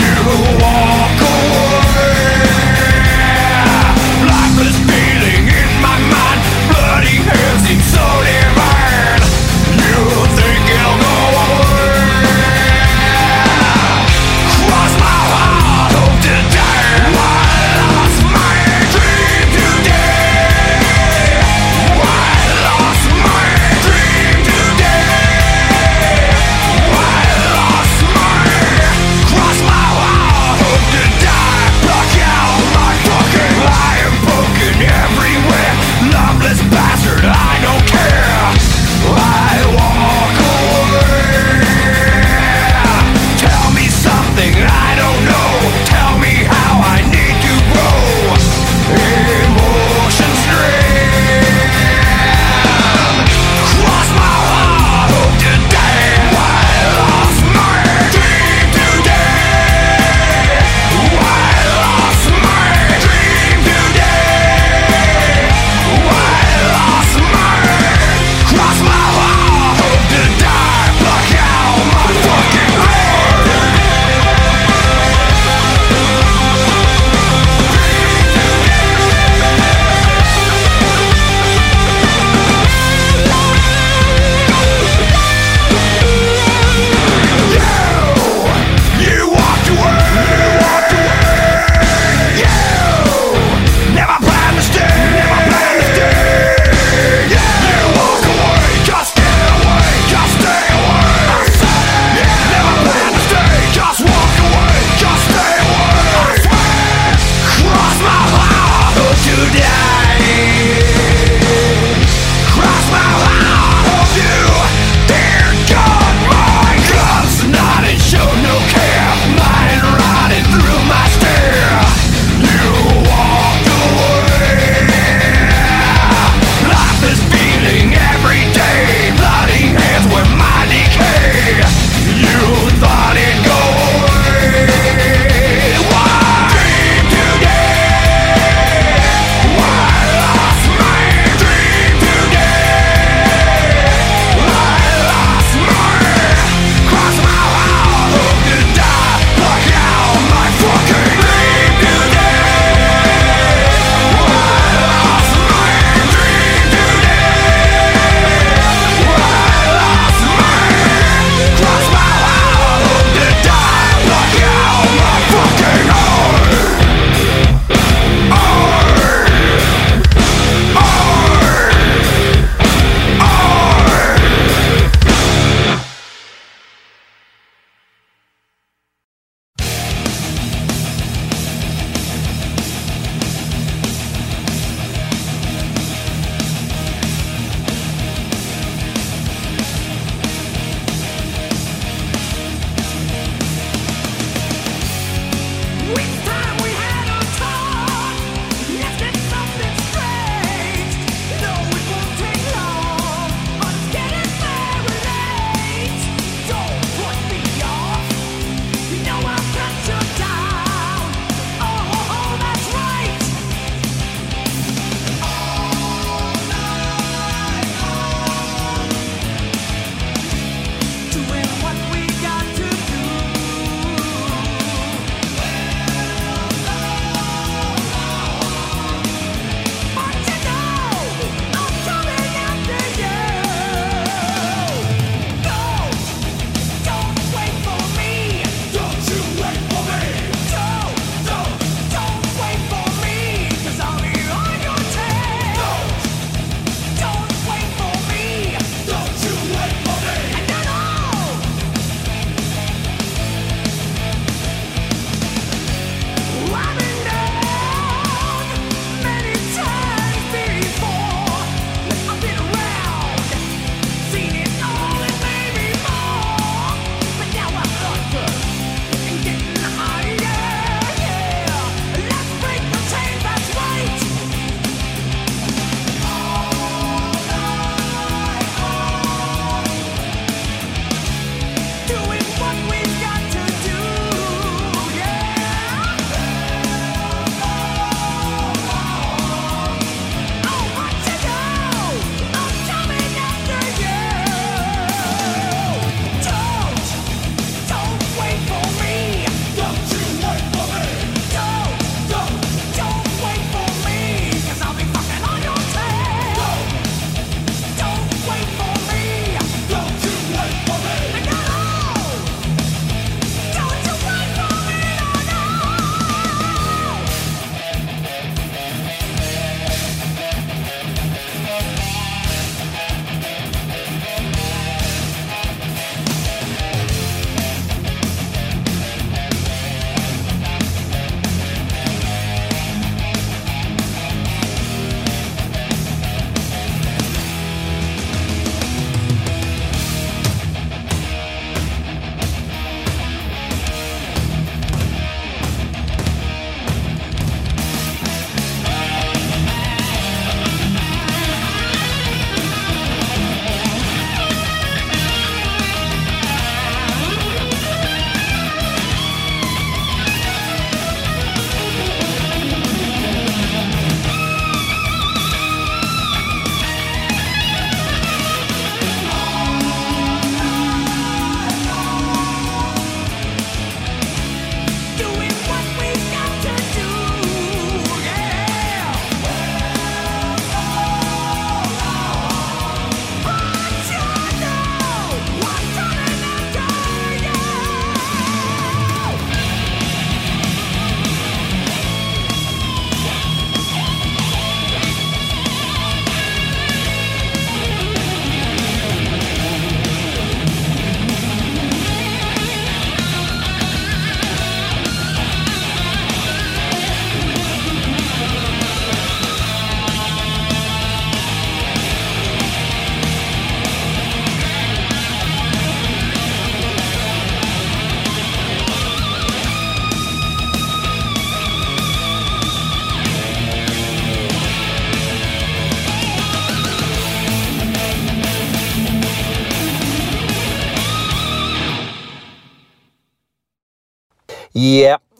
You 0.00 0.14
walk 0.62 1.29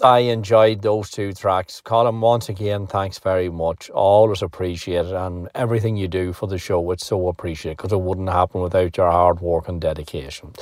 I 0.02 0.20
enjoyed 0.20 0.82
those 0.82 1.10
two 1.10 1.32
tracks. 1.32 1.80
Colin, 1.80 2.20
once 2.20 2.48
again, 2.48 2.86
thanks 2.86 3.18
very 3.18 3.48
much. 3.50 3.90
Always 3.90 4.42
appreciate 4.42 5.06
it, 5.06 5.12
and 5.12 5.48
everything 5.54 5.96
you 5.96 6.08
do 6.08 6.32
for 6.32 6.46
the 6.46 6.58
show, 6.58 6.90
it's 6.90 7.06
so 7.06 7.28
appreciated 7.28 7.76
because 7.76 7.92
it 7.92 8.00
wouldn't 8.00 8.28
happen 8.28 8.60
without 8.60 8.96
your 8.96 9.10
hard 9.10 9.40
work 9.40 9.68
and 9.68 9.80
dedication. 9.80 10.52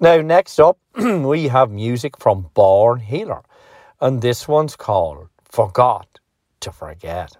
Now, 0.00 0.20
next 0.20 0.58
up, 0.58 0.78
we 0.96 1.48
have 1.48 1.70
music 1.70 2.18
from 2.18 2.50
Born 2.54 3.00
Healer, 3.00 3.42
and 4.00 4.22
this 4.22 4.48
one's 4.48 4.76
called 4.76 5.28
Forgot 5.44 6.20
to 6.60 6.72
Forget. 6.72 7.36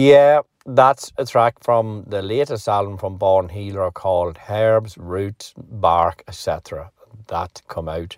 Yeah, 0.00 0.42
that's 0.64 1.10
a 1.18 1.24
track 1.26 1.56
from 1.60 2.04
the 2.06 2.22
latest 2.22 2.68
album 2.68 2.98
from 2.98 3.16
Born 3.16 3.48
Healer 3.48 3.90
called 3.90 4.38
Herbs, 4.48 4.96
Roots, 4.96 5.54
Bark, 5.56 6.22
etc. 6.28 6.92
That 7.26 7.60
come 7.66 7.88
out 7.88 8.16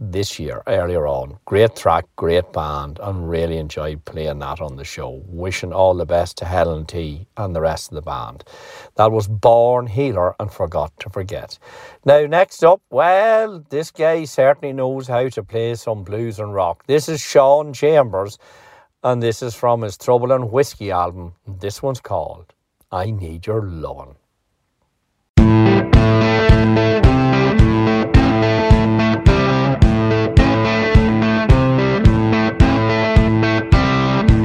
this 0.00 0.38
year, 0.38 0.62
earlier 0.66 1.06
on. 1.06 1.38
Great 1.44 1.76
track, 1.76 2.06
great 2.16 2.50
band, 2.54 2.98
and 3.02 3.28
really 3.28 3.58
enjoyed 3.58 4.02
playing 4.06 4.38
that 4.38 4.62
on 4.62 4.76
the 4.76 4.84
show. 4.84 5.22
Wishing 5.26 5.74
all 5.74 5.94
the 5.94 6.06
best 6.06 6.38
to 6.38 6.46
Helen 6.46 6.86
T 6.86 7.26
and 7.36 7.54
the 7.54 7.60
rest 7.60 7.90
of 7.90 7.96
the 7.96 8.00
band. 8.00 8.44
That 8.94 9.12
was 9.12 9.28
Born 9.28 9.88
Healer 9.88 10.34
and 10.40 10.50
Forgot 10.50 10.98
to 11.00 11.10
Forget. 11.10 11.58
Now, 12.06 12.24
next 12.24 12.64
up, 12.64 12.80
well, 12.88 13.62
this 13.68 13.90
guy 13.90 14.24
certainly 14.24 14.72
knows 14.72 15.08
how 15.08 15.28
to 15.28 15.42
play 15.42 15.74
some 15.74 16.04
blues 16.04 16.38
and 16.38 16.54
rock. 16.54 16.86
This 16.86 17.06
is 17.10 17.20
Sean 17.20 17.74
Chambers, 17.74 18.38
and 19.02 19.22
this 19.22 19.42
is 19.42 19.54
from 19.54 19.82
his 19.82 19.96
Trouble 19.96 20.32
and 20.32 20.50
Whiskey 20.52 20.90
album. 20.90 21.34
This 21.46 21.82
one's 21.82 22.00
called 22.00 22.54
I 22.90 23.10
Need 23.10 23.46
Your 23.46 23.62
Lovin'. 23.62 24.16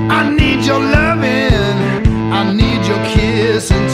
I 0.09 0.35
need 0.35 0.65
your 0.65 0.79
loving, 0.79 2.07
I 2.33 2.53
need 2.53 2.85
your 2.87 3.03
kissing 3.05 3.87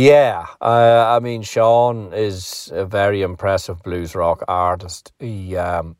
Yeah, 0.00 0.46
uh, 0.62 1.14
I 1.14 1.20
mean, 1.20 1.42
Sean 1.42 2.14
is 2.14 2.72
a 2.72 2.86
very 2.86 3.20
impressive 3.20 3.82
blues 3.82 4.14
rock 4.14 4.42
artist. 4.48 5.12
He 5.18 5.58
um, 5.58 5.94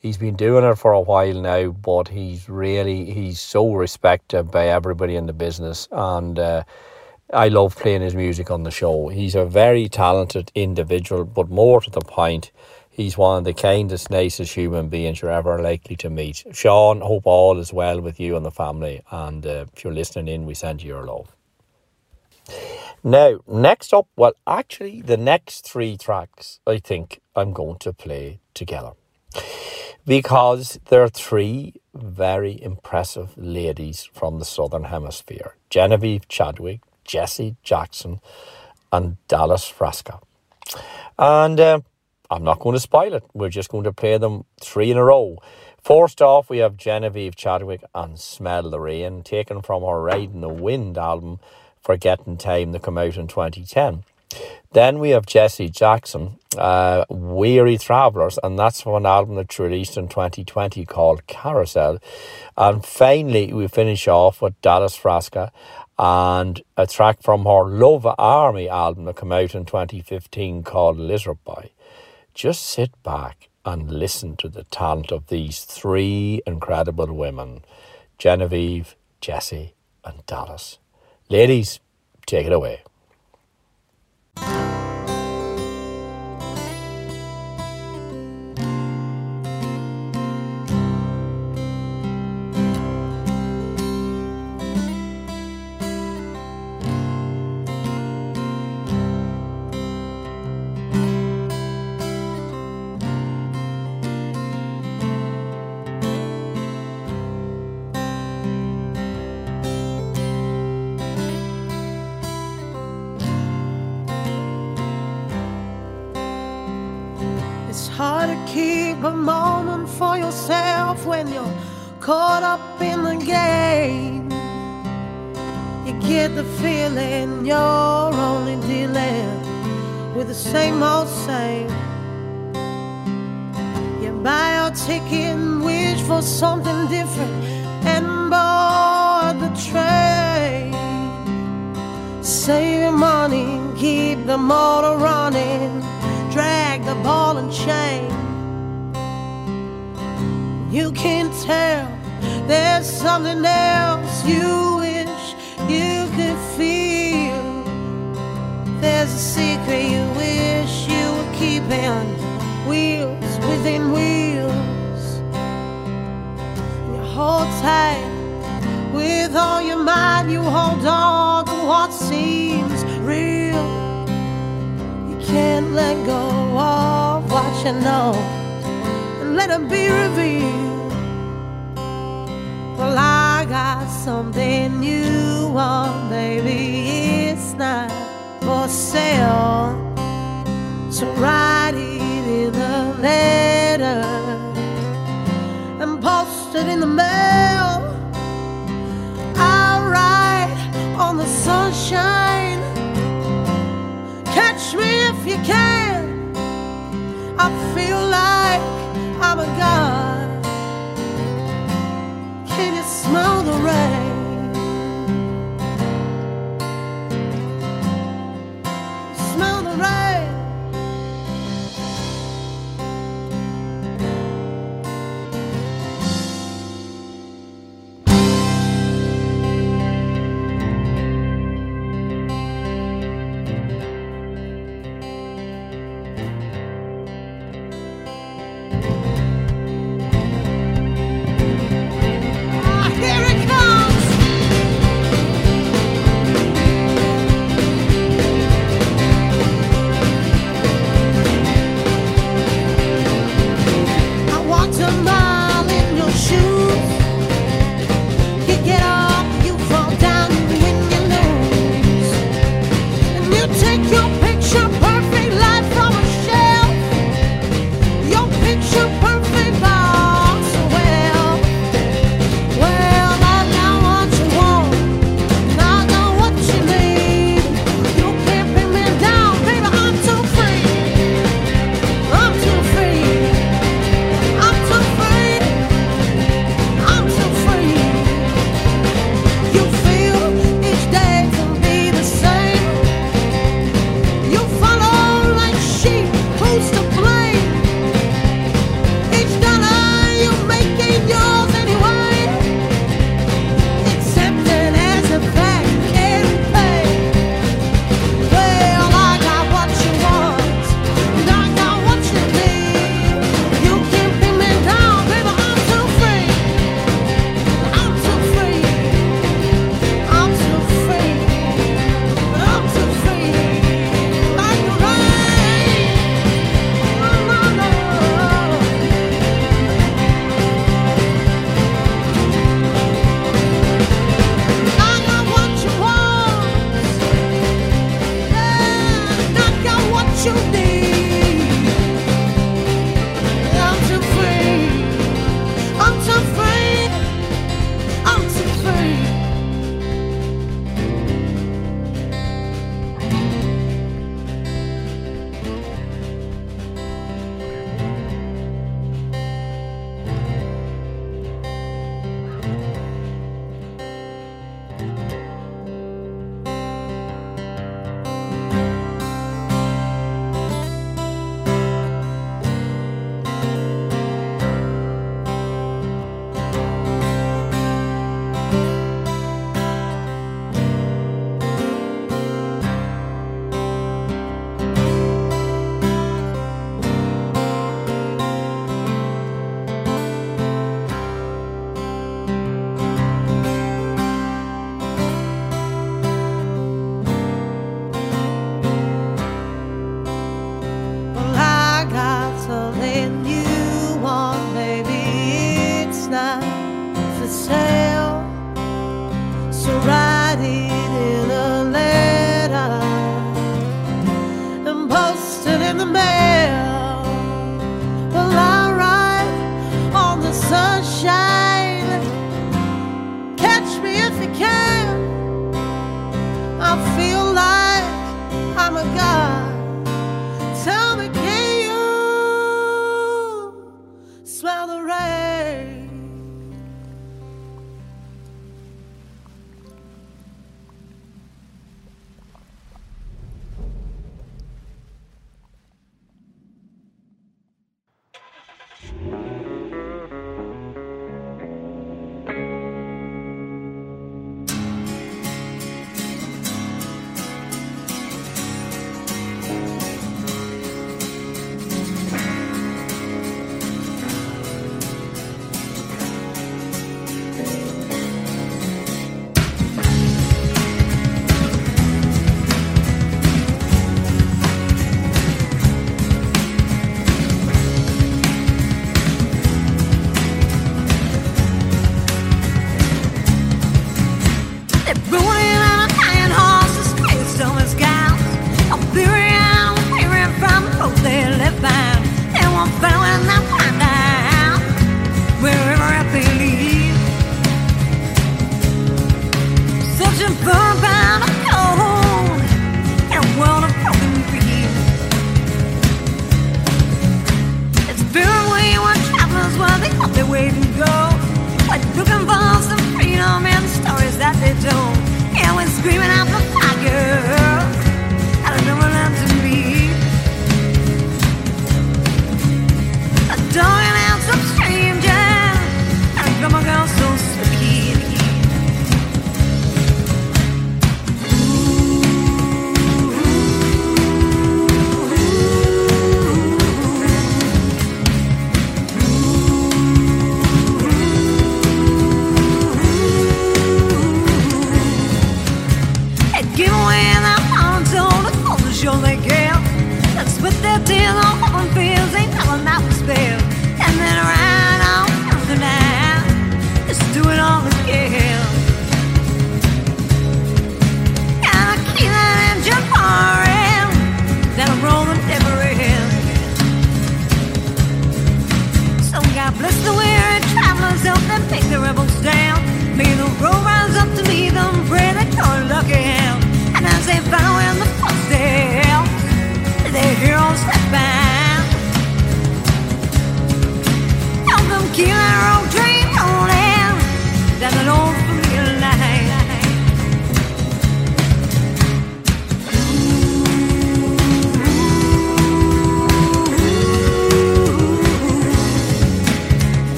he's 0.00 0.16
been 0.18 0.36
doing 0.36 0.62
it 0.64 0.76
for 0.76 0.92
a 0.92 1.00
while 1.00 1.34
now, 1.40 1.70
but 1.70 2.06
he's 2.06 2.48
really 2.48 3.10
he's 3.10 3.40
so 3.40 3.72
respected 3.74 4.52
by 4.52 4.68
everybody 4.68 5.16
in 5.16 5.26
the 5.26 5.32
business, 5.32 5.88
and 5.90 6.38
uh, 6.38 6.62
I 7.32 7.48
love 7.48 7.74
playing 7.76 8.02
his 8.02 8.14
music 8.14 8.52
on 8.52 8.62
the 8.62 8.70
show. 8.70 9.08
He's 9.08 9.34
a 9.34 9.44
very 9.46 9.88
talented 9.88 10.52
individual, 10.54 11.24
but 11.24 11.50
more 11.50 11.80
to 11.80 11.90
the 11.90 12.02
point, 12.02 12.52
he's 12.88 13.18
one 13.18 13.38
of 13.38 13.44
the 13.44 13.52
kindest, 13.52 14.10
nicest 14.10 14.54
human 14.54 14.88
beings 14.90 15.22
you're 15.22 15.32
ever 15.32 15.60
likely 15.60 15.96
to 15.96 16.08
meet. 16.08 16.44
Sean, 16.52 17.00
hope 17.00 17.26
all 17.26 17.58
is 17.58 17.72
well 17.72 18.00
with 18.00 18.20
you 18.20 18.36
and 18.36 18.46
the 18.46 18.52
family, 18.52 19.02
and 19.10 19.44
uh, 19.44 19.66
if 19.74 19.82
you're 19.82 19.92
listening 19.92 20.28
in, 20.28 20.46
we 20.46 20.54
send 20.54 20.84
you 20.84 20.90
your 20.90 21.04
love. 21.04 21.34
Now, 23.02 23.40
next 23.48 23.94
up, 23.94 24.08
well, 24.14 24.34
actually, 24.46 25.00
the 25.00 25.16
next 25.16 25.66
three 25.66 25.96
tracks 25.96 26.60
I 26.66 26.78
think 26.78 27.20
I'm 27.34 27.52
going 27.54 27.78
to 27.78 27.94
play 27.94 28.40
together 28.52 28.92
because 30.06 30.78
there 30.90 31.02
are 31.02 31.08
three 31.08 31.74
very 31.94 32.62
impressive 32.62 33.30
ladies 33.38 34.08
from 34.12 34.38
the 34.38 34.44
Southern 34.44 34.84
Hemisphere 34.84 35.56
Genevieve 35.70 36.28
Chadwick, 36.28 36.80
Jessie 37.04 37.56
Jackson, 37.62 38.20
and 38.92 39.16
Dallas 39.28 39.70
Frasca. 39.70 40.20
And 41.18 41.58
uh, 41.58 41.80
I'm 42.30 42.44
not 42.44 42.60
going 42.60 42.74
to 42.74 42.80
spoil 42.80 43.14
it, 43.14 43.24
we're 43.32 43.48
just 43.48 43.70
going 43.70 43.84
to 43.84 43.92
play 43.92 44.18
them 44.18 44.44
three 44.60 44.90
in 44.90 44.98
a 44.98 45.04
row. 45.04 45.38
First 45.82 46.20
off, 46.20 46.50
we 46.50 46.58
have 46.58 46.76
Genevieve 46.76 47.34
Chadwick 47.34 47.82
and 47.94 48.20
Smell 48.20 48.68
the 48.68 48.78
Rain, 48.78 49.22
taken 49.22 49.62
from 49.62 49.82
her 49.84 50.02
Riding 50.02 50.42
the 50.42 50.50
Wind 50.50 50.98
album 50.98 51.40
Forgetting 51.82 52.36
Time 52.36 52.72
to 52.72 52.78
come 52.78 52.98
out 52.98 53.16
in 53.16 53.26
2010. 53.26 54.04
Then 54.72 55.00
we 55.00 55.10
have 55.10 55.26
Jessie 55.26 55.68
Jackson, 55.68 56.38
uh, 56.56 57.04
Weary 57.08 57.76
Travellers, 57.76 58.38
and 58.42 58.56
that's 58.56 58.86
an 58.86 59.04
album 59.04 59.34
that's 59.34 59.58
released 59.58 59.96
in 59.96 60.08
2020 60.08 60.84
called 60.84 61.26
Carousel. 61.26 61.98
And 62.56 62.84
finally, 62.84 63.52
we 63.52 63.66
finish 63.66 64.06
off 64.06 64.40
with 64.40 64.60
Dallas 64.60 64.96
Frasca 64.96 65.50
and 65.98 66.62
a 66.76 66.86
track 66.86 67.22
from 67.22 67.44
her 67.44 67.64
Love 67.64 68.06
Army 68.18 68.68
album 68.68 69.06
that 69.06 69.16
came 69.16 69.32
out 69.32 69.54
in 69.54 69.64
2015 69.64 70.62
called 70.62 70.98
Lizard 70.98 71.42
Boy. 71.44 71.72
Just 72.32 72.62
sit 72.62 72.90
back 73.02 73.48
and 73.64 73.90
listen 73.90 74.36
to 74.36 74.48
the 74.48 74.64
talent 74.64 75.10
of 75.10 75.26
these 75.26 75.64
three 75.64 76.40
incredible 76.46 77.12
women 77.12 77.62
Genevieve, 78.18 78.96
Jessie, 79.20 79.74
and 80.04 80.24
Dallas. 80.26 80.78
Ladies, 81.30 81.78
take 82.26 82.44
it 82.48 82.52
away. 82.52 82.82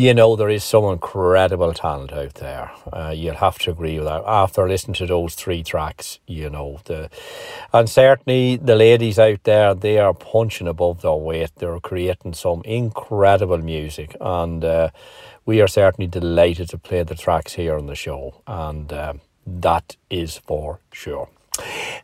You 0.00 0.14
know 0.14 0.34
there 0.34 0.48
is 0.48 0.64
some 0.64 0.84
incredible 0.84 1.74
talent 1.74 2.10
out 2.10 2.32
there. 2.36 2.72
Uh, 2.90 3.12
you'll 3.14 3.34
have 3.34 3.58
to 3.58 3.70
agree 3.70 3.98
with 3.98 4.06
that. 4.06 4.22
After 4.26 4.66
listening 4.66 4.94
to 4.94 5.06
those 5.06 5.34
three 5.34 5.62
tracks, 5.62 6.20
you 6.26 6.48
know 6.48 6.80
the, 6.86 7.10
and 7.74 7.86
certainly 7.86 8.56
the 8.56 8.76
ladies 8.76 9.18
out 9.18 9.44
there, 9.44 9.74
they 9.74 9.98
are 9.98 10.14
punching 10.14 10.68
above 10.68 11.02
their 11.02 11.12
weight. 11.12 11.50
They're 11.56 11.78
creating 11.80 12.32
some 12.32 12.62
incredible 12.64 13.58
music, 13.58 14.16
and 14.22 14.64
uh, 14.64 14.88
we 15.44 15.60
are 15.60 15.68
certainly 15.68 16.06
delighted 16.06 16.70
to 16.70 16.78
play 16.78 17.02
the 17.02 17.14
tracks 17.14 17.52
here 17.52 17.76
on 17.76 17.84
the 17.84 17.94
show, 17.94 18.40
and 18.46 18.90
uh, 18.90 19.12
that 19.46 19.96
is 20.08 20.38
for 20.38 20.80
sure. 20.92 21.28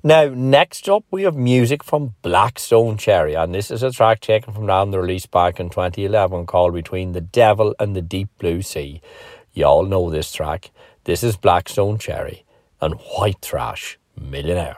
Now, 0.06 0.28
next 0.32 0.88
up, 0.88 1.02
we 1.10 1.24
have 1.24 1.34
music 1.34 1.82
from 1.82 2.14
Black 2.22 2.60
Stone 2.60 2.96
Cherry, 2.96 3.34
and 3.34 3.52
this 3.52 3.72
is 3.72 3.82
a 3.82 3.90
track 3.90 4.20
taken 4.20 4.54
from 4.54 4.68
down 4.68 4.92
the 4.92 5.00
release 5.00 5.26
back 5.26 5.58
in 5.58 5.68
2011 5.68 6.46
called 6.46 6.74
Between 6.74 7.10
the 7.10 7.20
Devil 7.20 7.74
and 7.80 7.96
the 7.96 8.02
Deep 8.02 8.28
Blue 8.38 8.62
Sea. 8.62 9.00
You 9.52 9.64
all 9.64 9.82
know 9.82 10.08
this 10.08 10.32
track. 10.32 10.70
This 11.02 11.24
is 11.24 11.36
Black 11.36 11.68
Stone 11.68 11.98
Cherry 11.98 12.44
and 12.80 12.94
White 12.94 13.42
Trash 13.42 13.98
Millionaire. 14.16 14.76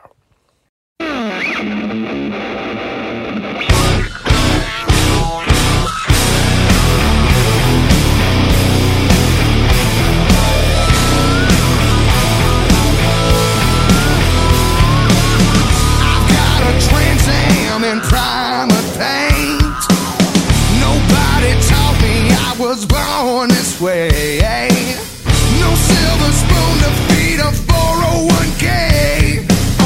Was 22.58 22.84
born 22.84 23.48
this 23.48 23.80
way. 23.80 24.10
Eh? 24.42 24.68
No 25.62 25.70
silver 25.78 26.32
spoon 26.34 26.74
to 26.82 26.90
feed 27.06 27.38
a 27.38 27.50
401k. 27.70 28.66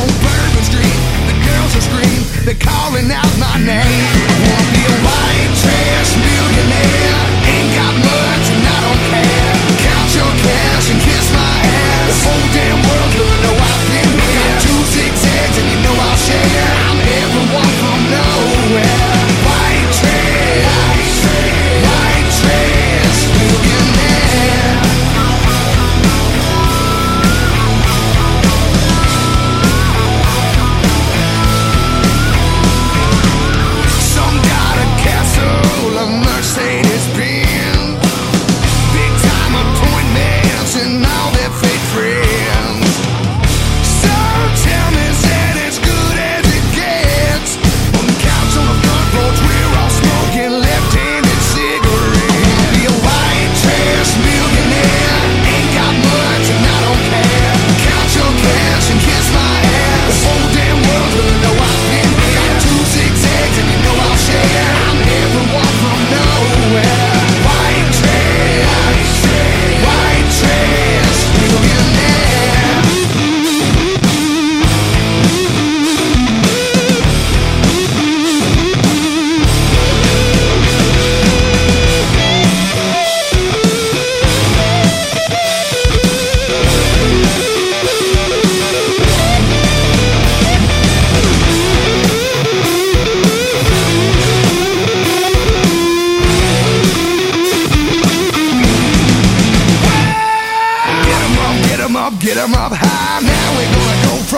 On 0.01 0.09
Bourbon 0.25 0.65
Street, 0.65 0.99
the 1.29 1.37
girls 1.45 1.73
are 1.77 1.85
scream, 1.85 2.23
they're 2.49 2.57
calling 2.57 3.13
out 3.13 3.29
my 3.37 3.61
name. 3.61 4.09
Wanna 4.49 4.73
be 4.73 4.83
a 4.89 4.97
white 5.05 5.53
trash 5.61 6.17
millionaire. 6.17 7.17
Ain't 7.45 7.71
got 7.77 7.93
much 7.93 8.45
and 8.57 8.65
I 8.65 8.79
don't 8.81 9.03
care. 9.13 9.53
Count 9.85 10.09
your 10.17 10.33
cash 10.41 10.87
and 10.89 11.01
kiss 11.05 11.27
my 11.29 11.53
ass. 11.77 12.09
The 12.09 12.17
whole 12.25 12.49
damn 12.57 12.81
world's 12.89 13.22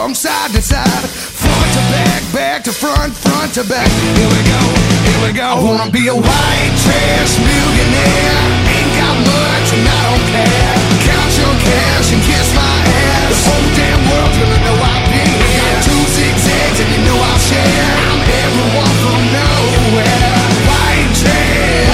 from 0.04 0.14
side 0.14 0.52
to 0.52 0.60
side, 0.60 1.08
front 1.08 1.70
to 1.72 1.80
back, 1.88 2.20
back 2.28 2.60
to 2.60 2.68
front, 2.68 3.16
front 3.16 3.54
to 3.56 3.64
back. 3.64 3.88
Here 3.88 4.28
we 4.28 4.40
go, 4.52 4.60
here 5.00 5.20
we 5.24 5.32
go. 5.32 5.48
I 5.48 5.56
wanna 5.56 5.88
be 5.88 6.12
a 6.12 6.16
white 6.28 6.74
trash 6.84 7.40
millionaire. 7.40 8.36
Ain't 8.68 8.92
got 9.00 9.16
much 9.24 9.68
and 9.72 9.80
I 9.80 10.00
don't 10.04 10.26
care. 10.28 10.76
Count 11.08 11.32
your 11.40 11.56
cash 11.56 12.12
and 12.12 12.20
kiss 12.20 12.52
my 12.52 12.76
ass. 12.84 13.32
The 13.32 13.48
whole 13.48 13.68
damn 13.80 14.02
world's 14.12 14.36
gonna 14.44 14.60
know 14.68 14.76
I've 14.76 15.08
been 15.08 15.24
here. 15.40 15.72
Got 15.72 15.88
two 15.88 16.02
zigzags 16.12 16.78
and 16.84 16.90
you 16.92 17.00
know 17.08 17.16
I'll 17.24 17.40
share. 17.40 17.96
I'm 18.12 18.20
everyone 18.44 18.94
from 19.00 19.20
nowhere. 19.32 20.36
White 20.68 21.12
trash, 21.16 21.93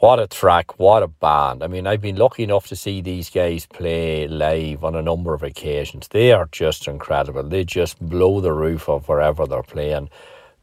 What 0.00 0.18
a 0.18 0.26
track, 0.26 0.78
what 0.78 1.02
a 1.02 1.08
band. 1.08 1.62
I 1.62 1.66
mean, 1.66 1.86
I've 1.86 2.00
been 2.00 2.16
lucky 2.16 2.42
enough 2.42 2.66
to 2.68 2.74
see 2.74 3.02
these 3.02 3.28
guys 3.28 3.66
play 3.66 4.26
live 4.26 4.82
on 4.82 4.94
a 4.94 5.02
number 5.02 5.34
of 5.34 5.42
occasions. 5.42 6.08
They 6.08 6.32
are 6.32 6.48
just 6.50 6.88
incredible. 6.88 7.42
They 7.42 7.64
just 7.64 8.00
blow 8.00 8.40
the 8.40 8.54
roof 8.54 8.88
off 8.88 9.10
wherever 9.10 9.46
they're 9.46 9.62
playing. 9.62 10.08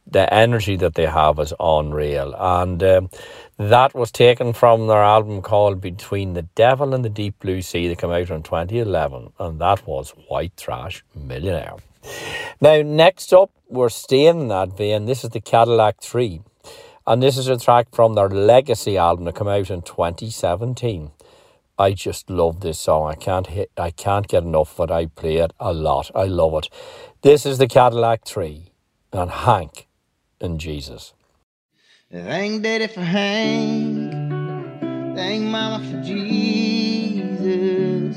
The 0.08 0.34
energy 0.34 0.74
that 0.78 0.96
they 0.96 1.06
have 1.06 1.38
is 1.38 1.54
unreal. 1.60 2.34
And 2.36 2.82
um, 2.82 3.10
that 3.58 3.94
was 3.94 4.10
taken 4.10 4.54
from 4.54 4.88
their 4.88 5.04
album 5.04 5.40
called 5.40 5.80
Between 5.80 6.32
the 6.32 6.42
Devil 6.42 6.92
and 6.92 7.04
the 7.04 7.08
Deep 7.08 7.38
Blue 7.38 7.62
Sea 7.62 7.86
that 7.86 7.98
came 7.98 8.10
out 8.10 8.30
in 8.30 8.42
2011. 8.42 9.34
And 9.38 9.60
that 9.60 9.86
was 9.86 10.10
White 10.26 10.56
Trash 10.56 11.04
Millionaire. 11.14 11.76
Now, 12.60 12.82
next 12.82 13.32
up, 13.32 13.52
we're 13.68 13.88
staying 13.88 14.40
in 14.40 14.48
that 14.48 14.76
vein. 14.76 15.04
This 15.04 15.22
is 15.22 15.30
the 15.30 15.40
Cadillac 15.40 16.00
3. 16.02 16.40
And 17.08 17.22
this 17.22 17.38
is 17.38 17.48
a 17.48 17.56
track 17.56 17.86
from 17.90 18.12
their 18.12 18.28
Legacy 18.28 18.98
album 18.98 19.24
that 19.24 19.34
came 19.34 19.48
out 19.48 19.70
in 19.70 19.80
2017. 19.80 21.10
I 21.78 21.92
just 21.94 22.28
love 22.28 22.60
this 22.60 22.78
song. 22.78 23.10
I 23.10 23.14
can't 23.14 23.46
hit, 23.46 23.70
I 23.78 23.92
can't 23.92 24.28
get 24.28 24.42
enough 24.42 24.78
of 24.78 24.90
it. 24.90 24.92
I 24.92 25.06
play 25.06 25.36
it 25.36 25.54
a 25.58 25.72
lot. 25.72 26.10
I 26.14 26.24
love 26.24 26.52
it. 26.52 26.68
This 27.22 27.46
is 27.46 27.56
the 27.56 27.66
Cadillac 27.66 28.26
3 28.26 28.72
and 29.14 29.30
Hank 29.30 29.88
and 30.38 30.60
Jesus. 30.60 31.14
Thank 32.12 32.62
Daddy 32.62 32.88
for 32.88 33.00
Hank. 33.00 34.12
Thank 35.16 35.44
Mama 35.44 35.82
for 35.90 36.02
Jesus. 36.02 37.38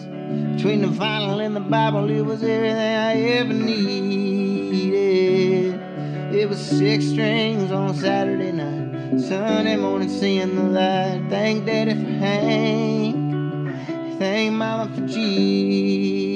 Between 0.02 0.82
the 0.82 0.90
vinyl 0.90 1.40
and 1.42 1.56
the 1.56 1.62
Bible, 1.62 2.10
it 2.10 2.24
was 2.24 2.44
everything 2.44 2.76
I 2.76 3.14
ever 3.38 3.54
needed. 3.54 4.02
It 6.34 6.48
was 6.48 6.66
six 6.66 7.08
strings 7.08 7.74
on 7.74 7.94
Saturday 7.94 8.54
night, 8.54 9.20
Sunday 9.20 9.76
morning 9.76 10.08
seeing 10.08 10.56
the 10.56 10.64
light. 10.64 11.26
Thank 11.30 11.66
Daddy 11.66 11.94
for 11.94 12.10
Hank. 12.10 14.18
Thank 14.18 14.54
Mama 14.54 14.90
for 14.96 15.06
Jesus. 15.08 16.31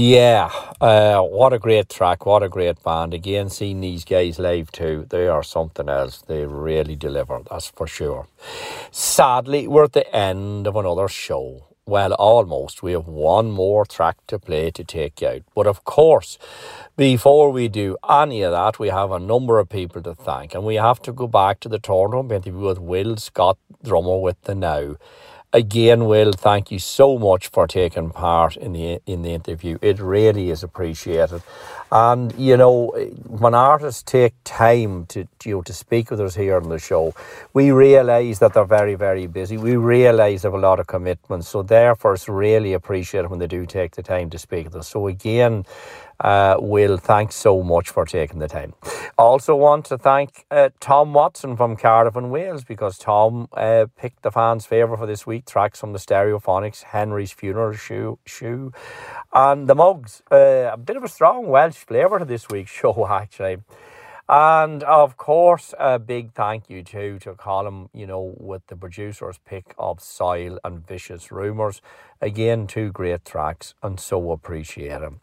Yeah, 0.00 0.52
uh, 0.80 1.22
what 1.22 1.52
a 1.52 1.58
great 1.58 1.88
track, 1.88 2.24
what 2.24 2.44
a 2.44 2.48
great 2.48 2.80
band. 2.84 3.12
Again, 3.12 3.50
seeing 3.50 3.80
these 3.80 4.04
guys 4.04 4.38
live 4.38 4.70
too, 4.70 5.06
they 5.10 5.26
are 5.26 5.42
something 5.42 5.88
else. 5.88 6.22
They 6.22 6.46
really 6.46 6.94
deliver, 6.94 7.40
that's 7.50 7.66
for 7.66 7.88
sure. 7.88 8.28
Sadly, 8.92 9.66
we're 9.66 9.82
at 9.82 9.94
the 9.94 10.14
end 10.14 10.68
of 10.68 10.76
another 10.76 11.08
show. 11.08 11.64
Well, 11.84 12.12
almost. 12.12 12.80
We 12.80 12.92
have 12.92 13.08
one 13.08 13.50
more 13.50 13.84
track 13.84 14.18
to 14.28 14.38
play 14.38 14.70
to 14.70 14.84
take 14.84 15.20
out. 15.20 15.42
But 15.52 15.66
of 15.66 15.82
course, 15.82 16.38
before 16.96 17.50
we 17.50 17.66
do 17.66 17.96
any 18.08 18.42
of 18.42 18.52
that, 18.52 18.78
we 18.78 18.90
have 18.90 19.10
a 19.10 19.18
number 19.18 19.58
of 19.58 19.68
people 19.68 20.02
to 20.02 20.14
thank. 20.14 20.54
And 20.54 20.64
we 20.64 20.76
have 20.76 21.02
to 21.02 21.12
go 21.12 21.26
back 21.26 21.58
to 21.60 21.68
the 21.68 21.80
tournament 21.80 22.46
with 22.46 22.78
Will 22.78 23.16
Scott, 23.16 23.58
drummer 23.82 24.20
with 24.20 24.40
the 24.42 24.54
Now. 24.54 24.94
Again, 25.52 26.06
Will, 26.06 26.32
thank 26.32 26.70
you 26.70 26.78
so 26.78 27.18
much 27.18 27.48
for 27.48 27.66
taking 27.66 28.10
part 28.10 28.56
in 28.56 28.72
the 28.72 29.00
in 29.06 29.22
the 29.22 29.30
interview. 29.34 29.78
It 29.82 29.98
really 29.98 30.50
is 30.50 30.62
appreciated. 30.62 31.42
And 31.92 32.32
you 32.38 32.56
know, 32.56 32.90
when 33.26 33.56
artists 33.56 34.04
take 34.04 34.34
time 34.44 35.06
to 35.06 35.26
you 35.44 35.56
know 35.56 35.62
to 35.62 35.72
speak 35.72 36.12
with 36.12 36.20
us 36.20 36.36
here 36.36 36.56
on 36.56 36.68
the 36.68 36.78
show, 36.78 37.14
we 37.52 37.72
realise 37.72 38.38
that 38.40 38.54
they're 38.54 38.64
very 38.64 38.94
very 38.94 39.26
busy. 39.26 39.56
We 39.56 39.76
realise 39.76 40.42
they 40.42 40.48
have 40.48 40.54
a 40.54 40.58
lot 40.60 40.80
of 40.80 40.86
commitments. 40.86 41.48
So 41.48 41.64
therefore, 41.64 42.14
it's 42.14 42.28
really 42.28 42.74
appreciated 42.74 43.28
when 43.30 43.40
they 43.40 43.48
do 43.48 43.66
take 43.66 43.96
the 43.96 44.04
time 44.04 44.30
to 44.30 44.38
speak 44.38 44.66
with 44.66 44.76
us. 44.76 44.88
So 44.88 45.08
again, 45.08 45.66
uh, 46.20 46.56
Will, 46.58 46.96
thanks 46.96 47.36
so 47.36 47.62
much 47.62 47.90
for 47.90 48.04
taking 48.04 48.38
the 48.38 48.48
time. 48.48 48.74
Also, 49.16 49.54
want 49.54 49.84
to 49.86 49.98
thank 49.98 50.44
uh, 50.50 50.70
Tom 50.80 51.12
Watson 51.12 51.56
from 51.56 51.76
Cardiff 51.76 52.16
and 52.16 52.30
Wales 52.30 52.64
because 52.64 52.98
Tom 52.98 53.48
uh, 53.52 53.86
picked 53.96 54.22
the 54.22 54.30
fans' 54.30 54.66
favourite 54.66 54.98
for 54.98 55.06
this 55.06 55.26
week 55.26 55.46
tracks 55.46 55.80
from 55.80 55.92
the 55.92 55.98
Stereophonics, 55.98 56.82
Henry's 56.84 57.32
Funeral 57.32 57.72
Shoe, 57.72 58.18
shoe 58.24 58.72
and 59.32 59.68
the 59.68 59.74
Mugs. 59.74 60.22
Uh, 60.30 60.70
a 60.72 60.76
bit 60.76 60.96
of 60.96 61.04
a 61.04 61.08
strong 61.08 61.48
Welsh 61.48 61.76
flavour 61.76 62.18
to 62.18 62.24
this 62.24 62.48
week's 62.48 62.70
show, 62.80 63.06
actually. 63.08 63.58
And 64.28 64.82
of 64.82 65.16
course, 65.16 65.72
a 65.78 65.98
big 65.98 66.32
thank 66.32 66.68
you 66.68 66.82
too 66.82 67.18
to 67.20 67.34
Colin, 67.34 67.88
you 67.94 68.06
know, 68.06 68.34
with 68.36 68.66
the 68.66 68.76
producer's 68.76 69.38
pick 69.38 69.74
of 69.78 70.00
Soil 70.02 70.58
and 70.62 70.86
Vicious 70.86 71.32
Rumours. 71.32 71.80
Again, 72.20 72.66
two 72.66 72.92
great 72.92 73.24
tracks 73.24 73.74
and 73.82 73.98
so 73.98 74.32
appreciate 74.32 75.00
them. 75.00 75.20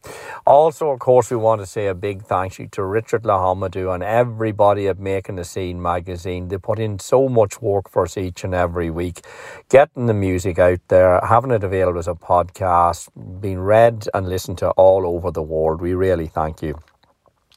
Also, 0.47 0.89
of 0.89 0.99
course, 0.99 1.29
we 1.29 1.37
want 1.37 1.61
to 1.61 1.67
say 1.67 1.85
a 1.85 1.93
big 1.93 2.23
thank 2.23 2.57
you 2.57 2.67
to 2.69 2.83
Richard 2.83 3.23
Lahamadou 3.23 3.93
and 3.93 4.01
everybody 4.01 4.87
at 4.87 4.97
Making 4.97 5.35
the 5.35 5.43
Scene 5.43 5.79
magazine. 5.79 6.47
They 6.47 6.57
put 6.57 6.79
in 6.79 6.97
so 6.97 7.29
much 7.29 7.61
work 7.61 7.89
for 7.89 8.03
us 8.03 8.17
each 8.17 8.43
and 8.43 8.55
every 8.55 8.89
week, 8.89 9.21
getting 9.69 10.07
the 10.07 10.13
music 10.15 10.57
out 10.57 10.79
there, 10.87 11.19
having 11.19 11.51
it 11.51 11.63
available 11.63 11.99
as 11.99 12.07
a 12.07 12.15
podcast, 12.15 13.09
being 13.39 13.59
read 13.59 14.07
and 14.15 14.27
listened 14.27 14.57
to 14.59 14.69
all 14.71 15.05
over 15.05 15.29
the 15.29 15.43
world. 15.43 15.81
We 15.81 15.93
really 15.93 16.27
thank 16.27 16.63
you. 16.63 16.79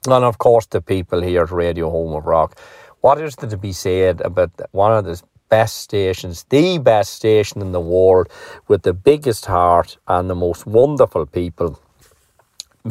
And 0.07 0.25
of 0.25 0.39
course, 0.39 0.67
the 0.67 0.81
people 0.81 1.21
here 1.23 1.43
at 1.43 1.51
Radio 1.51 1.91
Home 1.91 2.15
of 2.15 2.25
Rock. 2.25 2.59
What 3.01 3.21
is 3.21 3.37
there 3.37 3.51
to 3.51 3.57
be 3.57 3.73
said 3.73 4.21
about 4.21 4.51
one 4.73 4.93
of 4.93 5.05
the 5.05 5.21
best 5.49 5.77
stations, 5.79 6.45
the 6.51 6.79
best 6.79 7.15
station 7.15 7.61
in 7.61 7.73
the 7.73 7.81
world, 7.81 8.29
with 8.69 8.83
the 8.83 8.93
biggest 8.93 9.47
heart 9.47 9.99
and 10.07 10.31
the 10.31 10.35
most 10.35 10.67
wonderful 10.67 11.27
people 11.27 11.81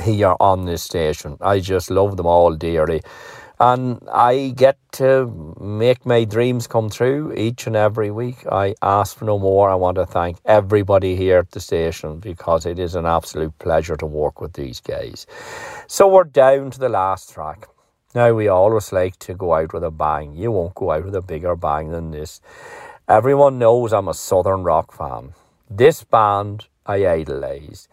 here 0.04 0.36
on 0.40 0.66
this 0.66 0.84
station? 0.84 1.38
I 1.42 1.60
just 1.60 1.90
love 1.90 2.18
them 2.18 2.26
all 2.26 2.54
dearly. 2.56 3.02
And 3.60 4.08
I 4.12 4.54
get 4.56 4.78
to 4.94 5.56
make 5.60 6.06
my 6.06 6.26
dreams 6.26 6.68
come 6.68 6.92
true 6.92 7.34
each 7.36 7.66
and 7.66 7.76
every 7.76 8.12
week. 8.12 8.46
I 8.52 8.76
ask 8.84 9.18
for 9.18 9.26
no 9.26 9.40
more. 9.40 9.70
I 9.70 9.76
want 9.76 9.96
to 9.96 10.06
thank 10.06 10.38
everybody 10.46 11.16
here 11.16 11.40
at 11.40 11.52
the 11.52 11.60
station 11.60 12.20
because 12.20 12.68
it 12.68 12.78
is 12.78 12.94
an 12.94 13.08
absolute 13.08 13.58
pleasure 13.58 13.98
to 13.98 14.06
work 14.06 14.42
with 14.42 14.54
these 14.54 14.80
guys. 14.80 15.26
So 15.88 16.08
we're 16.08 16.24
down 16.24 16.70
to 16.72 16.80
the 16.80 16.90
last 16.90 17.34
track. 17.34 17.68
Now, 18.14 18.34
we 18.34 18.48
always 18.48 18.92
like 18.92 19.18
to 19.20 19.34
go 19.34 19.54
out 19.54 19.74
with 19.74 19.84
a 19.84 19.92
bang. 19.92 20.36
You 20.36 20.52
won't 20.52 20.76
go 20.76 20.92
out 20.92 21.06
with 21.06 21.16
a 21.16 21.22
bigger 21.22 21.56
bang 21.56 21.92
than 21.92 22.12
this. 22.12 22.42
Everyone 23.10 23.58
knows 23.58 23.92
I'm 23.92 24.08
a 24.08 24.14
Southern 24.14 24.64
rock 24.64 24.92
fan. 24.92 25.34
This 25.70 26.04
band 26.04 26.68
I 26.86 27.06
idolise. 27.08 27.88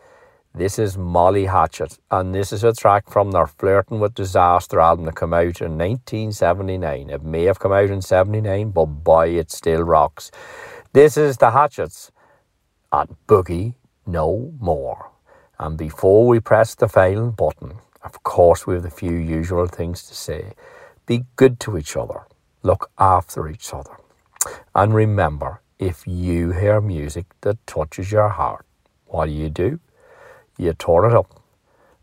This 0.56 0.78
is 0.78 0.96
Molly 0.96 1.46
Hatchet, 1.46 1.98
and 2.12 2.32
this 2.32 2.52
is 2.52 2.62
a 2.62 2.72
track 2.72 3.10
from 3.10 3.32
their 3.32 3.48
Flirting 3.48 3.98
with 3.98 4.14
Disaster 4.14 4.78
album 4.78 5.04
that 5.06 5.16
came 5.16 5.34
out 5.34 5.60
in 5.60 5.76
1979. 5.76 7.10
It 7.10 7.24
may 7.24 7.42
have 7.42 7.58
come 7.58 7.72
out 7.72 7.90
in 7.90 8.00
79, 8.00 8.70
but 8.70 8.84
boy, 8.84 9.30
it 9.30 9.50
still 9.50 9.82
rocks. 9.82 10.30
This 10.92 11.16
is 11.16 11.38
the 11.38 11.50
Hatchets 11.50 12.12
and 12.92 13.16
Boogie 13.26 13.74
No 14.06 14.52
More. 14.60 15.10
And 15.58 15.76
before 15.76 16.28
we 16.28 16.38
press 16.38 16.76
the 16.76 16.86
final 16.86 17.32
button, 17.32 17.78
of 18.04 18.22
course, 18.22 18.64
we 18.64 18.76
have 18.76 18.84
a 18.84 18.90
few 18.90 19.16
usual 19.16 19.66
things 19.66 20.04
to 20.04 20.14
say. 20.14 20.52
Be 21.04 21.24
good 21.34 21.58
to 21.60 21.76
each 21.76 21.96
other, 21.96 22.28
look 22.62 22.92
after 22.96 23.48
each 23.48 23.74
other. 23.74 23.96
And 24.72 24.94
remember, 24.94 25.62
if 25.80 26.06
you 26.06 26.52
hear 26.52 26.80
music 26.80 27.26
that 27.40 27.66
touches 27.66 28.12
your 28.12 28.28
heart, 28.28 28.64
what 29.06 29.26
do 29.26 29.32
you 29.32 29.50
do? 29.50 29.80
You 30.56 30.72
turn 30.72 31.10
it 31.10 31.16
up. 31.16 31.40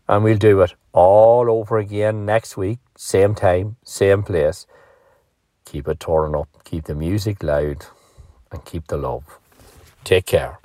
And 0.08 0.24
we'll 0.24 0.36
do 0.36 0.60
it 0.60 0.74
all 0.92 1.50
over 1.50 1.78
again 1.78 2.26
next 2.26 2.56
week, 2.56 2.78
same 2.96 3.34
time, 3.34 3.76
same 3.82 4.22
place. 4.22 4.66
Keep 5.64 5.88
it 5.88 6.00
turning 6.00 6.34
up, 6.34 6.48
keep 6.64 6.84
the 6.84 6.94
music 6.94 7.42
loud, 7.42 7.86
and 8.50 8.64
keep 8.64 8.88
the 8.88 8.96
love. 8.96 9.24
Take 10.04 10.26
care. 10.26 10.58